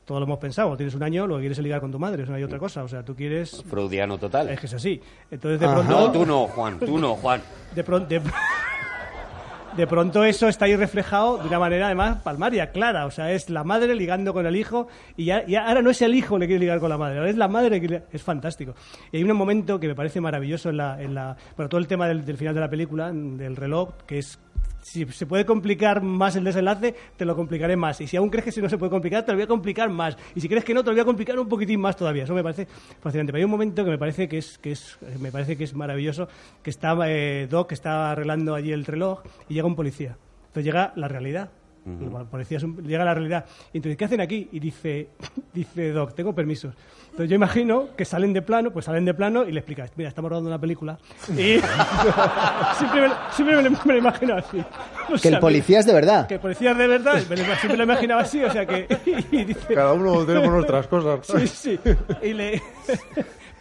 todos 0.04 0.20
lo 0.20 0.26
hemos 0.26 0.38
pensado. 0.38 0.76
Tienes 0.76 0.94
un 0.94 1.02
año, 1.02 1.26
lo 1.26 1.36
que 1.36 1.42
quieres 1.42 1.58
es 1.58 1.64
ligar 1.64 1.80
con 1.80 1.90
tu 1.92 1.98
madre, 1.98 2.22
eso 2.22 2.32
no 2.32 2.36
hay 2.38 2.44
otra 2.44 2.58
cosa. 2.58 2.82
O 2.84 2.88
sea, 2.88 3.04
tú 3.04 3.14
quieres... 3.14 3.62
Freudiano 3.68 4.18
total. 4.18 4.48
Es 4.48 4.60
que 4.60 4.66
es 4.66 4.74
así. 4.74 5.00
Entonces, 5.30 5.60
de 5.60 5.66
Ajá. 5.66 5.74
pronto... 5.76 5.92
No, 6.00 6.12
tú 6.12 6.26
no, 6.26 6.46
Juan, 6.48 6.78
tú 6.78 6.98
no, 6.98 7.14
Juan. 7.16 7.40
De 7.74 7.84
pronto, 7.84 8.08
de, 8.08 8.20
de 9.76 9.86
pronto 9.86 10.22
eso 10.24 10.48
está 10.48 10.66
ahí 10.66 10.76
reflejado 10.76 11.38
de 11.38 11.48
una 11.48 11.58
manera 11.58 11.86
además 11.86 12.18
palmaria, 12.22 12.70
clara. 12.72 13.06
O 13.06 13.10
sea, 13.10 13.32
es 13.32 13.48
la 13.48 13.64
madre 13.64 13.94
ligando 13.94 14.34
con 14.34 14.44
el 14.46 14.54
hijo 14.56 14.86
y 15.16 15.24
ya, 15.26 15.46
ya 15.46 15.66
ahora 15.66 15.80
no 15.80 15.88
es 15.90 16.02
el 16.02 16.14
hijo 16.14 16.34
que 16.34 16.40
le 16.40 16.46
quiere 16.46 16.60
ligar 16.60 16.78
con 16.78 16.90
la 16.90 16.98
madre, 16.98 17.18
ahora 17.18 17.30
es 17.30 17.36
la 17.36 17.48
madre 17.48 17.80
que 17.80 17.88
le- 17.88 18.02
es 18.12 18.22
fantástico. 18.22 18.74
Y 19.12 19.16
hay 19.16 19.24
un 19.24 19.34
momento 19.36 19.80
que 19.80 19.88
me 19.88 19.94
parece 19.94 20.20
maravilloso 20.20 20.68
en 20.68 20.76
la, 20.76 21.00
en 21.00 21.14
la 21.14 21.36
bueno, 21.56 21.68
todo 21.70 21.80
el 21.80 21.86
tema 21.86 22.06
del, 22.06 22.24
del 22.24 22.36
final 22.36 22.54
de 22.54 22.60
la 22.60 22.68
película, 22.68 23.10
del 23.12 23.56
reloj, 23.56 23.90
que 24.06 24.18
es 24.18 24.38
si 24.82 25.06
se 25.06 25.26
puede 25.26 25.46
complicar 25.46 26.02
más 26.02 26.36
el 26.36 26.44
desenlace, 26.44 26.94
te 27.16 27.24
lo 27.24 27.34
complicaré 27.34 27.76
más. 27.76 28.00
Y 28.00 28.06
si 28.06 28.16
aún 28.16 28.28
crees 28.28 28.44
que 28.44 28.52
si 28.52 28.60
no 28.60 28.68
se 28.68 28.76
puede 28.76 28.90
complicar, 28.90 29.24
te 29.24 29.32
lo 29.32 29.36
voy 29.36 29.44
a 29.44 29.48
complicar 29.48 29.88
más. 29.88 30.16
Y 30.34 30.40
si 30.40 30.48
crees 30.48 30.64
que 30.64 30.74
no, 30.74 30.82
te 30.82 30.90
lo 30.90 30.94
voy 30.94 31.00
a 31.00 31.04
complicar 31.04 31.38
un 31.38 31.48
poquitín 31.48 31.80
más 31.80 31.96
todavía. 31.96 32.24
Eso 32.24 32.34
me 32.34 32.42
parece 32.42 32.66
fascinante. 33.00 33.32
Pero 33.32 33.38
hay 33.38 33.44
un 33.44 33.50
momento 33.50 33.84
que 33.84 33.90
me 33.90 33.98
parece 33.98 34.28
que 34.28 34.38
es, 34.38 34.58
que 34.58 34.72
es, 34.72 34.98
me 35.20 35.32
parece 35.32 35.56
que 35.56 35.64
es 35.64 35.74
maravilloso, 35.74 36.28
que 36.62 36.70
está 36.70 36.96
eh, 37.06 37.46
Doc, 37.48 37.68
que 37.68 37.74
está 37.74 38.10
arreglando 38.10 38.54
allí 38.54 38.72
el 38.72 38.84
reloj, 38.84 39.22
y 39.48 39.54
llega 39.54 39.66
un 39.66 39.76
policía. 39.76 40.16
Entonces 40.48 40.64
llega 40.64 40.92
la 40.96 41.08
realidad. 41.08 41.50
El 41.84 42.26
policía 42.28 42.58
es 42.58 42.62
un- 42.62 42.76
llega 42.86 43.04
la 43.04 43.12
realidad. 43.14 43.44
Y 43.72 43.78
entonces, 43.78 43.96
¿qué 43.96 44.04
hacen 44.04 44.20
aquí? 44.20 44.48
Y 44.52 44.60
dice, 44.60 45.08
dice 45.52 45.90
Doc, 45.92 46.14
tengo 46.14 46.34
permisos. 46.34 46.74
Entonces 47.06 47.28
yo 47.28 47.34
imagino 47.36 47.88
que 47.96 48.04
salen 48.04 48.32
de 48.32 48.40
plano, 48.40 48.70
pues 48.72 48.84
salen 48.86 49.04
de 49.04 49.12
plano 49.14 49.44
y 49.44 49.52
le 49.52 49.60
explicas, 49.60 49.90
mira, 49.96 50.08
estamos 50.08 50.30
rodando 50.30 50.48
una 50.48 50.58
película. 50.60 50.98
Y 51.30 51.58
siempre, 52.78 53.08
me, 53.08 53.14
siempre 53.32 53.56
me 53.56 53.62
lo, 53.62 53.70
me 53.70 53.92
lo 53.92 53.98
imagino 53.98 54.34
así. 54.36 54.60
O 55.08 55.12
Que 55.12 55.18
sea, 55.18 55.32
el 55.32 55.38
policía 55.40 55.80
es 55.80 55.86
de 55.86 55.92
verdad. 55.92 56.26
Que 56.26 56.34
el 56.34 56.40
policía 56.40 56.70
es 56.70 56.78
de 56.78 56.86
verdad, 56.86 57.14
me 57.28 57.36
lo- 57.36 57.44
siempre 57.56 57.76
lo 57.76 57.82
imaginaba 57.84 58.22
así, 58.22 58.42
o 58.42 58.50
sea 58.50 58.64
que... 58.64 58.86
Y 59.32 59.44
dice, 59.44 59.74
Cada 59.74 59.92
uno 59.92 60.24
tenemos 60.24 60.50
nuestras 60.52 60.86
cosas. 60.86 61.26
Sí, 61.26 61.46
sí. 61.46 61.80
Y 62.22 62.32
le... 62.32 62.62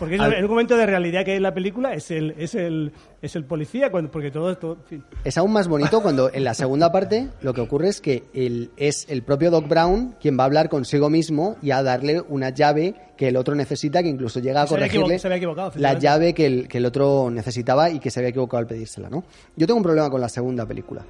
Porque 0.02 0.15
es 0.15 0.22
el 0.22 0.48
momento 0.49 0.76
de 0.76 0.88
realidad 0.88 1.23
que 1.23 1.30
hay 1.30 1.38
en 1.38 1.44
la 1.44 1.53
película 1.53 1.94
es 1.94 2.10
el, 2.10 2.32
es 2.40 2.56
el, 2.56 2.91
es 3.22 3.36
el 3.36 3.45
policía, 3.45 3.91
cuando, 3.91 4.10
porque 4.10 4.32
todo 4.32 4.52
esto... 4.52 4.80
en 4.82 4.84
fin. 4.86 5.03
Es 5.23 5.38
aún 5.38 5.53
más 5.53 5.68
bonito 5.68 6.02
cuando 6.02 6.34
en 6.34 6.44
la 6.44 6.56
segunda 6.56 6.91
parte 6.91 7.28
lo 7.44 7.53
que 7.53 7.61
ocurre 7.61 7.90
es 7.90 8.02
que 8.02 8.23
el, 8.34 8.72
es 8.78 9.06
el 9.10 9.22
propio 9.22 9.52
Doc 9.52 9.68
Brown 9.68 10.15
quien 10.19 10.40
va 10.40 10.41
a 10.41 10.45
hablar 10.48 10.69
consigo 10.69 11.11
mismo 11.11 11.56
y 11.61 11.69
a 11.69 11.84
darle 11.84 12.19
una 12.19 12.49
llave 12.49 12.95
que 13.15 13.28
el 13.28 13.38
otro 13.38 13.53
necesita, 13.53 14.02
que 14.02 14.10
incluso 14.10 14.40
llega 14.40 14.64
a 14.64 14.65
Se 14.65 14.73
corregirle 14.73 15.19
había 15.23 15.72
la 15.76 15.94
llave 15.99 16.34
que 16.34 16.48
el, 16.48 16.68
que 16.68 16.80
el 16.80 16.88
otro 16.88 17.30
necesitaba 17.30 17.91
y 17.91 17.99
que 17.99 18.10
se 18.10 18.22
había 18.22 18.30
equivocado 18.30 18.57
al 18.57 18.65
pedírsela. 18.65 19.07
¿no? 19.07 19.23
Yo 19.56 19.68
tengo 19.68 19.78
un 19.78 19.84
problema 19.84 20.10
con 20.10 20.19
la 20.19 20.30
segunda 20.30 20.65
película 20.65 21.06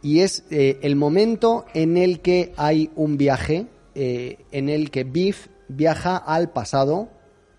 y 0.00 0.20
es 0.20 0.46
eh, 0.50 0.78
el 0.80 0.96
momento 0.96 1.66
en 1.74 1.98
el 1.98 2.20
que 2.20 2.54
hay 2.56 2.90
un 2.96 3.18
viaje 3.18 3.66
eh, 3.94 4.38
en 4.50 4.70
el 4.70 4.90
que 4.90 5.04
Biff 5.04 5.48
viaja 5.68 6.16
al 6.16 6.52
pasado 6.52 7.10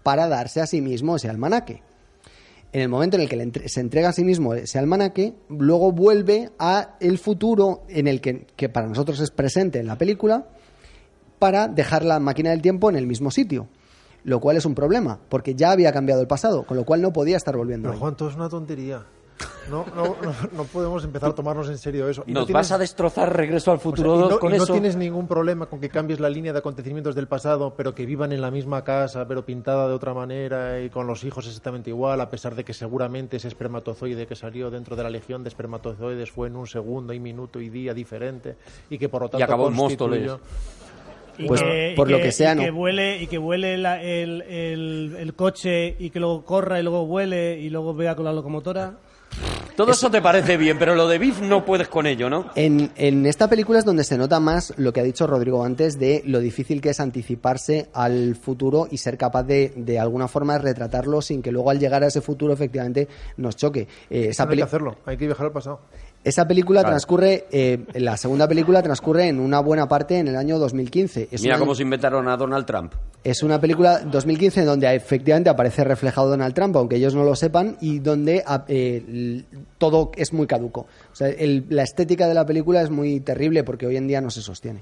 para 0.06 0.28
darse 0.28 0.62
a 0.62 0.68
sí 0.68 0.82
mismo 0.82 1.16
ese 1.16 1.30
almanaque. 1.30 1.82
En 2.72 2.82
el 2.82 2.90
momento 2.90 3.18
en 3.18 3.24
el 3.24 3.28
que 3.30 3.68
se 3.68 3.80
entrega 3.80 4.10
a 4.10 4.14
sí 4.14 4.24
mismo 4.24 4.54
ese 4.54 4.78
almanaque, 4.78 5.34
luego 5.50 5.92
vuelve 5.92 6.52
a 6.60 6.96
el 7.00 7.18
futuro 7.18 7.86
en 7.90 8.08
el 8.08 8.22
que, 8.22 8.46
que 8.56 8.70
para 8.70 8.86
nosotros 8.86 9.20
es 9.20 9.32
presente 9.32 9.80
en 9.80 9.88
la 9.88 9.98
película 9.98 10.46
para 11.40 11.68
dejar 11.68 12.06
la 12.06 12.20
máquina 12.20 12.52
del 12.52 12.62
tiempo 12.62 12.88
en 12.92 12.98
el 12.98 13.08
mismo 13.08 13.32
sitio. 13.32 13.68
Lo 14.24 14.40
cual 14.40 14.58
es 14.58 14.66
un 14.66 14.76
problema, 14.76 15.20
porque 15.28 15.56
ya 15.56 15.72
había 15.72 15.92
cambiado 15.92 16.22
el 16.22 16.28
pasado, 16.28 16.68
con 16.68 16.78
lo 16.78 16.86
cual 16.86 17.02
no 17.02 17.12
podía 17.12 17.38
estar 17.38 17.58
volviendo. 17.58 17.88
Pero 17.88 17.94
ahí. 17.94 18.00
Juan, 18.00 18.16
todo 18.16 18.30
es 18.30 18.36
una 18.36 18.50
tontería. 18.50 19.06
No, 19.70 19.84
no, 19.96 20.16
no, 20.22 20.34
no 20.54 20.64
podemos 20.66 21.04
empezar 21.04 21.32
a 21.32 21.36
tomarnos 21.36 21.68
en 21.70 21.78
serio 21.78 22.08
eso. 22.08 22.24
Y 22.28 22.32
no 22.34 22.42
Nos 22.42 22.48
tienes- 22.48 22.54
vas 22.62 22.72
a 22.72 22.78
destrozar 22.78 23.36
Regreso 23.36 23.72
al 23.72 23.78
o 23.78 23.80
sea, 23.80 23.84
Futuro 23.92 24.16
y 24.16 24.20
2 24.20 24.30
no, 24.32 24.40
con 24.40 24.54
y 24.54 24.58
no 24.58 24.64
eso. 24.64 24.74
tienes 24.74 24.96
ningún 24.96 25.28
problema 25.28 25.66
con 25.66 25.82
que 25.82 25.90
cambies 25.90 26.20
la 26.20 26.30
línea 26.30 26.54
de 26.54 26.60
acontecimientos 26.60 27.16
del 27.16 27.28
pasado, 27.28 27.74
pero 27.76 27.94
que 27.96 28.06
vivan 28.06 28.32
en 28.32 28.42
la 28.42 28.52
misma 28.52 28.84
casa, 28.84 29.28
pero 29.28 29.44
pintada 29.46 29.88
de 29.88 29.94
otra 29.94 30.14
manera 30.14 30.80
y 30.82 30.90
con 30.90 31.08
los 31.08 31.24
hijos 31.24 31.48
exactamente 31.48 31.90
igual, 31.90 32.22
a 32.22 32.30
pesar 32.30 32.56
de 32.56 32.64
que 32.64 32.74
seguramente 32.74 33.38
ese 33.38 33.48
espermatozoide 33.48 34.28
que 34.28 34.36
salió 34.36 34.70
dentro 34.70 34.96
de 34.96 35.04
la 35.04 35.10
legión 35.10 35.44
de 35.44 35.50
espermatozoides 35.50 36.32
fue 36.32 36.48
en 36.48 36.56
un 36.56 36.68
segundo 36.68 37.12
y 37.12 37.20
minuto 37.20 37.60
y 37.60 37.70
día 37.70 37.94
diferente 37.94 38.56
y 38.90 38.98
que 39.00 39.10
por 39.10 39.24
lo 39.24 39.30
tanto 39.30 39.44
acabó 39.44 39.68
en. 39.68 39.74
Y 41.38 41.48
Pues, 41.48 41.62
por 41.98 42.10
lo 42.10 42.18
que 42.18 42.32
sea, 42.32 42.54
y 42.54 42.56
no. 42.56 42.62
que 42.62 42.72
vuele, 42.72 43.22
y 43.22 43.28
que 43.28 43.38
vuele 43.38 43.78
la- 43.78 44.02
el, 44.02 44.42
el, 44.44 45.16
el 45.20 45.34
coche 45.34 45.94
y 46.00 46.10
que 46.10 46.20
luego 46.22 46.46
corra 46.46 46.80
y 46.80 46.84
luego 46.84 47.06
vuele 47.06 47.60
y 47.60 47.70
luego 47.70 47.94
vea 47.94 48.16
con 48.16 48.24
la 48.24 48.32
locomotora. 48.32 48.94
Todo 49.76 49.92
eso 49.92 50.10
te 50.10 50.22
parece 50.22 50.56
bien, 50.56 50.80
pero 50.80 50.96
lo 50.96 51.06
de 51.08 51.18
Biff 51.18 51.42
no 51.42 51.66
puedes 51.66 51.90
con 51.90 52.08
ello, 52.08 52.30
¿no? 52.30 52.46
En, 52.56 52.92
en 52.96 53.26
esta 53.26 53.50
película 53.50 53.80
es 53.80 53.84
donde 53.84 54.06
se 54.06 54.18
nota 54.18 54.40
más 54.40 54.74
lo 54.78 54.94
que 54.94 55.02
ha 55.02 55.04
dicho 55.04 55.28
Rodrigo 55.28 55.66
antes 55.66 56.00
de 56.00 56.22
lo 56.26 56.40
difícil 56.40 56.80
que 56.80 56.92
es 56.92 57.02
anticiparse 57.02 57.90
al 57.94 58.36
futuro 58.36 58.88
y 58.90 58.98
ser 59.00 59.18
capaz 59.18 59.44
de, 59.44 59.74
de 59.76 60.00
alguna 60.00 60.30
forma, 60.30 60.58
retratarlo 60.58 61.22
sin 61.22 61.42
que 61.42 61.52
luego 61.52 61.72
al 61.72 61.80
llegar 61.80 62.04
a 62.04 62.08
ese 62.08 62.22
futuro 62.22 62.54
efectivamente 62.54 63.10
nos 63.36 63.58
choque. 63.58 63.88
Eh, 64.10 64.28
esa 64.30 64.46
No 64.46 64.52
hay 64.52 64.58
que 64.58 64.64
hacerlo, 64.64 64.96
hay 65.06 65.18
que 65.18 65.26
viajar 65.26 65.48
al 65.48 65.52
pasado. 65.52 65.82
Esa 66.26 66.48
película 66.48 66.82
Claro. 66.82 66.94
transcurre, 66.94 67.46
eh, 67.52 67.86
la 67.94 68.18
segunda 68.18 68.48
película 68.48 68.82
transcurre 68.82 69.28
en 69.28 69.40
una 69.40 69.60
buena 69.60 69.88
parte 69.88 70.18
en 70.18 70.28
el 70.28 70.36
año 70.36 70.58
2015. 70.58 71.30
Es 71.32 71.42
Mira 71.44 71.54
una- 71.56 71.60
cómo 71.60 71.76
se 71.76 71.84
inventaron 71.84 72.28
a 72.28 72.36
Donald 72.36 72.66
Trump. 72.66 72.94
Es 73.24 73.44
una 73.44 73.62
película 73.62 74.00
2015 74.00 74.62
en 74.62 74.66
donde 74.66 74.94
efectivamente 74.96 75.52
aparece 75.52 75.84
reflejado 75.84 76.28
Donald 76.30 76.56
Trump, 76.56 76.76
aunque 76.78 76.96
ellos 76.96 77.14
no 77.14 77.24
lo 77.24 77.36
sepan, 77.36 77.78
y 77.80 78.00
donde 78.00 78.44
a- 78.46 78.66
eh, 78.68 79.44
todo 79.78 80.12
es 80.18 80.34
muy 80.34 80.48
caduco. 80.48 80.88
O 81.14 81.16
sea, 81.16 81.28
el- 81.30 81.66
la 81.70 81.84
estética 81.84 82.28
de 82.28 82.34
la 82.34 82.46
película 82.46 82.82
es 82.82 82.90
muy 82.90 83.20
terrible 83.20 83.64
porque 83.64 83.86
hoy 83.86 83.96
en 83.98 84.08
día 84.08 84.20
no 84.20 84.32
se 84.32 84.42
sostiene. 84.42 84.82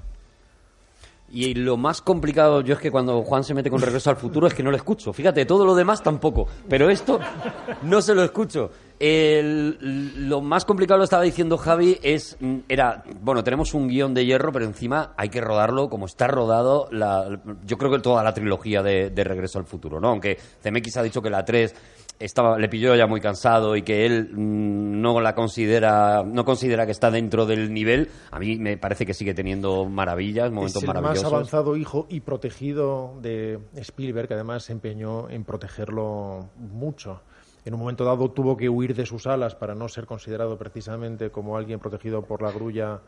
Y 1.34 1.54
lo 1.54 1.76
más 1.76 2.00
complicado, 2.00 2.60
yo 2.60 2.74
es 2.74 2.78
que 2.80 2.92
cuando 2.92 3.20
Juan 3.24 3.42
se 3.42 3.54
mete 3.54 3.68
con 3.68 3.80
Regreso 3.80 4.08
al 4.08 4.16
Futuro 4.16 4.46
es 4.46 4.54
que 4.54 4.62
no 4.62 4.70
lo 4.70 4.76
escucho. 4.76 5.12
Fíjate, 5.12 5.44
todo 5.44 5.66
lo 5.66 5.74
demás 5.74 6.00
tampoco. 6.00 6.46
Pero 6.68 6.88
esto 6.88 7.18
no 7.82 8.00
se 8.00 8.14
lo 8.14 8.22
escucho. 8.22 8.70
El- 9.00 10.28
lo 10.28 10.40
más 10.40 10.64
complicado, 10.64 10.98
lo 10.98 11.04
estaba 11.04 11.24
diciendo 11.24 11.58
Javi, 11.58 11.98
es, 12.02 12.36
mm, 12.38 12.58
era, 12.68 13.02
bueno, 13.20 13.42
tenemos 13.42 13.74
un 13.74 13.88
guion 13.88 14.14
de 14.14 14.24
hierro, 14.24 14.52
pero 14.52 14.64
encima 14.64 15.12
hay 15.16 15.28
que 15.28 15.40
rodarlo 15.40 15.88
como 15.90 16.06
está 16.06 16.28
rodado, 16.28 16.86
la, 16.92 17.40
yo 17.66 17.76
creo 17.76 17.90
que 17.90 17.98
toda 17.98 18.22
la 18.22 18.32
trilogía 18.32 18.82
de, 18.82 19.10
Regreso 19.24 19.58
al 19.58 19.64
Futuro, 19.64 19.98
¿no? 19.98 20.10
Aunque 20.10 20.38
CMX 20.62 20.96
ha 20.98 21.02
dicho 21.02 21.20
que 21.20 21.30
la 21.30 21.44
3 21.44 21.74
estaba, 22.18 22.58
le 22.58 22.68
pilló 22.68 22.94
ya 22.94 23.06
muy 23.06 23.20
cansado 23.20 23.76
y 23.76 23.82
que 23.82 24.06
él 24.06 24.30
mm, 24.32 25.00
no 25.00 25.20
la 25.20 25.34
considera, 25.34 26.22
no 26.22 26.44
considera 26.44 26.86
que 26.86 26.92
está 26.92 27.10
dentro 27.10 27.46
del 27.46 27.72
nivel, 27.72 28.10
a 28.30 28.38
mí 28.38 28.56
me 28.58 28.76
parece 28.76 29.06
que 29.06 29.14
sigue 29.14 29.34
teniendo 29.34 29.84
maravillas, 29.86 30.50
momentos 30.50 30.82
es 30.82 30.88
el 30.88 31.02
más 31.02 31.24
avanzado 31.24 31.76
hijo 31.76 32.06
y 32.08 32.20
protegido 32.20 33.14
de 33.20 33.58
Spielberg, 33.76 34.28
que 34.28 34.34
además 34.34 34.64
se 34.64 34.72
empeñó 34.72 35.28
en 35.28 35.44
protegerlo 35.44 36.48
mucho. 36.56 37.20
En 37.64 37.72
un 37.72 37.80
momento 37.80 38.04
dado 38.04 38.30
tuvo 38.30 38.56
que 38.56 38.68
huir 38.68 38.94
de 38.94 39.06
sus 39.06 39.26
alas 39.26 39.54
para 39.54 39.74
no 39.74 39.88
ser 39.88 40.04
considerado 40.04 40.58
precisamente 40.58 41.30
como 41.30 41.56
alguien 41.56 41.80
protegido 41.80 42.22
por 42.22 42.42
la 42.42 42.52
grulla 42.52 43.00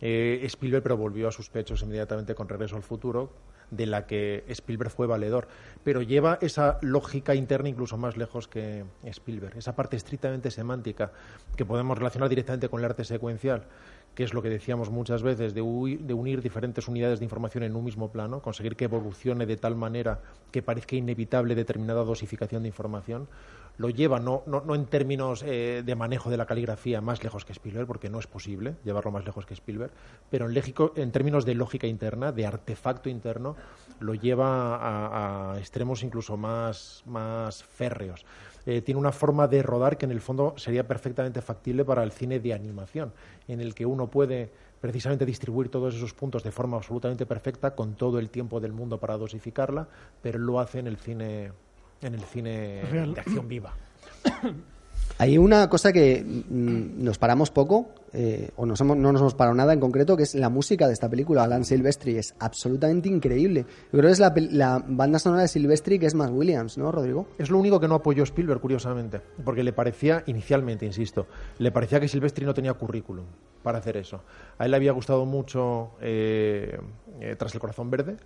eh, 0.00 0.40
Spielberg, 0.44 0.82
pero 0.82 0.96
volvió 0.96 1.28
a 1.28 1.32
sus 1.32 1.48
pechos 1.50 1.82
inmediatamente 1.82 2.34
con 2.34 2.48
Regreso 2.48 2.76
al 2.76 2.82
Futuro, 2.82 3.30
de 3.70 3.86
la 3.86 4.06
que 4.06 4.44
Spielberg 4.48 4.90
fue 4.90 5.06
valedor. 5.06 5.48
Pero 5.84 6.02
lleva 6.02 6.38
esa 6.40 6.78
lógica 6.80 7.34
interna 7.34 7.68
incluso 7.68 7.96
más 7.96 8.16
lejos 8.16 8.48
que 8.48 8.84
Spielberg, 9.04 9.58
esa 9.58 9.76
parte 9.76 9.96
estrictamente 9.96 10.50
semántica 10.50 11.12
que 11.56 11.64
podemos 11.64 11.96
relacionar 11.98 12.28
directamente 12.28 12.68
con 12.68 12.80
el 12.80 12.86
arte 12.86 13.04
secuencial 13.04 13.66
que 14.14 14.22
es 14.22 14.32
lo 14.32 14.42
que 14.42 14.48
decíamos 14.48 14.90
muchas 14.90 15.22
veces, 15.22 15.54
de, 15.54 15.62
unir 15.62 16.40
diferentes 16.40 16.86
unidades 16.88 17.18
de 17.18 17.24
información 17.24 17.64
en 17.64 17.74
un 17.74 17.84
mismo 17.84 18.12
plano, 18.12 18.40
conseguir 18.40 18.76
que 18.76 18.84
evolucione 18.84 19.44
de 19.44 19.56
tal 19.56 19.74
manera 19.74 20.20
que 20.52 20.62
parezca 20.62 20.96
inevitable 20.96 21.54
determinada 21.54 22.04
dosificación 22.04 22.62
de 22.62 22.68
información, 22.68 23.28
lo 23.76 23.90
lleva 23.90 24.20
no, 24.20 24.44
en 24.72 24.86
términos 24.86 25.42
eh, 25.44 25.82
de 25.84 25.94
manejo 25.96 26.30
de 26.30 26.36
la 26.36 26.46
caligrafía 26.46 27.00
más 27.00 27.24
lejos 27.24 27.44
que 27.44 27.52
Spielberg, 27.52 27.88
porque 27.88 28.08
no 28.08 28.20
es 28.20 28.28
posible 28.28 28.76
llevarlo 28.84 29.10
más 29.10 29.24
lejos 29.24 29.46
que 29.46 29.54
Spielberg, 29.54 29.90
pero 30.30 30.46
en 30.48 31.10
términos 31.10 31.44
de 31.44 31.54
lógica 31.56 31.88
interna, 31.88 32.30
de 32.30 32.46
artefacto 32.46 33.08
interno, 33.08 33.56
lo 33.98 34.14
lleva 34.14 34.76
a, 34.76 35.54
a 35.54 35.60
extremos 35.74 36.04
incluso 36.04 36.36
más, 36.36 37.02
más 37.04 37.64
férreos. 37.64 38.24
Eh, 38.64 38.80
tiene 38.80 39.00
una 39.00 39.10
forma 39.10 39.48
de 39.48 39.60
rodar 39.60 39.98
que 39.98 40.04
en 40.04 40.12
el 40.12 40.20
fondo 40.20 40.54
sería 40.56 40.86
perfectamente 40.86 41.42
factible 41.42 41.84
para 41.84 42.04
el 42.04 42.12
cine 42.12 42.38
de 42.38 42.54
animación, 42.54 43.12
en 43.48 43.60
el 43.60 43.74
que 43.74 43.84
uno 43.84 44.06
puede 44.06 44.52
precisamente 44.80 45.26
distribuir 45.26 45.70
todos 45.70 45.96
esos 45.96 46.14
puntos 46.14 46.44
de 46.44 46.52
forma 46.52 46.76
absolutamente 46.76 47.26
perfecta, 47.26 47.74
con 47.74 47.94
todo 47.94 48.20
el 48.20 48.30
tiempo 48.30 48.60
del 48.60 48.72
mundo 48.72 49.00
para 49.00 49.16
dosificarla, 49.16 49.88
pero 50.22 50.38
lo 50.38 50.60
hace 50.60 50.78
en 50.78 50.86
el 50.86 50.96
cine, 50.96 51.50
en 52.00 52.14
el 52.14 52.22
cine 52.22 52.82
Real. 52.88 53.12
de 53.12 53.20
acción 53.20 53.48
viva. 53.48 53.74
Hay 55.18 55.38
una 55.38 55.68
cosa 55.70 55.92
que 55.92 56.24
mm, 56.24 57.04
nos 57.04 57.18
paramos 57.18 57.50
poco, 57.52 57.88
eh, 58.12 58.50
o 58.56 58.66
nos 58.66 58.80
hemos- 58.80 58.96
no 58.96 59.12
nos 59.12 59.20
hemos 59.20 59.34
parado 59.34 59.54
nada 59.54 59.72
en 59.72 59.78
concreto, 59.78 60.16
que 60.16 60.24
es 60.24 60.34
la 60.34 60.48
música 60.48 60.88
de 60.88 60.92
esta 60.92 61.08
película. 61.08 61.44
Alan 61.44 61.64
Silvestri 61.64 62.16
es 62.18 62.34
absolutamente 62.40 63.08
increíble. 63.08 63.64
Yo 63.92 63.98
creo 63.98 64.06
que 64.06 64.10
es 64.12 64.18
la, 64.18 64.34
la 64.50 64.84
banda 64.84 65.20
sonora 65.20 65.42
de 65.42 65.48
Silvestri 65.48 66.00
que 66.00 66.06
es 66.06 66.14
más 66.16 66.30
Williams, 66.32 66.78
¿no, 66.78 66.90
Rodrigo? 66.90 67.28
Es 67.38 67.48
lo 67.48 67.58
único 67.58 67.78
que 67.78 67.86
no 67.86 67.94
apoyó 67.94 68.24
Spielberg, 68.24 68.60
curiosamente, 68.60 69.20
porque 69.44 69.62
le 69.62 69.72
parecía, 69.72 70.24
inicialmente, 70.26 70.84
insisto, 70.84 71.28
le 71.58 71.70
parecía 71.70 72.00
que 72.00 72.08
Silvestri 72.08 72.44
no 72.44 72.52
tenía 72.52 72.74
currículum 72.74 73.24
para 73.62 73.78
hacer 73.78 73.96
eso. 73.96 74.20
A 74.58 74.64
él 74.64 74.72
le 74.72 74.76
había 74.78 74.92
gustado 74.92 75.24
mucho 75.26 75.92
eh, 76.00 76.76
eh, 77.20 77.36
Tras 77.38 77.54
el 77.54 77.60
corazón 77.60 77.88
verde, 77.88 78.16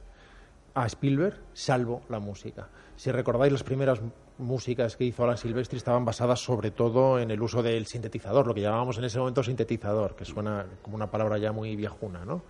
a 0.75 0.87
Spielberg, 0.87 1.37
salvo 1.53 2.01
la 2.09 2.19
música. 2.19 2.69
Si 2.97 3.11
recordáis, 3.13 3.53
las 3.53 3.63
primeras 3.63 4.01
músicas 4.39 4.97
que 4.97 5.05
hizo 5.05 5.25
Alan 5.25 5.37
Silvestri 5.37 5.77
estaban 5.77 6.05
basadas 6.05 6.41
sobre 6.41 6.71
todo 6.71 7.19
en 7.19 7.31
el 7.31 7.43
uso 7.43 7.63
del 7.63 7.87
sintetizador, 7.87 8.47
lo 8.47 8.55
que 8.55 8.61
llamábamos 8.61 8.99
en 8.99 9.05
ese 9.05 9.19
momento 9.19 9.43
sintetizador, 9.43 10.15
que 10.15 10.25
suena 10.25 10.67
como 10.83 10.97
una 10.97 11.11
palabra 11.11 11.39
ya 11.39 11.53
muy 11.53 11.77
viejuna, 11.77 12.25
¿no? 12.25 12.43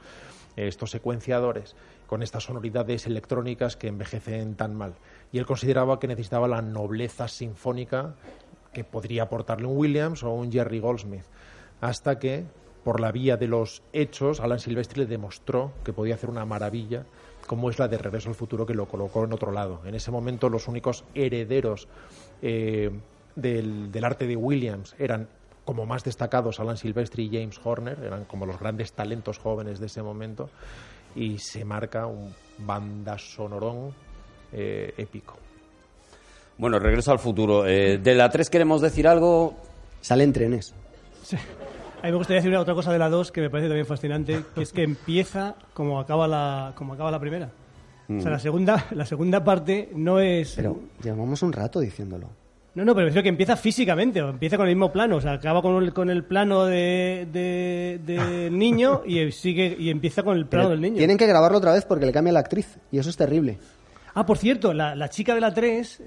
estos 0.66 0.90
secuenciadores 0.90 1.76
con 2.06 2.22
estas 2.22 2.44
sonoridades 2.44 3.06
electrónicas 3.06 3.76
que 3.76 3.88
envejecen 3.88 4.54
tan 4.54 4.74
mal. 4.74 4.94
Y 5.30 5.38
él 5.38 5.46
consideraba 5.46 5.98
que 5.98 6.08
necesitaba 6.08 6.48
la 6.48 6.62
nobleza 6.62 7.28
sinfónica 7.28 8.14
que 8.72 8.84
podría 8.84 9.24
aportarle 9.24 9.66
un 9.66 9.76
Williams 9.76 10.22
o 10.22 10.30
un 10.30 10.50
Jerry 10.50 10.80
Goldsmith, 10.80 11.24
hasta 11.80 12.18
que, 12.18 12.44
por 12.82 13.00
la 13.00 13.12
vía 13.12 13.36
de 13.36 13.46
los 13.46 13.82
hechos, 13.92 14.40
Alan 14.40 14.58
Silvestri 14.58 15.00
le 15.00 15.06
demostró 15.06 15.72
que 15.84 15.92
podía 15.92 16.14
hacer 16.14 16.30
una 16.30 16.44
maravilla 16.44 17.04
como 17.48 17.70
es 17.70 17.80
la 17.80 17.88
de 17.88 17.98
Regreso 17.98 18.28
al 18.28 18.36
Futuro, 18.36 18.64
que 18.64 18.74
lo 18.74 18.86
colocó 18.86 19.24
en 19.24 19.32
otro 19.32 19.50
lado. 19.50 19.80
En 19.84 19.96
ese 19.96 20.12
momento 20.12 20.48
los 20.48 20.68
únicos 20.68 21.04
herederos 21.14 21.88
eh, 22.42 22.90
del, 23.34 23.90
del 23.90 24.04
arte 24.04 24.28
de 24.28 24.36
Williams 24.36 24.94
eran 25.00 25.26
como 25.64 25.84
más 25.84 26.04
destacados 26.04 26.60
Alan 26.60 26.76
Silvestri 26.76 27.24
y 27.24 27.40
James 27.40 27.60
Horner, 27.62 27.98
eran 28.02 28.24
como 28.24 28.46
los 28.46 28.60
grandes 28.60 28.92
talentos 28.92 29.38
jóvenes 29.38 29.80
de 29.80 29.86
ese 29.86 30.02
momento, 30.02 30.48
y 31.16 31.38
se 31.38 31.64
marca 31.64 32.06
un 32.06 32.32
banda 32.58 33.18
sonorón 33.18 33.92
eh, 34.52 34.94
épico. 34.96 35.36
Bueno, 36.58 36.78
regreso 36.78 37.12
al 37.12 37.18
futuro. 37.18 37.66
Eh, 37.66 37.98
de 37.98 38.14
la 38.14 38.30
3 38.30 38.50
queremos 38.50 38.80
decir 38.80 39.06
algo. 39.06 39.54
Salen 40.00 40.32
trenes. 40.32 40.74
A 42.00 42.06
mí 42.06 42.12
me 42.12 42.16
gustaría 42.16 42.36
decir 42.36 42.50
una 42.50 42.60
otra 42.60 42.74
cosa 42.74 42.92
de 42.92 42.98
la 42.98 43.08
2 43.08 43.32
que 43.32 43.40
me 43.40 43.50
parece 43.50 43.68
también 43.68 43.86
fascinante, 43.86 44.40
que 44.54 44.62
es 44.62 44.72
que 44.72 44.82
empieza 44.84 45.56
como 45.74 45.98
acaba 45.98 46.28
la, 46.28 46.72
como 46.76 46.94
acaba 46.94 47.10
la 47.10 47.18
primera. 47.20 47.50
O 48.10 48.20
sea, 48.20 48.30
la 48.30 48.38
segunda, 48.38 48.86
la 48.92 49.04
segunda 49.04 49.44
parte 49.44 49.90
no 49.94 50.18
es... 50.20 50.54
Pero 50.56 50.80
llevamos 51.02 51.42
un 51.42 51.52
rato 51.52 51.78
diciéndolo. 51.80 52.30
No, 52.74 52.84
no, 52.84 52.94
pero 52.94 53.04
me 53.04 53.04
refiero 53.06 53.22
que 53.24 53.28
empieza 53.28 53.56
físicamente, 53.56 54.22
o 54.22 54.30
empieza 54.30 54.56
con 54.56 54.66
el 54.68 54.74
mismo 54.76 54.90
plano, 54.92 55.16
o 55.16 55.20
sea, 55.20 55.32
acaba 55.32 55.60
con 55.60 55.82
el, 55.82 55.92
con 55.92 56.08
el 56.08 56.24
plano 56.24 56.64
de, 56.64 57.26
de- 57.32 58.00
del 58.06 58.56
niño 58.56 59.02
y 59.04 59.30
sigue 59.32 59.76
y 59.78 59.90
empieza 59.90 60.22
con 60.22 60.36
el 60.38 60.46
plano 60.46 60.68
Pero 60.68 60.70
del 60.70 60.80
niño. 60.80 60.96
Tienen 60.96 61.18
que 61.18 61.26
grabarlo 61.26 61.58
otra 61.58 61.72
vez 61.72 61.84
porque 61.84 62.06
le 62.06 62.12
cambia 62.12 62.32
la 62.32 62.40
actriz. 62.40 62.78
Y 62.92 62.98
eso 62.98 63.10
es 63.10 63.16
terrible. 63.16 63.58
Ah, 64.14 64.24
por 64.24 64.38
cierto, 64.38 64.72
la, 64.72 64.94
la 64.94 65.08
chica 65.10 65.34
de 65.34 65.40
la 65.40 65.52
3, 65.52 66.02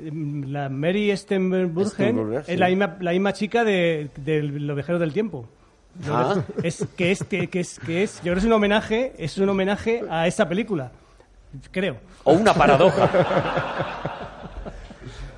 la 0.47 0.69
Mary 0.69 1.15
Stenbergen, 1.15 2.43
sí. 2.45 2.51
es 2.53 2.59
la 2.59 2.67
misma, 2.69 2.97
la 2.99 3.11
misma 3.11 3.33
chica 3.33 3.63
de, 3.63 4.09
de 4.17 4.41
Los 4.41 4.75
Viajeros 4.75 4.99
del 5.01 5.13
Tiempo. 5.13 5.45
Ah. 6.09 6.41
Es 6.63 6.85
que 6.95 7.11
es 7.11 7.23
que, 7.23 7.47
que 7.47 7.59
es 7.59 7.79
que 7.79 8.03
es, 8.03 8.15
yo 8.17 8.21
creo 8.23 8.35
que 8.35 8.39
es 8.39 8.45
un 8.45 8.53
homenaje, 8.53 9.13
es 9.17 9.37
un 9.37 9.49
homenaje 9.49 10.03
a 10.09 10.27
esa 10.27 10.47
película. 10.47 10.91
Creo. 11.71 11.97
O 12.23 12.33
una 12.33 12.53
paradoja. 12.53 13.09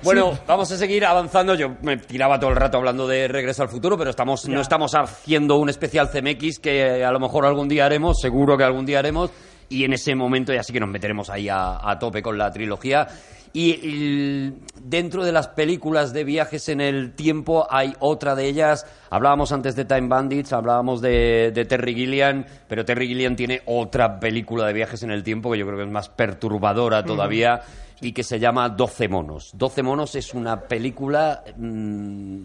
Bueno, 0.04 0.38
vamos 0.46 0.70
a 0.70 0.76
seguir 0.76 1.06
avanzando. 1.06 1.54
Yo 1.54 1.76
me 1.80 1.96
tiraba 1.96 2.38
todo 2.38 2.50
el 2.50 2.56
rato 2.56 2.76
hablando 2.76 3.08
de 3.08 3.26
Regreso 3.26 3.62
al 3.62 3.70
Futuro, 3.70 3.96
pero 3.96 4.10
estamos, 4.10 4.46
no 4.46 4.60
estamos 4.60 4.94
haciendo 4.94 5.56
un 5.56 5.70
especial 5.70 6.10
CMX 6.10 6.58
que 6.58 7.02
a 7.02 7.10
lo 7.10 7.18
mejor 7.18 7.46
algún 7.46 7.68
día 7.68 7.86
haremos, 7.86 8.20
seguro 8.20 8.58
que 8.58 8.64
algún 8.64 8.84
día 8.84 8.98
haremos, 8.98 9.30
y 9.70 9.82
en 9.84 9.94
ese 9.94 10.14
momento 10.14 10.52
ya 10.52 10.62
sí 10.62 10.74
que 10.74 10.80
nos 10.80 10.90
meteremos 10.90 11.30
ahí 11.30 11.48
a, 11.48 11.78
a 11.82 11.98
tope 11.98 12.20
con 12.20 12.36
la 12.36 12.50
trilogía. 12.50 13.08
Y, 13.56 14.52
dentro 14.82 15.24
de 15.24 15.30
las 15.30 15.46
películas 15.46 16.12
de 16.12 16.24
viajes 16.24 16.68
en 16.68 16.80
el 16.80 17.14
tiempo 17.14 17.68
hay 17.70 17.94
otra 18.00 18.34
de 18.34 18.48
ellas. 18.48 18.84
Hablábamos 19.10 19.52
antes 19.52 19.76
de 19.76 19.84
Time 19.84 20.08
Bandits, 20.08 20.52
hablábamos 20.52 21.00
de, 21.00 21.52
de 21.54 21.64
Terry 21.64 21.94
Gilliam, 21.94 22.44
pero 22.66 22.84
Terry 22.84 23.06
Gilliam 23.06 23.36
tiene 23.36 23.62
otra 23.66 24.18
película 24.18 24.66
de 24.66 24.72
viajes 24.72 25.04
en 25.04 25.12
el 25.12 25.22
tiempo 25.22 25.52
que 25.52 25.58
yo 25.58 25.66
creo 25.66 25.78
que 25.78 25.84
es 25.84 25.90
más 25.90 26.08
perturbadora 26.08 27.04
todavía 27.04 27.62
y 28.00 28.10
que 28.12 28.24
se 28.24 28.40
llama 28.40 28.68
12 28.68 29.08
monos. 29.08 29.52
12 29.54 29.82
monos 29.84 30.16
es 30.16 30.34
una 30.34 30.60
película 30.60 31.44
mm, 31.56 32.42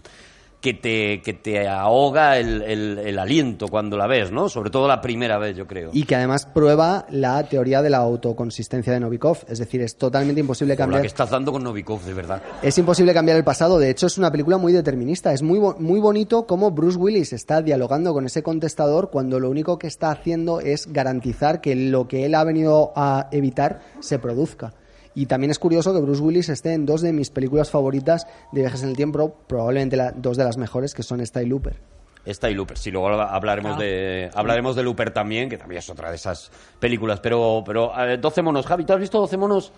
que, 0.62 0.74
te, 0.74 1.22
que 1.22 1.34
te 1.34 1.68
ahoga 1.70 2.38
el, 2.38 2.62
el- 2.64 3.00
el 3.00 3.18
aliento 3.20 3.68
cuando 3.70 3.96
la 3.96 4.08
ves, 4.08 4.32
¿no? 4.32 4.50
Sobre 4.50 4.70
todo 4.70 4.88
la 4.88 5.00
primera 5.00 5.38
vez, 5.38 5.56
yo 5.56 5.66
creo. 5.66 5.92
Y 5.94 6.04
que 6.04 6.16
además 6.16 6.46
prueba 6.46 7.06
la 7.10 7.42
teoría 7.44 7.82
de 7.82 7.90
la 7.90 8.00
autoconsistencia 8.00 8.92
de 8.94 9.00
Novikov. 9.00 9.38
Es 9.48 9.60
decir, 9.60 9.82
es 9.82 9.96
totalmente 9.96 10.42
imposible 10.42 10.74
Por 10.74 10.80
la 10.80 10.84
cambiar. 10.84 11.02
que 11.02 11.08
estás 11.08 11.30
dando 11.30 11.52
con 11.52 11.64
Novikov, 11.64 12.02
de 12.04 12.14
verdad. 12.14 12.42
Es 12.62 12.78
imposible 12.78 13.14
cambiar 13.14 13.38
el 13.38 13.44
pasado. 13.44 13.80
De 13.80 13.90
hecho, 13.90 14.08
es 14.08 14.18
una 14.18 14.32
película 14.32 14.58
muy 14.58 14.74
determinista. 14.74 15.32
Es 15.34 15.42
muy, 15.42 15.60
muy 15.80 16.00
bonito 16.00 16.46
cómo 16.46 16.72
Bruce 16.72 16.98
Willis 16.98 17.34
está 17.34 17.62
dialogando 17.62 18.14
con 18.14 18.26
ese 18.26 18.44
contestador 18.44 19.10
cuando 19.10 19.40
lo 19.40 19.50
único 19.50 19.80
que 19.80 19.88
está 19.88 20.12
haciendo 20.12 20.60
es 20.60 20.92
garantizar 20.92 21.62
que 21.62 21.76
lo 21.76 22.08
que 22.08 22.26
él 22.26 22.36
ha 22.36 22.44
venido 22.44 22.92
a 22.96 23.28
evitar 23.32 23.80
se 24.02 24.20
produzca. 24.20 24.74
Y 25.16 25.26
también 25.26 25.52
es 25.52 25.60
curioso 25.60 25.94
que 25.94 26.00
Bruce 26.00 26.22
Willis 26.22 26.50
esté 26.50 26.74
en 26.74 26.86
dos 26.86 27.02
de 27.02 27.12
mis 27.14 27.30
películas 27.30 27.70
favoritas 27.72 28.28
de 28.52 28.62
viajes 28.62 28.84
en 28.84 28.90
el 28.90 28.96
tiempo, 28.96 29.36
probablemente 29.48 29.98
la- 29.98 30.12
dos 30.12 30.38
de 30.38 30.44
las 30.44 30.58
mejores, 30.58 30.94
que 30.94 31.04
son 31.04 31.20
esta 31.20 31.42
y 31.42 31.48
Looper. 31.48 31.78
Esta 32.26 32.50
y 32.50 32.54
Looper. 32.54 32.78
Sí, 32.78 32.92
luego 32.92 33.10
hablaremos 33.10 33.80
de 33.80 34.30
hablaremos 34.36 34.76
de 34.76 34.84
Looper 34.84 35.12
también, 35.12 35.50
que 35.50 35.58
también 35.58 35.80
es 35.80 35.90
otra 35.90 36.10
de 36.10 36.16
esas 36.16 36.52
películas. 36.80 37.20
Pero, 37.22 37.64
pero 37.66 37.92
eh, 38.08 38.18
12 38.18 38.42
monos. 38.44 38.66
Javi, 38.68 38.86
¿tú 38.86 38.94
has 38.94 39.00
visto 39.00 39.20
12 39.20 39.38
monos? 39.38 39.72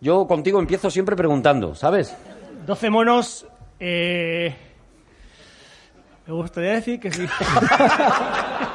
Yo 0.00 0.26
contigo 0.26 0.58
empiezo 0.60 0.88
siempre 0.90 1.14
preguntando, 1.14 1.74
¿sabes? 1.74 2.16
12 2.66 2.90
monos. 2.90 3.46
eh, 3.78 4.54
me 6.26 6.32
gustaría 6.34 6.74
decir 6.74 6.98
que 7.00 7.10
sí. 7.10 7.26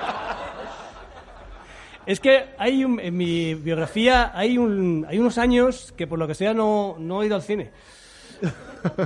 es 2.06 2.20
que 2.20 2.46
hay 2.58 2.84
un- 2.86 3.00
en 3.00 3.16
mi 3.18 3.54
biografía 3.56 4.32
hay, 4.34 4.58
un, 4.58 5.06
hay 5.10 5.20
unos 5.20 5.38
años 5.38 5.94
que 5.98 6.08
por 6.08 6.20
lo 6.20 6.28
que 6.28 6.36
sea 6.36 6.54
no, 6.54 6.96
no 7.00 7.22
he 7.24 7.26
ido 7.28 7.36
al 7.36 7.42
cine. 7.42 7.72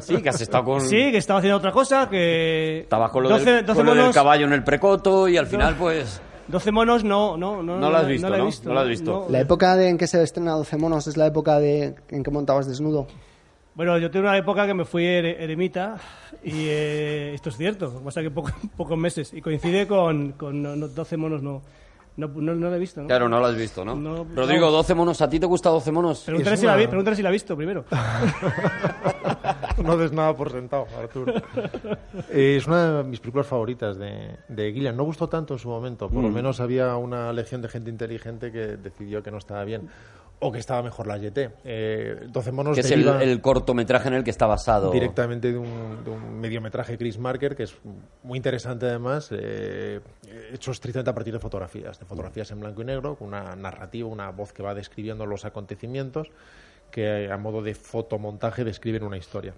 Sí, 0.01 0.21
que 0.21 0.29
has 0.29 0.41
estado 0.41 0.63
con... 0.65 0.81
Sí, 0.81 1.11
que 1.11 1.17
estaba 1.17 1.39
haciendo 1.39 1.57
otra 1.57 1.71
cosa, 1.71 2.09
que... 2.09 2.79
Estabas 2.81 3.11
con 3.11 3.23
lo, 3.23 3.29
12 3.29 3.51
del, 3.51 3.65
12 3.65 3.77
con 3.77 3.85
lo 3.85 3.91
del 3.93 4.01
monos, 4.01 4.15
caballo 4.15 4.45
en 4.45 4.53
el 4.53 4.63
precoto 4.63 5.27
y 5.27 5.37
al 5.37 5.47
final, 5.47 5.75
pues... 5.75 6.21
12 6.47 6.71
monos 6.71 7.03
no, 7.03 7.37
no, 7.37 7.61
no. 7.61 7.77
No 7.79 7.89
lo 7.91 7.97
has 7.97 8.07
visto, 8.07 8.27
la 8.27 8.35
he 8.37 8.39
¿no? 8.39 8.45
visto. 8.47 8.67
No 8.69 8.73
lo 8.73 8.79
has 8.81 8.87
visto. 8.87 9.11
no. 9.11 9.31
La 9.31 9.39
época 9.39 9.75
de 9.77 9.87
en 9.89 9.97
que 9.99 10.07
se 10.07 10.21
estrena 10.23 10.53
12 10.53 10.77
monos 10.77 11.05
es 11.07 11.15
la 11.15 11.27
época 11.27 11.59
de 11.59 11.93
en 12.09 12.23
que 12.23 12.31
montabas 12.31 12.67
desnudo. 12.67 13.05
Bueno, 13.75 13.97
yo 13.99 14.09
tuve 14.09 14.21
una 14.23 14.35
época 14.35 14.65
que 14.65 14.73
me 14.73 14.83
fui 14.83 15.05
ere- 15.05 15.41
eremita 15.41 15.97
y 16.43 16.65
eh, 16.67 17.33
esto 17.35 17.49
es 17.49 17.55
cierto, 17.57 18.01
pasa 18.03 18.21
que 18.23 18.31
poco- 18.31 18.49
pocos 18.77 18.97
meses 18.97 19.31
y 19.31 19.41
coincide 19.41 19.87
con, 19.87 20.31
con 20.33 20.61
no- 20.61 20.75
no, 20.75 20.87
12 20.87 21.17
monos, 21.17 21.43
no, 21.43 21.61
no, 22.19 22.27
no, 22.27 22.53
no 22.55 22.69
lo 22.69 22.75
he 22.75 22.79
visto, 22.79 23.01
¿no? 23.01 23.07
Claro, 23.07 23.27
no 23.29 23.39
lo 23.39 23.45
has 23.47 23.55
visto, 23.55 23.83
¿no? 23.85 23.95
No, 23.95 24.25
Rodrigo, 24.35 24.65
no. 24.67 24.71
12 24.73 24.93
monos. 24.95 25.21
¿A 25.21 25.29
ti 25.29 25.39
te 25.39 25.45
gusta 25.45 25.69
12 25.69 25.91
monos? 25.91 26.23
Pregúntale 26.25 26.57
si, 26.57 26.65
la 26.65 26.75
vi- 26.75 26.87
pregúntale 26.87 27.15
si 27.15 27.21
la 27.23 27.29
ha 27.29 27.31
visto 27.31 27.55
primero. 27.55 27.85
no 29.83 29.97
des 29.97 30.11
nada 30.11 30.35
por 30.35 30.51
sentado, 30.51 30.85
Arturo. 30.99 31.33
Eh, 32.29 32.55
es 32.57 32.67
una 32.67 32.97
de 32.97 33.03
mis 33.03 33.19
películas 33.19 33.47
favoritas 33.47 33.97
de, 33.97 34.37
de 34.47 34.73
Gillian. 34.73 34.95
No 34.95 35.03
gustó 35.03 35.27
tanto 35.29 35.53
en 35.53 35.59
su 35.59 35.69
momento. 35.69 36.09
Por 36.09 36.21
lo 36.23 36.29
menos 36.29 36.59
había 36.59 36.95
una 36.97 37.31
legión 37.33 37.61
de 37.61 37.69
gente 37.69 37.89
inteligente 37.89 38.51
que 38.51 38.77
decidió 38.77 39.23
que 39.23 39.31
no 39.31 39.37
estaba 39.37 39.63
bien. 39.63 39.89
O 40.41 40.51
que 40.51 40.59
estaba 40.59 40.81
mejor 40.81 41.05
la 41.05 41.17
YT. 41.17 41.37
Eh, 41.65 42.27
12 42.29 42.51
monos 42.51 42.75
Que 42.75 42.81
es 42.81 42.91
el, 42.91 43.05
el 43.07 43.41
cortometraje 43.41 44.07
en 44.07 44.13
el 44.13 44.23
que 44.23 44.29
está 44.29 44.45
basado. 44.45 44.89
directamente 44.89 45.51
de 45.51 45.57
un, 45.57 46.03
de 46.03 46.09
un 46.11 46.39
mediometraje 46.39 46.97
Chris 46.97 47.17
Marker, 47.17 47.55
que 47.55 47.63
es 47.63 47.75
muy 48.23 48.37
interesante 48.37 48.85
además, 48.85 49.29
eh, 49.31 49.99
hecho 50.53 50.71
estrictamente 50.71 51.09
a 51.09 51.13
partir 51.13 51.33
de 51.33 51.39
fotografías, 51.39 51.99
de 51.99 52.05
fotografías 52.05 52.49
en 52.51 52.61
blanco 52.61 52.81
y 52.81 52.85
negro, 52.85 53.15
con 53.15 53.29
una 53.29 53.55
narrativa, 53.57 54.07
una 54.07 54.31
voz 54.31 54.53
que 54.53 54.63
va 54.63 54.73
describiendo 54.73 55.25
los 55.25 55.43
acontecimientos, 55.43 56.29
que 56.89 57.29
a 57.29 57.37
modo 57.37 57.61
de 57.61 57.75
fotomontaje 57.75 58.63
describen 58.63 59.03
una 59.03 59.17
historia. 59.17 59.53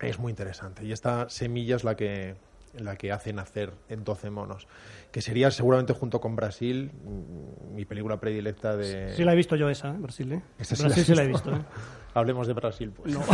Es 0.00 0.18
muy 0.18 0.30
interesante. 0.30 0.84
Y 0.84 0.92
esta 0.92 1.28
semilla 1.30 1.76
es 1.76 1.84
la 1.84 1.96
que, 1.96 2.34
la 2.78 2.96
que 2.96 3.12
hace 3.12 3.32
nacer 3.32 3.72
en 3.88 4.04
12 4.04 4.30
monos, 4.30 4.66
que 5.10 5.20
sería 5.20 5.50
seguramente 5.50 5.92
junto 5.92 6.20
con 6.20 6.36
Brasil 6.36 6.90
mm, 6.92 7.74
mi 7.74 7.84
película 7.84 8.18
predilecta 8.18 8.76
de... 8.76 9.14
Sí 9.14 9.24
la 9.24 9.32
he 9.32 9.36
visto 9.36 9.56
yo 9.56 9.68
esa, 9.68 9.90
¿eh? 9.90 9.96
Brasil, 9.98 10.32
¿eh? 10.32 10.42
Esa 10.58 10.76
sí 10.76 10.82
la 10.82 10.88
Brasil 10.88 11.02
has 11.02 11.06
sí 11.06 11.14
la 11.14 11.22
he 11.24 11.26
visto. 11.28 11.52
¿eh? 11.54 11.60
Hablemos 12.14 12.46
de 12.46 12.52
Brasil, 12.54 12.92
pues. 12.94 13.14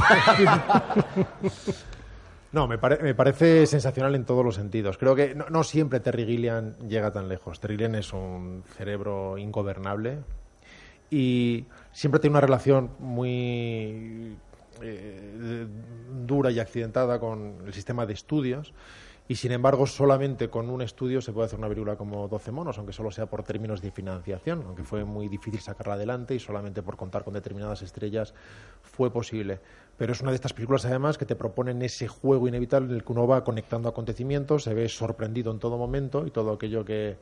No, 2.50 2.66
me, 2.66 2.78
pare- 2.78 3.02
me 3.02 3.14
parece 3.14 3.66
sensacional 3.66 4.14
en 4.14 4.24
todos 4.24 4.42
los 4.42 4.54
sentidos. 4.54 4.96
Creo 4.96 5.14
que 5.14 5.34
no, 5.34 5.46
no 5.50 5.62
siempre 5.64 6.00
Terry 6.00 6.24
Gilliam 6.24 6.74
llega 6.88 7.12
tan 7.12 7.28
lejos. 7.28 7.60
Terry 7.60 7.74
Gilliam 7.74 7.94
es 7.96 8.12
un 8.14 8.62
cerebro 8.76 9.36
ingobernable 9.36 10.20
y 11.10 11.66
siempre 11.92 12.20
tiene 12.20 12.32
una 12.32 12.40
relación 12.40 12.90
muy 13.00 14.34
eh, 14.80 15.66
dura 16.26 16.50
y 16.50 16.58
accidentada 16.58 17.20
con 17.20 17.56
el 17.66 17.74
sistema 17.74 18.06
de 18.06 18.14
estudios. 18.14 18.72
Y 19.30 19.36
sin 19.36 19.52
embargo, 19.52 19.86
solamente 19.86 20.48
con 20.48 20.70
un 20.70 20.80
estudio 20.80 21.20
se 21.20 21.34
puede 21.34 21.46
hacer 21.46 21.58
una 21.58 21.68
película 21.68 21.96
como 21.96 22.28
12 22.28 22.50
monos, 22.50 22.78
aunque 22.78 22.94
solo 22.94 23.10
sea 23.10 23.26
por 23.26 23.42
términos 23.42 23.82
de 23.82 23.90
financiación, 23.90 24.62
aunque 24.66 24.84
fue 24.84 25.04
muy 25.04 25.28
difícil 25.28 25.60
sacarla 25.60 25.94
adelante 25.94 26.34
y 26.34 26.38
solamente 26.38 26.82
por 26.82 26.96
contar 26.96 27.24
con 27.24 27.34
determinadas 27.34 27.82
estrellas 27.82 28.32
fue 28.80 29.12
posible. 29.12 29.60
Pero 29.98 30.12
es 30.12 30.22
una 30.22 30.30
de 30.30 30.36
estas 30.36 30.54
películas, 30.54 30.86
además, 30.86 31.18
que 31.18 31.26
te 31.26 31.36
proponen 31.36 31.82
ese 31.82 32.08
juego 32.08 32.48
inevitable 32.48 32.88
en 32.88 32.94
el 32.94 33.04
que 33.04 33.12
uno 33.12 33.26
va 33.26 33.44
conectando 33.44 33.90
acontecimientos, 33.90 34.62
se 34.62 34.72
ve 34.72 34.88
sorprendido 34.88 35.52
en 35.52 35.58
todo 35.58 35.76
momento 35.76 36.26
y 36.26 36.30
todo 36.30 36.52
aquello 36.52 36.86
que 36.86 37.18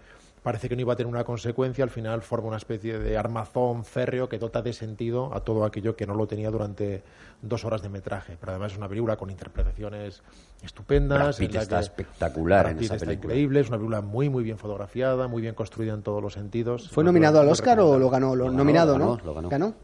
parece 0.47 0.69
que 0.69 0.77
no 0.77 0.83
iba 0.83 0.93
a 0.93 0.97
tener 0.97 1.13
una 1.13 1.25
consecuencia, 1.25 1.83
al 1.83 1.91
final 1.91 2.23
forma 2.23 2.47
una 2.47 2.57
especie 2.57 3.01
de 3.01 3.19
armazón 3.19 3.85
férreo 3.85 4.29
que 4.29 4.39
dota 4.39 4.63
de 4.63 4.73
sentido 4.73 5.35
a 5.35 5.41
todo 5.41 5.65
aquello 5.65 5.97
que 5.97 6.07
no 6.07 6.15
lo 6.15 6.29
tenía 6.29 6.53
durante 6.53 7.03
dos 7.43 7.65
horas 7.65 7.83
de 7.83 7.89
metraje. 7.89 8.37
Pero 8.39 8.53
además 8.53 8.71
es 8.71 8.79
una 8.79 8.89
película 8.89 9.17
con 9.17 9.29
interpretaciones 9.29 10.23
estupendas. 10.63 11.19
Brad 11.19 11.37
Pitt 11.37 11.49
en 11.51 11.55
la 11.57 11.63
está 11.63 11.77
que- 11.79 11.83
espectacular 11.83 12.61
Brad 12.63 12.71
en 12.73 12.79
Pitt 12.79 12.85
esa 12.87 12.95
está 12.95 13.07
película. 13.07 13.35
increíble, 13.35 13.61
es 13.61 13.69
una 13.69 13.77
película 13.79 14.01
muy 14.03 14.29
muy 14.29 14.45
bien 14.45 14.57
fotografiada, 14.57 15.27
muy 15.27 15.43
bien 15.43 15.57
construida 15.57 15.95
en 15.95 16.03
todos 16.03 16.23
los 16.23 16.35
sentidos. 16.35 16.91
¿Fue 16.91 17.03
nominado 17.03 17.41
al 17.41 17.49
Oscar 17.49 17.81
o 17.81 17.99
lo 17.99 18.09
ganó? 18.09 18.37
Lo, 18.37 18.45
Lo 18.45 18.45
ganó, 18.53 18.59
nominado, 18.59 18.99
¿no? 19.01 19.19
Lo 19.25 19.35
ganó. 19.35 19.49
¿Ganó? 19.49 19.75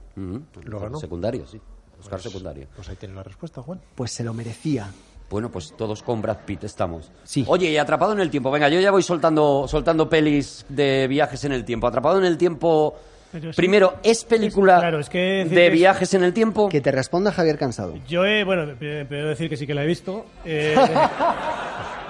Lo 0.63 0.79
ganó. 0.79 0.99
Secundario, 1.01 1.45
sí. 1.49 1.61
Oscar 2.01 2.21
secundario. 2.21 2.69
Pues 2.77 2.89
ahí 2.89 2.95
tiene 2.97 3.15
la 3.17 3.25
respuesta, 3.25 3.63
Juan. 3.63 3.81
Pues 3.97 4.13
se 4.13 4.23
lo 4.23 4.33
merecía. 4.33 4.91
Bueno, 5.33 5.51
pues 5.51 5.73
todos 5.77 6.03
con 6.03 6.21
Brad 6.23 6.37
Pitt 6.45 6.65
estamos. 6.65 7.11
Sí. 7.25 7.45
Oye, 7.49 7.71
y 7.71 7.77
Atrapado 7.79 8.13
en 8.13 8.21
el 8.21 8.29
Tiempo. 8.31 8.51
Venga, 8.51 8.69
yo 8.69 8.79
ya 8.81 8.91
voy 8.91 9.03
soltando, 9.03 9.65
soltando 9.67 10.09
pelis 10.09 10.65
de 10.69 11.09
viajes 11.09 11.43
en 11.45 11.53
el 11.53 11.65
tiempo. 11.65 11.87
Atrapado 11.87 12.19
en 12.19 12.25
el 12.27 12.37
Tiempo... 12.37 12.95
Pero 13.33 13.49
es- 13.49 13.57
Primero, 13.57 13.95
¿es 14.03 14.25
película 14.25 14.75
es- 14.75 14.81
claro, 14.81 14.99
es 15.01 15.09
que 15.09 15.19
decir 15.19 15.57
de 15.57 15.71
viajes 15.71 16.13
en 16.13 16.23
el 16.23 16.35
tiempo? 16.35 16.69
Que 16.69 16.83
te 16.83 16.93
responda 16.93 17.33
Javier 17.33 17.57
Cansado. 17.57 17.95
Yo 18.07 18.27
he, 18.27 18.45
bueno, 18.45 18.75
primero 18.79 19.29
decir 19.31 19.49
que 19.49 19.57
sí 19.57 19.67
que 19.67 19.73
la 19.73 19.85
he 19.85 19.87
visto. 19.87 20.27
eh, 20.45 20.77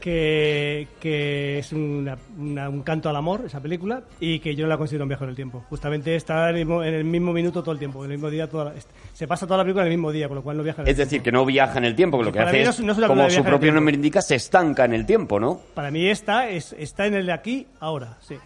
que, 0.00 0.88
que 0.98 1.58
es 1.58 1.72
una- 1.72 2.16
una- 2.38 2.68
un 2.68 2.82
canto 2.82 3.08
al 3.08 3.16
amor, 3.16 3.42
esa 3.46 3.60
película, 3.60 4.02
y 4.18 4.38
que 4.40 4.54
yo 4.56 4.64
no 4.64 4.68
la 4.70 4.78
considero 4.78 5.04
un 5.04 5.08
viaje 5.08 5.24
en 5.24 5.30
el 5.30 5.36
tiempo. 5.36 5.64
Justamente 5.68 6.16
está 6.16 6.50
en 6.50 6.56
el 6.56 6.64
mismo, 6.66 6.82
en 6.82 6.94
el 6.94 7.04
mismo 7.04 7.32
minuto 7.32 7.62
todo 7.62 7.72
el 7.72 7.78
tiempo, 7.78 8.04
en 8.04 8.10
el 8.12 8.16
mismo 8.18 8.30
día, 8.30 8.48
toda 8.48 8.64
la- 8.66 8.72
se 9.12 9.26
pasa 9.28 9.46
toda 9.46 9.58
la 9.58 9.64
película 9.64 9.82
en 9.84 9.92
el 9.92 9.98
mismo 9.98 10.10
día, 10.10 10.26
con 10.28 10.36
lo 10.36 10.42
cual 10.42 10.56
no 10.56 10.62
viaja 10.62 10.82
en 10.82 10.88
el 10.88 10.92
Es 10.92 10.96
decir, 10.96 11.22
que 11.22 11.30
no 11.30 11.44
viaja 11.44 11.78
en 11.78 11.84
el 11.84 11.94
tiempo, 11.94 12.18
que 12.18 12.24
lo 12.24 12.32
que 12.32 12.38
Para 12.38 12.50
hace 12.50 12.64
no 12.64 12.70
es, 12.70 12.80
no 13.00 13.06
como 13.06 13.28
su 13.30 13.44
propio 13.44 13.72
nombre 13.72 13.94
indica, 13.94 14.22
se 14.22 14.34
estanca 14.36 14.84
en 14.84 14.94
el 14.94 15.06
tiempo, 15.06 15.38
¿no? 15.38 15.60
Para 15.74 15.90
mí 15.90 16.06
esta 16.08 16.48
es, 16.48 16.74
está 16.78 17.06
en 17.06 17.14
el 17.14 17.26
de 17.26 17.32
aquí, 17.32 17.66
ahora, 17.80 18.16
sí. 18.20 18.36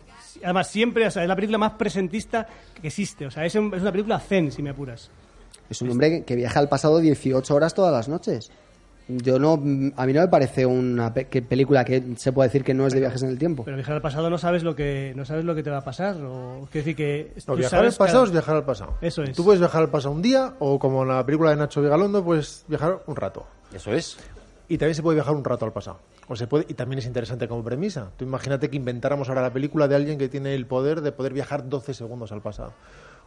Además, 0.43 0.69
siempre 0.69 1.07
o 1.07 1.11
sea, 1.11 1.23
es 1.23 1.29
la 1.29 1.37
película 1.37 1.59
más 1.59 1.73
presentista 1.75 2.47
que 2.81 2.89
existe. 2.89 3.25
O 3.27 3.31
sea, 3.31 3.47
es, 3.47 3.55
un- 3.55 3.73
es 3.75 3.81
una 3.81 3.93
película 3.93 4.19
zen, 4.19 4.51
si 4.51 4.63
me 4.63 4.71
apuras. 4.71 5.11
Es 5.71 5.81
un 5.81 5.91
hombre 5.91 6.11
que- 6.11 6.25
que 6.25 6.37
viaja 6.37 6.59
al 6.59 6.69
pasado 6.69 6.99
18 6.99 7.55
horas 7.55 7.73
todas 7.73 7.93
las 7.93 8.09
noches. 8.09 8.51
Yo 9.07 9.39
no, 9.39 9.53
a 9.53 10.07
mí 10.07 10.13
no 10.15 10.21
me 10.23 10.29
parece 10.29 10.65
una 10.65 11.13
pe- 11.13 11.27
que 11.27 11.43
película 11.43 11.85
que 11.85 12.03
se 12.17 12.33
puede 12.33 12.49
decir 12.49 12.65
que 12.65 12.73
no 12.73 12.87
es 12.87 12.95
de 12.95 13.01
viajes 13.01 13.23
en 13.23 13.29
el 13.29 13.39
tiempo. 13.39 13.63
Pero 13.65 13.77
viajar 13.77 13.97
al 13.97 14.01
pasado 14.01 14.31
no 14.31 14.39
sabes 14.39 14.63
lo 14.63 14.75
que 14.75 15.13
no 15.15 15.27
sabes 15.27 15.45
lo 15.45 15.55
que 15.55 15.63
te 15.63 15.69
va 15.69 15.79
a 15.79 15.85
pasar. 15.85 16.17
O, 16.23 16.67
quiero 16.73 16.85
decir 16.87 16.97
que 16.97 17.33
No, 17.47 17.55
viajar 17.57 17.81
al 17.85 17.93
pasado 17.93 18.07
cada- 18.21 18.25
es 18.25 18.31
viajar 18.33 18.57
al 18.57 18.65
pasado. 18.65 18.95
Eso 19.03 19.23
es. 19.23 19.37
Tú 19.37 19.45
puedes 19.45 19.61
viajar 19.61 19.83
al 19.83 19.91
pasado 19.91 20.15
un 20.15 20.23
día 20.23 20.55
o 20.59 20.79
como 20.79 21.03
en 21.03 21.09
la 21.11 21.25
película 21.27 21.51
de 21.51 21.57
Nacho 21.57 21.83
Vigalondo, 21.83 22.25
puedes 22.25 22.65
viajar 22.67 23.03
un 23.07 23.17
rato. 23.17 23.47
Eso 23.75 23.93
es. 23.93 24.17
Y 24.69 24.79
también 24.79 24.95
se 24.95 25.03
puede 25.03 25.17
viajar 25.17 25.35
un 25.35 25.45
rato 25.45 25.67
al 25.67 25.73
pasado. 25.75 25.99
O 26.29 26.35
se 26.37 26.47
puede, 26.47 26.65
y 26.67 26.73
también 26.73 26.99
es 27.01 27.05
interesante 27.05 27.47
como 27.47 27.63
premisa. 27.63 28.09
Tú 28.17 28.25
imagínate 28.25 28.71
que 28.71 28.77
inventáramos 28.79 29.29
ahora 29.29 29.43
la 29.43 29.53
película 29.53 29.87
de 29.87 29.97
alguien 29.97 30.17
que 30.17 30.31
tiene 30.31 30.55
el 30.55 30.65
poder 30.67 31.03
de 31.03 31.13
poder 31.13 31.35
viajar 31.35 31.69
12 31.69 31.93
segundos 31.93 32.33
al 32.33 32.41
pasado. 32.41 32.73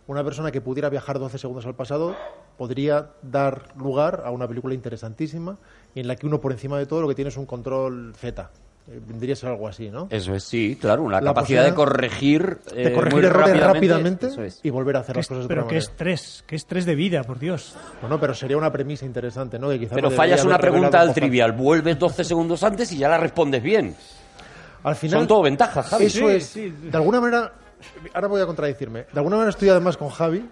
Una 0.07 0.23
persona 0.23 0.51
que 0.51 0.61
pudiera 0.61 0.89
viajar 0.89 1.19
12 1.19 1.37
segundos 1.37 1.65
al 1.65 1.75
pasado 1.75 2.15
podría 2.57 3.09
dar 3.21 3.63
lugar 3.77 4.23
a 4.25 4.31
una 4.31 4.47
película 4.47 4.73
interesantísima 4.73 5.57
en 5.95 6.07
la 6.07 6.15
que 6.15 6.25
uno 6.25 6.39
por 6.39 6.51
encima 6.53 6.77
de 6.79 6.85
todo 6.85 7.01
lo 7.01 7.07
que 7.09 7.15
tiene 7.15 7.29
es 7.29 7.37
un 7.37 7.45
control 7.45 8.13
Z. 8.15 8.49
Eh, 8.89 9.01
vendría 9.05 9.33
a 9.33 9.35
ser 9.35 9.49
algo 9.49 9.67
así, 9.67 9.89
¿no? 9.89 10.07
Eso 10.09 10.33
es, 10.33 10.45
sí, 10.45 10.77
claro, 10.79 11.03
una 11.03 11.19
La 11.19 11.31
capacidad 11.31 11.65
de 11.65 11.73
corregir, 11.73 12.59
eh, 12.73 12.85
de 12.85 12.93
corregir 12.93 13.25
errores 13.25 13.49
rápidamente. 13.59 13.73
rápidamente, 13.73 14.27
Eso 14.27 14.43
es. 14.43 14.59
y 14.63 14.69
volver 14.69 14.95
a 14.95 14.99
hacer 15.01 15.17
las 15.17 15.27
cosas 15.27 15.43
de 15.43 15.47
pero 15.49 15.61
otra 15.63 15.69
que 15.71 15.75
manera. 15.75 15.91
estrés, 15.91 16.43
que 16.47 16.55
estrés 16.55 16.85
de 16.85 16.95
vida, 16.95 17.23
por 17.23 17.37
Dios. 17.37 17.75
Bueno, 17.99 18.17
pero 18.17 18.33
sería 18.33 18.55
una 18.55 18.71
premisa 18.71 19.05
interesante, 19.05 19.59
¿no? 19.59 19.67
Que 19.67 19.77
quizá 19.79 19.95
Pero 19.95 20.09
fallas 20.09 20.45
una 20.45 20.57
pregunta 20.57 21.01
al 21.01 21.13
trivial, 21.13 21.51
vuelves 21.51 21.99
12 21.99 22.23
segundos 22.23 22.63
antes 22.63 22.89
y 22.93 22.97
ya 22.97 23.09
la 23.09 23.17
respondes 23.17 23.61
bien. 23.61 23.93
Al 24.83 24.95
final, 24.95 25.19
Son 25.19 25.27
todo 25.27 25.41
ventajas, 25.41 25.85
Javi. 25.87 26.05
Eso 26.05 26.19
Sí, 26.19 26.25
es. 26.35 26.45
sí. 26.45 26.69
De 26.69 26.95
alguna 26.95 27.19
manera, 27.19 27.51
ahora 28.13 28.27
voy 28.27 28.41
a 28.41 28.45
contradecirme. 28.45 29.05
De 29.11 29.19
alguna 29.19 29.37
manera 29.37 29.49
estoy 29.49 29.69
además 29.69 29.97
con 29.97 30.09
Javi, 30.09 30.47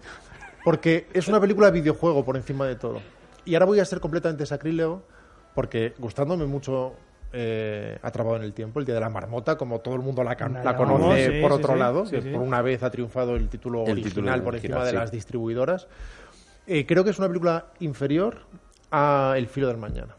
porque 0.63 1.07
es 1.13 1.27
una 1.27 1.39
película 1.39 1.69
videojuego 1.69 2.23
por 2.25 2.35
encima 2.35 2.65
de 2.65 2.75
todo. 2.75 3.01
Y 3.45 3.55
ahora 3.55 3.65
voy 3.65 3.79
a 3.79 3.85
ser 3.85 3.99
completamente 3.99 4.45
sacrílego, 4.45 5.03
porque 5.53 5.93
gustándome 5.97 6.45
mucho 6.45 6.95
eh, 7.31 7.97
Atrapado 8.01 8.37
en 8.37 8.43
el 8.43 8.53
Tiempo, 8.53 8.79
el 8.79 8.85
Día 8.85 8.95
de 8.95 9.01
la 9.01 9.09
Marmota, 9.09 9.57
como 9.57 9.79
todo 9.79 9.95
el 9.95 10.01
mundo 10.01 10.23
la, 10.23 10.35
conoce 10.35 11.33
sí, 11.33 11.41
por 11.41 11.51
sí, 11.51 11.57
otro 11.57 11.73
sí, 11.73 11.79
lado, 11.79 12.05
sí, 12.05 12.15
que 12.15 12.21
sí. 12.21 12.29
por 12.29 12.41
una 12.41 12.61
vez 12.61 12.81
ha 12.81 12.89
triunfado 12.89 13.35
el 13.35 13.49
título 13.49 13.83
El 13.85 13.91
original 13.91 14.05
título 14.09 14.43
por 14.43 14.53
original, 14.53 14.79
encima 14.79 14.85
de 14.85 14.93
las 14.93 15.11
distribuidoras. 15.11 15.87
Eh, 16.67 16.85
creo 16.85 17.03
que 17.03 17.11
es 17.11 17.19
una 17.19 17.27
película 17.27 17.67
inferior 17.79 18.39
a 18.89 19.35
El 19.37 19.47
filo 19.47 19.67
del 19.67 19.77
mañana. 19.77 20.15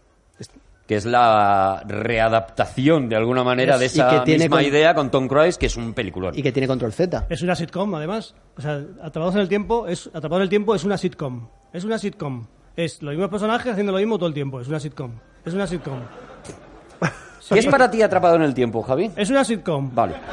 Que 0.87 0.95
es 0.97 1.05
la 1.05 1.83
readaptación, 1.87 3.09
de 3.09 3.17
alguna 3.17 3.43
manera, 3.43 3.75
de 3.77 3.87
que 3.87 3.87
esa 3.87 4.23
tiene 4.23 4.45
misma 4.45 4.59
con- 4.59 4.67
idea 4.67 4.95
con 4.95 5.11
Tom 5.11 5.27
Cruise, 5.27 5.59
que 5.59 5.67
es 5.67 5.77
un 5.77 5.95
peliculón. 5.95 6.33
Y 6.39 6.43
que 6.43 6.53
tiene 6.53 6.69
control 6.69 6.93
Z. 6.93 7.27
Es 7.29 7.43
una 7.43 7.57
sitcom, 7.57 7.93
además. 7.97 8.35
O 8.57 8.61
sea, 8.61 8.81
Atrapados 9.03 9.35
en 9.35 9.41
el 9.41 9.49
tiempo 9.49 9.87
es 9.89 10.07
Atrapados 10.09 10.37
en 10.39 10.43
el 10.43 10.49
tiempo 10.49 10.75
es 10.75 10.85
una 10.85 10.97
sitcom. 10.97 11.49
Es 11.73 11.85
una 11.85 11.99
sitcom. 11.99 12.47
Es 12.77 13.03
los 13.03 13.13
mismos 13.15 13.31
personajes 13.31 13.73
haciendo 13.73 13.91
lo 13.93 13.99
mismo 13.99 14.17
todo 14.19 14.29
el 14.29 14.35
tiempo. 14.35 14.61
Es 14.61 14.69
una 14.69 14.79
sitcom. 14.79 15.13
Es 15.45 15.55
una 15.55 15.67
sitcom. 15.67 15.99
¿Qué 17.49 17.59
es 17.61 17.67
para 17.67 17.91
ti 17.91 18.03
atrapado 18.03 18.37
en 18.37 18.43
el 18.43 18.55
tiempo, 18.55 18.83
Javi? 18.83 19.11
Es 19.17 19.31
una 19.31 19.45
sitcom. 19.45 19.91
Vale. 19.95 20.15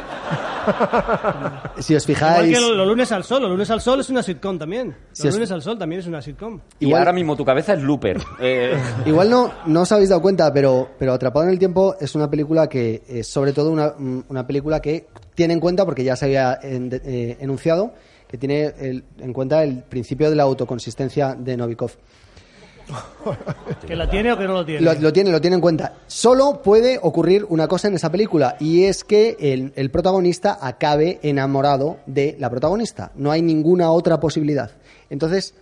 Si 1.79 1.93
os 1.95 2.07
Igual 2.07 2.15
fijáis, 2.17 2.55
que 2.55 2.61
lo- 2.61 2.73
los 2.75 2.87
lunes 2.87 3.11
al 3.11 3.23
sol. 3.23 3.41
Los 3.41 3.51
lunes 3.51 3.69
al 3.69 3.81
sol 3.81 3.99
es 3.99 4.09
una 4.09 4.23
sitcom 4.23 4.57
también. 4.57 4.95
Los 5.09 5.17
Si 5.19 5.29
lunes 5.29 5.51
al 5.51 5.61
sol 5.61 5.77
también 5.77 5.99
es 5.99 6.07
una 6.07 6.21
sitcom. 6.21 6.59
Y 6.79 6.85
Igual- 6.85 6.99
ahora 6.99 7.13
mismo 7.13 7.35
tu 7.35 7.43
cabeza 7.43 7.73
es 7.73 7.81
Looper. 7.81 8.21
Eh, 8.39 8.77
igual 9.05 9.29
no, 9.29 9.51
no 9.65 9.81
os 9.81 9.91
habéis 9.91 10.09
dado 10.09 10.21
cuenta, 10.21 10.53
pero, 10.53 10.91
pero 10.97 11.13
Atrapado 11.13 11.45
en 11.45 11.51
el 11.51 11.59
Tiempo 11.59 11.95
es 11.99 12.15
una 12.15 12.29
película 12.29 12.67
que 12.69 13.03
es 13.07 13.27
sobre 13.27 13.51
todo 13.51 13.71
una, 13.71 13.93
una 14.29 14.47
película 14.47 14.79
que 14.81 15.07
tiene 15.35 15.53
en 15.53 15.59
cuenta, 15.59 15.83
porque 15.85 16.03
ya 16.03 16.15
se 16.15 16.25
había 16.25 16.57
en- 16.61 16.89
eh, 17.03 17.37
enunciado, 17.41 17.93
que 18.27 18.37
tiene 18.37 18.73
el- 18.79 19.03
en 19.19 19.33
cuenta 19.33 19.63
el 19.63 19.83
principio 19.83 20.29
de 20.29 20.35
la 20.37 20.43
autoconsistencia 20.43 21.35
de 21.37 21.57
Novikov. 21.57 21.91
¿Que 23.87 23.95
la 23.95 24.09
tiene 24.09 24.31
o 24.31 24.37
que 24.37 24.45
no 24.45 24.53
lo 24.53 24.65
tiene? 24.65 24.81
Lo, 24.81 24.93
lo 24.93 25.13
tiene, 25.13 25.31
lo 25.31 25.41
tiene 25.41 25.55
en 25.55 25.61
cuenta. 25.61 25.93
Solo 26.07 26.61
puede 26.61 26.99
ocurrir 27.01 27.45
una 27.49 27.67
cosa 27.67 27.87
en 27.87 27.95
esa 27.95 28.11
película 28.11 28.57
y 28.59 28.83
es 28.83 29.03
que 29.03 29.37
el, 29.39 29.73
el 29.75 29.89
protagonista 29.91 30.57
acabe 30.61 31.19
enamorado 31.23 31.97
de 32.05 32.35
la 32.39 32.49
protagonista. 32.49 33.11
No 33.15 33.31
hay 33.31 33.41
ninguna 33.41 33.91
otra 33.91 34.19
posibilidad. 34.19 34.71
Entonces, 35.09 35.55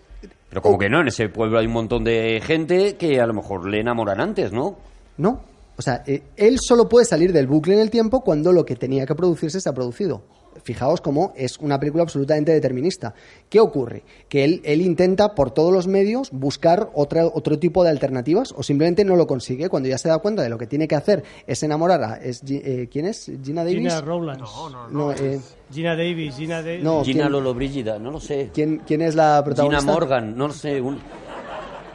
pero 0.50 0.62
como 0.62 0.78
que 0.78 0.90
no, 0.90 1.00
en 1.00 1.08
ese 1.08 1.30
pueblo 1.30 1.60
hay 1.60 1.66
un 1.66 1.72
montón 1.72 2.04
de 2.04 2.42
gente 2.44 2.98
que 2.98 3.22
a 3.22 3.26
lo 3.26 3.34
mejor 3.34 3.70
le 3.70 3.80
enamoran 3.80 4.20
antes, 4.20 4.52
¿no? 4.52 4.76
no. 5.18 5.40
O 5.78 5.82
sea, 5.82 6.04
eh, 6.06 6.24
él 6.36 6.60
solo 6.60 6.90
puede 6.90 7.06
salir 7.06 7.32
del 7.32 7.48
bucle 7.48 7.74
en 7.74 7.80
el 7.80 7.90
tiempo 7.90 8.22
cuando 8.22 8.52
lo 8.52 8.66
que 8.66 8.76
tenía 8.76 9.06
que 9.06 9.16
producirse 9.16 9.62
se 9.62 9.70
ha 9.70 9.74
producido. 9.74 10.22
Fijaos 10.64 11.02
cómo 11.02 11.34
es 11.36 11.58
una 11.60 11.80
película 11.80 12.04
absolutamente 12.04 12.52
determinista. 12.52 13.14
¿Qué 13.50 13.60
ocurre? 13.60 14.04
Que 14.30 14.44
él, 14.44 14.62
él 14.64 14.82
intenta 14.82 15.36
por 15.36 15.52
todos 15.52 15.74
los 15.74 15.88
medios 15.88 16.30
buscar 16.32 16.90
otra, 16.94 17.26
otro 17.26 17.60
tipo 17.60 17.84
de 17.84 17.90
alternativas 17.90 18.54
o 18.58 18.64
simplemente 18.64 19.04
no 19.04 19.16
lo 19.16 19.28
consigue. 19.28 19.70
Cuando 19.70 19.90
ya 19.90 19.98
se 19.98 20.10
da 20.10 20.20
cuenta 20.20 20.42
de 20.44 20.50
lo 20.50 20.58
que 20.58 20.68
tiene 20.68 20.88
que 20.88 20.96
hacer 20.96 21.24
es 21.48 21.62
enamorar 21.64 22.04
a... 22.04 22.16
Es, 22.18 22.42
eh, 22.50 22.88
¿Quién 22.92 23.06
es? 23.06 23.32
¿Gina 23.44 23.64
Davis? 23.64 23.80
Gina 23.80 24.02
Rowlands. 24.02 24.44
No, 24.92 25.12
eh, 25.12 25.40
Gina 25.72 25.96
Davis, 25.96 26.36
Gina 26.36 26.62
Davis. 26.62 26.84
no, 26.84 27.04
Gina 27.04 27.22
¿quién, 27.24 27.32
Lolo 27.32 27.54
Brígida, 27.54 28.00
no 28.00 28.12
lo 28.12 28.20
sé. 28.20 28.50
quién- 28.54 28.82
quién 28.86 29.02
es 29.02 29.16
la 29.16 29.34
Gina 29.36 29.44
protagonista? 29.44 29.92
Morgan, 29.92 30.38
no 30.38 30.48
lo 30.48 30.54
sé. 30.54 30.80
un- 30.82 31.00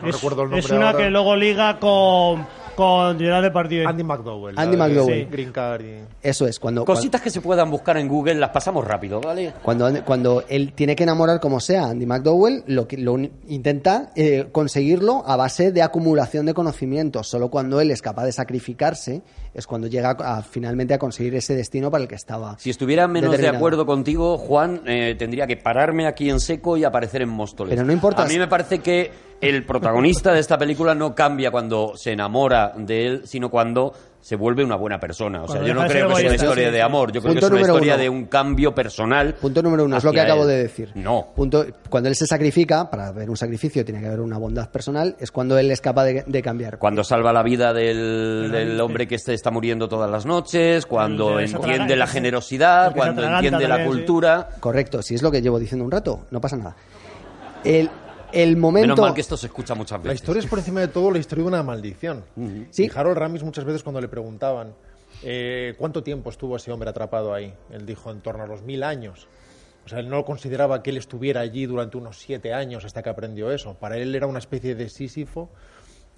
No 0.03 0.11
recuerdo 0.13 0.43
el 0.43 0.51
nombre 0.51 0.59
es 0.61 0.71
una 0.71 0.91
ahora. 0.91 1.05
que 1.05 1.11
luego 1.11 1.37
liga 1.37 1.79
con, 1.81 2.47
con 2.77 3.19
Gerard 3.19 3.43
Depardieu. 3.43 3.89
Andy 3.89 4.05
McDowell. 4.05 4.59
Andy 4.59 4.77
McDowell. 4.77 5.27
Green 5.31 5.51
Card 5.51 5.81
y... 5.85 6.05
Eso 6.23 6.47
es, 6.47 6.61
cuando... 6.61 6.85
cuando- 6.85 6.97
Cositas 7.01 7.21
que 7.23 7.31
se 7.31 7.41
puedan 7.41 7.71
buscar 7.71 7.97
en 7.97 8.07
Google 8.09 8.35
las 8.37 8.51
pasamos 8.51 8.85
rápido, 8.87 9.21
¿vale? 9.21 9.53
Cuando, 9.63 9.91
cuando 10.05 10.45
él 10.49 10.73
tiene 10.75 10.95
que 10.95 11.03
enamorar 11.05 11.41
como 11.41 11.59
sea 11.61 11.85
a 11.85 11.91
Andy 11.91 12.07
McDowell, 12.07 12.63
lo 12.67 12.87
que 12.87 12.97
lo 12.99 13.15
uni- 13.15 13.33
intenta 13.49 14.11
eh, 14.15 14.47
conseguirlo 14.53 15.23
a 15.27 15.37
base 15.37 15.73
de 15.73 15.83
acumulación 15.83 16.47
de 16.47 16.55
conocimientos. 16.55 17.29
Solo 17.29 17.49
cuando 17.49 17.81
él 17.81 17.91
es 17.91 18.03
capaz 18.03 18.25
de 18.25 18.33
sacrificarse 18.33 19.23
es 19.55 19.67
cuando 19.67 19.87
llega 19.89 20.11
a, 20.11 20.43
finalmente 20.43 20.93
a 20.95 20.99
conseguir 20.99 21.35
ese 21.35 21.55
destino 21.55 21.91
para 21.91 22.03
el 22.03 22.09
que 22.09 22.15
estaba. 22.15 22.59
Si 22.59 22.69
estuviera 22.71 23.09
menos 23.09 23.31
de 23.31 23.37
determinado. 23.39 23.57
acuerdo 23.57 23.87
contigo, 23.87 24.37
Juan, 24.37 24.83
eh, 24.87 25.15
tendría 25.19 25.47
que 25.47 25.57
pararme 25.57 26.07
aquí 26.07 26.29
en 26.29 26.41
seco 26.41 26.77
y 26.77 26.85
aparecer 26.85 27.23
en 27.23 27.31
Móstoles. 27.31 27.75
Pero 27.75 27.87
no 27.87 27.93
importa. 27.93 28.23
A 28.23 28.27
mí 28.27 28.39
me 28.39 28.49
parece 28.49 28.81
que 28.81 29.11
el 29.41 29.65
protagonista 29.65 30.33
de 30.33 30.41
esta 30.41 30.59
película 30.59 30.95
no 30.95 31.15
cambia 31.15 31.51
cuando 31.51 31.93
se 31.97 32.13
enamora 32.13 32.73
de 32.77 33.07
él, 33.07 33.23
sino 33.25 33.51
cuando 33.51 33.93
se 34.27 34.35
vuelve 34.35 34.65
una 34.65 34.75
buena 34.75 34.99
persona. 34.99 35.43
O 35.43 35.47
sea, 35.47 35.61
Cuando 35.61 35.69
yo 35.69 35.75
no 35.75 35.87
creo 35.87 36.09
que 36.09 36.15
sea 36.17 36.27
una 36.27 36.35
historia 36.35 36.67
sí, 36.67 36.73
de 36.73 36.83
amor. 36.83 37.13
Yo 37.13 37.21
creo 37.21 37.35
Punto 37.35 37.49
que 37.49 37.55
es 37.55 37.61
una 37.61 37.61
historia 37.61 37.95
uno. 37.95 38.03
de 38.03 38.09
un 38.09 38.25
cambio 38.25 38.75
personal. 38.75 39.35
Punto 39.35 39.63
número 39.63 39.85
uno, 39.85 39.97
es 39.99 40.03
lo 40.03 40.11
que 40.11 40.21
acabo 40.21 40.43
él. 40.43 40.49
de 40.49 40.57
decir. 40.65 40.91
No. 40.97 41.29
Punto, 41.37 41.65
cuando 41.89 42.09
él 42.09 42.17
se 42.17 42.27
sacrifica, 42.27 42.91
para 42.91 43.07
haber 43.07 43.31
un 43.31 43.37
sacrificio 43.37 43.85
tiene 43.85 44.01
que 44.01 44.09
haber 44.09 44.19
una 44.21 44.37
bondad 44.37 44.69
personal, 44.71 45.15
es 45.21 45.31
cuando 45.31 45.57
él 45.59 45.71
es 45.71 45.81
capaz 45.81 46.07
de, 46.07 46.25
de 46.27 46.43
cambiar. 46.43 46.79
Cuando 46.79 47.05
salva 47.05 47.33
la 47.33 47.45
vida 47.45 47.73
del, 47.73 48.51
del 48.51 48.81
hombre 48.81 49.07
que 49.07 49.17
se 49.19 49.33
está 49.33 49.53
muriendo 49.53 49.89
todas 49.89 50.11
las 50.11 50.27
noches, 50.27 50.87
cuando 50.87 51.39
entiende 51.39 51.95
la 51.95 52.09
generosidad, 52.09 52.97
cuando 52.97 53.23
entiende 53.23 53.69
la 53.69 53.85
cultura. 53.85 54.49
Correcto, 54.59 55.03
si 55.03 55.15
es 55.15 55.23
lo 55.23 55.31
que 55.31 55.41
llevo 55.41 55.61
diciendo 55.61 55.85
un 55.85 55.93
rato, 55.93 56.27
no 56.33 56.41
pasa 56.41 56.57
nada. 56.57 56.75
El, 57.63 57.91
el 58.43 58.57
momento... 58.57 58.89
Menos 58.89 59.01
mal 59.01 59.15
que 59.15 59.21
esto 59.21 59.37
se 59.37 59.47
escucha 59.47 59.75
muchas 59.75 59.99
La 59.99 60.05
veces. 60.05 60.21
historia 60.21 60.41
es 60.41 60.47
por 60.47 60.59
encima 60.59 60.81
de 60.81 60.89
todo 60.89 61.11
la 61.11 61.19
historia 61.19 61.43
de 61.43 61.49
una 61.49 61.63
maldición. 61.63 62.25
Sí. 62.71 62.85
Y 62.85 62.91
Harold 62.95 63.17
Ramis 63.17 63.43
muchas 63.43 63.65
veces 63.65 63.83
cuando 63.83 64.01
le 64.01 64.09
preguntaban 64.09 64.75
eh, 65.23 65.75
cuánto 65.79 66.03
tiempo 66.03 66.31
estuvo 66.31 66.57
ese 66.57 66.71
hombre 66.73 66.91
atrapado 66.91 67.33
ahí, 67.33 67.55
él 67.71 67.87
dijo 67.87 68.11
en 68.11 68.21
torno 68.21 68.45
a 68.45 68.47
los 68.47 68.63
mil 68.63 68.83
años. 68.83 69.27
O 69.85 69.89
sea, 69.89 70.01
él 70.01 70.09
no 70.09 70.25
consideraba 70.25 70.83
que 70.83 70.91
él 70.91 70.97
estuviera 70.97 71.41
allí 71.41 71.65
durante 71.65 71.97
unos 71.97 72.19
siete 72.19 72.53
años 72.53 72.85
hasta 72.85 73.03
que 73.03 73.09
aprendió 73.09 73.53
eso. 73.53 73.75
Para 73.75 73.97
él 73.97 74.15
era 74.15 74.27
una 74.27 74.41
especie 74.41 74.75
de 74.75 74.89
Sísifo 74.89 75.49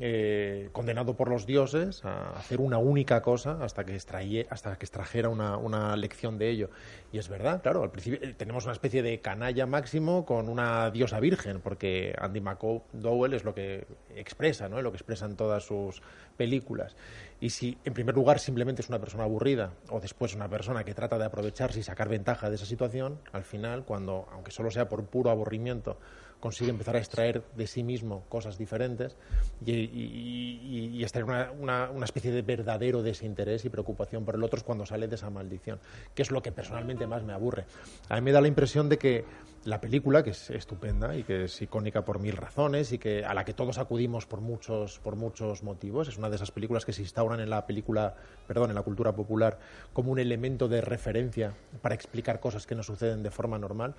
eh, 0.01 0.69
condenado 0.73 1.17
por 1.17 1.29
los 1.29 1.45
dioses 1.45 2.05
a 2.05 2.31
hacer 2.31 2.61
una 2.61 2.79
única 2.79 3.21
cosa 3.21 3.59
hasta 3.63 3.85
que, 3.85 3.97
extraye- 3.97 4.47
hasta 4.49 4.77
que 4.77 4.85
extrajera 4.85 5.29
una, 5.29 5.97
lección 5.97 6.39
de 6.39 6.51
ello. 6.51 6.71
Y 7.13 7.19
es 7.19 7.29
verdad, 7.29 7.63
claro, 7.63 7.83
al 7.83 7.91
principio 7.91 8.21
eh, 8.23 8.35
tenemos 8.37 8.65
una 8.65 8.73
especie 8.73 9.03
de 9.03 9.21
canalla 9.21 9.67
máximo 9.67 10.25
con 10.25 10.49
una 10.49 10.91
diosa 10.91 11.19
virgen, 11.19 11.61
porque 11.61 12.15
Andy 12.19 12.41
McDowell 12.41 13.35
es 13.35 13.45
lo 13.45 13.55
que 13.55 13.87
expresa, 14.15 14.69
¿no? 14.69 14.79
Es 14.79 14.85
lo 14.85 14.93
que 14.93 14.99
expresan 14.99 15.37
todas 15.37 15.65
sus 15.65 16.03
películas. 16.37 16.97
Y 17.41 17.51
si, 17.51 17.79
en 17.85 17.95
primer 17.95 18.15
lugar, 18.15 18.39
simplemente 18.39 18.83
es 18.83 18.89
una 18.89 19.01
persona 19.01 19.25
aburrida, 19.25 19.73
o 19.91 20.01
después 20.01 20.35
una 20.35 20.49
persona 20.49 20.85
que 20.85 20.95
trata 20.95 21.19
de 21.19 21.25
aprovecharse 21.25 21.81
y 21.81 21.83
sacar 21.83 22.09
ventaja 22.09 22.49
de 22.49 22.57
esa 22.57 22.67
situación, 22.67 23.19
al 23.33 23.45
final, 23.45 23.85
cuando, 23.85 24.29
aunque 24.33 24.51
solo 24.51 24.71
sea 24.71 24.89
por 24.89 25.05
puro 25.07 25.31
aburrimiento, 25.31 25.99
consigue 26.41 26.71
empezar 26.71 26.95
a 26.97 26.99
extraer 26.99 27.43
de 27.57 27.67
sí 27.67 27.83
mismo 27.83 28.25
cosas 28.29 28.59
diferentes 28.59 29.17
y, 29.65 29.73
y- 29.73 30.91
y- 30.97 31.03
extraer 31.03 31.25
una, 31.25 31.51
una- 31.53 31.91
una 31.91 32.05
especie 32.05 32.31
de 32.31 32.43
verdadero 32.43 33.03
desinterés 33.03 33.65
y 33.65 33.69
preocupación 33.69 34.25
por 34.25 34.35
el 34.37 34.45
otro 34.45 34.63
cuando 34.65 34.87
sale 34.87 35.09
de 35.09 35.17
esa 35.17 35.31
maldición, 35.31 35.81
que 36.15 36.23
es 36.23 36.31
lo 36.31 36.41
que 36.43 36.53
personalmente 36.53 37.07
más 37.07 37.23
me 37.25 37.33
aburre. 37.33 37.65
A 38.09 38.17
mí 38.17 38.23
me 38.23 38.33
da 38.33 38.41
la 38.41 38.49
impresión 38.49 38.89
de 38.89 38.99
que 38.99 39.25
la 39.65 39.81
película, 39.81 40.23
que 40.23 40.31
es 40.31 40.51
estupenda 40.51 41.17
y 41.17 41.23
que 41.25 41.45
es 41.45 41.63
icónica 41.63 42.05
por 42.05 42.21
mil 42.21 42.37
razones 42.37 42.93
y 42.93 42.99
que 42.99 43.25
a 43.25 43.35
la 43.35 43.45
que 43.45 43.53
todos 43.53 43.79
acudimos 43.79 44.27
por 44.27 44.41
muchos, 44.41 44.99
por 45.01 45.17
muchos 45.17 45.63
motivos, 45.63 46.09
es 46.09 46.17
una 46.17 46.31
de 46.31 46.37
esas 46.37 46.51
películas 46.51 46.85
que 46.85 46.93
se 46.93 47.03
instauran 47.03 47.41
en 47.41 47.51
la 47.51 47.67
película, 47.67 48.15
perdón, 48.47 48.71
en 48.71 48.77
la 48.77 48.83
cultura 48.83 49.13
popular 49.15 49.59
como 49.93 50.13
un 50.13 50.19
elemento 50.19 50.69
de 50.69 50.81
referencia 50.81 51.53
para 51.83 51.95
explicar 51.95 52.41
cosas 52.41 52.67
que 52.67 52.75
no 52.75 52.83
suceden 52.83 53.23
de 53.23 53.31
forma 53.31 53.59
normal, 53.59 53.95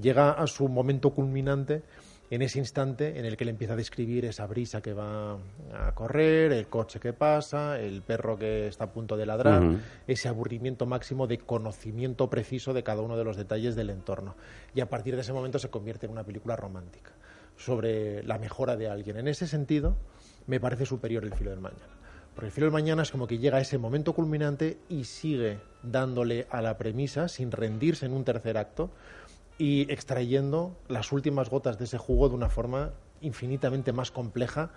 llega 0.00 0.32
a 0.32 0.46
su 0.46 0.68
momento 0.68 1.10
culminante 1.10 1.82
en 2.34 2.42
ese 2.42 2.58
instante 2.58 3.18
en 3.18 3.26
el 3.26 3.36
que 3.36 3.44
él 3.44 3.50
empieza 3.50 3.74
a 3.74 3.76
describir 3.76 4.24
esa 4.24 4.46
brisa 4.46 4.80
que 4.80 4.92
va 4.92 5.38
a 5.72 5.94
correr, 5.94 6.52
el 6.52 6.66
coche 6.66 6.98
que 6.98 7.12
pasa, 7.12 7.78
el 7.78 8.02
perro 8.02 8.36
que 8.36 8.66
está 8.66 8.84
a 8.84 8.92
punto 8.92 9.16
de 9.16 9.24
ladrar, 9.24 9.62
ese 10.08 10.28
aburrimiento 10.28 10.84
máximo 10.84 11.28
de 11.28 11.38
conocimiento 11.38 12.28
preciso 12.28 12.72
de 12.72 12.82
cada 12.82 13.02
uno 13.02 13.16
de 13.16 13.22
los 13.22 13.36
detalles 13.36 13.76
del 13.76 13.90
entorno. 13.90 14.34
Y 14.74 14.80
a 14.80 14.88
partir 14.88 15.14
de 15.14 15.20
ese 15.20 15.32
momento 15.32 15.60
se 15.60 15.70
convierte 15.70 16.06
en 16.06 16.12
una 16.12 16.24
película 16.24 16.56
romántica 16.56 17.12
sobre 17.56 18.24
la 18.24 18.38
mejora 18.38 18.76
de 18.76 18.88
alguien. 18.88 19.16
En 19.16 19.28
ese 19.28 19.46
sentido, 19.46 19.96
me 20.48 20.58
parece 20.58 20.86
superior 20.86 21.22
el 21.24 21.34
filo 21.34 21.50
del 21.50 21.60
mañana. 21.60 21.94
Porque 22.34 22.46
el 22.46 22.52
filo 22.52 22.66
del 22.66 22.72
mañana 22.72 23.02
es 23.04 23.12
como 23.12 23.28
que 23.28 23.38
llega 23.38 23.58
a 23.58 23.60
ese 23.60 23.78
momento 23.78 24.12
culminante 24.12 24.78
y 24.88 25.04
sigue 25.04 25.60
dándole 25.84 26.48
a 26.50 26.62
la 26.62 26.76
premisa 26.78 27.28
sin 27.28 27.52
rendirse 27.52 28.06
en 28.06 28.12
un 28.12 28.24
tercer 28.24 28.58
acto 28.58 28.90
y 29.58 29.92
extrayendo 29.92 30.76
las 30.88 31.12
últimas 31.12 31.50
gotas 31.50 31.78
de 31.78 31.84
ese 31.84 31.98
jugo 31.98 32.28
de 32.28 32.34
una 32.34 32.48
forma 32.48 32.92
infinitamente 33.20 33.92
más 33.92 34.10
compleja 34.10 34.70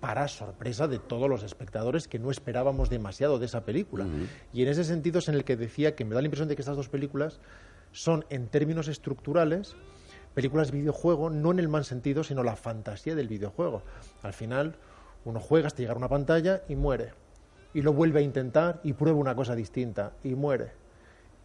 para 0.00 0.28
sorpresa 0.28 0.86
de 0.86 0.98
todos 0.98 1.28
los 1.28 1.42
espectadores 1.42 2.06
que 2.06 2.18
no 2.18 2.30
esperábamos 2.30 2.88
demasiado 2.88 3.38
de 3.38 3.46
esa 3.46 3.64
película. 3.64 4.06
Y 4.52 4.62
en 4.62 4.68
ese 4.68 4.84
sentido 4.84 5.18
es 5.18 5.28
en 5.28 5.34
el 5.34 5.44
que 5.44 5.56
decía 5.56 5.96
que 5.96 6.04
me 6.04 6.14
da 6.14 6.20
la 6.20 6.26
impresión 6.26 6.48
de 6.48 6.54
que 6.54 6.62
estas 6.62 6.76
dos 6.76 6.88
películas 6.88 7.40
son, 7.90 8.24
en 8.30 8.48
términos 8.48 8.86
estructurales, 8.86 9.74
películas 10.34 10.70
videojuego, 10.70 11.30
no 11.30 11.50
en 11.50 11.58
el 11.58 11.68
mal 11.68 11.84
sentido, 11.84 12.22
sino 12.22 12.44
la 12.44 12.54
fantasía 12.54 13.16
del 13.16 13.28
videojuego. 13.28 13.82
Al 14.22 14.32
final, 14.32 14.76
uno 15.24 15.40
juega 15.40 15.66
hasta 15.66 15.80
llegar 15.80 15.96
a 15.96 15.98
una 15.98 16.08
pantalla 16.08 16.62
y 16.68 16.76
muere. 16.76 17.12
Y 17.74 17.82
lo 17.82 17.92
vuelve 17.92 18.20
a 18.20 18.22
intentar 18.22 18.80
y 18.84 18.92
prueba 18.92 19.18
una 19.18 19.34
cosa 19.34 19.56
distinta 19.56 20.12
y 20.22 20.34
muere. 20.34 20.72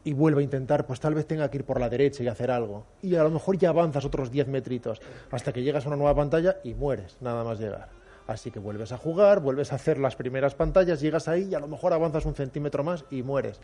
Y 0.04 0.14
vuelve 0.14 0.42
a 0.42 0.44
intentar, 0.44 0.86
pues 0.86 1.00
tal 1.00 1.14
vez 1.14 1.26
tenga 1.26 1.50
que 1.50 1.58
ir 1.58 1.64
por 1.64 1.80
la 1.80 1.90
derecha 1.90 2.24
y 2.24 2.28
hacer 2.28 2.52
algo. 2.52 2.86
Y 3.02 3.16
a 3.16 3.24
lo 3.24 3.30
mejor 3.30 3.58
ya 3.58 3.70
avanzas 3.70 4.06
otros 4.06 4.32
10 4.32 4.48
metritos 4.48 5.02
hasta 5.32 5.54
que 5.54 5.64
llegas 5.64 5.86
a 5.86 5.90
una 5.90 5.98
nueva 5.98 6.16
pantalla 6.16 6.58
y 6.64 6.74
mueres, 6.74 7.18
nada 7.22 7.44
más 7.44 7.60
llegar. 7.60 8.03
Así 8.28 8.52
que 8.52 8.60
vuelves 8.60 8.91
a 8.91 8.98
jugar, 8.98 9.41
vuelves 9.41 9.72
a 9.74 9.76
hacer 9.76 9.98
las 10.00 10.16
primeras 10.16 10.56
pantallas, 10.56 11.02
llegas 11.02 11.28
ahí 11.28 11.50
y 11.52 11.56
a 11.56 11.60
lo 11.60 11.68
mejor 11.68 11.91
avanzas 11.94 12.26
un 12.26 12.34
centímetro 12.36 12.84
más 12.84 13.04
y 13.12 13.22
mueres. 13.24 13.60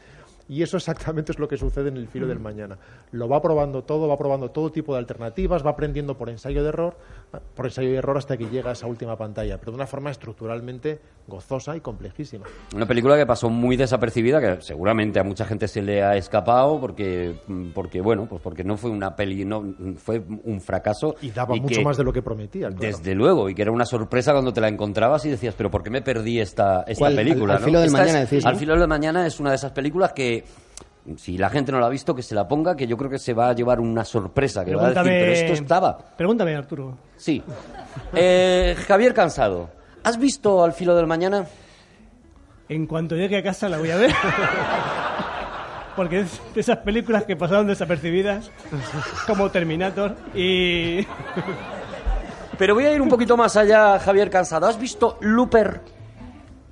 Y 0.50 0.64
eso 0.64 0.78
exactamente 0.78 1.32
es 1.32 1.40
lo 1.40 1.48
que 1.48 1.58
sucede 1.58 1.90
en 1.90 1.98
el 1.98 2.08
filo 2.08 2.28
del 2.28 2.40
mañana. 2.40 2.78
Lo 3.12 3.30
va 3.30 3.42
probando 3.42 3.84
todo, 3.84 4.08
va 4.08 4.18
probando 4.18 4.50
todo 4.52 4.72
tipo 4.72 4.94
de 4.94 5.00
alternativas, 5.00 5.66
va 5.66 5.70
aprendiendo 5.72 6.18
por 6.18 6.30
ensayo 6.30 6.64
de 6.64 6.70
error, 6.70 6.98
por 7.56 7.66
ensayo 7.68 7.90
de 7.90 7.96
error 7.98 8.18
hasta 8.18 8.36
que 8.36 8.46
llega 8.50 8.72
a 8.72 8.74
esa 8.74 8.88
última 8.88 9.16
pantalla, 9.16 9.60
pero 9.60 9.72
de 9.72 9.76
una 9.76 9.88
forma 9.88 10.10
estructuralmente 10.12 11.00
gozosa 11.28 11.78
y 11.78 11.82
complejísima. 11.82 12.46
Una 12.76 12.88
película 12.88 13.16
que 13.16 13.26
pasó 13.28 13.50
muy 13.50 13.78
desapercibida, 13.78 14.42
que 14.42 14.62
seguramente 14.62 15.20
a 15.20 15.24
mucha 15.24 15.46
gente 15.46 15.68
se 15.68 15.82
le 15.84 16.02
ha 16.04 16.16
escapado 16.18 16.80
porque, 16.82 17.36
porque 17.76 18.02
bueno, 18.02 18.26
pues 18.28 18.42
porque 18.42 18.64
no 18.64 18.76
fue 18.76 18.90
una 18.90 19.16
peli, 19.16 19.46
no 19.46 19.64
fue 19.98 20.20
un 20.44 20.60
fracaso. 20.60 21.16
Y 21.22 21.30
daba 21.30 21.54
que- 21.54 21.62
mucho 21.62 21.82
más 21.84 21.96
de 21.98 22.04
lo 22.04 22.12
que 22.12 22.22
prometía. 22.24 22.70
Desde 22.70 23.14
luego, 23.14 23.50
y 23.50 23.56
que 23.56 23.62
era 23.62 23.72
una 23.72 23.86
sorpresa 23.86 24.32
cuando 24.32 24.49
te 24.54 24.62
la 24.62 24.68
encontrabas 24.68 25.26
y 25.26 25.30
decías, 25.30 25.54
pero 25.58 25.70
¿por 25.72 25.84
qué 25.84 25.90
me 25.90 26.02
perdí 26.02 26.40
esta, 26.40 26.84
esta 26.88 27.00
¿Cuál? 27.00 27.16
película? 27.16 27.54
Al- 27.54 27.58
al 27.58 27.62
no? 27.62 27.66
filo 27.68 27.80
del 27.80 27.88
Esta 27.88 27.98
mañana 28.00 28.22
es- 28.22 28.30
decís, 28.30 28.46
Al 28.46 28.56
filo 28.56 28.78
del 28.78 28.88
mañana 28.88 29.26
es 29.28 29.40
una 29.40 29.50
de 29.52 29.56
esas 29.56 29.72
películas 29.72 30.14
que, 30.14 30.44
si 31.18 31.38
la 31.38 31.50
gente 31.50 31.72
no 31.72 31.80
la 31.80 31.88
ha 31.88 31.90
visto, 31.90 32.14
que 32.16 32.22
se 32.22 32.36
la 32.36 32.48
ponga, 32.48 32.76
que 32.76 32.86
yo 32.88 32.98
creo 32.98 33.10
que 33.10 33.20
se 33.20 33.34
va 33.34 33.50
a 33.50 33.54
llevar 33.54 33.80
una 33.80 34.04
sorpresa, 34.06 34.64
que 34.66 34.76
va 34.76 34.88
a 34.88 34.90
decir, 34.90 35.04
pero 35.04 35.32
esto 35.32 35.54
estaba. 35.54 35.98
Pregúntame, 36.18 36.56
Arturo. 36.56 36.98
Sí. 37.18 37.42
Eh, 38.14 38.76
Javier 38.88 39.14
Cansado, 39.14 39.70
¿has 40.04 40.18
visto 40.20 40.64
Al 40.64 40.74
filo 40.74 40.96
del 40.96 41.08
mañana? 41.08 41.46
En 42.68 42.86
cuanto 42.86 43.16
llegue 43.16 43.38
a 43.38 43.44
casa 43.44 43.68
la 43.68 43.78
voy 43.80 43.90
a 43.92 43.96
ver. 43.98 44.12
Porque 45.96 46.20
es 46.22 46.40
de 46.54 46.62
esas 46.62 46.78
películas 46.78 47.24
que 47.26 47.36
pasaron 47.36 47.68
desapercibidas, 47.68 48.52
como 49.28 49.50
Terminator. 49.50 50.16
Y. 50.36 51.06
Pero 52.60 52.76
voy 52.76 52.86
a 52.86 52.94
ir 52.94 53.02
un 53.02 53.10
poquito 53.10 53.36
más 53.38 53.56
allá, 53.58 53.98
Javier 54.00 54.30
Cansado. 54.30 54.68
¿Has 54.68 54.78
visto 54.80 55.18
Looper? 55.22 55.82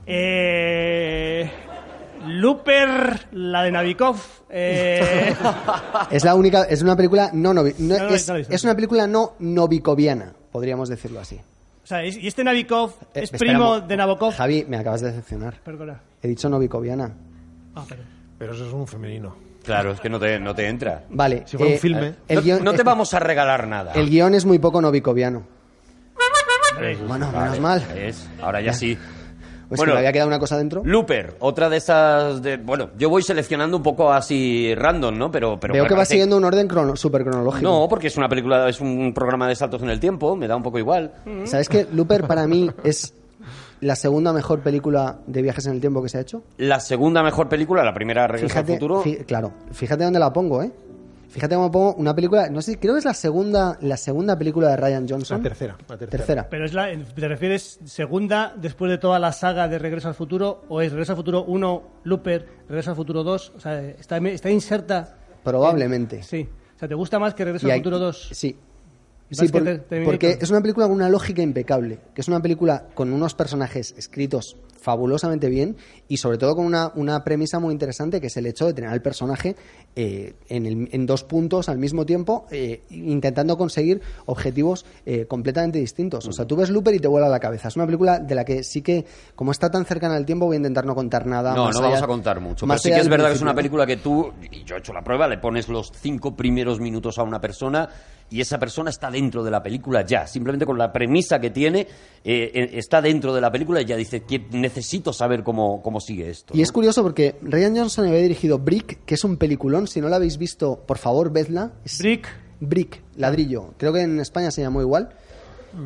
Eh. 0.06 1.50
Looper, 2.28 3.28
la 3.32 3.64
de 3.64 3.72
Navikov. 3.72 4.18
Eh, 4.50 5.34
Es 6.12 6.24
la 6.26 6.36
única, 6.36 6.64
es 6.64 6.82
una 6.82 6.96
película 6.96 7.30
no, 7.34 7.54
novi- 7.54 7.76
no- 7.80 7.98
No, 7.98 8.10
no, 8.10 8.16
es, 8.16 8.64
una 8.64 8.76
película 8.76 9.08
no 9.08 9.34
novikoviana, 9.40 10.34
podríamos 10.52 10.90
decirlo 10.90 11.20
así. 11.22 11.36
o 11.84 11.88
sea, 11.88 12.06
y 12.06 12.28
este 12.28 12.44
Navikov 12.44 12.90
Eh, 13.14 13.22
es 13.22 13.24
espera, 13.34 13.40
primo 13.40 13.66
mo- 13.66 13.80
de 13.82 13.96
Nabokov. 13.98 14.34
Javi, 14.34 14.66
me 14.68 14.78
acabas 14.78 15.02
de 15.02 15.08
decepcionar. 15.08 15.56
Perdona. 15.64 16.02
He 16.22 16.28
dicho 16.28 16.50
novikoviana. 16.50 17.14
Ah, 17.76 17.86
perdón. 17.88 18.06
Pero 18.38 18.54
eso 18.54 18.68
es 18.68 18.74
un 18.74 18.88
femenino. 18.88 19.36
Claro, 19.64 19.92
es 19.92 20.00
que 20.02 20.10
no 20.10 20.20
te, 20.20 20.40
no 20.40 20.54
te 20.56 20.68
entra. 20.68 21.04
Vale. 21.10 21.44
Si 21.46 21.56
fuera 21.58 21.72
un 21.72 21.76
eh, 21.76 21.80
filme. 21.80 22.14
el 22.28 22.36
no, 22.38 22.42
guion 22.42 22.64
no 22.64 22.72
te 22.72 22.78
es- 22.78 22.84
vamos 22.84 23.14
a 23.14 23.20
regalar 23.20 23.68
nada. 23.68 23.94
El 23.94 24.10
guion 24.10 24.34
es 24.36 24.46
muy 24.46 24.60
poco 24.60 24.82
Bueno, 27.08 27.28
Vale, 27.32 27.46
menos 27.46 27.60
mal. 27.60 27.84
¿ves? 27.94 28.28
Ahora 28.42 28.62
ya 28.62 28.74
sí. 28.74 28.98
Pues 29.68 29.80
Bueno. 29.80 29.92
que 29.92 29.96
me 29.96 30.00
había 30.00 30.14
quedado 30.14 30.30
una 30.30 30.40
cosa 30.40 30.58
dentro. 30.58 30.82
Looper, 30.86 31.36
otra 31.40 31.70
de 31.70 31.76
esas 31.78 32.42
de... 32.42 32.56
Bueno, 32.56 32.92
yo 32.98 33.10
voy 33.10 33.22
seleccionando 33.22 33.76
un 33.76 33.84
poco 33.84 34.14
así 34.14 34.74
random, 34.76 35.18
¿no? 35.18 35.30
Pero, 35.30 35.60
pero 35.60 35.74
Veo 35.74 35.86
que 35.86 35.94
va 35.94 36.06
siguiendo 36.06 36.38
un 36.38 36.46
orden 36.46 36.70
crono, 36.70 36.96
súper 36.96 37.24
cronológico. 37.24 37.64
No, 37.70 37.88
porque 37.90 38.08
es 38.08 38.16
una 38.16 38.30
película, 38.30 38.70
es 38.70 38.80
un 38.80 39.14
programa 39.14 39.46
de 39.48 39.56
saltos 39.56 39.82
en 39.82 39.90
el 39.90 40.00
tiempo, 40.00 40.38
me 40.38 40.48
da 40.48 40.56
un 40.56 40.64
poco 40.64 40.80
igual. 40.80 41.12
¿Sabes 41.44 41.68
que 41.68 41.86
Looper 41.92 42.26
para 42.28 42.48
mí 42.48 42.72
es 42.86 43.14
la 43.82 43.98
segunda 43.98 44.32
mejor 44.32 44.62
película 44.62 45.18
de 45.28 45.42
viajes 45.42 45.66
en 45.68 45.74
el 45.74 45.82
tiempo 45.82 46.02
que 46.02 46.08
se 46.08 46.18
ha 46.18 46.22
hecho? 46.22 46.44
La 46.58 46.80
segunda 46.80 47.22
mejor 47.22 47.50
película, 47.50 47.84
la 47.84 47.94
primera 47.94 48.26
Regreso 48.26 48.48
Fíjate, 48.48 48.74
al 48.74 48.80
Futuro. 48.80 49.04
claro, 49.28 49.52
fíjate 49.74 50.06
dónde 50.06 50.20
la 50.20 50.32
pongo, 50.32 50.64
¿eh? 50.64 50.72
Fíjate 51.38 51.54
cómo 51.54 51.70
pongo 51.72 51.94
una 51.96 52.16
película, 52.16 52.50
no 52.50 52.64
sé, 52.64 52.80
creo 52.80 52.94
que 52.96 52.98
es 53.00 53.06
la 53.06 53.14
segunda, 53.14 53.78
la 53.82 53.96
segunda 53.96 54.36
película 54.36 54.70
de 54.70 54.78
Ryan 54.78 55.08
Johnson. 55.08 55.38
La 55.38 55.44
tercera, 55.44 55.78
la 55.88 55.98
tercera. 55.98 56.10
Tercera. 56.18 56.50
Pero 56.50 56.66
es 56.66 56.74
la, 56.74 56.88
¿te 57.16 57.28
refieres 57.28 57.80
segunda 57.86 58.56
después 58.58 58.90
de 58.90 58.98
toda 58.98 59.20
la 59.20 59.32
saga 59.32 59.68
de 59.68 59.78
Regreso 59.78 60.08
al 60.08 60.16
Futuro 60.16 60.64
o 60.68 60.82
es 60.82 60.92
Regreso 60.92 61.12
al 61.12 61.18
Futuro 61.18 61.44
1, 61.44 61.84
Looper, 62.06 62.48
Regreso 62.68 62.90
al 62.90 62.96
Futuro 62.96 63.24
2? 63.24 63.54
O 63.56 63.60
sea, 63.60 63.80
está, 63.82 64.18
está 64.18 64.50
inserta. 64.50 65.16
Probablemente. 65.44 66.24
Sí. 66.24 66.50
O 66.76 66.80
sea, 66.80 66.88
¿te 66.88 66.96
gusta 66.96 67.20
más 67.20 67.36
que 67.36 67.46
Regreso 67.46 67.68
Y 67.68 67.70
al 67.70 67.76
hay- 67.76 67.80
Futuro 67.82 68.00
2? 68.00 68.30
Sí. 68.34 68.58
Sí, 69.30 69.48
por- 69.50 69.64
te- 69.64 70.06
porque 70.06 70.38
es 70.42 70.50
una 70.50 70.62
película 70.62 70.86
con 70.88 70.96
una 70.96 71.10
lógica 71.10 71.42
impecable, 71.42 72.00
que 72.14 72.22
es 72.22 72.28
una 72.28 72.42
película 72.42 72.88
con 72.94 73.12
unos 73.12 73.34
personajes 73.36 73.94
escritos 73.98 74.56
fabulosamente 74.80 75.50
bien 75.50 75.76
y 76.08 76.16
sobre 76.18 76.38
todo 76.38 76.56
con 76.56 76.66
una, 76.66 76.94
una 76.96 77.24
premisa 77.26 77.60
muy 77.60 77.74
interesante 77.74 78.22
que 78.22 78.28
es 78.28 78.38
el 78.38 78.46
hecho 78.46 78.66
de 78.68 78.74
tener 78.74 78.90
al 78.90 79.02
personaje 79.02 79.56
eh, 79.98 80.36
en, 80.48 80.66
el- 80.66 80.88
en 80.94 81.06
dos 81.06 81.24
puntos 81.26 81.68
al 81.68 81.78
mismo 81.78 82.06
tiempo 82.06 82.46
eh, 82.52 82.84
intentando 82.92 83.58
conseguir 83.58 84.02
objetivos 84.28 84.86
eh, 85.06 85.26
completamente 85.26 85.80
distintos. 85.80 86.26
O 86.28 86.32
sea, 86.32 86.46
tú 86.46 86.56
ves 86.56 86.70
Looper 86.70 86.96
y 86.96 87.00
te 87.00 87.08
vuela 87.10 87.28
la 87.28 87.40
cabeza. 87.40 87.68
Es 87.68 87.76
una 87.76 87.86
película 87.86 88.20
de 88.20 88.34
la 88.36 88.46
que 88.46 88.64
sí 88.64 88.82
que, 88.82 89.06
como 89.36 89.52
está 89.52 89.70
tan 89.70 89.86
cercana 89.86 90.16
al 90.16 90.26
tiempo, 90.26 90.46
voy 90.46 90.56
a 90.56 90.58
intentar 90.58 90.86
no 90.86 90.96
contar 90.96 91.26
nada. 91.26 91.54
No, 91.54 91.66
más 91.66 91.74
no 91.76 91.80
allá- 91.82 91.88
vamos 91.90 92.04
a 92.04 92.08
contar 92.08 92.40
mucho. 92.40 92.60
Pero 92.62 92.68
más 92.68 92.82
sí 92.82 92.90
que 92.90 93.00
es 93.00 93.10
verdad 93.10 93.28
que 93.30 93.36
es 93.36 93.42
una 93.42 93.56
película 93.56 93.86
que 93.86 93.98
tú, 93.98 94.32
y 94.52 94.64
yo 94.64 94.76
he 94.76 94.80
hecho 94.80 94.94
la 94.94 95.04
prueba, 95.04 95.28
le 95.28 95.38
pones 95.40 95.68
los 95.68 95.92
cinco 95.92 96.36
primeros 96.36 96.80
minutos 96.80 97.18
a 97.18 97.24
una 97.24 97.42
persona 97.42 97.90
y 98.30 98.42
esa 98.42 98.60
persona 98.60 98.90
está 98.90 99.10
dentro 99.18 99.44
de 99.44 99.52
la 99.52 99.62
película 99.64 100.06
ya. 100.06 100.28
Simplemente 100.28 100.66
con 100.66 100.78
la 100.78 100.94
premisa 100.94 101.40
que 101.40 101.50
tiene, 101.50 101.82
eh, 102.24 102.52
eh, 102.54 102.70
está 102.74 103.02
dentro 103.02 103.34
de 103.34 103.42
la 103.42 103.52
película 103.52 103.82
y 103.82 103.86
ya 103.86 103.96
dice, 103.96 104.22
que 104.22 104.40
necesito 104.52 105.12
saber 105.12 105.44
cómo, 105.44 105.82
cómo 105.82 106.00
sigue 106.00 106.30
esto. 106.30 106.54
Y 106.54 106.58
¿no? 106.58 106.64
es 106.64 106.72
curioso 106.72 107.02
porque 107.04 107.36
Ryan 107.42 107.76
Johnson 107.76 108.08
había 108.08 108.20
dirigido 108.20 108.60
Brick, 108.60 109.04
que 109.06 109.16
es 109.16 109.24
un 109.24 109.38
peliculón. 109.38 109.88
Si 109.88 110.00
no 110.02 110.08
la 110.10 110.18
habéis 110.18 110.38
visto, 110.38 110.84
por 110.86 110.98
favor, 110.98 111.32
vedla. 111.32 111.74
Es 111.84 111.98
Brick. 112.00 112.28
Brick, 112.60 113.02
ladrillo. 113.16 113.74
Creo 113.78 113.94
que 113.94 114.02
en 114.02 114.20
España 114.20 114.52
se 114.52 114.62
llamó 114.62 114.82
igual. 114.82 115.10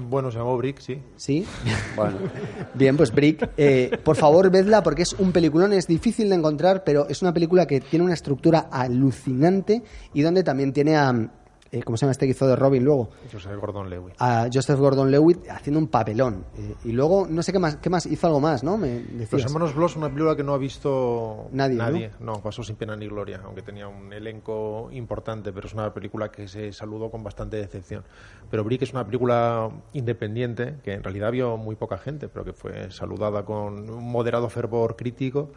Bueno, 0.09 0.31
se 0.31 0.37
llamó 0.37 0.57
Brick, 0.57 0.79
sí. 0.79 1.01
Sí. 1.15 1.45
Bueno. 1.95 2.17
Bien, 2.73 2.95
pues 2.95 3.11
Brick. 3.11 3.49
eh, 3.57 3.97
por 4.03 4.15
favor, 4.15 4.49
vedla 4.49 4.83
porque 4.83 5.01
es 5.03 5.13
un 5.13 5.31
peliculón. 5.31 5.73
Es 5.73 5.87
difícil 5.87 6.29
de 6.29 6.35
encontrar, 6.35 6.83
pero 6.83 7.07
es 7.09 7.21
una 7.21 7.33
película 7.33 7.65
que 7.65 7.81
tiene 7.81 8.05
una 8.05 8.13
estructura 8.13 8.67
alucinante 8.71 9.83
y 10.13 10.21
donde 10.21 10.43
también 10.43 10.73
tiene 10.73 10.95
a. 10.95 11.29
eh, 11.71 11.83
¿Cómo 11.83 11.95
se 11.95 12.01
llama 12.01 12.11
este 12.11 12.25
que 12.25 12.31
hizo 12.31 12.45
de 12.47 12.57
Robin 12.57 12.83
luego? 12.83 13.09
Joseph 13.31 13.55
Gordon-Levitt. 13.57 14.15
A 14.19 14.49
Joseph 14.51 14.77
Gordon-Levitt 14.77 15.49
haciendo 15.49 15.79
un 15.79 15.87
papelón. 15.87 16.43
Eh, 16.57 16.75
y 16.83 16.91
luego, 16.91 17.25
no 17.29 17.41
sé 17.43 17.53
qué 17.53 17.59
más, 17.59 17.77
qué 17.77 17.89
más, 17.89 18.05
hizo 18.05 18.27
algo 18.27 18.41
más, 18.41 18.61
¿no? 18.61 18.77
Me 18.77 19.03
Los. 19.31 19.45
Hermanos 19.45 19.73
Bloss, 19.73 19.95
una 19.95 20.09
película 20.09 20.35
que 20.35 20.43
no 20.43 20.53
ha 20.53 20.57
visto 20.57 21.47
Nadie, 21.53 22.11
¿no? 22.19 22.41
pasó 22.41 22.61
sin 22.61 22.75
pena 22.75 22.97
ni 22.97 23.07
gloria, 23.07 23.41
aunque 23.45 23.61
tenía 23.61 23.87
un 23.87 24.11
elenco 24.11 24.89
importante, 24.91 25.53
pero 25.53 25.67
es 25.67 25.73
una 25.73 25.93
película 25.93 26.29
que 26.29 26.47
se 26.49 26.73
saludó 26.73 27.09
con 27.09 27.23
bastante 27.23 27.55
decepción. 27.55 28.03
Pero 28.49 28.65
Brick 28.65 28.81
es 28.81 28.91
una 28.91 29.05
película 29.05 29.69
independiente, 29.93 30.75
que 30.83 30.93
en 30.93 31.03
realidad 31.03 31.31
vio 31.31 31.55
muy 31.55 31.75
poca 31.75 31.97
gente, 31.97 32.27
pero 32.27 32.43
que 32.43 32.53
fue 32.53 32.91
saludada 32.91 33.45
con 33.45 33.89
un 33.89 34.11
moderado 34.11 34.49
fervor 34.49 34.97
crítico. 34.97 35.51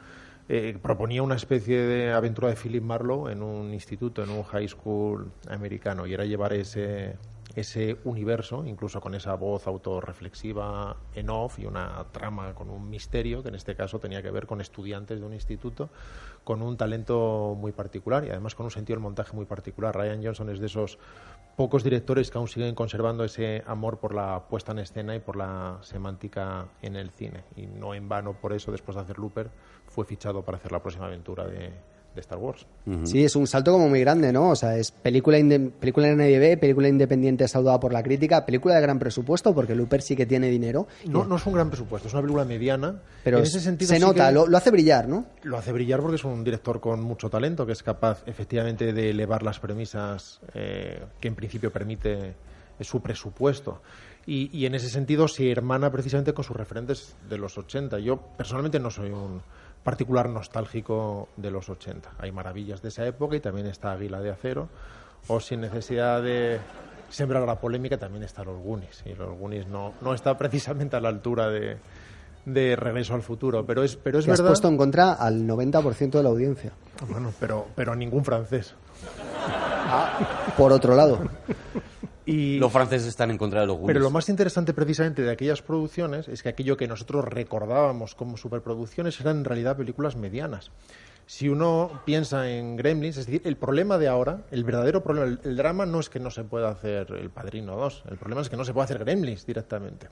Eh, 0.47 0.79
proponía 0.83 1.23
una 1.23 1.37
especie 1.37 1.79
de 1.79 2.13
aventura 2.13 2.49
de 2.49 2.57
Philip 2.57 2.83
Marlowe 2.83 3.31
en 3.31 3.43
un 3.43 3.73
instituto, 3.73 4.23
en 4.23 4.31
un 4.31 4.43
high 4.43 4.69
school 4.69 5.33
americano, 5.49 6.07
y 6.07 6.13
era 6.13 6.27
llevar 6.27 6.53
ese, 6.53 7.17
ese 7.55 7.97
universo, 8.05 8.67
incluso 8.67 9.01
con 9.01 9.15
esa 9.15 9.35
voz 9.37 9.67
autorreflexiva 9.67 10.97
en 11.15 11.31
off 11.31 11.59
y 11.59 11.65
una 11.65 12.05
trama 12.13 12.55
con 12.55 12.69
un 12.69 12.91
misterio, 12.91 13.43
que 13.43 13.49
en 13.49 13.55
este 13.55 13.75
caso 13.75 14.01
tenía 14.01 14.23
que 14.23 14.31
ver 14.31 14.47
con 14.47 14.61
estudiantes 14.61 15.19
de 15.19 15.27
un 15.27 15.33
instituto, 15.33 15.89
con 16.45 16.63
un 16.63 16.77
talento 16.77 17.57
muy 17.59 17.73
particular 17.73 18.25
y 18.25 18.31
además 18.31 18.55
con 18.55 18.65
un 18.65 18.71
sentido 18.71 18.97
del 18.97 19.03
montaje 19.03 19.35
muy 19.35 19.47
particular. 19.47 19.97
Ryan 19.97 20.23
Johnson 20.23 20.51
es 20.51 20.61
de 20.61 20.67
esos 20.67 20.99
pocos 21.57 21.83
directores 21.83 22.31
que 22.31 22.39
aún 22.39 22.49
siguen 22.49 22.75
conservando 22.75 23.25
ese 23.25 23.63
amor 23.67 23.99
por 23.99 24.15
la 24.15 24.45
puesta 24.49 24.73
en 24.73 24.81
escena 24.81 25.15
y 25.17 25.21
por 25.21 25.37
la 25.37 25.79
semántica 25.83 26.67
en 26.83 26.97
el 26.97 27.11
cine. 27.11 27.45
Y 27.57 27.67
no 27.67 27.95
en 27.95 28.09
vano 28.09 28.35
por 28.35 28.53
eso, 28.53 28.71
después 28.73 28.97
de 28.97 29.03
hacer 29.03 29.19
Looper, 29.19 29.51
fue 29.87 30.05
fichado 30.05 30.43
para 30.43 30.59
hacer 30.59 30.73
la 30.73 30.81
próxima 30.81 31.07
aventura 31.07 31.47
de, 31.47 31.73
de 32.15 32.21
Star 32.21 32.39
Wars. 32.39 32.67
Sí, 33.05 33.25
es 33.25 33.35
un 33.35 33.47
salto 33.47 33.73
como 33.73 33.89
muy 33.89 34.01
grande, 34.01 34.33
¿no? 34.33 34.51
O 34.51 34.57
sea, 34.57 34.77
es 34.77 34.91
película, 34.91 35.39
inde- 35.39 35.71
película 35.71 36.09
en 36.09 36.19
ve, 36.19 36.57
película 36.57 36.87
independiente 36.89 37.49
saludada 37.49 37.81
por 37.81 37.93
la 37.93 38.03
crítica, 38.03 38.45
película 38.47 38.75
de 38.77 38.81
gran 38.83 38.99
presupuesto, 38.99 39.55
porque 39.55 39.75
Looper 39.75 40.03
sí 40.03 40.15
que 40.15 40.27
tiene 40.27 40.49
dinero. 40.49 40.87
No, 41.07 41.25
no 41.25 41.37
es 41.37 41.47
un 41.47 41.55
gran 41.55 41.69
presupuesto, 41.71 42.09
es 42.09 42.15
una 42.15 42.23
película 42.23 42.45
mediana. 42.45 43.01
Pero 43.25 43.39
en 43.39 43.45
ese 43.45 43.61
sentido 43.61 43.89
se 43.89 43.97
sí 43.97 44.01
nota, 44.01 44.29
que- 44.29 44.35
lo, 44.35 44.47
lo 44.47 44.57
hace 44.57 44.71
brillar, 44.71 45.09
¿no? 45.09 45.25
Lo 45.43 45.57
hace 45.59 45.73
brillar 45.73 46.01
porque 46.01 46.17
es 46.17 46.25
un 46.25 46.45
director 46.45 46.81
con 46.81 47.01
mucho 47.01 47.29
talento, 47.31 47.67
que 47.67 47.73
es 47.73 47.83
capaz 47.83 48.23
efectivamente 48.27 48.93
de 48.93 49.11
elevar 49.11 49.43
las 49.43 49.59
premisas 49.59 50.41
eh, 50.55 51.03
que 51.21 51.29
en 51.29 51.35
principio 51.35 51.73
permite 51.73 52.35
su 52.81 53.01
presupuesto. 53.01 53.81
Y, 54.27 54.51
y 54.57 54.67
en 54.67 54.75
ese 54.75 54.89
sentido 54.89 55.29
se 55.29 55.51
hermana 55.51 55.91
precisamente 55.93 56.33
con 56.33 56.45
sus 56.45 56.57
referentes 56.57 57.15
de 57.29 57.39
los 57.39 57.57
80. 57.59 57.99
Yo 57.99 58.17
personalmente 58.37 58.81
no 58.81 58.91
soy 58.91 59.11
un 59.11 59.43
particular 59.85 60.29
nostálgico 60.29 61.29
de 61.37 61.51
los 61.51 61.69
80. 61.69 62.15
Hay 62.19 62.33
maravillas 62.33 62.83
de 62.83 62.89
esa 62.89 63.07
época 63.07 63.37
y 63.37 63.41
también 63.41 63.67
está 63.69 63.93
Águila 63.93 64.21
de 64.21 64.31
Acero. 64.31 64.69
O 65.29 65.39
sin 65.41 65.61
necesidad 65.61 66.23
de 66.23 66.59
sembrar 67.11 67.43
la 67.47 67.61
polémica 67.61 67.97
también 67.99 68.25
está 68.25 68.43
Los 68.45 68.59
Goonies. 68.61 69.03
Y 69.07 69.15
Los 69.15 69.39
Goonies 69.39 69.69
no, 69.69 69.93
no 70.01 70.15
está 70.15 70.37
precisamente 70.37 70.97
a 70.97 71.01
la 71.01 71.09
altura 71.11 71.49
de, 71.49 71.77
de 72.45 72.77
Regreso 72.77 73.15
al 73.15 73.23
Futuro. 73.23 73.65
Pero 73.65 73.85
es, 73.85 73.97
pero 73.97 74.19
es 74.19 74.25
Que 74.25 74.33
has 74.33 74.39
verdad... 74.39 74.51
puesto 74.51 74.69
en 74.69 74.77
contra 74.77 75.13
al 75.13 75.47
90% 75.47 76.11
de 76.11 76.23
la 76.23 76.29
audiencia. 76.31 76.73
Bueno, 77.09 77.33
pero, 77.39 77.67
pero 77.75 77.95
ningún 77.95 78.25
francés. 78.25 78.75
Por 80.57 80.73
otro 80.73 80.95
lado. 80.97 81.21
Y, 82.27 82.59
Los 82.59 82.73
franceses 82.73 83.09
están 83.09 83.31
en 83.31 83.39
contra 83.39 83.61
de 83.61 83.67
los 83.67 83.77
Goonies. 83.77 83.89
pero 83.89 84.01
lo 84.01 84.11
más 84.11 84.29
interesante 84.29 84.73
precisamente 84.73 85.23
de 85.23 85.31
aquellas 85.31 85.63
producciones 85.63 86.29
es 86.29 86.43
que 86.43 86.49
aquello 86.49 86.77
que 86.77 86.89
nosotros 86.89 87.25
recordábamos 87.25 88.15
como 88.15 88.37
superproducciones 88.37 89.21
eran 89.21 89.39
en 89.39 89.45
realidad 89.45 89.77
películas 89.77 90.17
medianas. 90.17 90.71
Si 91.27 91.49
uno 91.49 92.03
piensa 92.05 92.51
en 92.51 92.77
Gremlins, 92.77 93.17
es 93.17 93.27
decir, 93.27 93.43
el 93.45 93.57
problema 93.57 93.97
de 93.97 94.09
ahora, 94.09 94.43
el 94.51 94.63
verdadero 94.65 95.03
problema, 95.03 95.27
el, 95.27 95.41
el 95.43 95.57
drama 95.57 95.87
no 95.87 96.01
es 96.01 96.11
que 96.11 96.21
no 96.21 96.31
se 96.31 96.45
pueda 96.45 96.69
hacer 96.69 97.13
El 97.13 97.31
Padrino 97.31 97.77
2, 97.77 98.05
el 98.11 98.19
problema 98.19 98.43
es 98.43 98.51
que 98.51 98.57
no 98.57 98.65
se 98.65 98.75
puede 98.75 98.85
hacer 98.85 98.99
Gremlins 98.99 99.47
directamente. 99.47 100.09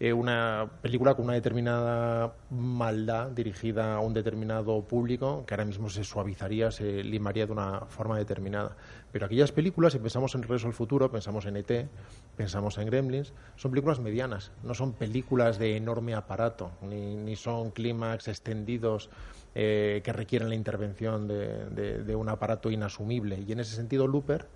Eh, 0.00 0.12
una 0.12 0.68
película 0.80 1.14
con 1.14 1.26
una 1.26 1.34
determinada 1.34 2.34
maldad 2.50 3.30
dirigida 3.30 3.94
a 3.94 4.00
un 4.00 4.12
determinado 4.12 4.82
público 4.82 5.44
que 5.46 5.54
ahora 5.54 5.64
mismo 5.64 5.88
se 5.88 6.02
suavizaría, 6.02 6.70
se 6.70 7.04
limaría 7.04 7.46
de 7.46 7.52
una 7.52 7.82
forma 7.82 8.18
determinada. 8.18 8.76
Pero 9.12 9.26
aquellas 9.26 9.52
películas, 9.52 9.92
si 9.92 9.98
pensamos 9.98 10.34
en 10.34 10.42
Regreso 10.42 10.66
al 10.66 10.72
Futuro, 10.72 11.10
pensamos 11.10 11.46
en 11.46 11.56
ET, 11.56 11.88
pensamos 12.36 12.78
en 12.78 12.86
Gremlins, 12.86 13.32
son 13.56 13.70
películas 13.70 14.00
medianas, 14.00 14.50
no 14.62 14.74
son 14.74 14.94
películas 14.94 15.58
de 15.58 15.76
enorme 15.76 16.14
aparato, 16.14 16.72
ni, 16.82 17.14
ni 17.14 17.36
son 17.36 17.70
clímax 17.70 18.28
extendidos 18.28 19.10
eh, 19.54 20.00
que 20.02 20.14
requieren 20.14 20.48
la 20.48 20.54
intervención 20.54 21.28
de, 21.28 22.14
un 22.16 22.28
aparato 22.30 22.70
inasumible. 22.70 23.44
Y 23.46 23.52
en 23.52 23.60
ese 23.60 23.76
sentido, 23.76 24.06
Looper 24.06 24.46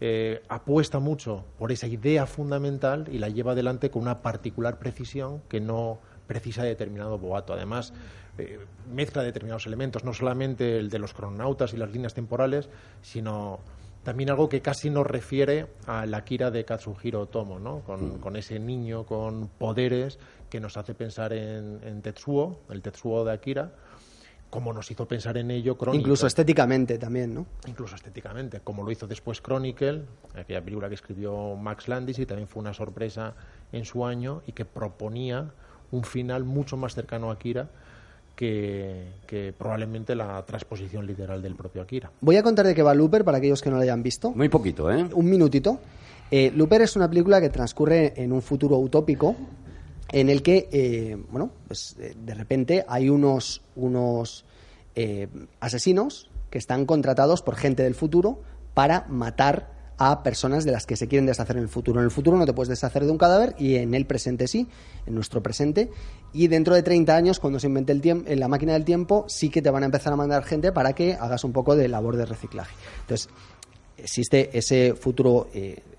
eh, 0.00 0.42
apuesta 0.48 0.98
mucho 0.98 1.44
por 1.58 1.72
esa 1.72 1.86
idea 1.86 2.26
fundamental 2.26 3.08
y 3.10 3.18
la 3.18 3.28
lleva 3.28 3.52
adelante 3.52 3.90
con 3.90 4.02
una 4.02 4.22
particular 4.22 4.78
precisión 4.78 5.42
que 5.48 5.60
no 5.60 5.98
precisa 6.26 6.62
de 6.62 6.70
determinado 6.70 7.18
boato. 7.18 7.54
Además, 7.54 7.92
eh, 8.38 8.58
mezcla 8.92 9.22
determinados 9.22 9.66
elementos, 9.66 10.04
no 10.04 10.12
solamente 10.12 10.78
el 10.78 10.90
de 10.90 10.98
los 10.98 11.14
cronautas 11.14 11.72
y 11.72 11.76
las 11.78 11.90
líneas 11.90 12.12
temporales, 12.12 12.68
sino 13.00 13.60
también 14.02 14.30
algo 14.30 14.48
que 14.48 14.60
casi 14.60 14.90
nos 14.90 15.06
refiere 15.06 15.66
a 15.86 16.06
la 16.06 16.24
Kira 16.24 16.50
de 16.50 16.64
Katsuhiro 16.64 17.22
Otomo, 17.22 17.58
¿no? 17.58 17.80
con, 17.80 18.18
con 18.18 18.36
ese 18.36 18.60
niño 18.60 19.04
con 19.04 19.48
poderes 19.48 20.18
que 20.48 20.60
nos 20.60 20.76
hace 20.76 20.94
pensar 20.94 21.32
en, 21.32 21.80
en 21.82 22.02
Tetsuo, 22.02 22.60
el 22.70 22.82
Tetsuo 22.82 23.24
de 23.24 23.32
Akira, 23.32 23.72
como 24.50 24.72
nos 24.72 24.90
hizo 24.90 25.06
pensar 25.06 25.36
en 25.38 25.50
ello 25.50 25.76
Chronicle 25.76 26.00
Incluso 26.00 26.26
estéticamente 26.26 26.98
también, 26.98 27.34
¿no? 27.34 27.46
incluso 27.66 27.94
estéticamente, 27.96 28.60
como 28.60 28.82
lo 28.82 28.90
hizo 28.90 29.06
después 29.06 29.42
Chronicle, 29.42 30.02
aquella 30.34 30.62
película 30.62 30.88
que 30.88 30.94
escribió 30.94 31.56
Max 31.56 31.88
Landis 31.88 32.18
y 32.18 32.26
también 32.26 32.48
fue 32.48 32.60
una 32.60 32.72
sorpresa 32.72 33.34
en 33.72 33.84
su 33.84 34.06
año 34.06 34.42
y 34.46 34.52
que 34.52 34.64
proponía 34.64 35.50
un 35.90 36.04
final 36.04 36.44
mucho 36.44 36.76
más 36.76 36.94
cercano 36.94 37.30
a 37.30 37.34
Akira 37.34 37.68
que, 38.34 39.12
que 39.26 39.54
probablemente 39.56 40.14
la 40.14 40.44
transposición 40.44 41.06
literal 41.06 41.42
del 41.42 41.54
propio 41.54 41.82
Akira. 41.82 42.10
Voy 42.20 42.36
a 42.36 42.42
contar 42.42 42.66
de 42.66 42.74
qué 42.74 42.82
va 42.82 42.94
Looper 42.94 43.24
para 43.24 43.38
aquellos 43.38 43.62
que 43.62 43.70
no 43.70 43.76
lo 43.76 43.82
hayan 43.82 44.02
visto. 44.02 44.30
Muy 44.30 44.48
poquito, 44.48 44.90
¿eh? 44.90 45.08
un 45.12 45.28
minutito. 45.28 45.80
Eh, 46.30 46.52
Looper 46.54 46.82
es 46.82 46.96
una 46.96 47.08
película 47.08 47.40
que 47.40 47.50
transcurre 47.50 48.12
en 48.16 48.32
un 48.32 48.42
futuro 48.42 48.76
utópico 48.78 49.36
en 50.16 50.30
el 50.30 50.42
que, 50.42 50.66
eh, 50.72 51.22
bueno, 51.30 51.50
pues 51.68 51.94
eh, 52.00 52.14
de 52.16 52.32
repente 52.32 52.86
hay 52.88 53.10
unos, 53.10 53.60
unos 53.74 54.46
eh, 54.94 55.28
asesinos 55.60 56.30
que 56.48 56.56
están 56.56 56.86
contratados 56.86 57.42
por 57.42 57.54
gente 57.54 57.82
del 57.82 57.94
futuro 57.94 58.40
para 58.72 59.04
matar 59.10 59.70
a 59.98 60.22
personas 60.22 60.64
de 60.64 60.72
las 60.72 60.86
que 60.86 60.96
se 60.96 61.06
quieren 61.06 61.26
deshacer 61.26 61.58
en 61.58 61.64
el 61.64 61.68
futuro. 61.68 62.00
En 62.00 62.06
el 62.06 62.10
futuro 62.10 62.38
no 62.38 62.46
te 62.46 62.54
puedes 62.54 62.70
deshacer 62.70 63.04
de 63.04 63.10
un 63.10 63.18
cadáver 63.18 63.54
y 63.58 63.74
en 63.74 63.92
el 63.92 64.06
presente 64.06 64.48
sí, 64.48 64.66
en 65.04 65.14
nuestro 65.14 65.42
presente. 65.42 65.90
Y 66.32 66.48
dentro 66.48 66.74
de 66.74 66.82
30 66.82 67.14
años, 67.14 67.38
cuando 67.38 67.60
se 67.60 67.66
invente 67.66 67.92
el 67.92 68.40
la 68.40 68.48
máquina 68.48 68.72
del 68.72 68.86
tiempo, 68.86 69.26
sí 69.28 69.50
que 69.50 69.60
te 69.60 69.68
van 69.68 69.82
a 69.82 69.86
empezar 69.86 70.14
a 70.14 70.16
mandar 70.16 70.44
gente 70.44 70.72
para 70.72 70.94
que 70.94 71.12
hagas 71.12 71.44
un 71.44 71.52
poco 71.52 71.76
de 71.76 71.88
labor 71.88 72.16
de 72.16 72.24
reciclaje. 72.24 72.74
Entonces, 73.02 73.28
existe 73.98 74.56
ese 74.56 74.94
futuro, 74.94 75.48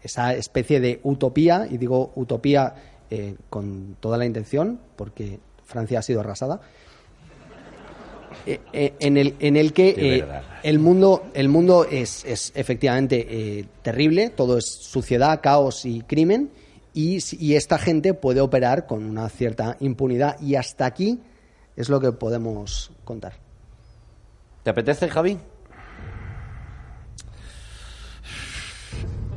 esa 0.01 0.33
especie 0.33 0.79
de 0.79 1.01
utopía, 1.03 1.67
y 1.69 1.77
digo 1.77 2.13
utopía 2.15 2.96
eh, 3.09 3.35
con 3.49 3.97
toda 3.99 4.17
la 4.17 4.25
intención, 4.25 4.79
porque 4.95 5.39
Francia 5.65 5.99
ha 5.99 6.01
sido 6.01 6.19
arrasada, 6.19 6.61
eh, 8.45 8.59
eh, 8.73 8.93
en, 8.99 9.17
el, 9.17 9.35
en 9.39 9.57
el 9.57 9.73
que 9.73 10.23
el 10.63 10.79
mundo, 10.79 11.25
el 11.33 11.49
mundo 11.49 11.85
es, 11.89 12.23
es 12.25 12.51
efectivamente 12.55 13.67
terrible, 13.81 14.29
todo 14.29 14.57
es 14.57 14.65
suciedad, 14.65 15.41
caos 15.41 15.85
y 15.85 16.01
crimen, 16.01 16.51
y, 16.93 17.19
y 17.39 17.55
esta 17.55 17.77
gente 17.77 18.13
puede 18.13 18.41
operar 18.41 18.85
con 18.85 19.03
una 19.03 19.29
cierta 19.29 19.77
impunidad, 19.79 20.39
y 20.41 20.55
hasta 20.55 20.85
aquí 20.85 21.19
es 21.75 21.89
lo 21.89 21.99
que 21.99 22.11
podemos 22.11 22.91
contar. 23.03 23.33
¿Te 24.63 24.71
apetece, 24.71 25.07
Javi? 25.07 25.37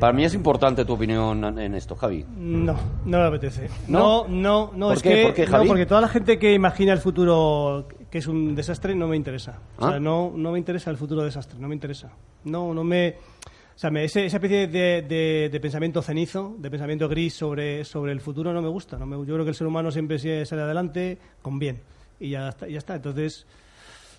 Para 0.01 0.13
mí 0.13 0.25
es 0.25 0.35
importante 0.35 0.85
tu 0.85 0.95
opinión 0.95 1.59
en 1.59 1.75
esto, 1.75 1.95
Javi. 1.95 2.25
No, 2.37 2.75
no 3.05 3.19
me 3.19 3.25
apetece. 3.25 3.69
¿No? 3.87 4.27
No, 4.27 4.29
no, 4.29 4.71
no. 4.75 4.89
¿Por 4.89 4.97
es 4.97 5.03
qué? 5.03 5.09
que 5.15 5.23
¿Por 5.25 5.35
qué, 5.35 5.45
no, 5.47 5.53
Javi? 5.53 5.69
porque 5.69 5.87
toda 5.87 6.01
la 6.01 6.09
gente 6.09 6.39
que 6.39 6.53
imagina 6.55 6.93
el 6.93 6.99
futuro 7.01 7.87
que 8.11 8.19
es 8.19 8.27
un 8.27 8.55
desastre 8.55 8.95
no 8.95 9.07
me 9.07 9.17
interesa. 9.17 9.61
O 9.79 9.85
¿Ah? 9.87 9.91
sea, 9.91 10.01
no, 10.01 10.33
no 10.35 10.53
me 10.53 10.59
interesa 10.59 10.91
el 10.91 10.97
futuro 10.97 11.23
desastre, 11.23 11.59
no 11.61 11.69
me 11.69 11.75
interesa. 11.75 12.11
No, 12.45 12.73
no 12.75 12.83
me. 12.83 13.11
O 13.11 13.79
sea, 13.81 13.91
me- 13.91 14.05
ese- 14.05 14.27
esa 14.27 14.39
especie 14.39 14.67
de, 14.67 15.03
de- 15.03 15.49
de 15.51 15.61
pensamiento 15.61 16.03
cenizo, 16.03 16.55
de 16.59 16.71
pensamiento 16.71 17.09
gris 17.09 17.35
sobre, 17.35 17.85
sobre 17.85 18.13
el 18.13 18.21
futuro 18.21 18.53
no 18.53 18.61
me 18.63 18.69
gusta. 18.69 18.99
No 18.99 19.07
me, 19.07 19.17
yo 19.19 19.25
creo 19.35 19.45
que 19.45 19.51
el 19.51 19.55
ser 19.55 19.67
humano 19.67 19.91
siempre 19.91 20.19
sale 20.45 20.63
adelante 20.63 21.19
con 21.43 21.59
bien. 21.59 21.81
Y 22.19 22.31
ya 22.31 22.49
está. 22.49 22.67
Ya 22.69 22.79
está. 22.79 22.97
Entonces. 22.97 23.47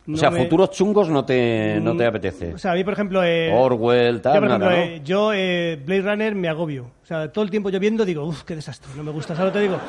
O 0.07 0.15
sea, 0.18 0.32
me- 0.32 0.40
futuros 0.44 0.72
chungos 0.72 1.10
no 1.10 1.23
te, 1.26 1.80
no 1.82 1.95
te 1.95 2.03
Mm, 2.06 2.07
apetece. 2.07 2.53
O 2.53 2.57
sea, 2.57 2.72
a 2.72 2.76
mí, 2.76 2.84
por 2.84 2.94
ejemplo. 2.94 3.23
eh, 3.23 3.52
Orwell, 3.53 4.22
tal, 4.22 4.34
yo, 4.36 4.40
por 4.40 4.49
nada, 4.49 4.65
¿no? 4.65 4.72
eh, 4.72 5.02
yo, 5.03 5.32
eh, 5.34 5.80
Blade 5.86 6.02
Runner 6.02 6.36
me 6.36 6.48
agobio. 6.49 6.91
O 7.03 7.06
sea, 7.06 7.32
todo 7.32 7.44
el 7.44 7.52
tiempo 7.52 7.69
yo 7.69 7.80
viendo 7.80 8.03
digo, 8.06 8.26
uff, 8.26 8.44
qué 8.44 8.56
desastre, 8.56 8.90
no 8.95 9.03
me 9.03 9.11
gusta, 9.11 9.36
¿sabes 9.36 9.49
lo 9.49 9.53
que 9.53 9.60
te 9.60 9.64
digo? 9.72 9.80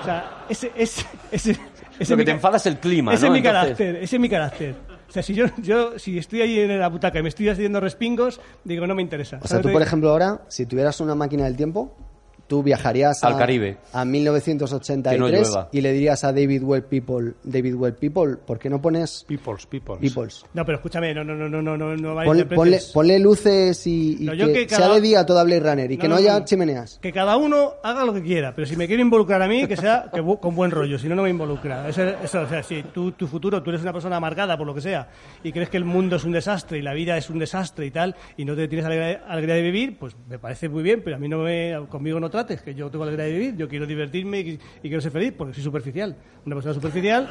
O 0.00 0.04
sea, 0.04 0.44
ese, 0.48 0.72
ese, 0.76 1.04
ese, 1.30 1.50
ese 1.98 2.12
Lo 2.12 2.16
que 2.16 2.22
mi 2.22 2.24
te 2.24 2.30
enfada 2.32 2.56
es 2.56 2.66
el 2.66 2.78
clima, 2.78 3.14
Ese 3.14 3.26
¿no? 3.28 3.34
es 3.34 3.40
mi 3.42 3.46
Entonces- 3.46 3.62
carácter, 3.62 3.96
ese 4.02 4.16
es 4.16 4.20
mi 4.20 4.28
carácter. 4.28 4.74
O 5.08 5.12
sea, 5.12 5.22
si 5.22 5.34
yo, 5.34 5.44
yo 5.58 5.98
si 5.98 6.16
estoy 6.16 6.40
ahí 6.40 6.58
en 6.60 6.78
la 6.80 6.88
butaca 6.88 7.18
y 7.18 7.22
me 7.22 7.28
estoy 7.28 7.48
haciendo 7.50 7.80
respingos, 7.80 8.40
digo, 8.64 8.86
no 8.86 8.94
me 8.94 9.02
interesa. 9.02 9.36
O 9.36 9.40
sea, 9.40 9.48
¿sabes 9.48 9.66
tú, 9.66 9.72
por 9.72 9.82
ejemplo, 9.82 10.08
ahora, 10.10 10.40
si 10.48 10.64
tuvieras 10.64 11.00
una 11.00 11.14
máquina 11.14 11.44
del 11.44 11.54
tiempo, 11.56 11.94
tú 12.52 12.62
viajarías 12.62 13.24
a, 13.24 13.28
Al 13.28 13.38
Caribe. 13.38 13.78
a 13.94 14.02
Que 14.02 14.08
1983 14.10 15.50
no 15.50 15.68
y 15.72 15.80
le 15.80 15.92
dirías 15.94 16.22
a 16.22 16.34
David 16.34 16.62
Well 16.62 16.82
People, 16.82 17.32
David 17.42 17.76
Well 17.76 17.94
People, 17.94 18.36
¿por 18.46 18.58
qué 18.58 18.68
no 18.68 18.78
pones 18.78 19.24
Peoples, 19.26 19.64
peoples. 19.64 20.00
Peoples? 20.00 20.44
No, 20.52 20.62
pero 20.66 20.76
escúchame, 20.76 21.14
no, 21.14 21.24
no, 21.24 21.34
no, 21.34 21.48
no, 21.48 21.62
no, 21.62 21.76
no, 21.78 21.96
no 21.96 22.24
Ponle, 22.26 22.44
ponle, 22.44 22.78
ponle 22.92 23.18
luces 23.18 23.86
y, 23.86 24.18
y 24.20 24.26
No, 24.26 24.34
yo 24.34 24.48
que, 24.48 24.66
que 24.66 24.74
sea 24.74 24.90
de 24.90 25.00
día 25.00 25.24
toda 25.24 25.44
Blade 25.44 25.60
Runner 25.60 25.92
y 25.92 25.96
que 25.96 26.08
no, 26.08 26.16
haya 26.16 26.40
no. 26.40 26.44
chimeneas. 26.44 26.98
Que 27.00 27.10
cada 27.10 27.38
uno 27.38 27.72
haga 27.82 28.04
lo 28.04 28.12
que 28.12 28.22
quiera, 28.22 28.54
pero 28.54 28.66
si 28.66 28.76
me 28.76 28.86
quiere 28.86 29.00
involucrar 29.00 29.40
a 29.40 29.48
mí, 29.48 29.66
que 29.66 29.78
sea 29.78 30.10
que 30.12 30.22
con 30.38 30.54
buen 30.54 30.70
rollo, 30.70 30.98
si 30.98 31.08
no, 31.08 31.14
no 31.14 31.22
me 31.22 31.30
involucra. 31.30 31.88
Eso, 31.88 32.02
eso, 32.02 32.42
o 32.42 32.48
sea, 32.48 32.62
si 32.62 32.82
tú, 32.82 33.12
tu 33.12 33.26
futuro, 33.26 33.62
tú 33.62 33.70
eres 33.70 33.80
una 33.80 33.94
persona 33.94 34.16
amargada 34.16 34.58
por 34.58 34.66
lo 34.66 34.74
que 34.74 34.82
sea, 34.82 35.08
y 35.42 35.52
crees 35.52 35.70
que 35.70 35.78
el 35.78 35.86
mundo 35.86 36.16
es 36.16 36.24
un 36.24 36.32
desastre 36.32 36.76
y 36.76 36.82
la 36.82 36.92
vida 36.92 37.16
es 37.16 37.30
un 37.30 37.38
desastre 37.38 37.86
y 37.86 37.90
tal, 37.90 38.14
y 38.36 38.44
no 38.44 38.54
te 38.54 38.68
tienes 38.68 38.84
alegría, 38.84 39.22
alegría 39.26 39.54
de 39.54 39.62
vivir, 39.62 39.98
pues 39.98 40.14
me 40.28 40.38
parece 40.38 40.68
muy 40.68 40.82
bien, 40.82 41.00
pero 41.02 41.16
a 41.16 41.18
mí 41.18 41.30
no 41.30 41.38
me, 41.38 41.86
conmigo 41.88 42.20
no 42.20 42.28
que 42.46 42.74
yo 42.74 42.90
tengo 42.90 43.04
alegría 43.04 43.26
de 43.26 43.32
vivir, 43.32 43.56
yo 43.56 43.68
quiero 43.68 43.86
divertirme 43.86 44.40
y, 44.40 44.50
y 44.52 44.58
quiero 44.82 45.00
ser 45.00 45.12
feliz, 45.12 45.32
porque 45.36 45.54
soy 45.54 45.62
superficial. 45.62 46.16
Una 46.44 46.56
persona 46.56 46.74
superficial, 46.74 47.28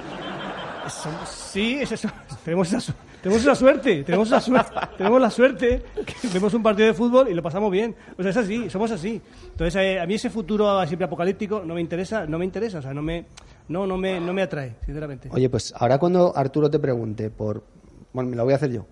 somos- 0.89 1.29
sí, 1.29 1.77
es 1.81 1.91
eso, 1.91 2.09
tenemos 2.45 2.71
esa, 2.73 2.93
tenemos 3.21 3.41
esa 3.43 3.55
suerte, 3.55 4.03
tenemos 4.03 4.27
esa 4.27 4.41
suerte, 4.41 4.71
tenemos 4.97 5.21
la 5.21 5.29
suerte 5.29 5.83
que 6.05 6.27
vemos 6.33 6.53
un 6.53 6.63
partido 6.63 6.87
de 6.87 6.93
fútbol 6.93 7.29
y 7.29 7.33
lo 7.33 7.43
pasamos 7.43 7.71
bien. 7.71 7.95
O 8.17 8.21
sea, 8.21 8.31
es 8.31 8.37
así, 8.37 8.69
somos 8.69 8.91
así. 8.91 9.21
Entonces, 9.51 9.75
eh, 9.81 9.99
a 9.99 10.05
mí 10.07 10.15
ese 10.15 10.29
futuro 10.29 10.85
siempre 10.87 11.05
apocalíptico 11.05 11.63
no 11.65 11.75
me 11.75 11.81
interesa, 11.81 12.25
no 12.25 12.39
me 12.39 12.45
interesa, 12.45 12.79
o 12.79 12.81
sea, 12.81 12.93
no 12.93 13.01
me, 13.01 13.25
no, 13.67 13.85
no 13.85 13.97
me, 13.97 14.19
no 14.19 14.33
me 14.33 14.41
atrae, 14.41 14.75
sinceramente. 14.85 15.29
Oye, 15.31 15.49
pues 15.49 15.73
ahora 15.77 15.97
cuando 15.99 16.35
Arturo 16.35 16.69
te 16.69 16.79
pregunte 16.79 17.29
por... 17.29 17.63
Bueno, 18.13 18.29
me 18.29 18.35
lo 18.35 18.43
voy 18.43 18.53
a 18.53 18.57
hacer 18.57 18.71
yo. 18.71 18.85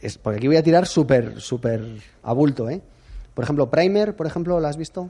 Es, 0.00 0.18
porque 0.18 0.38
aquí 0.38 0.46
voy 0.46 0.56
a 0.56 0.62
tirar 0.62 0.86
súper, 0.86 1.40
súper 1.40 1.82
a 2.22 2.32
bulto, 2.32 2.68
¿eh? 2.68 2.80
Por 3.40 3.44
ejemplo, 3.46 3.70
Primer, 3.70 4.14
por 4.16 4.26
ejemplo, 4.26 4.60
¿la 4.60 4.68
has 4.68 4.76
visto? 4.76 5.08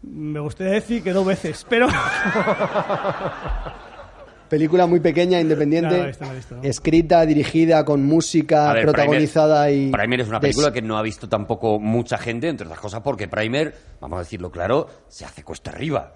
Me 0.00 0.40
gustaría 0.40 0.72
decir 0.72 1.02
que 1.02 1.12
dos 1.12 1.26
veces, 1.26 1.66
pero 1.68 1.86
Película 4.48 4.86
muy 4.86 5.00
pequeña, 5.00 5.38
independiente, 5.38 5.98
No, 5.98 6.06
visto, 6.06 6.24
visto, 6.34 6.56
no. 6.56 6.62
escrita, 6.62 7.26
dirigida, 7.26 7.84
con 7.84 8.06
música, 8.06 8.72
ver, 8.72 8.84
protagonizada 8.84 9.66
Primer, 9.66 9.88
y... 9.88 9.92
Primer 9.92 10.20
es 10.22 10.28
una 10.28 10.38
des- 10.38 10.48
película 10.54 10.72
que 10.72 10.80
no 10.80 10.96
ha 10.96 11.02
visto 11.02 11.28
tampoco 11.28 11.78
mucha 11.78 12.16
gente, 12.16 12.48
entre 12.48 12.66
otras 12.66 12.80
cosas 12.80 13.02
porque 13.02 13.28
Primer, 13.28 13.76
vamos 14.00 14.16
a 14.16 14.20
decirlo 14.20 14.50
claro, 14.50 14.88
se 15.08 15.26
hace 15.26 15.44
cuesta 15.44 15.72
arriba. 15.72 16.14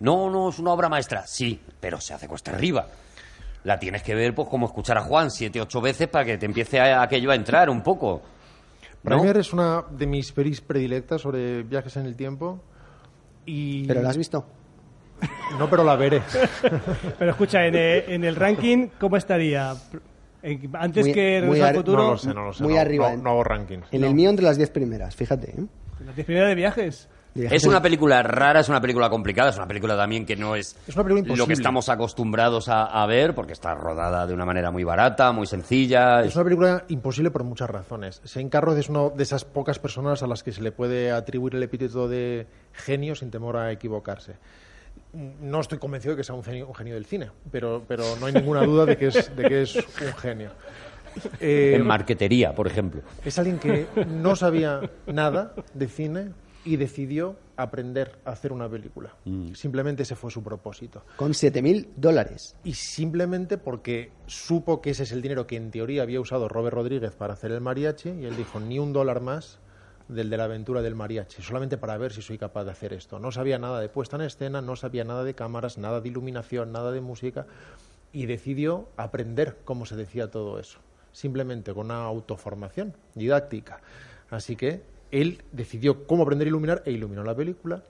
No, 0.00 0.30
no, 0.30 0.48
es 0.48 0.58
una 0.58 0.72
obra 0.72 0.88
maestra. 0.88 1.26
Sí, 1.26 1.60
pero 1.80 2.00
se 2.00 2.14
hace 2.14 2.28
cuesta 2.28 2.52
arriba. 2.52 2.86
La 3.64 3.78
tienes 3.78 4.02
que 4.02 4.14
ver 4.14 4.34
pues 4.34 4.48
como 4.48 4.64
escuchar 4.66 4.96
a 4.96 5.02
Juan 5.02 5.30
siete, 5.30 5.60
ocho 5.60 5.82
veces 5.82 6.08
para 6.08 6.24
que 6.24 6.38
te 6.38 6.46
empiece 6.46 6.80
a, 6.80 7.02
aquello 7.02 7.30
a 7.30 7.34
entrar 7.34 7.68
un 7.68 7.82
poco. 7.82 8.22
¿No? 9.04 9.18
Primer 9.18 9.36
es 9.36 9.52
una 9.52 9.84
de 9.90 10.06
mis 10.06 10.32
pelis 10.32 10.60
predilectas 10.60 11.20
sobre 11.20 11.62
viajes 11.62 11.96
en 11.96 12.06
el 12.06 12.16
tiempo. 12.16 12.60
Y... 13.46 13.86
¿Pero 13.86 14.02
la 14.02 14.10
has 14.10 14.16
visto? 14.16 14.46
No, 15.58 15.68
pero 15.70 15.84
la 15.84 15.94
veré. 15.94 16.20
Pero 17.18 17.30
escucha, 17.30 17.64
en, 17.64 17.74
eh, 17.76 18.04
en 18.08 18.24
el 18.24 18.34
ranking, 18.34 18.88
¿cómo 18.98 19.16
estaría? 19.16 19.74
Antes 20.72 21.04
Muy- 21.06 21.12
que 21.14 21.42
muy 21.46 21.60
al 21.60 21.76
Futuro, 21.76 22.02
No 22.02 22.10
lo 22.12 22.18
sé, 22.18 22.34
no 22.34 22.44
lo 22.46 22.52
sé. 22.52 22.64
Muy 22.64 22.74
no, 22.74 22.80
arriba, 22.80 23.08
No, 23.10 23.14
¿eh? 23.14 23.20
no 23.22 23.30
hago 23.30 23.44
rankings. 23.44 23.86
En 23.92 24.02
el 24.02 24.14
mío 24.14 24.30
entre 24.30 24.44
las 24.44 24.56
diez 24.56 24.70
primeras, 24.70 25.14
fíjate. 25.14 25.50
¿eh? 25.52 25.64
la 26.04 26.12
primera 26.12 26.48
de 26.48 26.54
viajes. 26.56 27.08
Es 27.34 27.64
una 27.64 27.80
película 27.82 28.22
rara, 28.22 28.60
es 28.60 28.68
una 28.68 28.80
película 28.80 29.08
complicada, 29.08 29.50
es 29.50 29.56
una 29.56 29.66
película 29.66 29.96
también 29.96 30.26
que 30.26 30.36
no 30.36 30.54
es, 30.54 30.76
Es 30.86 30.94
una 30.94 31.04
película 31.04 31.36
lo 31.36 31.46
que 31.46 31.52
estamos 31.54 31.88
acostumbrados 31.88 32.68
a, 32.68 32.84
a 32.84 33.06
ver, 33.06 33.34
porque 33.34 33.52
está 33.52 33.74
rodada 33.74 34.26
de 34.26 34.34
una 34.34 34.44
manera 34.44 34.70
muy 34.70 34.84
barata, 34.84 35.32
muy 35.32 35.46
sencilla. 35.46 36.22
Es 36.22 36.34
una 36.34 36.44
película 36.44 36.84
imposible 36.88 37.30
por 37.30 37.44
muchas 37.44 37.70
razones. 37.70 38.20
Shane 38.24 38.50
Carruth 38.50 38.78
es 38.78 38.88
una 38.88 39.08
de 39.10 39.22
esas 39.22 39.44
pocas 39.44 39.78
personas 39.78 40.22
a 40.22 40.26
las 40.26 40.42
que 40.42 40.52
se 40.52 40.62
le 40.62 40.72
puede 40.72 41.10
atribuir 41.12 41.54
el 41.54 41.62
epíteto 41.62 42.08
de 42.08 42.46
genio 42.72 43.14
sin 43.14 43.30
temor 43.30 43.56
a 43.56 43.72
equivocarse. 43.72 44.34
No 45.12 45.60
estoy 45.60 45.78
convencido 45.78 46.14
de 46.14 46.18
que 46.18 46.24
sea 46.24 46.34
un 46.34 46.42
genio, 46.42 46.66
un 46.68 46.74
genio 46.74 46.94
del 46.94 47.04
cine, 47.04 47.30
pero, 47.50 47.82
pero 47.86 48.04
no 48.18 48.26
hay 48.26 48.32
ninguna 48.32 48.62
duda 48.64 48.86
de 48.86 48.96
que 48.96 49.08
es, 49.08 49.34
de 49.36 49.44
que 49.44 49.62
es 49.62 49.76
un 49.76 50.12
genio. 50.16 50.50
Eh, 51.40 51.74
En 51.76 51.86
marquetería, 51.86 52.54
por 52.54 52.66
ejemplo. 52.66 53.02
es 53.22 53.38
alguien 53.38 53.58
que 53.58 53.86
no 54.08 54.34
sabía 54.34 54.80
nada 55.06 55.52
de 55.74 55.86
cine 55.86 56.30
y 56.64 56.76
decidió 56.76 57.36
aprender 57.56 58.18
a 58.24 58.30
hacer 58.30 58.52
una 58.52 58.68
película. 58.68 59.14
Simplemente 59.54 60.04
ese 60.04 60.14
fue 60.14 60.30
su 60.30 60.42
propósito. 60.42 61.04
Con 61.16 61.32
7.000 61.32 61.88
dólares. 61.96 62.56
Y 62.64 62.74
simplemente 62.74 63.58
porque 63.58 64.12
supo 64.26 64.80
que 64.80 64.90
ese 64.90 65.02
es 65.02 65.12
el 65.12 65.22
dinero 65.22 65.46
que 65.46 65.56
en 65.56 65.70
teoría 65.70 66.02
había 66.02 66.20
usado 66.20 66.48
Robert 66.48 66.74
Rodríguez 66.74 67.12
para 67.14 67.34
hacer 67.34 67.50
el 67.52 67.60
mariachi 67.60 68.10
y 68.10 68.24
él 68.24 68.36
dijo 68.36 68.60
ni 68.60 68.78
un 68.78 68.92
dólar 68.92 69.20
más 69.20 69.58
del 70.08 70.30
de 70.30 70.36
la 70.36 70.44
aventura 70.44 70.82
del 70.82 70.94
mariachi, 70.94 71.42
solamente 71.42 71.78
para 71.78 71.96
ver 71.96 72.12
si 72.12 72.22
soy 72.22 72.38
capaz 72.38 72.64
de 72.64 72.72
hacer 72.72 72.92
esto. 72.92 73.18
No 73.18 73.32
sabía 73.32 73.58
nada 73.58 73.80
de 73.80 73.88
puesta 73.88 74.16
en 74.16 74.22
escena, 74.22 74.60
no 74.60 74.76
sabía 74.76 75.04
nada 75.04 75.24
de 75.24 75.34
cámaras, 75.34 75.78
nada 75.78 76.00
de 76.00 76.08
iluminación, 76.08 76.72
nada 76.72 76.92
de 76.92 77.00
música 77.00 77.46
y 78.12 78.26
decidió 78.26 78.88
aprender 78.96 79.58
cómo 79.64 79.86
se 79.86 79.96
decía 79.96 80.30
todo 80.30 80.58
eso, 80.58 80.80
simplemente 81.12 81.72
con 81.72 81.86
una 81.86 82.04
autoformación 82.04 82.94
didáctica. 83.14 83.80
Así 84.30 84.56
que 84.56 84.82
él 85.12 85.42
decidió 85.52 86.06
cómo 86.06 86.24
aprender 86.24 86.46
a 86.46 86.50
iluminar 86.50 86.82
e 86.84 86.90
iluminó 86.90 87.22
la 87.22 87.34
película, 87.34 87.82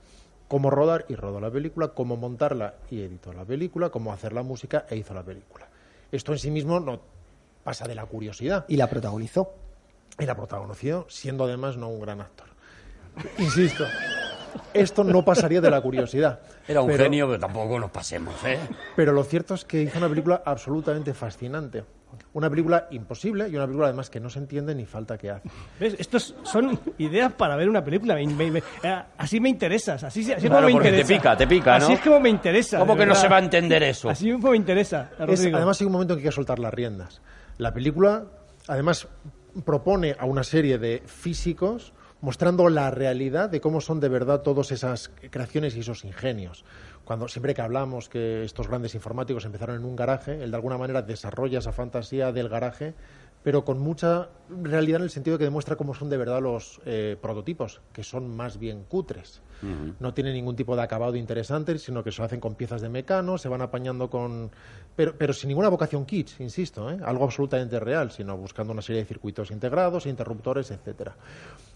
cómo 0.48 0.68
rodar 0.70 1.06
y 1.08 1.14
rodó 1.14 1.40
la 1.40 1.50
película, 1.50 1.88
cómo 1.88 2.16
montarla 2.16 2.74
y 2.90 3.00
editó 3.00 3.32
la 3.32 3.44
película, 3.44 3.88
cómo 3.88 4.12
hacer 4.12 4.34
la 4.34 4.42
música 4.42 4.84
e 4.90 4.96
hizo 4.96 5.14
la 5.14 5.22
película. 5.22 5.66
Esto 6.10 6.32
en 6.32 6.38
sí 6.38 6.50
mismo 6.50 6.78
no 6.78 7.00
pasa 7.64 7.86
de 7.88 7.94
la 7.94 8.04
curiosidad. 8.04 8.66
Y 8.68 8.76
la 8.76 8.88
protagonizó. 8.90 9.54
Y 10.18 10.26
la 10.26 10.34
protagonizó 10.36 11.06
siendo 11.08 11.44
además 11.44 11.78
no 11.78 11.88
un 11.88 12.00
gran 12.02 12.20
actor. 12.20 12.48
Insisto. 13.38 13.86
esto 14.74 15.04
no 15.04 15.24
pasaría 15.24 15.60
de 15.62 15.70
la 15.70 15.80
curiosidad. 15.80 16.40
Era 16.68 16.82
un 16.82 16.88
Pero- 16.88 17.04
genio, 17.04 17.26
pero 17.28 17.38
tampoco 17.38 17.78
nos 17.78 17.90
pasemos, 17.90 18.34
¿eh? 18.44 18.58
Pero 18.96 19.12
lo 19.12 19.24
cierto 19.24 19.54
es 19.54 19.64
que 19.64 19.82
hizo 19.82 19.96
una 19.98 20.08
película 20.08 20.42
absolutamente 20.44 21.14
fascinante. 21.14 21.84
Una 22.34 22.48
película 22.50 22.88
imposible 22.90 23.48
y 23.48 23.56
una 23.56 23.64
película 23.66 23.88
además 23.88 24.08
que 24.10 24.20
no 24.20 24.28
se 24.30 24.38
entiende 24.38 24.74
ni 24.74 24.86
falta 24.86 25.16
que 25.18 25.30
hace. 25.30 25.48
¿Ves? 25.80 25.96
Estos 25.98 26.34
son 26.44 26.78
ideas 26.98 27.32
para 27.32 27.56
ver 27.56 27.68
una 27.68 27.82
película. 27.84 28.14
Me- 28.14 28.26
me- 28.26 28.50
me- 28.50 28.62
eh, 28.82 29.02
así 29.18 29.40
me 29.40 29.48
interesas. 29.48 30.02
Así, 30.04 30.20
así 30.20 30.32
es 30.32 30.38
Claro, 30.40 30.54
como 30.56 30.66
me 30.66 30.72
porque 30.72 30.88
te 30.90 31.00
interesa. 31.00 31.20
pica, 31.22 31.36
te 31.36 31.46
pica, 31.46 31.78
¿no? 31.78 31.84
Así 31.84 31.92
es 31.94 32.00
como 32.00 32.20
me 32.20 32.28
interesa. 32.30 32.78
¿Cómo 32.78 32.94
que 32.94 33.00
no 33.06 33.10
verdad. 33.12 33.20
se 33.22 33.28
va 33.28 33.36
a 33.36 33.40
entender 33.40 33.82
eso? 33.82 34.10
Así 34.10 34.28
es 34.30 34.36
como 34.36 34.50
me 34.50 34.56
interesa. 34.56 35.10
Es- 35.28 35.46
además 35.46 35.80
hay 35.80 35.86
un 35.86 35.92
momento 35.92 36.14
en 36.14 36.20
que 36.20 36.24
hay 36.26 36.30
que 36.30 36.34
soltar 36.34 36.58
las 36.58 36.72
riendas. 36.72 37.20
La 37.58 37.72
película, 37.74 38.24
además, 38.68 39.08
propone 39.64 40.16
a 40.18 40.24
una 40.24 40.44
serie 40.44 40.78
de 40.78 41.02
físicos 41.06 41.92
mostrando 42.20 42.68
la 42.68 42.90
realidad 42.90 43.50
de 43.50 43.60
cómo 43.60 43.80
son 43.80 43.98
de 43.98 44.08
verdad 44.08 44.42
todas 44.42 44.70
esas 44.70 45.10
creaciones 45.30 45.74
y 45.76 45.80
esos 45.80 46.04
ingenios. 46.04 46.64
Cuando 47.04 47.28
siempre 47.28 47.54
que 47.54 47.62
hablamos 47.62 48.08
que 48.08 48.44
estos 48.44 48.68
grandes 48.68 48.94
informáticos 48.94 49.44
empezaron 49.44 49.76
en 49.76 49.84
un 49.84 49.96
garaje, 49.96 50.42
él 50.42 50.50
de 50.50 50.56
alguna 50.56 50.78
manera 50.78 51.02
desarrolla 51.02 51.58
esa 51.58 51.72
fantasía 51.72 52.32
del 52.32 52.48
garaje, 52.48 52.94
pero 53.42 53.64
con 53.64 53.80
mucha 53.80 54.28
realidad 54.48 55.00
en 55.00 55.04
el 55.04 55.10
sentido 55.10 55.36
de 55.36 55.40
que 55.40 55.44
demuestra 55.44 55.76
cómo 55.76 55.94
son 55.94 56.08
de 56.10 56.16
verdad 56.16 56.40
los 56.40 56.80
eh, 56.86 57.16
prototipos, 57.20 57.80
que 57.92 58.04
son 58.04 58.34
más 58.34 58.58
bien 58.58 58.84
cutres. 58.84 59.42
No 60.00 60.12
tienen 60.12 60.34
ningún 60.34 60.56
tipo 60.56 60.74
de 60.74 60.82
acabado 60.82 61.14
interesante, 61.14 61.78
sino 61.78 62.02
que 62.02 62.10
se 62.10 62.20
hacen 62.20 62.40
con 62.40 62.56
piezas 62.56 62.80
de 62.80 62.88
mecano, 62.88 63.38
se 63.38 63.48
van 63.48 63.62
apañando 63.62 64.10
con... 64.10 64.50
Pero, 64.96 65.16
pero 65.16 65.32
sin 65.32 65.48
ninguna 65.48 65.68
vocación 65.68 66.04
kitsch, 66.04 66.40
insisto, 66.40 66.90
¿eh? 66.90 66.98
algo 67.04 67.24
absolutamente 67.24 67.78
real, 67.78 68.10
sino 68.10 68.36
buscando 68.36 68.72
una 68.72 68.82
serie 68.82 69.02
de 69.02 69.06
circuitos 69.06 69.52
integrados, 69.52 70.06
interruptores, 70.06 70.72
etcétera. 70.72 71.14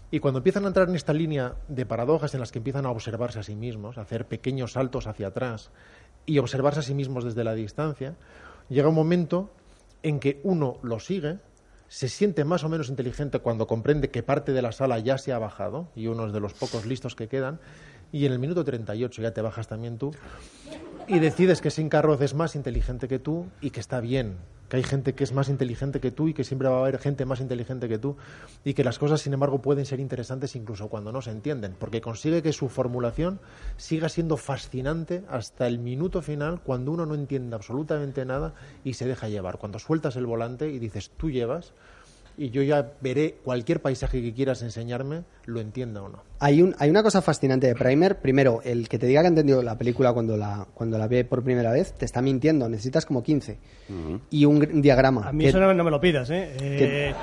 Y 0.09 0.19
cuando 0.19 0.37
empiezan 0.39 0.63
a 0.63 0.67
entrar 0.67 0.87
en 0.87 0.95
esta 0.95 1.13
línea 1.13 1.55
de 1.67 1.85
paradojas 1.85 2.33
en 2.33 2.39
las 2.39 2.51
que 2.51 2.59
empiezan 2.59 2.85
a 2.85 2.91
observarse 2.91 3.39
a 3.39 3.43
sí 3.43 3.55
mismos, 3.55 3.97
a 3.97 4.01
hacer 4.01 4.25
pequeños 4.25 4.73
saltos 4.73 5.05
hacia 5.05 5.27
atrás 5.27 5.69
y 6.25 6.37
observarse 6.37 6.79
a 6.79 6.83
sí 6.83 6.93
mismos 6.93 7.25
desde 7.25 7.43
la 7.43 7.53
distancia, 7.53 8.15
llega 8.69 8.87
un 8.87 8.95
momento 8.95 9.49
en 10.03 10.19
que 10.19 10.39
uno 10.43 10.77
lo 10.81 10.99
sigue, 10.99 11.39
se 11.89 12.07
siente 12.07 12.45
más 12.45 12.63
o 12.63 12.69
menos 12.69 12.89
inteligente 12.89 13.39
cuando 13.39 13.67
comprende 13.67 14.09
que 14.09 14.23
parte 14.23 14.53
de 14.53 14.61
la 14.61 14.71
sala 14.71 14.99
ya 14.99 15.17
se 15.17 15.33
ha 15.33 15.39
bajado 15.39 15.89
y 15.95 16.07
uno 16.07 16.27
es 16.27 16.33
de 16.33 16.39
los 16.39 16.53
pocos 16.53 16.85
listos 16.85 17.15
que 17.15 17.27
quedan, 17.27 17.59
y 18.11 18.25
en 18.25 18.31
el 18.31 18.39
minuto 18.39 18.63
38 18.63 19.21
ya 19.21 19.33
te 19.33 19.41
bajas 19.41 19.67
también 19.67 19.97
tú 19.97 20.13
y 21.07 21.19
decides 21.19 21.61
que 21.61 21.71
Sin 21.71 21.87
Carroz 21.87 22.21
es 22.21 22.33
más 22.33 22.55
inteligente 22.55 23.07
que 23.07 23.17
tú 23.17 23.47
y 23.61 23.69
que 23.69 23.79
está 23.79 24.01
bien, 24.01 24.37
que 24.67 24.75
hay 24.75 24.83
gente 24.83 25.15
que 25.15 25.23
es 25.23 25.31
más 25.31 25.47
inteligente 25.47 26.01
que 26.01 26.11
tú 26.11 26.27
y 26.27 26.33
que 26.33 26.43
siempre 26.43 26.67
va 26.67 26.77
a 26.77 26.79
haber 26.79 26.99
gente 26.99 27.25
más 27.25 27.39
inteligente 27.39 27.87
que 27.87 27.97
tú 27.97 28.17
y 28.65 28.73
que 28.73 28.83
las 28.83 28.99
cosas, 28.99 29.21
sin 29.21 29.33
embargo, 29.33 29.61
pueden 29.61 29.85
ser 29.85 30.01
interesantes 30.01 30.55
incluso 30.55 30.89
cuando 30.89 31.13
no 31.13 31.21
se 31.21 31.31
entienden, 31.31 31.75
porque 31.79 32.01
consigue 32.01 32.41
que 32.41 32.51
su 32.51 32.67
formulación 32.67 33.39
siga 33.77 34.09
siendo 34.09 34.35
fascinante 34.35 35.23
hasta 35.29 35.67
el 35.67 35.79
minuto 35.79 36.21
final 36.21 36.59
cuando 36.61 36.91
uno 36.91 37.05
no 37.05 37.15
entiende 37.15 37.55
absolutamente 37.55 38.25
nada 38.25 38.53
y 38.83 38.93
se 38.93 39.07
deja 39.07 39.29
llevar. 39.29 39.59
Cuando 39.59 39.79
sueltas 39.79 40.17
el 40.17 40.25
volante 40.25 40.69
y 40.69 40.79
dices, 40.79 41.11
tú 41.15 41.31
llevas 41.31 41.73
y 42.37 42.51
yo 42.51 42.61
ya 42.61 42.93
veré 43.01 43.37
cualquier 43.43 43.81
paisaje 43.81 44.21
que 44.21 44.33
quieras 44.33 44.61
enseñarme, 44.61 45.23
lo 45.45 45.59
entienda 45.59 46.01
o 46.03 46.09
no. 46.09 46.23
Hay, 46.39 46.61
un, 46.61 46.75
hay 46.77 46.89
una 46.89 47.01
cosa 47.01 47.21
fascinante 47.21 47.65
de 47.67 47.73
Primer. 47.75 48.19
Primero, 48.19 48.61
el 48.63 48.87
que 48.87 48.99
te 48.99 49.07
diga 49.07 49.21
que 49.21 49.27
ha 49.27 49.29
entendido 49.29 49.63
la 49.63 49.77
película 49.77 50.13
cuando 50.13 50.37
la, 50.37 50.67
cuando 50.73 50.97
la 50.99 51.07
ve 51.07 51.25
por 51.25 51.43
primera 51.43 51.71
vez, 51.71 51.93
te 51.93 52.05
está 52.05 52.21
mintiendo. 52.21 52.69
Necesitas 52.69 53.05
como 53.07 53.23
15. 53.23 53.57
Y 54.29 54.45
un 54.45 54.61
gr- 54.61 54.81
diagrama. 54.81 55.27
A 55.27 55.33
mí 55.33 55.45
que, 55.45 55.49
eso 55.49 55.59
no, 55.59 55.73
no 55.73 55.83
me 55.83 55.89
lo 55.91 55.99
pidas, 55.99 56.29
¿eh? 56.29 56.53
que- 56.59 57.09
Eh, 57.09 57.15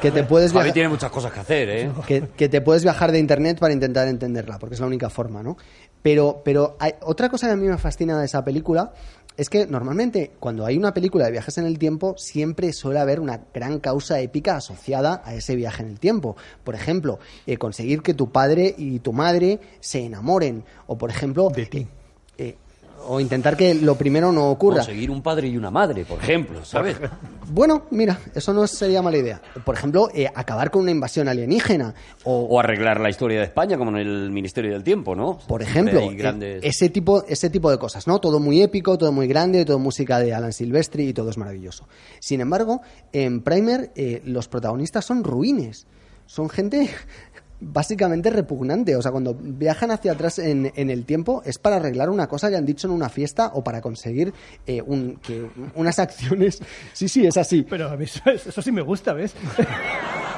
que 0.00 0.10
te 0.10 0.24
puedes 0.24 0.52
viajar, 0.52 0.72
tiene 0.72 0.88
muchas 0.88 1.12
cosas 1.12 1.30
que 1.32 1.38
hacer, 1.40 1.68
¿eh? 1.68 1.90
que, 2.08 2.24
que 2.36 2.48
te 2.48 2.60
puedes 2.60 2.82
viajar 2.82 3.12
de 3.12 3.20
internet 3.20 3.60
para 3.60 3.72
intentar 3.72 4.08
entenderla, 4.08 4.58
porque 4.58 4.74
es 4.74 4.80
la 4.80 4.86
única 4.88 5.08
forma, 5.10 5.44
¿no? 5.44 5.56
Pero, 6.02 6.42
pero 6.44 6.76
hay, 6.80 6.94
otra 7.02 7.28
cosa 7.28 7.46
que 7.46 7.52
a 7.52 7.56
mí 7.56 7.68
me 7.68 7.78
fascina 7.78 8.18
de 8.18 8.24
esa 8.24 8.44
película 8.44 8.92
es 9.36 9.48
que 9.48 9.66
normalmente 9.66 10.32
cuando 10.38 10.66
hay 10.66 10.76
una 10.76 10.94
película 10.94 11.24
de 11.24 11.32
viajes 11.32 11.58
en 11.58 11.66
el 11.66 11.78
tiempo 11.78 12.14
siempre 12.18 12.72
suele 12.72 13.00
haber 13.00 13.20
una 13.20 13.40
gran 13.52 13.80
causa 13.80 14.20
épica 14.20 14.56
asociada 14.56 15.22
a 15.24 15.34
ese 15.34 15.56
viaje 15.56 15.82
en 15.82 15.90
el 15.90 16.00
tiempo. 16.00 16.36
Por 16.64 16.74
ejemplo, 16.74 17.18
eh, 17.46 17.56
conseguir 17.56 18.02
que 18.02 18.14
tu 18.14 18.30
padre 18.30 18.74
y 18.76 18.98
tu 18.98 19.12
madre 19.12 19.60
se 19.80 20.04
enamoren. 20.04 20.64
O 20.86 20.98
por 20.98 21.10
ejemplo... 21.10 21.50
De 21.50 21.66
ti. 21.66 21.78
eh, 21.78 21.86
eh, 22.38 22.56
o 23.06 23.20
intentar 23.20 23.56
que 23.56 23.74
lo 23.74 23.96
primero 23.96 24.32
no 24.32 24.50
ocurra. 24.50 24.78
Conseguir 24.78 25.10
un 25.10 25.22
padre 25.22 25.48
y 25.48 25.56
una 25.56 25.70
madre, 25.70 26.04
por 26.04 26.18
ejemplo, 26.18 26.64
¿sabes? 26.64 26.96
Bueno, 27.50 27.84
mira, 27.90 28.18
eso 28.34 28.52
no 28.52 28.66
sería 28.66 29.02
mala 29.02 29.18
idea. 29.18 29.42
Por 29.64 29.74
ejemplo, 29.74 30.08
eh, 30.14 30.28
acabar 30.34 30.70
con 30.70 30.82
una 30.82 30.90
invasión 30.90 31.28
alienígena. 31.28 31.94
O, 32.24 32.46
O 32.50 32.60
arreglar 32.60 33.00
la 33.00 33.10
historia 33.10 33.38
de 33.38 33.44
España, 33.44 33.76
como 33.76 33.90
en 33.90 33.96
el 33.98 34.30
Ministerio 34.30 34.72
del 34.72 34.82
Tiempo, 34.82 35.14
¿no? 35.14 35.38
por 35.46 35.62
ejemplo, 35.62 36.00
eh, 36.00 36.14
grandes... 36.14 36.64
ese, 36.64 36.88
tipo, 36.88 37.24
ese 37.26 37.50
tipo 37.50 37.70
de 37.70 37.78
cosas, 37.78 38.06
¿no? 38.06 38.20
Todo 38.20 38.40
muy 38.40 38.62
épico, 38.62 38.96
todo 38.96 39.12
muy 39.12 39.26
grande, 39.26 39.64
todo 39.64 39.78
música 39.78 40.18
de 40.18 40.32
Alan 40.34 40.52
Silvestri 40.52 41.08
y 41.08 41.12
todo 41.12 41.30
es 41.30 41.38
maravilloso. 41.38 41.88
Sin 42.20 42.40
embargo, 42.40 42.80
en 43.12 43.42
Primer 43.42 43.92
eh, 43.96 44.22
los 44.24 44.48
protagonistas 44.48 45.04
son 45.04 45.24
ruines. 45.24 45.86
Son 46.26 46.48
gente 46.48 46.88
básicamente 47.62 48.28
repugnante. 48.30 48.96
O 48.96 49.02
sea, 49.02 49.10
cuando 49.12 49.34
viajan 49.34 49.90
hacia 49.90 50.12
atrás 50.12 50.38
en, 50.38 50.72
en 50.74 50.90
el 50.90 51.04
tiempo 51.04 51.42
es 51.44 51.58
para 51.58 51.76
arreglar 51.76 52.10
una 52.10 52.26
cosa 52.26 52.50
que 52.50 52.56
han 52.56 52.66
dicho 52.66 52.86
en 52.88 52.92
una 52.92 53.08
fiesta 53.08 53.52
o 53.54 53.62
para 53.64 53.80
conseguir 53.80 54.32
eh, 54.66 54.82
un- 54.82 55.16
que, 55.22 55.48
unas 55.74 55.98
acciones. 55.98 56.60
Sí, 56.92 57.08
sí, 57.08 57.26
es 57.26 57.36
así. 57.36 57.62
pero 57.62 57.88
a 57.88 57.96
mí 57.96 58.04
eso, 58.04 58.20
eso 58.30 58.60
sí 58.62 58.72
me 58.72 58.82
gusta, 58.82 59.12
¿ves? 59.12 59.34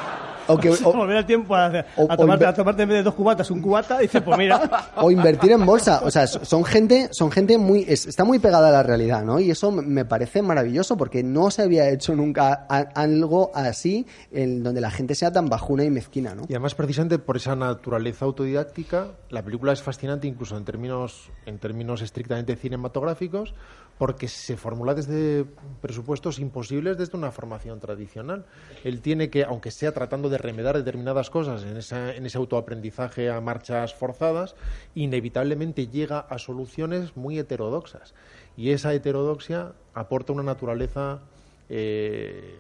O 0.49 0.57
que- 0.59 0.71
o- 0.85 0.93
Volver 0.93 1.17
al 1.19 1.27
tiempo 1.27 1.55
a, 1.55 1.67
a 1.67 1.85
o- 1.97 2.05
o 2.13 2.17
tomarte, 2.17 2.47
a 2.47 2.55
tomarte 2.55 2.83
en 2.83 2.89
vez 2.89 2.99
de 2.99 3.03
dos 3.05 3.15
cubatas 3.15 3.51
un 3.51 3.61
cubata, 3.61 3.99
dice, 3.99 4.21
pues 4.21 4.37
mira, 4.39 4.89
o 4.97 5.11
invertir 5.11 5.53
en 5.53 5.65
bolsa. 5.67 6.01
O 6.05 6.11
sea, 6.11 6.27
son 6.27 6.65
gente, 6.65 7.09
son 7.13 7.31
gente 7.31 7.59
muy, 7.59 7.85
es- 7.89 8.07
está 8.07 8.25
muy 8.25 8.39
pegada 8.39 8.69
a 8.69 8.73
la 8.73 8.83
realidad, 8.83 9.23
¿no? 9.25 9.41
Y 9.41 9.51
eso 9.51 9.71
me- 9.71 9.83
me 9.83 10.05
parece 10.05 10.43
maravilloso 10.43 10.97
porque 10.97 11.23
no 11.23 11.51
se 11.51 11.63
había 11.63 11.89
hecho 11.91 12.15
nunca 12.15 12.67
a- 12.69 12.79
algo 12.95 13.51
así 13.55 14.07
en 14.33 14.63
donde 14.63 14.81
la 14.81 14.91
gente 14.91 15.15
sea 15.15 15.33
tan 15.33 15.49
bajuna 15.49 15.85
y 15.85 15.91
mezquina, 15.91 16.35
¿no? 16.35 16.43
Y 16.49 16.53
además, 16.53 16.75
precisamente 16.75 17.19
por 17.19 17.37
esa 17.37 17.57
naturaleza 17.57 18.25
autodidáctica, 18.25 19.09
la 19.31 19.43
película 19.43 19.73
es 19.73 19.83
fascinante 19.83 20.27
incluso 20.27 20.57
en 20.57 20.65
términos, 20.65 21.31
en 21.47 21.59
términos 21.59 22.03
estrictamente 22.03 22.57
cinematográficos, 22.57 23.55
porque 23.99 24.27
se 24.27 24.57
formula 24.57 24.93
desde 24.95 25.45
presupuestos 25.81 26.39
imposibles 26.41 26.99
desde 26.99 27.17
una 27.17 27.31
formación 27.31 27.79
tradicional. 27.79 28.45
Él 28.83 29.01
tiene 29.01 29.31
que, 29.31 29.45
aunque 29.45 29.71
sea 29.71 29.93
tratando 29.93 30.29
de 30.29 30.39
remedar 30.39 30.77
determinadas 30.77 31.31
cosas 31.31 31.63
en, 31.63 31.77
esa- 31.77 32.15
en 32.15 32.27
ese 32.27 32.39
autoaprendizaje 32.39 33.31
a 33.31 33.41
marchas 33.41 33.95
forzadas, 33.95 34.57
inevitablemente 34.95 35.87
llega 35.87 36.19
a 36.19 36.39
soluciones 36.39 37.17
muy 37.17 37.39
heterodoxas. 37.39 38.15
Y 38.57 38.71
esa 38.71 38.93
heterodoxia 38.95 39.73
aporta 39.95 40.33
una 40.33 40.43
naturaleza 40.43 41.21
eh, 41.69 42.59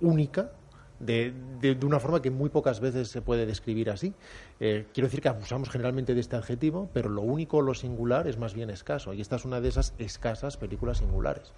única 0.00 0.52
de, 1.00 1.32
de- 1.60 1.78
una 1.86 2.00
forma 2.00 2.22
que 2.22 2.30
muy 2.30 2.48
pocas 2.50 2.80
veces 2.80 3.08
se 3.08 3.20
puede 3.22 3.46
describir 3.46 3.90
así. 3.90 4.12
Eh, 4.60 4.86
quiero 4.94 5.06
decir 5.08 5.20
que 5.20 5.28
abusamos 5.28 5.68
generalmente 5.70 6.14
de 6.14 6.20
este 6.20 6.36
adjetivo, 6.36 6.88
pero 6.92 7.08
lo 7.08 7.22
único, 7.22 7.60
lo 7.62 7.74
singular, 7.74 8.26
es 8.26 8.38
más 8.38 8.54
bien 8.54 8.70
escaso. 8.70 9.12
Y 9.12 9.20
esta 9.20 9.36
es 9.36 9.44
una 9.44 9.60
de 9.60 9.68
esas 9.68 9.92
escasas 9.98 10.56
películas 10.56 10.98
singulares. 10.98 11.52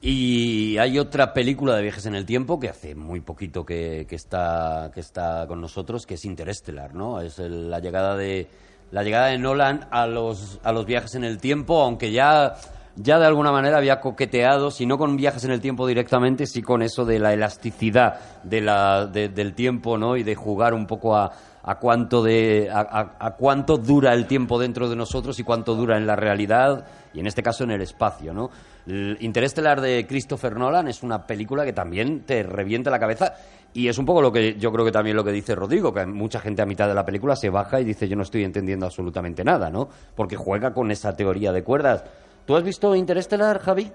Y 0.00 0.78
hay 0.78 0.98
otra 0.98 1.34
película 1.34 1.74
de 1.74 1.82
viajes 1.82 2.06
en 2.06 2.14
el 2.14 2.24
tiempo 2.24 2.60
que 2.60 2.68
hace 2.68 2.94
muy 2.94 3.20
poquito 3.20 3.66
que, 3.66 4.06
que 4.08 4.14
está, 4.14 4.92
que 4.94 5.00
está 5.00 5.44
con 5.48 5.60
nosotros, 5.60 6.06
que 6.06 6.14
es 6.14 6.24
Interestelar, 6.24 6.94
¿no? 6.94 7.20
Es 7.20 7.38
el- 7.40 7.68
la 7.68 7.80
llegada 7.80 8.16
de 8.16 8.46
la 8.92 9.02
llegada 9.02 9.26
de 9.26 9.38
Nolan 9.38 9.86
a 9.90 10.06
los, 10.06 10.60
a 10.62 10.72
los 10.72 10.86
viajes 10.86 11.14
en 11.16 11.24
el 11.24 11.38
tiempo, 11.38 11.82
aunque 11.82 12.10
ya, 12.12 12.56
ya 13.00 13.18
de 13.18 13.26
alguna 13.26 13.52
manera 13.52 13.78
había 13.78 14.00
coqueteado, 14.00 14.70
si 14.70 14.84
no 14.86 14.98
con 14.98 15.16
viajes 15.16 15.44
en 15.44 15.52
el 15.52 15.60
tiempo 15.60 15.86
directamente, 15.86 16.46
sí 16.46 16.62
con 16.62 16.82
eso 16.82 17.04
de 17.04 17.18
la 17.18 17.32
elasticidad 17.32 18.18
de 18.42 18.60
la, 18.60 19.06
de- 19.06 19.28
del 19.28 19.54
tiempo, 19.54 19.96
¿no? 19.98 20.16
Y 20.16 20.22
de 20.22 20.34
jugar 20.34 20.74
un 20.74 20.86
poco 20.86 21.16
a, 21.16 21.30
a 21.62 21.78
cuánto 21.78 22.22
de 22.22 22.68
a, 22.72 23.14
a- 23.20 23.30
cuánto 23.36 23.76
dura 23.78 24.12
el 24.14 24.26
tiempo 24.26 24.58
dentro 24.58 24.88
de 24.88 24.96
nosotros 24.96 25.38
y 25.38 25.44
cuánto 25.44 25.74
dura 25.74 25.96
en 25.96 26.06
la 26.06 26.16
realidad 26.16 26.86
y 27.14 27.20
en 27.20 27.26
este 27.26 27.42
caso 27.42 27.64
en 27.64 27.70
el 27.70 27.82
espacio, 27.82 28.32
¿no? 28.34 28.50
El 28.86 29.16
Interestelar 29.20 29.80
de 29.80 30.06
Christopher 30.08 30.56
Nolan 30.56 30.88
es 30.88 31.02
una 31.02 31.26
película 31.26 31.64
que 31.64 31.72
también 31.74 32.20
te 32.24 32.42
revienta 32.42 32.90
la 32.90 32.98
cabeza 32.98 33.34
y 33.74 33.86
es 33.88 33.98
un 33.98 34.06
poco 34.06 34.22
lo 34.22 34.32
que 34.32 34.54
yo 34.58 34.72
creo 34.72 34.84
que 34.84 34.92
también 34.92 35.14
lo 35.14 35.22
que 35.24 35.30
dice 35.30 35.54
Rodrigo, 35.54 35.92
que 35.92 36.06
mucha 36.06 36.40
gente 36.40 36.62
a 36.62 36.66
mitad 36.66 36.88
de 36.88 36.94
la 36.94 37.04
película 37.04 37.36
se 37.36 37.50
baja 37.50 37.80
y 37.80 37.84
dice 37.84 38.08
yo 38.08 38.16
no 38.16 38.22
estoy 38.22 38.44
entendiendo 38.44 38.86
absolutamente 38.86 39.44
nada, 39.44 39.70
¿no? 39.70 39.88
Porque 40.16 40.36
juega 40.36 40.72
con 40.72 40.90
esa 40.90 41.14
teoría 41.14 41.52
de 41.52 41.62
cuerdas. 41.62 42.02
¿Tú 42.48 42.56
has 42.56 42.64
visto 42.64 42.96
Interestelar, 42.96 43.60
Javi? 43.60 43.92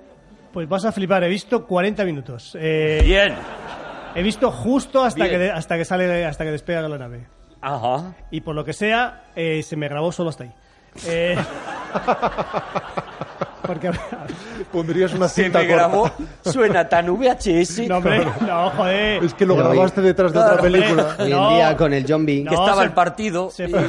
pues 0.54 0.70
vas 0.70 0.86
a 0.86 0.92
flipar. 0.92 1.24
He 1.24 1.28
visto 1.28 1.66
40 1.66 2.06
minutos. 2.06 2.56
Eh, 2.60 3.02
Bien. 3.04 3.34
he 4.14 4.22
visto 4.22 4.52
justo 4.52 5.04
hasta 5.04 5.26
Bien. 5.26 5.40
que, 5.40 5.50
hasta 5.50 5.76
que 5.76 5.84
sale, 5.86 6.24
hasta 6.24 6.44
que 6.44 6.52
despega 6.52 6.88
la 6.88 7.00
nave. 7.00 7.26
Ajá. 7.60 8.14
Y 8.30 8.42
por 8.42 8.54
lo 8.54 8.64
que 8.64 8.74
sea, 8.74 9.24
eh, 9.36 9.64
se 9.64 9.76
me 9.76 9.88
grabó 9.88 10.12
solo 10.12 10.30
hasta 10.30 10.44
ahí. 10.44 10.54
Eh, 11.06 11.38
Porque, 13.66 13.92
Pondrías 14.74 15.14
una 15.14 15.30
Se 15.30 15.44
cinta 15.44 15.60
me 15.60 15.68
corta. 15.70 15.84
grabó, 15.88 16.12
suena 16.44 16.90
tan 16.90 17.08
VHS. 17.10 17.88
no, 17.88 17.98
hombre, 17.98 18.26
no, 18.42 18.70
joder. 18.72 19.24
Es 19.24 19.34
que 19.34 19.46
lo 19.46 19.56
Pero 19.56 19.70
grabaste 19.70 20.02
hoy- 20.02 20.08
detrás 20.08 20.34
de 20.34 20.40
Claro, 20.40 20.52
otra 20.56 20.64
película. 20.64 21.16
Hoy 21.18 21.32
en 21.32 21.50
día 21.56 21.78
con 21.78 21.94
el 21.94 22.06
zombie. 22.06 22.44
No, 22.44 22.50
que 22.50 22.56
estaba 22.56 22.80
se- 22.82 22.84
el 22.84 22.92
partido. 22.92 23.50
Se 23.52 23.70
fue, 23.70 23.88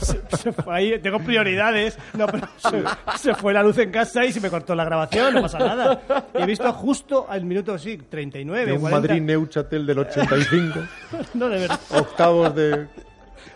se- 0.00 0.36
se 0.38 0.52
fue 0.52 0.74
ahí, 0.74 0.98
tengo 0.98 1.20
prioridades. 1.20 1.96
No, 2.14 2.26
pero 2.26 2.48
se, 2.56 2.82
se 3.18 3.34
fue 3.36 3.52
la 3.52 3.62
luz 3.62 3.78
en 3.78 3.92
casa 3.92 4.24
y 4.24 4.32
se 4.32 4.40
me 4.40 4.50
cortó 4.50 4.74
la 4.74 4.84
grabación, 4.84 5.34
no 5.34 5.42
pasa 5.42 5.58
nada. 5.60 6.00
Y 6.36 6.42
he 6.42 6.46
visto 6.46 6.72
justo 6.72 7.26
al 7.28 7.44
minuto, 7.44 7.78
sí, 7.78 7.98
39, 7.98 8.66
De 8.66 8.72
un 8.72 8.80
40. 8.80 9.06
Madrid 9.06 9.22
Neuchatel 9.22 9.86
del 9.86 9.98
85, 10.00 10.80
No, 11.34 11.48
de 11.48 11.60
verdad. 11.60 11.78
octavos 11.90 12.52
de 12.56 12.88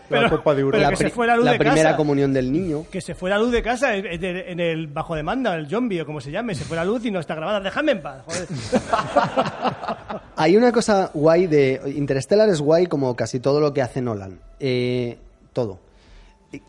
la 0.09 0.17
Pero- 0.19 0.29
Copa 0.37 0.51
de 0.55 0.63
pero 0.63 0.77
Europa. 0.77 0.89
que 0.91 0.95
se 0.95 1.09
fue 1.09 1.27
la 1.27 1.35
luz 1.35 1.45
de 1.45 1.57
primera 1.57 1.83
casa. 1.83 1.97
comunión 1.97 2.31
del 2.33 2.51
niño. 2.51 2.85
Que 2.91 3.01
se 3.01 3.13
fue 3.15 3.29
la 3.29 3.37
luz 3.37 3.51
de 3.51 3.61
casa 3.61 3.95
en, 3.95 4.05
el- 4.05 4.23
en 4.23 4.59
el 4.59 4.87
bajo 4.87 5.15
demanda, 5.15 5.55
el 5.55 5.67
zombie 5.69 6.01
o 6.01 6.05
como 6.05 6.21
se 6.21 6.31
llame. 6.31 6.55
Se 6.55 6.63
fue 6.63 6.77
la 6.77 6.85
luz 6.85 7.03
y 7.05 7.11
no 7.11 7.19
está 7.19 7.35
grabada. 7.35 7.59
Déjame 7.59 7.91
en 7.93 8.01
paz, 8.01 8.23
joder. 8.25 8.47
Hay 10.35 10.55
una 10.55 10.71
cosa 10.71 11.11
guay 11.13 11.47
de 11.47 11.81
Interstellar 11.95 12.47
es 12.49 12.61
guay 12.61 12.85
como 12.87 13.15
casi 13.15 13.39
todo 13.39 13.59
lo 13.59 13.73
que 13.73 13.81
hace 13.81 14.01
Nolan. 14.01 14.39
Eh, 14.59 15.17
todo. 15.53 15.79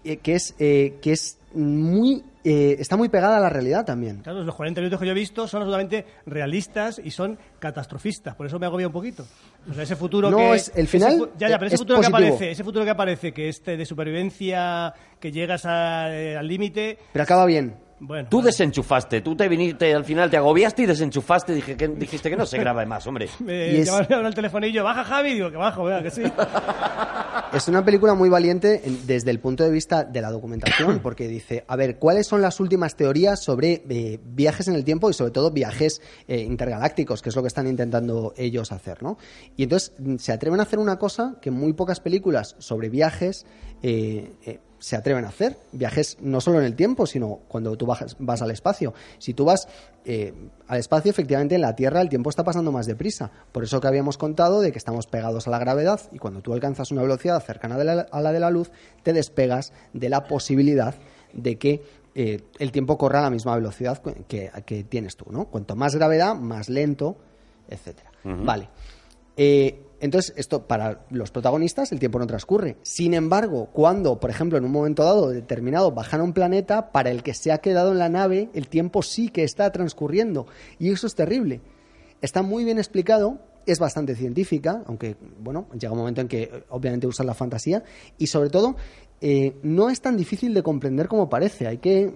Eh, 0.05 0.17
que 0.19 0.35
es 0.35 0.55
eh, 0.59 0.99
que 1.01 1.13
es 1.13 1.39
muy 1.55 2.25
eh, 2.45 2.77
está 2.79 2.97
muy 2.97 3.09
pegada 3.09 3.37
a 3.37 3.41
la 3.41 3.49
realidad 3.49 3.85
también. 3.85 4.19
Claro, 4.19 4.43
los 4.43 4.55
40 4.55 4.81
minutos 4.81 5.01
que 5.01 5.07
yo 5.07 5.13
he 5.13 5.15
visto 5.15 5.47
son 5.49 5.63
absolutamente 5.63 6.07
realistas 6.27 7.01
y 7.03 7.11
son 7.11 7.39
catastrofistas. 7.59 8.35
Por 8.35 8.47
eso 8.47 8.59
me 8.59 8.67
agobia 8.67 8.87
un 8.87 8.93
poquito. 8.93 9.25
O 9.71 9.75
sea, 9.75 9.83
ese 9.83 9.97
futuro 9.97 10.31
No, 10.31 10.37
que... 10.39 10.55
es- 10.55 10.73
el 10.75 10.87
final 10.89 11.15
ese 11.15 11.29
ya, 11.39 11.49
ya, 11.49 11.59
pero 11.59 11.67
ese 11.67 11.75
es 11.75 11.81
futuro 11.81 12.01
que 12.01 12.07
aparece, 12.07 12.51
ese 12.51 12.65
futuro 12.65 12.85
que 12.85 12.91
aparece, 12.91 13.33
que 13.33 13.49
este 13.49 13.77
de 13.77 13.85
supervivencia, 13.85 14.93
que 15.21 15.33
llegas 15.33 15.65
a- 15.67 16.15
eh, 16.15 16.37
al 16.37 16.47
límite... 16.47 16.99
Pero 17.13 17.23
acaba 17.23 17.45
bien. 17.47 17.77
Bueno, 18.01 18.29
Tú 18.31 18.37
vale. 18.39 18.47
desenchufaste, 18.51 19.23
tú 19.23 19.35
te 19.35 19.49
viniste, 19.49 19.93
al 19.93 20.05
final 20.05 20.31
te 20.31 20.37
agobiaste 20.37 20.83
y 20.83 20.87
desenchufaste. 20.87 21.53
Dije 21.53 21.77
que, 21.77 21.89
dijiste 21.89 22.31
que 22.31 22.37
no 22.37 22.47
se 22.47 22.57
grabe 22.57 22.87
más, 22.87 23.05
hombre. 23.09 23.29
Me 23.41 23.73
Y 23.73 23.77
es- 23.79 23.87
llamaron 23.89 24.25
al 24.25 24.35
telefonillo, 24.35 24.85
baja 24.85 25.03
Javi, 25.03 25.35
digo 25.35 25.51
que 25.51 25.57
bajo, 25.57 25.83
vea 25.83 26.01
que 26.01 26.11
sí. 26.13 26.23
Es 27.53 27.67
una 27.67 27.83
película 27.85 28.15
muy 28.15 28.29
valiente 28.29 28.83
en- 28.85 29.07
desde 29.07 29.31
el 29.31 29.41
punto 29.41 29.65
de 29.65 29.71
vista 29.71 30.05
de 30.05 30.21
la 30.21 30.31
documentación, 30.31 30.99
porque 31.03 31.27
dice, 31.27 31.65
a 31.67 31.77
ver, 31.77 31.99
¿cuáles 31.99 32.27
son 32.27 32.43
las 32.43 32.61
últimas 32.61 32.95
teorías 32.95 33.43
sobre 33.43 33.83
eh, 33.89 34.21
viajes 34.23 34.69
en 34.69 34.75
el 34.75 34.85
tiempo 34.85 35.09
y 35.09 35.15
sobre 35.15 35.31
todo 35.33 35.51
viajes 35.51 36.03
eh, 36.29 36.41
intergalácticos, 36.41 37.23
que 37.23 37.31
es 37.31 37.37
lo 37.37 37.43
que 37.43 37.49
están 37.49 37.67
intentando 37.67 38.35
ellos 38.37 38.71
hacer, 38.71 39.03
¿no? 39.03 39.17
Y 39.57 39.63
entonces 39.65 39.93
mm, 39.99 40.17
se 40.17 40.33
atreven 40.33 40.61
a 40.61 40.65
hacer 40.65 40.79
una 40.79 40.99
cosa 40.99 41.37
que 41.41 41.51
muy 41.51 41.73
pocas 41.73 42.01
películas 42.01 42.55
sobre 42.59 42.91
viajes 42.91 43.47
eh, 43.83 44.33
eh, 44.45 44.61
se 44.79 44.95
atreven 44.97 45.25
a 45.25 45.29
hacer. 45.29 45.57
Viajes 45.73 46.19
no 46.21 46.41
solo 46.41 46.61
en 46.61 46.65
el 46.67 46.77
tiempo, 46.77 47.07
sino 47.07 47.41
cuando 47.49 47.77
tú 47.77 47.87
bajas- 47.87 48.15
vas 48.21 48.43
al 48.43 48.51
espacio. 48.51 48.95
Si 49.19 49.33
tú 49.35 49.45
vas 49.47 49.67
eh, 50.11 50.33
al 50.67 50.79
espacio, 50.79 51.11
efectivamente 51.11 51.55
en 51.55 51.61
la 51.61 51.77
Tierra 51.77 52.01
el 52.01 52.09
tiempo 52.09 52.31
está 52.31 52.43
pasando 52.43 52.73
más 52.73 52.87
deprisa. 52.87 53.31
Por 53.53 53.63
eso 53.63 53.79
que 53.81 53.89
habíamos 53.89 54.17
contado 54.17 54.63
de 54.63 54.73
que 54.73 54.79
estamos 54.79 55.07
pegados 55.07 55.47
a 55.47 55.51
la 55.51 55.59
gravedad 55.59 56.01
y 56.13 56.19
cuando 56.19 56.41
tú 56.41 56.55
alcanzas 56.55 56.91
una 56.91 57.03
velocidad 57.03 57.43
cercana 57.43 57.77
de 57.77 57.85
la- 57.85 58.07
a 58.11 58.21
la 58.23 58.33
de 58.33 58.41
la 58.41 58.51
luz, 58.51 58.71
te 59.03 59.13
despegas 59.13 59.73
de 59.93 60.09
la 60.09 60.25
posibilidad 60.27 60.95
de 61.35 61.59
que 61.59 61.83
eh, 62.15 62.41
el 62.59 62.73
tiempo 62.73 62.97
corra 62.97 63.19
a 63.21 63.23
la 63.23 63.31
misma 63.31 63.55
velocidad 63.55 64.01
que, 64.27 64.51
que 64.65 64.83
tienes 64.85 65.15
tú, 65.17 65.27
¿no? 65.31 65.45
Cuanto 65.45 65.77
más 65.77 65.95
gravedad, 65.95 66.35
más 66.35 66.69
lento, 66.71 67.17
etcétera. 67.69 68.11
Vale. 68.25 68.69
Eh, 69.37 69.83
entonces, 70.01 70.33
esto 70.37 70.67
para 70.67 71.05
los 71.11 71.31
protagonistas 71.31 71.91
el 71.93 71.99
tiempo 71.99 72.19
no 72.19 72.27
transcurre. 72.27 72.77
Sin 72.83 73.15
embargo, 73.15 73.69
cuando, 73.73 74.21
por 74.21 74.31
ejemplo, 74.31 74.57
en 74.57 74.65
un 74.65 74.71
momento 74.71 75.05
dado 75.05 75.31
determinado 75.31 75.91
bajan 75.91 76.21
a 76.21 76.25
un 76.25 76.33
planeta, 76.33 76.93
para 76.93 77.11
el 77.11 77.23
que 77.23 77.35
se 77.35 77.51
ha 77.51 77.59
quedado 77.59 77.93
en 77.93 77.99
la 77.99 78.09
nave, 78.09 78.49
el 78.55 78.69
tiempo 78.69 79.03
sí 79.03 79.29
que 79.29 79.43
está 79.43 79.71
transcurriendo. 79.73 80.47
Y 80.79 80.93
eso 80.93 81.07
es 81.07 81.15
terrible. 81.15 81.61
Está 82.21 82.43
muy 82.43 82.65
bien 82.65 82.79
explicado, 82.79 83.41
es 83.67 83.79
bastante 83.81 84.15
científica, 84.15 84.83
aunque, 84.87 85.17
bueno, 85.41 85.69
llega 85.79 85.93
un 85.93 85.99
momento 85.99 86.21
en 86.21 86.29
que 86.29 86.65
obviamente 86.69 87.07
usan 87.07 87.27
la 87.27 87.35
fantasía. 87.35 87.83
Y 88.19 88.29
sobre 88.29 88.51
todo, 88.51 88.77
eh, 89.21 89.57
no 89.63 89.91
es 89.91 90.01
tan 90.01 90.17
difícil 90.17 90.55
de 90.55 90.63
comprender 90.63 91.09
como 91.09 91.29
parece. 91.29 91.67
Hay 91.67 91.79
que 91.79 92.13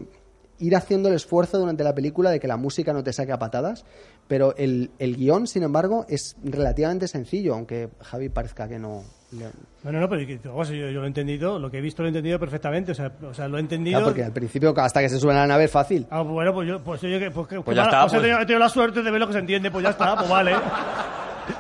ir 0.62 0.76
haciendo 0.76 1.08
el 1.08 1.16
esfuerzo 1.16 1.58
durante 1.58 1.82
la 1.82 1.94
película 1.94 2.30
de 2.30 2.38
que 2.38 2.46
la 2.46 2.56
música 2.56 2.92
no 2.92 3.02
te 3.02 3.12
saque 3.12 3.32
a 3.32 3.38
patadas, 3.38 3.84
pero 4.32 4.54
el, 4.56 4.90
el 4.98 5.14
guion, 5.18 5.46
sin 5.46 5.62
embargo, 5.62 6.06
es 6.08 6.36
relativamente 6.42 7.06
sencillo, 7.06 7.52
aunque 7.52 7.90
Javi 8.00 8.30
parezca 8.30 8.66
que 8.66 8.78
no... 8.78 9.02
le- 9.32 9.92
No, 9.92 10.08
pero 10.08 10.22
yo, 10.22 10.36
yo 10.72 10.88
lo 11.00 11.04
he 11.04 11.06
entendido, 11.06 11.58
lo 11.58 11.70
que 11.70 11.76
he 11.76 11.80
visto 11.82 12.00
lo 12.00 12.06
he 12.06 12.08
entendido 12.08 12.38
perfectamente. 12.38 12.92
O 12.92 12.94
sea, 12.94 13.12
o 13.28 13.34
sea 13.34 13.46
lo 13.46 13.58
he 13.58 13.60
entendido... 13.60 13.98
Claro, 13.98 14.06
porque 14.10 14.24
al 14.24 14.32
principio, 14.32 14.72
hasta 14.78 15.02
que 15.02 15.10
se 15.10 15.18
suben 15.18 15.36
a 15.36 15.40
la 15.40 15.48
nave 15.48 15.64
es 15.64 15.70
fácil. 15.70 16.06
Ah, 16.08 16.22
bueno, 16.22 16.54
pues 16.54 16.66
yo, 16.66 16.82
pues 16.82 17.02
yo, 17.02 17.18
que- 17.18 17.30
pues, 17.30 17.46
que- 17.46 17.56
Pues 17.60 17.74
que 17.74 17.74
ya 17.74 17.82
está, 17.82 18.00
pues 18.04 18.12
he, 18.14 18.16
pues. 18.16 18.22
tenido, 18.22 18.38
he 18.38 18.46
tenido 18.46 18.58
la 18.60 18.68
suerte 18.70 19.02
de 19.02 19.10
ver 19.10 19.20
lo 19.20 19.26
que 19.26 19.32
se 19.34 19.38
entiende, 19.40 19.70
pues 19.70 19.84
ya 19.84 19.90
está, 19.90 20.16
pues 20.16 20.30
vale. 20.30 20.52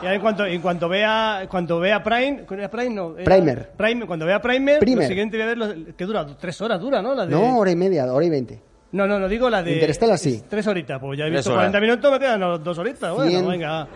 Y 0.00 0.06
ahora 0.06 0.14
en 0.14 0.20
cuanto, 0.22 0.46
en 0.46 0.62
cuanto 0.62 0.88
vea, 0.88 1.46
cuando 1.50 1.78
vea 1.78 2.02
Prime, 2.02 2.44
¿cuál 2.46 2.60
era 2.60 2.70
Prime 2.70 2.94
no, 2.94 3.18
era- 3.18 3.24
Primer. 3.36 3.70
Prime, 3.76 4.06
cuando 4.06 4.24
vea 4.24 4.40
Primer, 4.40 4.78
Primer. 4.78 5.02
lo 5.04 5.08
siguiente 5.08 5.36
voy 5.36 5.42
a 5.42 5.46
ver, 5.46 5.58
lo- 5.58 5.94
que 5.94 6.06
dura 6.06 6.26
tres 6.40 6.58
horas, 6.62 6.80
dura, 6.80 7.02
¿no? 7.02 7.14
La 7.14 7.26
de, 7.26 7.32
No, 7.32 7.58
hora 7.58 7.70
y 7.70 7.76
media, 7.76 8.10
hora 8.10 8.24
y 8.24 8.30
veinte. 8.30 8.60
No, 8.92 9.06
no, 9.06 9.18
no, 9.18 9.28
digo 9.28 9.50
la 9.50 9.62
de 9.62 9.72
Interstellar, 9.72 10.18
sí. 10.18 10.34
es 10.34 10.48
Tres 10.48 10.66
horitas, 10.66 11.00
pues 11.00 11.18
ya 11.18 11.26
he 11.26 11.30
visto 11.30 11.50
horas. 11.50 11.70
40 11.70 11.80
minutos, 11.80 12.12
me 12.12 12.18
quedan 12.18 12.62
dos 12.62 12.78
horitas, 12.78 13.14
bueno, 13.14 13.48
venga. 13.48 13.88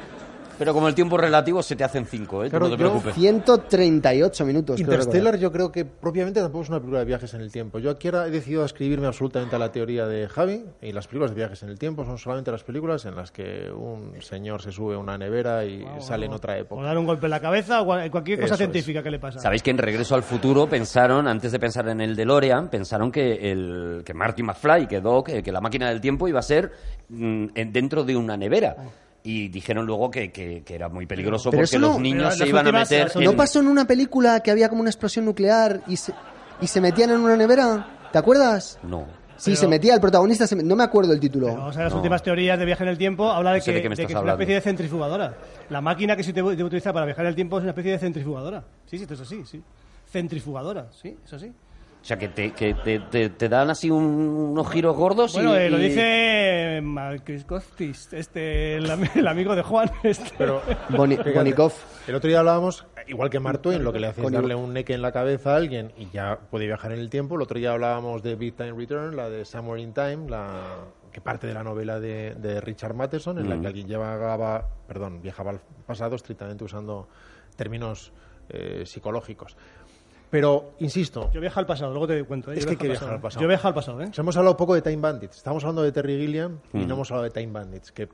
Pero 0.58 0.72
como 0.72 0.88
el 0.88 0.94
tiempo 0.94 1.16
relativo 1.18 1.62
se 1.62 1.76
te 1.76 1.84
hacen 1.84 2.06
cinco, 2.06 2.42
¿eh? 2.44 2.48
Claro, 2.50 2.68
no 2.68 2.76
te 2.76 2.82
yo- 2.82 2.88
preocupes. 2.90 3.14
138 3.14 4.44
minutos. 4.46 4.80
Interstellar 4.80 5.36
yo 5.38 5.52
creo 5.52 5.70
que 5.70 5.84
propiamente 5.84 6.40
tampoco 6.40 6.64
es 6.64 6.68
una 6.70 6.78
película 6.78 7.00
de 7.00 7.04
viajes 7.04 7.34
en 7.34 7.40
el 7.42 7.52
tiempo. 7.52 7.78
Yo 7.78 7.90
aquí 7.90 8.08
ahora 8.08 8.26
he 8.26 8.30
decidido 8.30 8.64
escribirme 8.64 9.06
absolutamente 9.06 9.54
a 9.56 9.58
la 9.58 9.70
teoría 9.70 10.06
de 10.06 10.28
Javi 10.28 10.64
y 10.80 10.92
las 10.92 11.06
películas 11.06 11.32
de 11.32 11.36
viajes 11.36 11.62
en 11.62 11.68
el 11.68 11.78
tiempo 11.78 12.04
son 12.04 12.16
solamente 12.18 12.50
las 12.50 12.64
películas 12.64 13.04
en 13.04 13.16
las 13.16 13.30
que 13.30 13.70
un 13.70 14.12
señor 14.22 14.62
se 14.62 14.72
sube 14.72 14.94
a 14.94 14.98
una 14.98 15.18
nevera 15.18 15.64
y 15.64 15.84
sale 16.00 16.26
en 16.26 16.32
otra 16.32 16.54
O 16.54 16.56
época. 16.56 16.82
dar 16.82 16.96
un 16.98 17.06
golpe 17.06 17.26
en 17.26 17.30
la 17.30 17.40
cabeza 17.40 17.82
o 17.82 17.84
cual- 17.86 18.10
cualquier 18.10 18.38
cosa 18.38 18.46
Eso 18.46 18.54
es. 18.54 18.58
científica 18.58 19.02
que 19.02 19.10
le 19.10 19.18
pasa. 19.18 19.40
Sabéis 19.40 19.62
que 19.62 19.70
en 19.70 19.78
Regreso 19.78 20.14
al 20.14 20.22
Futuro 20.22 20.66
pensaron, 20.68 21.28
antes 21.28 21.52
de 21.52 21.58
pensar 21.58 21.88
en 21.88 22.00
el 22.00 22.16
DeLorean, 22.16 22.68
pensaron 22.70 23.12
que, 23.12 23.50
el, 23.52 24.02
que 24.04 24.14
Marty 24.14 24.42
McFly, 24.42 24.86
que 24.88 25.00
Doc, 25.00 25.28
eh, 25.28 25.42
que 25.42 25.52
la 25.52 25.60
máquina 25.60 25.88
del 25.88 26.00
tiempo 26.00 26.28
iba 26.28 26.38
a 26.38 26.42
ser 26.42 26.72
mm, 27.08 27.46
en- 27.54 27.72
dentro 27.72 28.04
de 28.04 28.16
una 28.16 28.36
nevera. 28.36 28.76
Y 29.28 29.48
dijeron 29.48 29.84
luego 29.86 30.08
que, 30.10 30.30
que- 30.30 30.62
que 30.62 30.74
era 30.76 30.88
muy 30.88 31.04
peligroso 31.06 31.50
Pero 31.50 31.62
porque 31.64 31.78
no- 31.80 31.88
los 31.88 32.00
niños 32.00 32.36
se 32.36 32.46
iban 32.46 32.66
a 32.66 32.70
meter 32.72 33.10
en... 33.14 33.24
¿No 33.24 33.32
pasó 33.34 33.58
en 33.58 33.66
una 33.66 33.84
película 33.84 34.38
que 34.40 34.52
había 34.52 34.68
como 34.68 34.82
una 34.82 34.90
explosión 34.90 35.24
nuclear 35.24 35.80
y 35.88 35.96
se, 35.96 36.12
y 36.60 36.66
se 36.68 36.80
metían 36.80 37.10
en 37.10 37.18
una 37.20 37.36
nevera? 37.36 38.08
¿Te 38.12 38.18
acuerdas? 38.18 38.78
No. 38.84 39.04
Sí, 39.36 39.50
Pero- 39.50 39.56
se 39.62 39.68
metía, 39.68 39.94
el 39.94 40.00
protagonista, 40.00 40.46
se 40.46 40.56
met- 40.56 40.62
no 40.62 40.76
me 40.76 40.84
acuerdo 40.84 41.12
el 41.12 41.18
título. 41.20 41.46
Pero 41.48 41.58
Vamos 41.58 41.74
a 41.74 41.78
ver 41.80 41.84
las 41.86 41.92
No. 41.92 41.98
últimas 41.98 42.22
teorías 42.22 42.56
de 42.58 42.64
viaje 42.64 42.84
en 42.84 42.88
el 42.88 42.96
tiempo. 42.98 43.28
Habla 43.30 43.50
de 43.52 43.58
No 43.58 43.64
sé 43.64 43.70
que, 43.70 43.72
de 43.82 43.88
de 43.88 44.06
que 44.06 44.12
es 44.12 44.18
una 44.18 44.32
especie 44.32 44.54
de 44.54 44.60
centrifugadora. 44.60 45.34
La 45.70 45.80
máquina 45.80 46.16
que 46.16 46.22
se 46.22 46.30
utilizar 46.42 46.94
para 46.94 47.04
viajar 47.04 47.24
en 47.24 47.30
el 47.30 47.34
tiempo 47.34 47.58
es 47.58 47.62
una 47.62 47.70
especie 47.72 47.92
de 47.92 47.98
centrifugadora. 47.98 48.62
Sí, 48.86 48.96
sí, 48.96 49.02
esto 49.02 49.14
es 49.14 49.20
así, 49.20 49.44
sí. 49.44 49.60
Centrifugadora, 50.10 50.86
sí, 50.92 51.16
eso 51.24 51.38
sí. 51.38 51.52
O 52.06 52.08
sea, 52.08 52.16
que 52.20 52.28
te, 52.28 52.52
que 52.52 52.72
te, 52.72 53.00
te- 53.00 53.30
te 53.30 53.48
dan 53.48 53.68
así 53.68 53.90
un- 53.90 54.04
unos 54.52 54.70
giros 54.70 54.94
gordos 54.96 55.32
y... 55.34 55.38
Bueno, 55.38 55.56
eh, 55.56 55.68
lo 55.68 55.76
y- 55.80 55.88
dice 55.88 56.78
Marcus 56.80 57.44
Costis, 57.44 58.12
este, 58.12 58.76
el, 58.76 58.88
ami- 58.88 59.10
el 59.16 59.26
amigo 59.26 59.56
de 59.56 59.62
Juan. 59.62 59.90
Este. 60.04 60.30
Pero 60.38 60.62
Boni- 60.90 61.16
fíjate, 61.16 61.32
Bonikov. 61.32 61.72
El 62.06 62.14
otro 62.14 62.28
día 62.28 62.38
hablábamos, 62.38 62.86
igual 63.08 63.28
que 63.28 63.40
Martwin, 63.40 63.82
lo 63.82 63.92
que 63.92 63.98
le 63.98 64.06
hace 64.06 64.22
darle 64.30 64.54
un 64.54 64.72
neque 64.72 64.94
en 64.94 65.02
la 65.02 65.10
cabeza 65.10 65.54
a 65.54 65.56
alguien 65.56 65.90
y 65.96 66.08
ya 66.10 66.38
puede 66.48 66.66
viajar 66.66 66.92
en 66.92 67.00
el 67.00 67.10
tiempo. 67.10 67.34
El 67.34 67.42
otro 67.42 67.58
día 67.58 67.72
hablábamos 67.72 68.22
de 68.22 68.36
Big 68.36 68.54
Time 68.54 68.74
Return, 68.74 69.16
la 69.16 69.28
de 69.28 69.44
Somewhere 69.44 69.82
in 69.82 69.92
Time, 69.92 70.30
la 70.30 70.84
que 71.10 71.20
parte 71.20 71.48
de 71.48 71.54
la 71.54 71.64
novela 71.64 71.98
de, 71.98 72.36
de 72.36 72.60
Richard 72.60 72.94
Matheson, 72.94 73.38
en 73.40 73.48
la 73.50 73.60
que 73.60 73.66
alguien 73.66 73.88
llevaba, 73.88 74.64
perdón, 74.86 75.20
viajaba 75.22 75.50
al 75.50 75.60
pasado 75.84 76.14
estrictamente 76.14 76.62
usando 76.62 77.08
términos 77.56 78.12
eh, 78.48 78.84
psicológicos. 78.86 79.56
Pero, 80.30 80.72
insisto, 80.80 81.30
Yo 81.32 81.40
viajo 81.40 81.60
al 81.60 81.66
pasado, 81.66 81.90
luego 81.92 82.06
te 82.08 82.22
cuento. 82.24 82.52
¿eh? 82.52 82.58
Es 82.58 82.66
que 82.66 82.70
viajo 82.70 82.70
hay 82.72 82.76
que 82.78 82.88
viajar 82.88 83.10
al 83.14 83.20
pasado. 83.20 83.42
Yo 83.42 83.48
viajo 83.48 83.68
al 83.68 83.74
pasado, 83.74 84.00
¿eh? 84.02 84.06
Nos 84.06 84.18
hemos 84.18 84.36
hablado 84.36 84.56
poco 84.56 84.74
de 84.74 84.82
Time 84.82 84.96
Bandits. 84.96 85.36
Estamos 85.36 85.62
hablando 85.64 85.82
de 85.82 85.92
Terry 85.92 86.18
Gilliam 86.18 86.58
y 86.72 86.78
Mm. 86.78 86.88
no 86.88 86.94
hemos 86.94 87.10
hablado 87.10 87.24
de 87.24 87.30
Time 87.30 87.52
Bandits, 87.52 87.92
que 87.92 88.08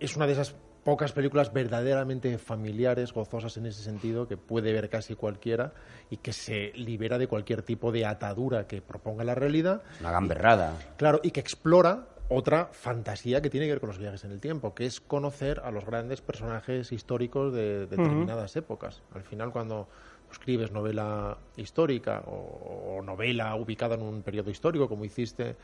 es 0.00 0.16
una 0.16 0.26
de 0.26 0.32
esas 0.32 0.54
pocas 0.82 1.12
películas 1.12 1.50
verdaderamente 1.52 2.36
familiares, 2.36 3.12
gozosas 3.14 3.56
en 3.56 3.64
ese 3.66 3.82
sentido, 3.82 4.28
que 4.28 4.36
puede 4.36 4.72
ver 4.72 4.90
casi 4.90 5.14
cualquiera 5.14 5.72
y 6.10 6.18
que 6.18 6.32
se 6.34 6.72
libera 6.74 7.16
de 7.16 7.26
cualquier 7.26 7.62
tipo 7.62 7.90
de 7.90 8.04
atadura 8.04 8.66
que 8.66 8.82
proponga 8.82 9.24
la 9.24 9.34
realidad. 9.34 9.82
Una 10.00 10.10
gamberrada. 10.10 10.74
Claro, 10.98 11.20
y 11.22 11.30
que 11.30 11.40
explora 11.40 12.08
otra 12.28 12.68
fantasía 12.72 13.40
que 13.40 13.48
tiene 13.48 13.66
que 13.66 13.72
ver 13.72 13.80
con 13.80 13.88
los 13.88 13.98
viajes 13.98 14.24
en 14.24 14.32
el 14.32 14.40
tiempo, 14.40 14.74
que 14.74 14.84
es 14.84 15.00
conocer 15.00 15.60
a 15.64 15.70
los 15.70 15.86
grandes 15.86 16.20
personajes 16.20 16.90
históricos 16.92 17.54
de 17.54 17.86
determinadas 17.86 18.54
épocas. 18.56 19.02
Al 19.14 19.22
final, 19.22 19.52
cuando 19.52 19.88
escribes 20.34 20.70
novela 20.70 21.38
histórica 21.56 22.22
o, 22.26 22.98
o 22.98 23.02
novela 23.02 23.54
ubicada 23.56 23.94
en 23.94 24.02
un 24.02 24.22
periodo 24.22 24.50
histórico, 24.50 24.88
como 24.88 25.04
hiciste 25.04 25.56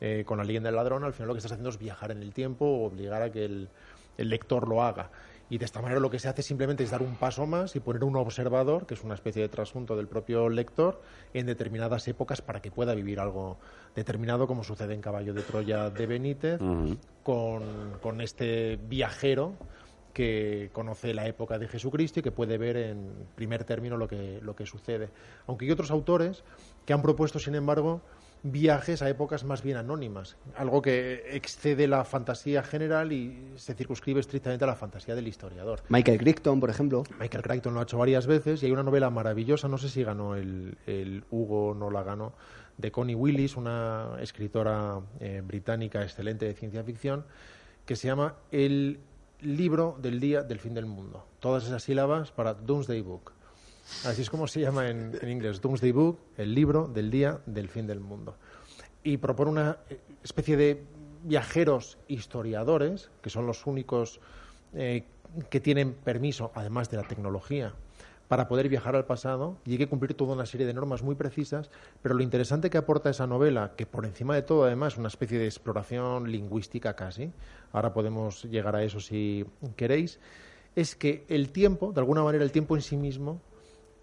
eh, 0.00 0.22
con 0.24 0.38
La 0.38 0.44
leyenda 0.44 0.68
del 0.68 0.76
ladrón, 0.76 1.04
al 1.04 1.12
final 1.12 1.28
lo 1.28 1.34
que 1.34 1.38
estás 1.38 1.52
haciendo 1.52 1.70
es 1.70 1.78
viajar 1.78 2.10
en 2.12 2.22
el 2.22 2.32
tiempo 2.32 2.64
o 2.64 2.86
obligar 2.86 3.22
a 3.22 3.30
que 3.30 3.44
el, 3.44 3.68
el 4.16 4.28
lector 4.28 4.68
lo 4.68 4.82
haga. 4.82 5.10
Y 5.50 5.56
de 5.56 5.64
esta 5.64 5.80
manera 5.80 5.98
lo 5.98 6.10
que 6.10 6.18
se 6.18 6.28
hace 6.28 6.42
simplemente 6.42 6.84
es 6.84 6.90
dar 6.90 7.02
un 7.02 7.16
paso 7.16 7.46
más 7.46 7.74
y 7.74 7.80
poner 7.80 8.04
un 8.04 8.16
observador, 8.16 8.86
que 8.86 8.92
es 8.92 9.02
una 9.02 9.14
especie 9.14 9.40
de 9.40 9.48
trasunto 9.48 9.96
del 9.96 10.06
propio 10.06 10.50
lector, 10.50 11.00
en 11.32 11.46
determinadas 11.46 12.06
épocas 12.06 12.42
para 12.42 12.60
que 12.60 12.70
pueda 12.70 12.94
vivir 12.94 13.18
algo 13.18 13.56
determinado, 13.94 14.46
como 14.46 14.62
sucede 14.62 14.92
en 14.92 15.00
Caballo 15.00 15.32
de 15.32 15.42
Troya 15.42 15.88
de 15.88 16.06
Benítez, 16.06 16.60
con, 17.22 17.62
con 18.02 18.20
este 18.20 18.76
viajero 18.76 19.54
que 20.18 20.70
conoce 20.72 21.14
la 21.14 21.28
época 21.28 21.60
de 21.60 21.68
Jesucristo 21.68 22.18
y 22.18 22.24
que 22.24 22.32
puede 22.32 22.58
ver 22.58 22.76
en 22.76 23.12
primer 23.36 23.62
término 23.62 23.96
lo 23.96 24.08
que, 24.08 24.40
lo 24.42 24.56
que 24.56 24.66
sucede. 24.66 25.10
Aunque 25.46 25.64
hay 25.64 25.70
otros 25.70 25.92
autores 25.92 26.42
que 26.84 26.92
han 26.92 27.02
propuesto, 27.02 27.38
sin 27.38 27.54
embargo, 27.54 28.00
viajes 28.42 29.00
a 29.00 29.08
épocas 29.08 29.44
más 29.44 29.62
bien 29.62 29.76
anónimas, 29.76 30.36
algo 30.56 30.82
que 30.82 31.22
excede 31.36 31.86
la 31.86 32.02
fantasía 32.02 32.64
general 32.64 33.12
y 33.12 33.52
se 33.54 33.74
circunscribe 33.74 34.18
estrictamente 34.18 34.64
a 34.64 34.66
la 34.66 34.74
fantasía 34.74 35.14
del 35.14 35.28
historiador. 35.28 35.84
Michael 35.88 36.18
Crichton, 36.18 36.58
por 36.58 36.70
ejemplo. 36.70 37.04
Michael 37.20 37.44
Crichton 37.44 37.74
lo 37.74 37.78
ha 37.78 37.84
hecho 37.84 37.98
varias 37.98 38.26
veces 38.26 38.60
y 38.64 38.66
hay 38.66 38.72
una 38.72 38.82
novela 38.82 39.10
maravillosa, 39.10 39.68
no 39.68 39.78
sé 39.78 39.88
si 39.88 40.02
ganó 40.02 40.34
el, 40.34 40.78
el 40.86 41.22
Hugo 41.30 41.68
o 41.68 41.74
no 41.74 41.92
la 41.92 42.02
ganó, 42.02 42.32
de 42.76 42.90
Connie 42.90 43.14
Willis, 43.14 43.56
una 43.56 44.16
escritora 44.20 45.00
eh, 45.20 45.42
británica 45.44 46.02
excelente 46.02 46.44
de 46.44 46.54
ciencia 46.54 46.82
ficción, 46.82 47.24
que 47.86 47.94
se 47.94 48.08
llama 48.08 48.34
El 48.50 48.98
libro 49.40 49.96
del 50.00 50.20
día 50.20 50.42
del 50.42 50.58
fin 50.58 50.74
del 50.74 50.86
mundo. 50.86 51.24
Todas 51.40 51.64
esas 51.64 51.82
sílabas 51.82 52.32
para 52.32 52.54
Doomsday 52.54 53.00
Book. 53.00 53.32
Así 54.04 54.22
es 54.22 54.30
como 54.30 54.46
se 54.46 54.60
llama 54.60 54.88
en, 54.88 55.18
inglés, 55.26 55.60
Doomsday 55.60 55.92
Book, 55.92 56.18
el 56.36 56.54
libro 56.54 56.86
del 56.86 57.10
día 57.10 57.40
del 57.46 57.68
fin 57.68 57.86
del 57.86 58.00
mundo. 58.00 58.36
Y 59.02 59.16
propone 59.16 59.50
una 59.50 59.78
eh, 59.88 60.00
especie 60.22 60.56
de 60.56 60.82
viajeros 61.24 61.98
historiadores, 62.08 63.10
que 63.22 63.30
son 63.30 63.46
los 63.46 63.66
únicos 63.66 64.20
eh, 64.74 65.04
que 65.50 65.60
tienen 65.60 65.94
permiso, 65.94 66.52
además 66.54 66.90
de 66.90 66.96
la 66.98 67.04
tecnología, 67.04 67.74
para 68.28 68.46
poder 68.46 68.68
viajar 68.68 68.94
al 68.94 69.06
pasado 69.06 69.58
y 69.64 69.72
hay 69.72 69.78
que 69.78 69.88
cumplir 69.88 70.14
toda 70.14 70.34
una 70.34 70.46
serie 70.46 70.66
de 70.66 70.74
normas 70.74 71.02
muy 71.02 71.14
precisas, 71.14 71.70
pero 72.02 72.14
lo 72.14 72.22
interesante 72.22 72.70
que 72.70 72.78
aporta 72.78 73.10
esa 73.10 73.26
novela, 73.26 73.72
que 73.76 73.86
por 73.86 74.04
encima 74.04 74.34
de 74.34 74.42
todo 74.42 74.64
además 74.64 74.92
es 74.92 74.98
una 74.98 75.08
especie 75.08 75.38
de 75.38 75.46
exploración 75.46 76.30
lingüística 76.30 76.94
casi, 76.94 77.32
ahora 77.72 77.94
podemos 77.94 78.44
llegar 78.44 78.76
a 78.76 78.84
eso 78.84 79.00
si 79.00 79.46
queréis, 79.76 80.20
es 80.76 80.94
que 80.94 81.24
el 81.28 81.50
tiempo, 81.50 81.92
de 81.92 82.00
alguna 82.00 82.22
manera 82.22 82.44
el 82.44 82.52
tiempo 82.52 82.76
en 82.76 82.82
sí 82.82 82.96
mismo, 82.96 83.40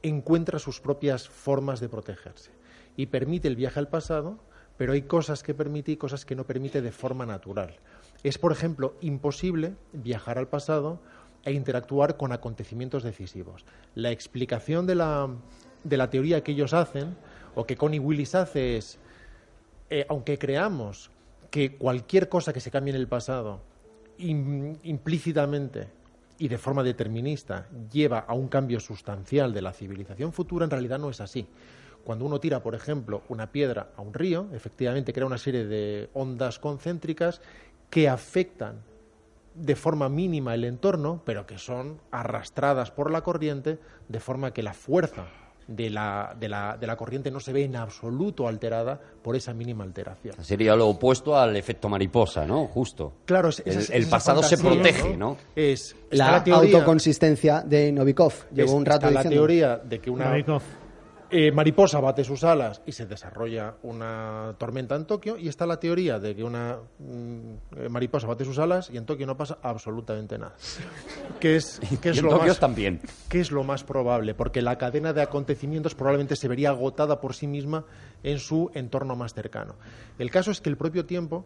encuentra 0.01 0.59
sus 0.59 0.81
propias 0.81 1.29
formas 1.29 1.79
de 1.79 1.89
protegerse 1.89 2.51
y 2.97 3.07
permite 3.07 3.47
el 3.47 3.55
viaje 3.55 3.79
al 3.79 3.87
pasado, 3.87 4.39
pero 4.77 4.93
hay 4.93 5.03
cosas 5.03 5.43
que 5.43 5.53
permite 5.53 5.91
y 5.91 5.97
cosas 5.97 6.25
que 6.25 6.35
no 6.35 6.45
permite 6.45 6.81
de 6.81 6.91
forma 6.91 7.25
natural. 7.25 7.77
Es, 8.23 8.37
por 8.37 8.51
ejemplo, 8.51 8.95
imposible 9.01 9.75
viajar 9.93 10.37
al 10.37 10.47
pasado 10.47 10.99
e 11.45 11.53
interactuar 11.53 12.17
con 12.17 12.31
acontecimientos 12.31 13.03
decisivos. 13.03 13.63
La 13.93 14.11
explicación 14.11 14.85
de 14.87 14.95
la, 14.95 15.29
de 15.83 15.97
la 15.97 16.09
teoría 16.09 16.43
que 16.43 16.51
ellos 16.51 16.73
hacen, 16.73 17.15
o 17.55 17.65
que 17.65 17.77
Connie 17.77 17.99
Willis 17.99 18.35
hace, 18.35 18.77
es, 18.77 18.97
eh, 19.89 20.05
aunque 20.09 20.37
creamos 20.37 21.11
que 21.51 21.77
cualquier 21.77 22.27
cosa 22.27 22.51
que 22.51 22.59
se 22.59 22.71
cambie 22.71 22.93
en 22.93 22.99
el 22.99 23.07
pasado 23.07 23.61
im- 24.17 24.77
implícitamente 24.83 25.87
y 26.37 26.49
de 26.49 26.57
forma 26.57 26.83
determinista 26.83 27.69
lleva 27.89 28.19
a 28.19 28.33
un 28.33 28.49
cambio 28.49 28.81
sustancial 28.81 29.53
de 29.53 29.61
la 29.61 29.71
civilización 29.71 30.33
futura, 30.33 30.65
en 30.65 30.71
realidad 30.71 30.99
no 30.99 31.09
es 31.09 31.21
así. 31.21 31.47
Cuando 32.03 32.25
uno 32.25 32.39
tira, 32.39 32.61
por 32.61 32.75
ejemplo, 32.75 33.23
una 33.29 33.51
piedra 33.51 33.91
a 33.95 34.01
un 34.01 34.13
río, 34.13 34.47
efectivamente 34.53 35.13
crea 35.13 35.25
una 35.25 35.37
serie 35.37 35.65
de 35.65 36.09
ondas 36.13 36.59
concéntricas 36.59 37.41
que 37.89 38.09
afectan 38.09 38.81
de 39.55 39.75
forma 39.75 40.09
mínima 40.09 40.53
el 40.53 40.63
entorno, 40.65 41.21
pero 41.25 41.45
que 41.45 41.57
son 41.57 41.99
arrastradas 42.11 42.91
por 42.91 43.09
la 43.11 43.21
corriente, 43.21 43.79
de 44.09 44.19
forma 44.19 44.51
que 44.51 44.61
la 44.63 44.73
fuerza 44.73 45.25
de 45.67 45.89
la, 45.89 46.35
de 46.39 46.47
la, 46.47 46.77
de 46.77 46.85
la 46.85 46.95
corriente 46.95 47.31
no 47.31 47.39
se 47.39 47.51
ve 47.51 47.63
en 47.63 47.75
absoluto 47.75 48.47
alterada 48.47 48.99
por 49.23 49.35
esa 49.35 49.51
mínima 49.53 49.83
alteración. 49.83 50.35
Sería 50.43 50.75
lo 50.75 50.87
opuesto 50.89 51.35
al 51.35 51.55
efecto 51.55 51.89
mariposa, 51.89 52.45
¿no? 52.45 52.67
Justo. 52.67 53.13
Claro, 53.25 53.49
es- 53.49 53.63
El- 53.65 54.03
es- 54.03 54.05
pasado 54.07 54.43
se 54.43 54.57
protege, 54.59 55.17
¿no? 55.17 55.37
Es 55.55 55.95
La, 56.11 56.43
teoría- 56.43 56.77
autoconsistencia 56.77 57.61
de 57.61 57.91
Novikov. 57.91 58.33
Llevó 58.53 58.67
es- 58.69 58.73
un 58.75 58.85
rato 58.85 59.07
está 59.07 59.11
la 59.11 59.19
diciendo. 59.21 59.39
teoría 59.41 59.77
de 59.77 59.99
que 59.99 60.09
una 60.11 60.29
Novikov. 60.29 60.61
Eh, 61.29 61.51
mariposa 61.51 61.99
bate 61.99 62.23
sus 62.23 62.43
alas 62.43 62.81
y 62.85 62.91
se 62.91 63.05
desarrolla 63.05 63.75
una 63.83 64.55
tormenta 64.57 64.95
en 64.95 65.05
Tokio 65.05 65.37
y 65.37 65.47
está 65.47 65.65
la 65.65 65.79
teoría 65.79 66.19
de 66.19 66.35
que 66.35 66.43
una 66.43 66.77
mm, 66.99 67.53
eh, 67.77 67.89
mariposa 67.89 68.27
bate 68.27 68.45
sus 68.45 68.59
alas 68.59 68.89
y 68.91 68.97
en 68.97 69.05
Tokio 69.05 69.25
no 69.25 69.35
pasa 69.35 69.57
absolutamente 69.61 70.37
nada. 70.37 70.55
Que 71.39 71.55
es, 71.55 71.79
que 72.01 72.09
es 72.09 72.17
Y 72.17 72.19
en 72.19 72.25
lo 72.25 72.31
Tokio 72.31 72.47
más, 72.47 72.59
también. 72.59 73.01
¿Qué 73.29 73.39
es 73.39 73.51
lo 73.51 73.63
más 73.63 73.83
probable? 73.83 74.33
Porque 74.33 74.61
la 74.61 74.77
cadena 74.77 75.13
de 75.13 75.21
acontecimientos 75.21 75.95
probablemente 75.95 76.35
se 76.35 76.47
vería 76.47 76.69
agotada 76.69 77.19
por 77.19 77.33
sí 77.33 77.47
misma 77.47 77.85
en 78.23 78.39
su 78.39 78.69
entorno 78.73 79.15
más 79.15 79.33
cercano. 79.33 79.75
El 80.19 80.31
caso 80.31 80.51
es 80.51 80.61
que 80.61 80.69
el 80.69 80.77
propio 80.77 81.05
tiempo 81.05 81.45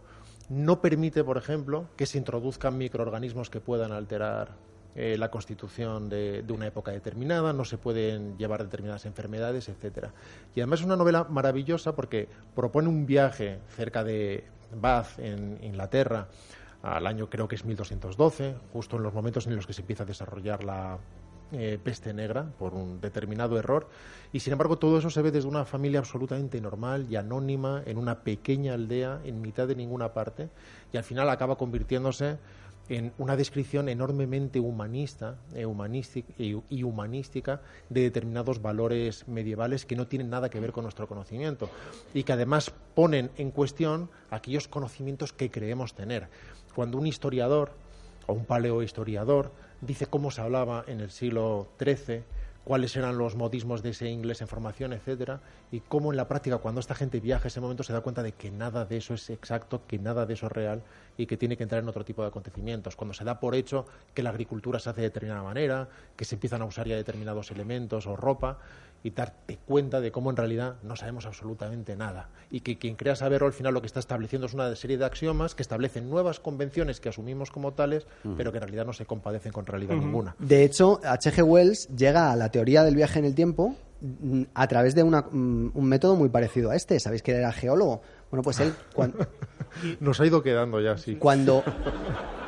no 0.50 0.82
permite, 0.82 1.24
por 1.24 1.38
ejemplo, 1.38 1.88
que 1.96 2.06
se 2.06 2.18
introduzcan 2.18 2.78
microorganismos 2.78 3.50
que 3.50 3.62
puedan 3.62 3.92
alterar 3.92 4.56
eh, 4.96 5.18
la 5.18 5.30
constitución 5.30 6.10
de, 6.10 6.42
de 6.44 6.54
una 6.54 6.68
época 6.68 6.92
determinada, 6.92 7.54
no 7.54 7.66
se 7.66 7.78
pueden 7.78 8.38
llevar 8.38 8.64
determinadas 8.64 9.06
enfermedades, 9.06 9.70
etcétera. 9.70 10.14
Y 10.56 10.62
además 10.62 10.80
es 10.80 10.86
una 10.86 10.96
novela 10.96 11.26
maravillosa 11.30 11.96
porque 11.96 12.28
propone 12.56 12.90
un 12.90 13.06
viaje 13.06 13.60
cerca 13.76 14.04
de 14.04 14.46
Bath, 14.74 15.20
en 15.20 15.60
Inglaterra, 15.64 16.28
al 16.82 17.08
año 17.08 17.30
creo 17.30 17.48
que 17.48 17.56
es 17.56 17.66
1212, 17.66 18.56
justo 18.72 18.98
en 18.98 19.04
los 19.04 19.14
momentos 19.14 19.48
en 19.48 19.56
los 19.56 19.68
que 19.68 19.74
se 19.74 19.82
empieza 19.82 20.04
a 20.04 20.06
desarrollar 20.06 20.64
la 20.64 20.98
eh, 21.52 21.80
peste 21.84 22.14
negra 22.14 22.46
por 22.58 22.74
un 22.74 23.02
determinado 23.02 23.58
error. 23.58 23.90
Y 24.32 24.40
sin 24.40 24.54
embargo 24.54 24.78
todo 24.78 24.98
eso 24.98 25.10
se 25.10 25.22
ve 25.22 25.32
desde 25.32 25.50
una 25.50 25.66
familia 25.66 26.00
absolutamente 26.00 26.62
normal 26.62 27.08
y 27.10 27.16
anónima, 27.18 27.84
en 27.86 27.98
una 27.98 28.20
pequeña 28.22 28.76
aldea, 28.76 29.20
en 29.26 29.42
mitad 29.42 29.68
de 29.68 29.76
ninguna 29.76 30.14
parte, 30.14 30.50
y 30.94 30.98
al 30.98 31.04
final 31.04 31.30
acaba 31.30 31.58
convirtiéndose 31.58 32.38
en 32.90 33.14
una 33.18 33.38
descripción 33.38 33.88
enormemente 33.88 34.60
humanista 34.60 35.38
eh, 35.54 35.66
humanístic- 35.66 36.26
y, 36.38 36.58
y 36.70 36.84
humanística 36.84 37.62
de 37.90 38.02
determinados 38.02 38.62
valores 38.62 39.28
medievales 39.28 39.86
que 39.86 39.96
no 39.96 40.08
tienen 40.08 40.30
nada 40.30 40.50
que 40.50 40.60
ver 40.60 40.72
con 40.72 40.84
nuestro 40.84 41.08
conocimiento 41.08 41.70
y 42.14 42.24
que 42.24 42.34
además 42.34 42.72
ponen 42.96 43.30
en 43.38 43.52
cuestión 43.52 44.10
aquellos 44.32 44.68
conocimientos 44.68 45.34
que 45.34 45.52
creemos 45.52 45.94
tener. 45.94 46.28
Cuando 46.76 46.98
un 46.98 47.08
historiador 47.08 47.72
o 48.28 48.34
un 48.34 48.46
paleohistoriador 48.46 49.52
dice 49.82 50.08
cómo 50.08 50.32
se 50.32 50.42
hablaba 50.42 50.84
en 50.88 51.00
el 51.00 51.12
siglo 51.12 51.68
XIII, 51.80 52.24
cuáles 52.64 52.96
eran 52.96 53.18
los 53.18 53.36
modismos 53.36 53.82
de 53.82 53.90
ese 53.90 54.10
inglés 54.10 54.42
en 54.42 54.48
formación, 54.48 54.94
etcétera, 54.94 55.42
y 55.72 55.80
cómo 55.80 56.12
en 56.12 56.18
la 56.18 56.28
práctica 56.28 56.60
cuando 56.60 56.80
esta 56.80 56.94
gente 56.94 57.20
viaja 57.20 57.48
ese 57.48 57.62
momento 57.62 57.84
se 57.84 57.94
da 57.94 58.02
cuenta 58.02 58.22
de 58.22 58.34
que 58.34 58.52
nada 58.52 58.86
de 58.86 58.98
eso 58.98 59.14
es 59.14 59.30
exacto, 59.30 59.82
que 59.88 59.98
nada 59.98 60.26
de 60.26 60.34
eso 60.34 60.46
es 60.48 60.52
real 60.52 60.84
y 61.20 61.26
que 61.26 61.36
tiene 61.36 61.58
que 61.58 61.64
entrar 61.64 61.84
en 61.84 61.90
otro 61.90 62.06
tipo 62.06 62.22
de 62.22 62.30
acontecimientos. 62.30 62.96
Cuando 62.96 63.14
se 63.14 63.26
da 63.26 63.40
por 63.42 63.54
hecho 63.54 63.86
que 64.14 64.24
la 64.24 64.30
agricultura 64.30 64.80
se 64.80 64.90
hace 64.90 65.02
de 65.02 65.08
determinada 65.08 65.44
manera, 65.44 65.90
que 66.16 66.24
se 66.24 66.36
empiezan 66.36 66.62
a 66.62 66.66
usar 66.66 66.88
ya 66.88 66.96
determinados 66.96 67.52
elementos 67.52 68.08
o 68.08 68.16
ropa 68.16 68.58
y 69.04 69.10
darte 69.12 69.58
cuenta 69.66 70.00
de 70.00 70.12
cómo 70.14 70.30
en 70.30 70.38
realidad 70.38 70.76
no 70.82 70.96
sabemos 70.96 71.26
absolutamente 71.26 71.96
nada 71.98 72.30
y 72.50 72.62
que 72.62 72.78
quien 72.78 72.96
crea 72.96 73.16
saberlo 73.16 73.48
al 73.48 73.54
final 73.54 73.74
lo 73.74 73.82
que 73.82 73.88
está 73.88 74.00
estableciendo 74.00 74.48
es 74.48 74.54
una 74.54 74.74
serie 74.78 74.98
de 74.98 75.04
axiomas 75.06 75.56
que 75.56 75.62
establecen 75.62 76.10
nuevas 76.10 76.40
convenciones 76.40 77.00
que 77.02 77.10
asumimos 77.10 77.52
como 77.52 77.74
tales, 77.74 78.08
pero 78.38 78.52
que 78.52 78.58
en 78.58 78.64
realidad 78.64 78.86
no 78.86 78.94
se 78.94 79.06
compadecen 79.06 79.52
con 79.52 79.66
realidad 79.66 79.96
ninguna. 79.96 80.36
De 80.40 80.64
hecho, 80.64 81.00
H.G. 81.04 81.44
Wells 81.44 81.90
llega 81.96 82.32
a 82.32 82.36
la 82.38 82.50
teoría 82.50 82.84
del 82.84 82.96
viaje 82.96 83.20
en 83.20 83.26
el 83.26 83.36
tiempo 83.36 83.76
mm, 84.02 84.44
a 84.54 84.68
través 84.68 84.96
de 84.96 85.04
una- 85.04 85.22
mm, 85.30 85.72
un 85.74 85.86
método 85.86 86.16
muy 86.16 86.30
parecido 86.30 86.70
a 86.72 86.76
este. 86.78 87.00
¿Sabéis 87.02 87.22
que 87.22 87.32
él 87.32 87.38
era 87.40 87.52
geólogo? 87.52 88.02
Bueno, 88.32 88.44
pues 88.44 88.60
él, 88.60 88.74
cuan- 88.94 89.14
Nos 90.00 90.20
ha 90.20 90.26
ido 90.26 90.42
quedando 90.44 90.82
ya, 90.82 90.98
sí. 90.98 91.16
cuando, 91.16 91.64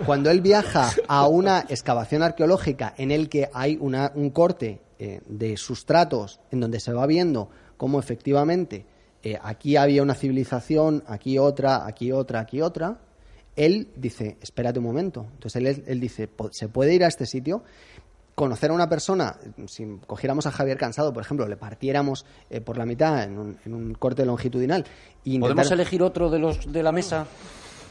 cuando 0.05 0.29
él 0.31 0.41
viaja 0.41 0.89
a 1.07 1.27
una 1.27 1.61
excavación 1.69 2.23
arqueológica 2.23 2.93
en 2.97 3.11
el 3.11 3.29
que 3.29 3.49
hay 3.53 3.77
una- 3.79 4.11
un 4.15 4.29
corte 4.31 4.81
eh, 4.99 5.21
de 5.27 5.57
sustratos 5.57 6.39
en 6.51 6.59
donde 6.59 6.79
se 6.79 6.93
va 6.93 7.05
viendo 7.07 7.49
cómo 7.77 7.99
efectivamente 7.99 8.85
eh, 9.23 9.37
aquí 9.41 9.75
había 9.75 10.01
una 10.03 10.13
civilización, 10.15 11.03
aquí 11.07 11.37
otra, 11.37 11.85
aquí 11.85 12.11
otra, 12.11 12.39
aquí 12.39 12.61
otra, 12.61 12.99
él 13.55 13.89
dice, 13.95 14.37
espérate 14.41 14.79
un 14.79 14.85
momento. 14.85 15.27
Entonces 15.33 15.61
él, 15.63 15.83
él 15.87 15.99
dice, 15.99 16.27
"Po- 16.27 16.51
se 16.51 16.67
puede 16.69 16.93
ir 16.95 17.03
a 17.03 17.07
este 17.07 17.25
sitio, 17.25 17.63
conocer 18.41 18.71
a 18.71 18.73
una 18.73 18.89
persona, 18.89 19.35
si 19.67 19.85
cogiéramos 20.07 20.47
a 20.47 20.51
Javier 20.51 20.75
Cansado, 20.75 21.13
por 21.13 21.21
ejemplo, 21.21 21.47
le 21.47 21.57
partiéramos 21.57 22.25
eh, 22.49 22.59
por 22.59 22.75
la 22.75 22.87
mitad 22.87 23.23
en 23.23 23.37
un, 23.37 23.57
en 23.63 23.73
un 23.75 23.93
corte 23.93 24.25
longitudinal 24.25 24.83
y 25.23 25.35
intentar- 25.35 25.53
¿Podemos 25.57 25.71
elegir 25.71 26.01
otro 26.01 26.31
de 26.31 26.39
los 26.39 26.73
de 26.73 26.81
la 26.81 26.91
mesa? 26.91 27.27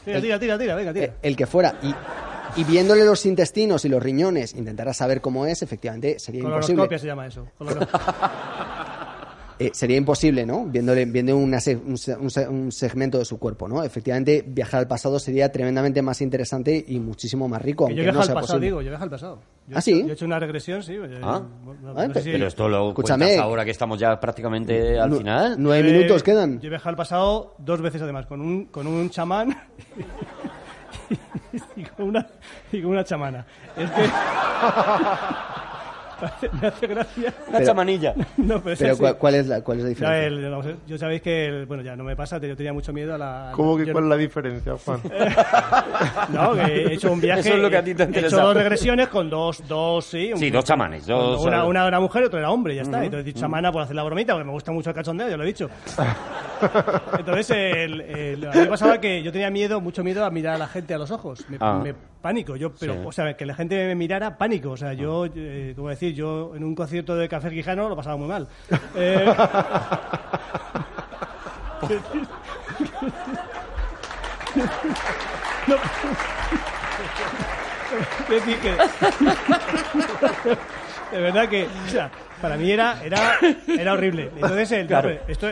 Tira, 0.03 0.19
tira, 0.19 0.37
tira, 0.39 0.57
tira, 0.59 0.75
venga, 0.75 0.91
tira. 0.91 1.05
eh, 1.05 1.13
el 1.21 1.37
que 1.37 1.45
fuera 1.47 1.79
y, 1.81 2.59
y 2.59 2.63
viéndole 2.65 3.05
los 3.05 3.25
intestinos 3.25 3.85
y 3.85 3.89
los 3.89 4.03
riñones 4.03 4.53
intentara 4.53 4.93
saber 4.93 5.21
cómo 5.21 5.45
es 5.45 5.61
efectivamente 5.61 6.19
sería 6.19 6.41
imposible 6.41 6.75
Colonoscopia 6.87 6.99
se 6.99 7.07
llama 7.07 7.27
eso. 7.27 7.47
Eh, 9.61 9.69
sería 9.73 9.97
imposible, 9.97 10.45
¿no? 10.45 10.65
Viéndole, 10.65 11.05
viendo 11.05 11.37
una 11.37 11.57
un, 11.85 11.97
se- 11.97 12.15
un 12.15 12.29
se- 12.31 12.47
un 12.47 12.71
segmento 12.71 13.19
de 13.19 13.25
su 13.25 13.37
cuerpo, 13.37 13.67
¿no? 13.67 13.83
Efectivamente, 13.83 14.43
viajar 14.47 14.79
al 14.79 14.87
pasado 14.87 15.19
sería 15.19 15.51
tremendamente 15.51 16.01
más 16.01 16.21
interesante 16.21 16.83
y 16.87 16.99
muchísimo 16.99 17.47
más 17.47 17.61
rico, 17.61 17.87
Que 17.87 17.95
yo 17.95 18.01
viajo 18.03 18.15
no 18.15 18.19
al 18.21 18.25
sea 18.25 18.35
pasado, 18.35 18.47
posible. 18.53 18.65
digo, 18.65 18.81
yo 18.81 18.89
viajo 18.89 19.03
al 19.03 19.09
pasado. 19.09 19.39
Yo 19.67 19.71
he 19.73 19.75
¿Ah, 19.75 19.79
hecho- 19.79 19.81
sí? 19.81 20.01
Yo 20.03 20.09
he 20.09 20.13
hecho 20.13 20.25
una 20.25 20.39
regresión, 20.39 20.81
sí. 20.81 20.95
Ah. 21.21 21.41
no- 21.65 21.73
no 21.93 21.99
Ah, 21.99 22.07
sé 22.13 22.21
si- 22.23 22.31
Pero 22.31 22.47
esto 22.47 22.67
lo 22.67 22.89
Escúchame. 22.89 23.25
cuentas 23.25 23.43
ahora 23.45 23.65
que 23.65 23.71
estamos 23.71 23.99
ya 23.99 24.19
prácticamente 24.19 24.99
al 24.99 25.15
final. 25.15 25.55
Nueve 25.59 25.89
Eh, 25.89 25.93
minutos 25.93 26.23
quedan. 26.23 26.59
Yo 26.59 26.67
he 26.67 26.69
viajado 26.69 26.89
al 26.89 26.95
pasado 26.95 27.55
dos 27.59 27.81
veces 27.81 28.01
además, 28.01 28.25
con 28.25 28.41
un, 28.41 28.65
con 28.65 28.87
un 28.87 29.09
chamán 29.11 29.49
y, 31.75 31.83
con 31.83 32.07
una, 32.09 32.27
y 32.71 32.81
con 32.81 32.91
una 32.91 33.03
chamana. 33.03 33.45
Es 33.77 33.91
que... 33.91 34.01
me 36.61 36.67
hace 36.67 36.87
gracia. 36.87 37.33
Una 37.49 37.63
chamanilla. 37.63 38.13
No, 38.37 38.61
pero 38.61 38.75
Pero. 38.77 38.97
¿cuál, 38.97 39.17
cuál 39.17 39.35
es 39.35 39.47
la, 39.47 39.61
¿cuál 39.63 39.77
es 39.79 39.83
la 39.83 39.89
diferencia? 39.89 40.25
el- 40.27 40.77
yo 40.87 40.97
sabéis 40.97 41.21
que, 41.21 41.45
el- 41.47 41.65
bueno, 41.65 41.83
ya 41.83 41.95
no 41.95 42.03
me 42.03 42.15
pasa, 42.15 42.37
yo 42.39 42.55
tenía 42.55 42.73
mucho 42.73 42.91
miedo 42.93 43.13
a 43.15 43.17
la... 43.17 43.51
¿Cómo 43.55 43.77
que 43.77 43.85
yo- 43.85 43.91
cuál 43.93 44.05
es 44.05 44.09
la 44.09 44.17
diferencia, 44.17 44.73
Juan? 44.83 45.01
No, 46.33 46.53
que 46.55 46.61
he 46.61 46.93
hecho 46.93 47.11
un 47.11 47.21
viaje... 47.21 47.41
Eso 47.41 47.53
es 47.55 47.59
lo 47.61 47.69
que 47.69 47.77
a 47.77 47.83
ti 47.83 47.93
te 47.95 48.03
He 48.03 48.05
hecho 48.05 48.17
interesa. 48.17 48.41
dos 48.41 48.55
regresiones 48.55 49.07
con 49.09 49.29
dos, 49.29 49.63
dos 49.67 50.05
sí. 50.05 50.31
un- 50.33 50.39
Sí, 50.39 50.49
dos 50.49 50.63
chamanes. 50.65 51.05
dos- 51.05 51.43
una, 51.45 51.65
una 51.65 51.87
era 51.87 51.99
mujer 51.99 52.23
y 52.23 52.25
otra 52.25 52.39
era 52.39 52.49
hombre, 52.51 52.75
ya 52.75 52.81
está. 52.83 53.03
Entonces 53.03 53.21
he 53.21 53.27
dicho 53.29 53.41
chamana 53.41 53.71
por 53.71 53.81
hacer 53.81 53.95
la 53.95 54.03
bromita, 54.03 54.33
porque 54.33 54.45
me 54.45 54.51
gusta 54.51 54.71
mucho 54.71 54.89
el 54.89 54.95
cachondeo, 54.95 55.29
ya 55.29 55.37
lo 55.37 55.43
he 55.43 55.47
dicho. 55.47 55.69
Entonces, 57.17 57.49
el, 57.51 58.01
el- 58.01 58.47
a 58.47 58.51
mí 58.51 58.59
me 58.59 58.65
pasaba 58.67 58.99
que 58.99 59.21
yo 59.23 59.31
tenía 59.31 59.49
miedo, 59.49 59.81
mucho 59.81 60.03
miedo 60.03 60.23
a 60.25 60.29
mirar 60.29 60.55
a 60.55 60.57
la 60.57 60.67
gente 60.67 60.93
a 60.93 60.97
los 60.97 61.11
ojos. 61.11 61.45
Me, 61.49 61.57
Ah. 61.59 61.79
me- 61.83 61.93
pánico, 62.21 62.55
yo, 62.55 62.71
pero, 62.73 62.93
Sí. 62.93 62.99
o 63.05 63.11
sea, 63.11 63.35
que 63.35 63.45
la 63.45 63.53
gente 63.55 63.75
me 63.87 63.95
mirara, 63.95 64.37
pánico. 64.37 64.71
O 64.71 64.77
sea, 64.77 64.93
yo, 64.93 65.25
eh, 65.35 65.73
como 65.75 65.89
decir, 65.89 66.13
yo 66.13 66.53
en 66.55 66.63
un 66.63 66.75
concierto 66.75 67.15
de 67.15 67.27
Café 67.27 67.49
Quijano 67.49 67.89
lo 67.89 67.95
pasaba 67.95 68.17
muy 68.17 68.27
mal. 68.27 68.47
Eh, 68.95 69.25
no. 75.67 75.75
Es 78.23 78.45
decir, 78.45 78.57
que. 78.59 78.71
De 81.15 81.21
verdad 81.21 81.49
que, 81.49 81.65
o 81.65 81.89
sea, 81.89 82.09
para 82.41 82.55
mí 82.55 82.71
era, 82.71 83.03
era, 83.03 83.37
era 83.67 83.91
horrible. 83.93 84.31
Entonces, 84.33 84.71
el, 84.71 84.87
Claro. 84.87 85.11
esto, 85.27 85.51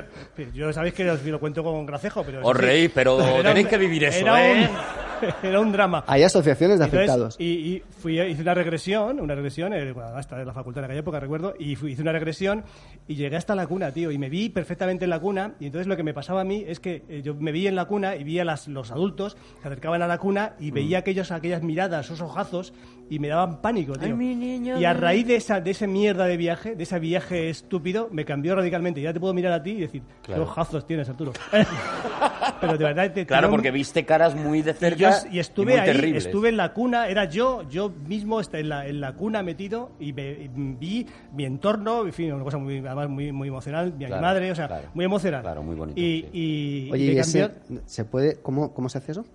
yo 0.53 0.71
sabéis 0.71 0.93
que 0.93 1.09
os 1.09 1.21
lo 1.25 1.37
cuento 1.39 1.61
con 1.63 1.85
gracejo, 1.85 2.23
pero. 2.23 2.39
Os 2.47 2.55
reís, 2.55 2.89
pero 2.93 3.17
tenéis 3.43 3.65
un- 3.65 3.69
que 3.69 3.77
vivir 3.77 4.05
eso, 4.05 4.37
¿eh? 4.37 4.69
Un, 4.69 5.08
era 5.43 5.59
un 5.59 5.71
drama. 5.71 6.03
Hay 6.07 6.23
asociaciones 6.23 6.79
de 6.79 6.85
Entonces, 6.85 7.09
afectados. 7.09 7.35
y, 7.39 7.45
y 7.45 7.83
fui, 8.01 8.19
hice 8.21 8.41
una 8.41 8.53
regresión, 8.53 9.19
una 9.19 9.35
regresión, 9.35 9.73
eh, 9.73 9.91
bueno, 9.91 10.09
hasta 10.15 10.39
en 10.39 10.47
la 10.47 10.53
facultad 10.53 10.81
en 10.83 10.85
aquella 10.85 10.99
época, 11.01 11.19
recuerdo, 11.19 11.53
y 11.59 11.75
fui- 11.75 11.91
hice 11.93 12.01
una 12.01 12.11
regresión 12.11 12.63
y 13.07 13.15
llegué 13.15 13.35
hasta 13.35 13.55
la 13.55 13.67
cuna, 13.67 13.91
tío, 13.91 14.11
y 14.11 14.17
me 14.17 14.29
vi 14.29 14.49
perfectamente 14.49 15.03
en 15.05 15.09
la 15.09 15.19
cuna, 15.19 15.53
y 15.59 15.65
entonces 15.65 15.87
lo 15.87 15.95
que 15.97 16.03
me 16.03 16.13
pasaba 16.13 16.41
a 16.41 16.43
mí 16.43 16.63
es 16.67 16.79
que 16.79 17.03
eh, 17.09 17.21
yo 17.23 17.35
me 17.35 17.51
vi 17.51 17.67
en 17.67 17.75
la 17.75 17.85
cuna 17.85 18.15
y 18.15 18.23
vi 18.23 18.39
a 18.39 18.45
las- 18.45 18.67
los 18.67 18.91
adultos 18.91 19.35
que 19.35 19.61
se 19.61 19.67
acercaban 19.67 20.01
a 20.01 20.07
la 20.07 20.17
cuna 20.17 20.53
y 20.59 20.71
veía 20.71 20.99
aquellos, 20.99 21.31
aquellas 21.31 21.63
miradas, 21.63 22.05
esos 22.05 22.21
ojazos, 22.21 22.73
y 23.09 23.17
me 23.19 23.27
daban 23.29 23.59
pánico, 23.61 23.93
tío. 23.97 24.15
y 24.21 24.85
a 24.85 24.93
raíz 24.93 25.25
de 25.25 25.35
esa, 25.35 25.59
de 25.61 25.71
ese 25.71 25.87
mierda 25.87 26.25
de 26.25 26.37
viaje, 26.37 26.75
de 26.75 26.83
ese 26.83 26.99
viaje 26.99 27.49
estúpido, 27.49 28.07
me 28.11 28.23
cambió 28.23 28.55
radicalmente. 28.55 29.01
Ya 29.01 29.11
te 29.13 29.19
puedo 29.19 29.33
mirar 29.33 29.51
a 29.53 29.63
ti 29.63 29.71
y 29.71 29.79
decir, 29.81 30.03
Claro. 30.21 30.43
qué 30.43 30.49
ojazos 30.49 30.85
tienes, 30.85 31.09
Arturo. 31.09 31.31
Pero 32.61 32.77
de 32.77 32.83
verdad... 32.83 33.11
te- 33.11 33.25
Claro, 33.25 33.49
porque 33.49 33.71
viste 33.71 34.05
caras 34.05 34.35
muy 34.35 34.61
de 34.61 34.73
cerca 34.73 35.08
y 35.31 35.39
estuve 35.39 35.71
muy 35.73 35.79
ahí, 35.81 35.85
terribles. 35.87 36.25
estuve 36.25 36.49
en 36.49 36.57
la 36.57 36.73
cuna, 36.73 37.07
era 37.07 37.25
yo, 37.25 37.63
yo 37.69 37.89
mismo 38.07 38.39
está 38.39 38.59
en 38.59 38.69
la, 38.69 38.87
en 38.87 38.99
la 39.01 39.13
cuna 39.13 39.43
metido 39.43 39.91
y, 39.99 40.13
me- 40.13 40.31
y 40.31 40.49
vi 40.53 41.07
mi 41.33 41.45
entorno, 41.45 42.05
en 42.05 42.13
fin, 42.13 42.31
una 42.33 42.43
cosa 42.43 42.57
muy, 42.57 42.77
además 42.79 43.09
muy, 43.09 43.31
muy 43.31 43.47
emocional, 43.47 43.93
mi 43.97 44.05
Claro, 44.05 44.21
madre, 44.21 44.51
o 44.51 44.55
sea, 44.55 44.67
claro. 44.67 44.89
muy 44.93 45.05
emocional. 45.05 45.41
Claro, 45.41 45.63
muy 45.63 45.75
bonito, 45.75 45.99
Y, 45.99 46.21
sí. 46.21 46.29
y- 46.33 46.91
Oye, 46.91 47.03
y 47.05 47.11
¿y 47.11 47.19
ese, 47.19 47.51
se 47.85 48.05
puede, 48.05 48.37
cómo, 48.41 48.73
¿cómo 48.73 48.89
se 48.89 48.97
hace 48.97 49.11
eso? 49.13 49.25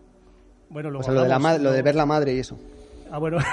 bueno, 0.71 0.91
luego 0.91 1.03
O 1.03 1.05
sea, 1.05 1.15
lo 1.15 1.23
de, 1.23 1.29
la 1.29 1.37
hablamos, 1.37 1.59
ma- 1.59 1.65
lo 1.65 1.73
de 1.73 1.83
ver 1.83 1.95
la 1.95 2.07
madre 2.07 2.35
y 2.35 2.39
eso. 2.41 2.59
Ah, 3.11 3.19
bueno. 3.19 3.39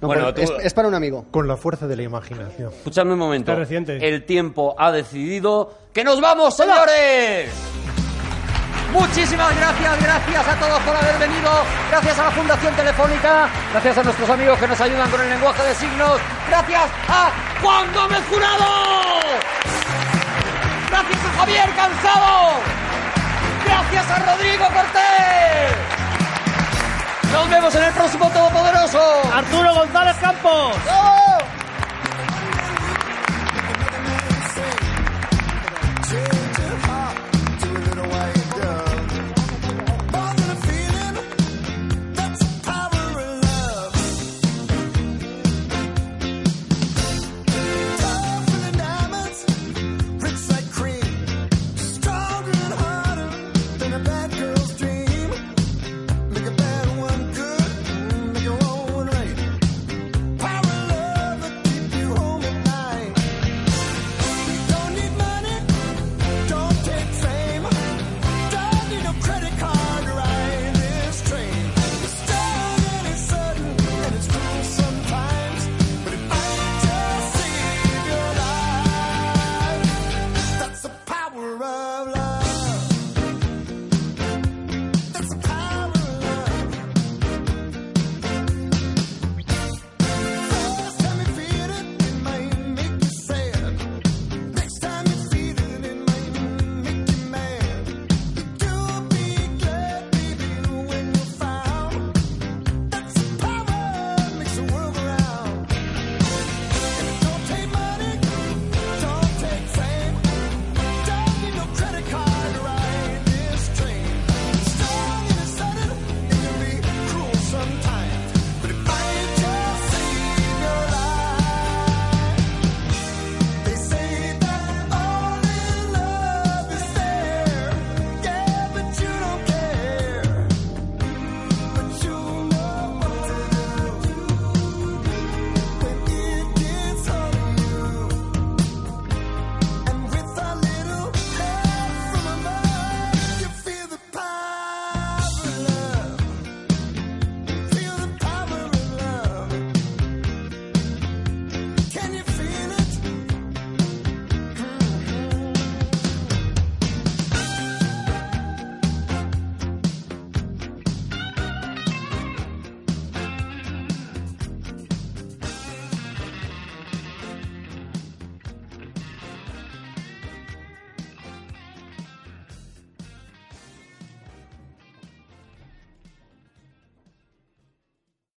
No, 0.00 0.08
Bueno, 0.08 0.34
tú- 0.34 0.42
es, 0.42 0.52
es 0.62 0.74
para 0.74 0.88
un 0.88 0.94
amigo. 0.94 1.24
Con 1.30 1.48
la 1.48 1.56
fuerza 1.56 1.86
de 1.86 1.96
la 1.96 2.02
imaginación. 2.02 2.70
Escuchadme 2.72 3.14
un 3.14 3.18
momento. 3.20 3.52
Está 3.52 3.60
reciente. 3.60 4.06
El 4.06 4.24
tiempo 4.24 4.74
ha 4.78 4.92
decidido 4.92 5.72
que 5.94 6.04
nos 6.04 6.20
vamos, 6.20 6.54
señores. 6.54 7.48
Muchísimas 8.94 9.56
gracias, 9.56 10.00
gracias 10.00 10.48
a 10.48 10.54
todos 10.54 10.80
por 10.82 10.96
haber 10.96 11.18
venido, 11.18 11.50
gracias 11.90 12.16
a 12.16 12.24
la 12.24 12.30
Fundación 12.30 12.74
Telefónica, 12.76 13.48
gracias 13.72 13.98
a 13.98 14.02
nuestros 14.04 14.30
amigos 14.30 14.56
que 14.56 14.68
nos 14.68 14.80
ayudan 14.80 15.10
con 15.10 15.20
el 15.20 15.30
lenguaje 15.30 15.62
de 15.64 15.74
signos, 15.74 16.20
gracias 16.48 16.84
a 17.08 17.30
Juan 17.60 17.92
Gómez 17.92 18.22
Jurado, 18.30 19.20
gracias 20.88 21.18
a 21.24 21.38
Javier 21.38 21.68
Cansado, 21.74 22.60
gracias 23.64 24.10
a 24.10 24.32
Rodrigo 24.32 24.64
Cortés. 24.64 25.94
Nos 27.32 27.50
vemos 27.50 27.74
en 27.74 27.82
el 27.82 27.92
próximo 27.94 28.30
Todopoderoso. 28.30 29.22
Arturo 29.34 29.74
González 29.74 30.16
Campos. 30.20 30.76
¡Oh! 30.88 31.33